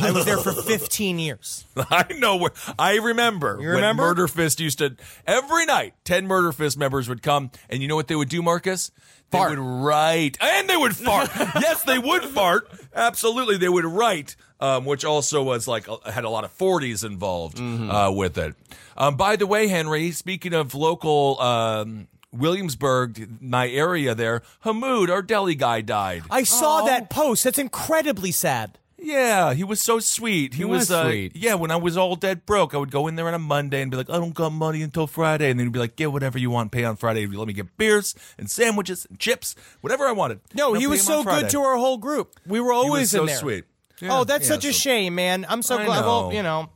I 0.00 0.10
was 0.12 0.24
there 0.24 0.38
for 0.38 0.52
15 0.62 1.18
years. 1.18 1.64
I 1.76 2.06
know 2.18 2.36
where. 2.36 2.52
I 2.78 2.96
remember. 2.96 3.58
You 3.60 3.68
remember? 3.70 4.02
when 4.02 4.08
Murder 4.10 4.28
Fist 4.28 4.58
used 4.60 4.78
to 4.78 4.96
every 5.26 5.66
night. 5.66 5.94
Ten 6.04 6.26
Murder 6.26 6.52
Fist 6.52 6.78
members 6.78 7.08
would 7.08 7.22
come, 7.22 7.50
and 7.68 7.82
you 7.82 7.88
know 7.88 7.96
what 7.96 8.08
they 8.08 8.16
would 8.16 8.28
do, 8.30 8.42
Marcus? 8.42 8.90
They 9.30 9.38
Fart. 9.38 9.50
would 9.50 9.58
write, 9.58 10.38
and 10.40 10.68
they 10.70 10.76
would 10.76 10.94
fart. 10.96 11.28
yes, 11.36 11.82
they 11.82 11.98
would 11.98 12.24
fart. 12.24 12.70
Absolutely, 12.94 13.56
they 13.58 13.68
would 13.68 13.84
write, 13.84 14.36
um, 14.60 14.84
which 14.84 15.04
also 15.04 15.42
was 15.42 15.66
like 15.68 15.86
uh, 15.88 15.98
had 16.10 16.24
a 16.24 16.30
lot 16.30 16.44
of 16.44 16.52
forties 16.52 17.02
involved 17.04 17.56
Mm-hmm. 17.58 17.90
uh, 17.90 18.10
with 18.10 18.38
it. 18.38 18.54
Um, 18.96 19.16
by 19.16 19.36
the 19.36 19.46
way, 19.46 19.66
Henry, 19.68 20.12
speaking 20.12 20.54
of 20.54 20.74
local. 20.74 21.38
Um, 21.40 22.08
Williamsburg, 22.34 23.40
my 23.42 23.68
area 23.68 24.14
there, 24.14 24.42
Hamoud, 24.64 25.10
our 25.10 25.22
deli 25.22 25.54
guy, 25.54 25.80
died. 25.80 26.22
I 26.30 26.42
saw 26.44 26.82
that 26.86 27.10
post. 27.10 27.44
That's 27.44 27.58
incredibly 27.58 28.32
sad. 28.32 28.78
Yeah, 28.96 29.52
he 29.52 29.64
was 29.64 29.80
so 29.82 29.98
sweet. 29.98 30.54
He, 30.54 30.58
He 30.58 30.64
was, 30.64 30.88
was 30.88 30.90
uh, 30.90 31.04
sweet. 31.04 31.36
Yeah, 31.36 31.54
when 31.56 31.70
I 31.70 31.76
was 31.76 31.96
all 31.98 32.16
dead 32.16 32.46
broke, 32.46 32.74
I 32.74 32.78
would 32.78 32.90
go 32.90 33.06
in 33.06 33.16
there 33.16 33.28
on 33.28 33.34
a 33.34 33.38
Monday 33.38 33.82
and 33.82 33.90
be 33.90 33.98
like, 33.98 34.08
I 34.08 34.14
don't 34.14 34.32
got 34.32 34.50
money 34.50 34.80
until 34.80 35.06
Friday. 35.06 35.50
And 35.50 35.58
then 35.60 35.66
he'd 35.66 35.72
be 35.72 35.78
like, 35.78 35.96
get 35.96 36.10
whatever 36.10 36.38
you 36.38 36.48
want, 36.48 36.72
pay 36.72 36.84
on 36.84 36.96
Friday. 36.96 37.20
He'd 37.26 37.34
let 37.34 37.46
me 37.46 37.52
get 37.52 37.76
beers 37.76 38.14
and 38.38 38.50
sandwiches 38.50 39.04
and 39.10 39.18
chips, 39.20 39.56
whatever 39.82 40.06
I 40.06 40.12
wanted. 40.12 40.40
No, 40.54 40.72
he 40.72 40.86
was 40.86 41.02
so 41.02 41.22
good 41.22 41.50
to 41.50 41.60
our 41.60 41.76
whole 41.76 41.98
group. 41.98 42.40
We 42.46 42.60
were 42.60 42.72
He 42.72 42.76
always 42.78 43.00
was 43.02 43.10
so 43.10 43.20
in 43.22 43.26
there. 43.26 43.36
sweet. 43.36 43.64
oh, 44.04 44.24
that's 44.24 44.48
Yeah, 44.48 44.54
such 44.54 44.64
a 44.64 44.72
shame, 44.72 45.14
man. 45.16 45.44
I'm 45.50 45.60
so 45.60 45.76
glad. 45.76 46.06
Well, 46.06 46.32
you 46.32 46.42
know, 46.42 46.70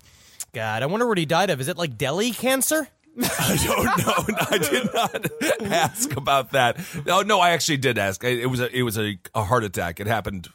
God, 0.52 0.82
I 0.82 0.86
wonder 0.86 1.06
what 1.06 1.16
he 1.16 1.24
died 1.24 1.48
of. 1.48 1.60
Is 1.62 1.68
it 1.68 1.78
like 1.78 1.96
deli 1.96 2.32
cancer? 2.32 2.88
I 3.22 3.56
don't 3.64 3.98
know. 4.06 4.36
I 4.50 4.58
did 4.58 4.94
not 4.94 5.62
ask 5.72 6.16
about 6.16 6.52
that. 6.52 6.78
No, 7.04 7.22
no, 7.22 7.40
I 7.40 7.50
actually 7.50 7.78
did 7.78 7.98
ask. 7.98 8.22
It 8.22 8.46
was 8.46 8.60
a, 8.60 8.76
it 8.76 8.82
was 8.82 8.98
a, 8.98 9.18
a 9.34 9.42
heart 9.44 9.64
attack. 9.64 9.98
It 10.00 10.06
happened 10.06 10.48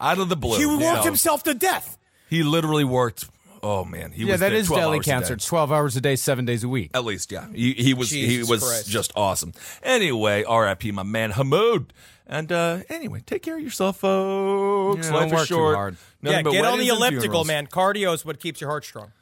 out 0.00 0.18
of 0.18 0.28
the 0.28 0.36
blue. 0.36 0.56
he 0.56 0.62
you 0.62 0.70
worked 0.78 0.80
know. 0.80 1.02
himself 1.02 1.42
to 1.44 1.54
death. 1.54 1.96
He 2.28 2.42
literally 2.42 2.84
worked. 2.84 3.26
Oh 3.62 3.84
man, 3.84 4.12
he 4.12 4.24
yeah, 4.24 4.32
was 4.32 4.40
that 4.40 4.50
there 4.50 4.58
is 4.58 4.66
12 4.68 4.80
deli 4.82 4.96
hours 4.98 5.06
a 5.06 5.10
cancer. 5.10 5.36
twelve 5.36 5.72
hours 5.72 5.96
a 5.96 6.00
day, 6.00 6.16
seven 6.16 6.44
days 6.44 6.62
a 6.62 6.68
week. 6.68 6.90
At 6.94 7.04
least, 7.04 7.32
yeah. 7.32 7.46
He, 7.52 7.72
he 7.72 7.94
was 7.94 8.10
he 8.10 8.38
was 8.42 8.62
Christ. 8.62 8.88
just 8.88 9.12
awesome. 9.16 9.52
Anyway, 9.82 10.44
R.I.P. 10.44 10.92
my 10.92 11.02
man 11.02 11.32
Hamoud. 11.32 11.86
And 12.30 12.52
uh, 12.52 12.80
anyway, 12.90 13.22
take 13.24 13.42
care 13.42 13.56
of 13.56 13.62
yourself, 13.62 13.98
folks. 14.00 15.06
Yeah, 15.08 15.14
Life 15.14 15.20
don't 15.22 15.26
is 15.28 15.32
work 15.32 15.48
too 15.48 15.54
short. 15.54 15.74
hard. 15.76 15.96
Yeah, 16.22 16.42
but 16.42 16.50
get 16.52 16.64
on 16.66 16.78
the 16.78 16.88
elliptical, 16.88 17.44
man. 17.44 17.66
Cardio 17.66 18.12
is 18.12 18.24
what 18.24 18.38
keeps 18.38 18.60
your 18.60 18.68
heart 18.70 18.84
strong. 18.84 19.12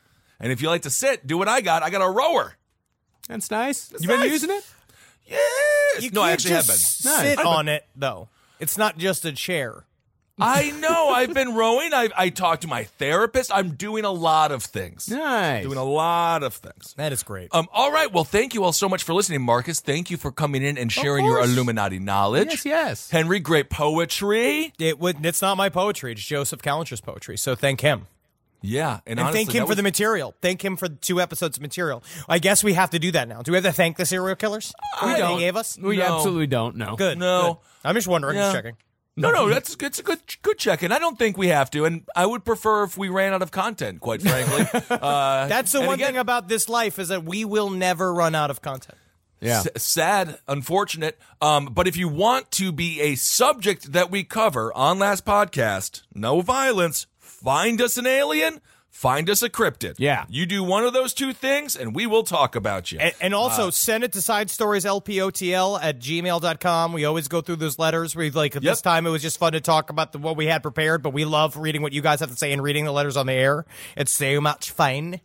And 0.40 0.50
if 0.52 0.60
you 0.60 0.68
like 0.68 0.82
to 0.82 0.90
sit, 0.90 1.26
do 1.26 1.38
what 1.38 1.48
I 1.48 1.60
got. 1.60 1.82
I 1.82 1.90
got 1.90 2.02
a 2.02 2.10
rower. 2.10 2.56
That's 3.28 3.50
nice. 3.50 3.88
That's 3.88 4.02
You've 4.04 4.10
been 4.20 4.30
using 4.30 4.50
it? 4.50 4.64
Yes. 5.26 6.02
You 6.02 6.10
no, 6.10 6.22
I 6.22 6.28
can't 6.28 6.32
actually 6.34 6.54
have 6.54 6.66
been. 6.66 6.76
just 6.76 7.04
Nice. 7.04 7.22
sit 7.22 7.38
on 7.44 7.68
it 7.68 7.84
though. 7.96 8.28
It's 8.60 8.78
not 8.78 8.96
just 8.98 9.24
a 9.24 9.32
chair. 9.32 9.84
I 10.38 10.70
know. 10.72 11.08
I've 11.08 11.32
been 11.32 11.54
rowing. 11.54 11.94
I 11.94 12.10
I 12.14 12.28
talked 12.28 12.60
to 12.62 12.68
my 12.68 12.84
therapist. 12.84 13.50
I'm 13.54 13.70
doing 13.70 14.04
a 14.04 14.10
lot 14.10 14.52
of 14.52 14.62
things. 14.62 15.08
Nice. 15.08 15.64
Doing 15.64 15.78
a 15.78 15.82
lot 15.84 16.42
of 16.42 16.52
things. 16.52 16.92
That 16.98 17.10
is 17.10 17.22
great. 17.22 17.48
Um, 17.54 17.68
all 17.72 17.90
right. 17.90 18.12
Well, 18.12 18.24
thank 18.24 18.52
you 18.52 18.62
all 18.62 18.72
so 18.74 18.86
much 18.86 19.02
for 19.02 19.14
listening, 19.14 19.40
Marcus. 19.40 19.80
Thank 19.80 20.10
you 20.10 20.18
for 20.18 20.30
coming 20.30 20.62
in 20.62 20.76
and 20.76 20.92
sharing 20.92 21.24
your. 21.24 21.40
Illuminati 21.40 21.98
knowledge. 21.98 22.48
Yes, 22.50 22.64
yes. 22.66 23.10
Henry, 23.10 23.40
great 23.40 23.70
poetry. 23.70 24.74
It 24.78 24.98
would. 24.98 25.24
It's 25.24 25.40
not 25.40 25.56
my 25.56 25.70
poetry. 25.70 26.12
It's 26.12 26.22
Joseph 26.22 26.60
Kallinger's 26.60 27.00
poetry. 27.00 27.38
So 27.38 27.54
thank 27.54 27.80
him. 27.80 28.06
Yeah, 28.66 29.00
and, 29.06 29.18
And, 29.18 29.20
honestly, 29.20 29.44
thank 29.44 29.54
him 29.54 29.60
that 29.62 29.66
for 29.68 29.74
the 29.74 29.82
material. 29.82 30.34
Thank 30.42 30.64
him 30.64 30.76
for 30.76 30.88
two 30.88 31.20
episodes 31.20 31.56
of 31.56 31.62
material. 31.62 32.02
I 32.28 32.38
guess 32.38 32.64
we 32.64 32.72
have 32.74 32.90
to 32.90 32.98
do 32.98 33.10
that 33.12 33.28
now. 33.28 33.42
Do 33.42 33.52
we 33.52 33.56
have 33.56 33.64
to 33.64 33.72
thank 33.72 33.96
the 33.96 34.04
serial 34.06 34.36
killers? 34.36 34.72
We 35.04 35.12
They 35.12 35.18
don't. 35.18 35.38
gave 35.38 35.56
us? 35.56 35.78
We 35.78 35.96
No. 35.98 36.16
absolutely 36.16 36.46
don't 36.48 36.76
No. 36.76 36.96
Good. 36.96 37.18
No. 37.18 37.60
good. 37.62 37.88
I'm 37.88 37.94
just 37.94 38.08
wondering. 38.08 38.36
Yeah. 38.36 38.42
Just 38.44 38.54
checking. 38.56 38.76
No, 39.18 39.30
no, 39.30 39.48
that's 39.48 39.74
it's 39.80 39.98
a 39.98 40.02
good 40.02 40.18
good 40.42 40.58
check, 40.58 40.82
and 40.82 40.92
I 40.92 40.98
don't 40.98 41.18
think 41.18 41.38
we 41.38 41.48
have 41.48 41.70
to. 41.70 41.86
And 41.86 42.02
I 42.14 42.26
would 42.26 42.44
prefer 42.44 42.82
if 42.84 42.98
we 42.98 43.08
ran 43.08 43.32
out 43.32 43.40
of 43.40 43.50
content, 43.50 44.00
quite 44.00 44.20
frankly. 44.20 44.66
Uh, 44.90 45.46
That's 45.46 45.72
the 45.72 45.80
one 45.80 45.94
again, 45.94 46.08
thing 46.08 46.16
about 46.18 46.48
this 46.48 46.68
life 46.68 46.98
is 46.98 47.08
that 47.08 47.24
we 47.24 47.44
will 47.46 47.70
never 47.70 48.12
run 48.12 48.34
out 48.34 48.50
of 48.50 48.60
content. 48.60 48.98
Yeah. 49.40 49.62
S- 49.74 49.82
sad, 49.82 50.38
unfortunate. 50.48 51.18
Um, 51.40 51.66
but 51.66 51.88
if 51.88 51.96
you 51.96 52.08
want 52.08 52.50
to 52.52 52.72
be 52.72 53.00
a 53.00 53.14
subject 53.14 53.92
that 53.92 54.10
we 54.10 54.22
cover 54.22 54.70
on 54.74 54.98
last 54.98 55.24
podcast, 55.24 56.02
no 56.14 56.42
violence. 56.42 57.06
Find 57.42 57.80
us 57.80 57.96
an 57.96 58.06
alien. 58.06 58.60
Find 58.96 59.28
us 59.28 59.42
a 59.42 59.50
cryptid. 59.50 59.96
Yeah. 59.98 60.24
You 60.26 60.46
do 60.46 60.64
one 60.64 60.82
of 60.84 60.94
those 60.94 61.12
two 61.12 61.34
things, 61.34 61.76
and 61.76 61.94
we 61.94 62.06
will 62.06 62.22
talk 62.22 62.56
about 62.56 62.90
you. 62.90 62.98
And, 62.98 63.14
and 63.20 63.34
also 63.34 63.68
send 63.68 64.04
it 64.04 64.12
to 64.12 64.22
side 64.22 64.48
stories 64.48 64.86
lpotl 64.86 65.78
at 65.82 65.98
gmail.com. 65.98 66.92
We 66.94 67.04
always 67.04 67.28
go 67.28 67.42
through 67.42 67.56
those 67.56 67.78
letters. 67.78 68.16
We 68.16 68.30
like 68.30 68.54
Yep. 68.54 68.62
this 68.62 68.80
time 68.80 69.06
it 69.06 69.10
was 69.10 69.20
just 69.20 69.36
fun 69.36 69.52
to 69.52 69.60
talk 69.60 69.90
about 69.90 70.12
the, 70.12 70.18
what 70.18 70.38
we 70.38 70.46
had 70.46 70.62
prepared, 70.62 71.02
but 71.02 71.10
we 71.12 71.26
love 71.26 71.58
reading 71.58 71.82
what 71.82 71.92
you 71.92 72.00
guys 72.00 72.20
have 72.20 72.30
to 72.30 72.36
say 72.36 72.52
and 72.52 72.62
reading 72.62 72.86
the 72.86 72.92
letters 72.92 73.18
on 73.18 73.26
the 73.26 73.34
air. 73.34 73.66
It's 73.98 74.12
so 74.12 74.40
much 74.40 74.70
fun 74.70 75.20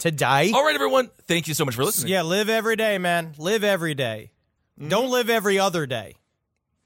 to 0.00 0.10
die. 0.10 0.50
All 0.52 0.62
right, 0.62 0.74
everyone. 0.74 1.08
Thank 1.26 1.48
you 1.48 1.54
so 1.54 1.64
much 1.64 1.76
for 1.76 1.84
listening. 1.84 2.12
Yeah, 2.12 2.22
live 2.22 2.50
every 2.50 2.76
day, 2.76 2.98
man. 2.98 3.32
Live 3.38 3.64
every 3.64 3.94
day. 3.94 4.32
Don't 4.78 5.04
mm-hmm. 5.04 5.12
live 5.12 5.30
every 5.30 5.58
other 5.58 5.86
day. 5.86 6.16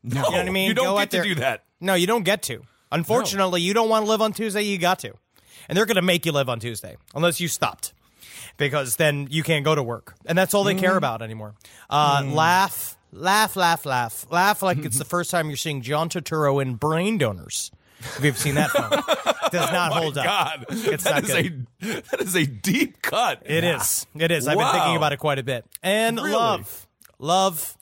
No, 0.05 0.19
You 0.19 0.31
know 0.31 0.39
what 0.39 0.47
I 0.47 0.51
mean? 0.51 0.69
You 0.69 0.75
don't 0.75 0.87
Go 0.87 0.99
get 0.99 1.11
to 1.11 1.17
there- 1.17 1.25
do 1.25 1.35
that. 1.37 1.65
No, 1.81 1.95
you 1.95 2.07
don't 2.07 2.23
get 2.25 2.43
to. 2.45 2.63
Unfortunately, 2.93 3.61
you 3.61 3.75
don't 3.75 3.89
want 3.89 4.05
to 4.05 4.09
live 4.11 4.23
on 4.23 4.33
Tuesday. 4.33 4.63
You 4.63 4.79
got 4.79 4.99
to, 5.01 5.13
and 5.69 5.77
they're 5.77 5.87
going 5.87 5.97
to 5.97 6.03
make 6.03 6.25
you 6.27 6.33
live 6.33 6.49
on 6.49 6.61
Tuesday 6.61 6.97
unless 7.15 7.41
you 7.41 7.49
stopped, 7.49 7.93
because 8.57 8.97
then 8.97 9.29
you 9.31 9.43
can't 9.43 9.65
go 9.65 9.75
to 9.75 9.83
work, 9.83 10.15
and 10.27 10.37
that's 10.37 10.55
all 10.55 10.65
they 10.65 10.75
care 10.75 10.97
about 10.97 11.23
anymore. 11.23 11.55
Uh, 11.91 12.23
Laugh, 12.27 12.97
laugh, 13.13 13.57
laugh, 13.57 13.85
laugh, 13.87 14.27
laugh 14.31 14.63
like 14.63 14.79
it's 14.85 14.99
the 14.99 15.05
first 15.17 15.31
time 15.31 15.49
you're 15.49 15.57
seeing 15.57 15.83
John 15.83 16.09
Turturro 16.09 16.61
in 16.63 16.75
Brain 16.77 17.19
Donors. 17.19 17.71
If 18.01 18.21
you've 18.25 18.39
seen 18.39 18.55
that 18.55 18.71
film, 18.71 18.91
does 19.51 19.73
not 19.73 19.93
hold 19.93 20.17
up. 20.19 20.25
God, 20.25 20.67
It's 20.71 21.03
that 21.03 21.15
not 21.15 21.25
is 21.25 21.31
good. 21.33 21.67
a 21.83 22.01
that 22.11 22.21
is 22.21 22.37
a 22.37 22.47
deep 22.47 23.03
cut. 23.03 23.43
It 23.45 23.65
is. 23.65 24.07
It 24.15 24.31
is. 24.31 24.47
I've 24.47 24.57
been 24.57 24.71
thinking 24.73 24.95
about 24.97 25.13
it 25.13 25.17
quite 25.17 25.41
a 25.41 25.43
bit. 25.43 25.65
And 25.83 26.17
Really? 26.17 26.31
love. 26.31 26.87
Love. 27.19 27.77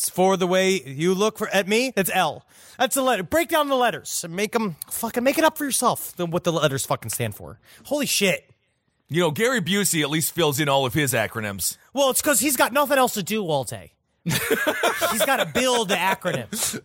It's 0.00 0.08
for 0.08 0.38
the 0.38 0.46
way 0.46 0.80
you 0.82 1.12
look 1.12 1.36
for 1.36 1.46
at 1.50 1.68
me. 1.68 1.92
It's 1.94 2.10
L. 2.14 2.46
That's 2.78 2.94
the 2.94 3.02
letter. 3.02 3.22
Break 3.22 3.50
down 3.50 3.68
the 3.68 3.74
letters 3.76 4.24
and 4.24 4.34
make 4.34 4.52
them 4.52 4.76
fucking 4.90 5.22
make 5.22 5.36
it 5.36 5.44
up 5.44 5.58
for 5.58 5.66
yourself. 5.66 6.16
the- 6.16 6.24
What 6.24 6.44
the 6.44 6.52
letters 6.52 6.86
fucking 6.86 7.10
stand 7.10 7.34
for. 7.34 7.58
Holy 7.84 8.06
shit. 8.06 8.48
You 9.10 9.20
know, 9.20 9.30
Gary 9.30 9.60
Busey 9.60 10.00
at 10.00 10.08
least 10.08 10.32
fills 10.34 10.58
in 10.58 10.70
all 10.70 10.86
of 10.86 10.94
his 10.94 11.12
acronyms. 11.12 11.76
Well, 11.92 12.08
it's 12.08 12.22
because 12.22 12.40
he's 12.40 12.56
got 12.56 12.72
nothing 12.72 12.96
else 12.96 13.12
to 13.12 13.22
do 13.22 13.44
all 13.44 13.64
day. 13.64 13.92
he's 14.24 14.38
got 15.26 15.36
to 15.36 15.50
build 15.52 15.90
the 15.90 15.96
acronyms. 15.96 16.80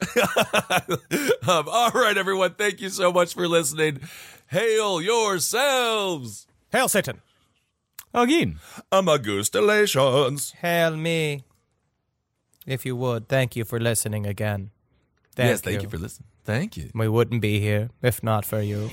Um, 1.47 1.67
all 1.71 1.91
right, 1.91 2.17
everyone. 2.17 2.55
Thank 2.55 2.81
you 2.81 2.89
so 2.89 3.13
much 3.13 3.33
for 3.35 3.47
listening. 3.47 3.99
Hail 4.47 4.99
yourselves. 5.01 6.47
Hail 6.71 6.89
Satan. 6.89 7.21
Again. 8.13 8.59
Amagustalations. 8.91 10.53
Hail 10.55 10.97
me. 10.97 11.43
If 12.65 12.85
you 12.85 12.95
would, 12.95 13.27
thank 13.27 13.55
you 13.55 13.65
for 13.65 13.79
listening 13.79 14.25
again. 14.25 14.71
Thank 15.35 15.49
yes, 15.49 15.61
thank 15.61 15.83
you. 15.83 15.89
for 15.89 15.97
listening. 15.97 16.27
Thank 16.43 16.77
you. 16.77 16.89
We 16.93 17.07
wouldn't 17.07 17.41
be 17.41 17.59
here 17.59 17.89
if 18.01 18.23
not 18.23 18.45
for 18.45 18.61
you. 18.61 18.89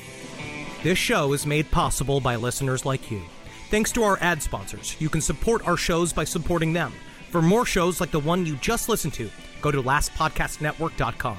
This 0.83 0.99
show 0.99 1.33
is 1.33 1.47
made 1.47 1.71
possible 1.71 2.21
by 2.21 2.37
listeners 2.37 2.85
like 2.85 3.11
you. 3.11 3.23
Thanks 3.71 3.93
to 3.93 4.03
our 4.03 4.19
ad 4.21 4.43
sponsors, 4.43 4.97
you 5.01 5.09
can 5.09 5.21
support 5.21 5.67
our 5.67 5.77
shows 5.77 6.13
by 6.13 6.25
supporting 6.25 6.73
them. 6.73 6.93
For 7.31 7.41
more 7.41 7.65
shows 7.65 8.01
like 8.01 8.11
the 8.11 8.19
one 8.19 8.45
you 8.45 8.57
just 8.57 8.89
listened 8.89 9.15
to, 9.15 9.31
go 9.63 9.71
to 9.71 9.83
lastpodcastnetwork.com. 9.83 11.39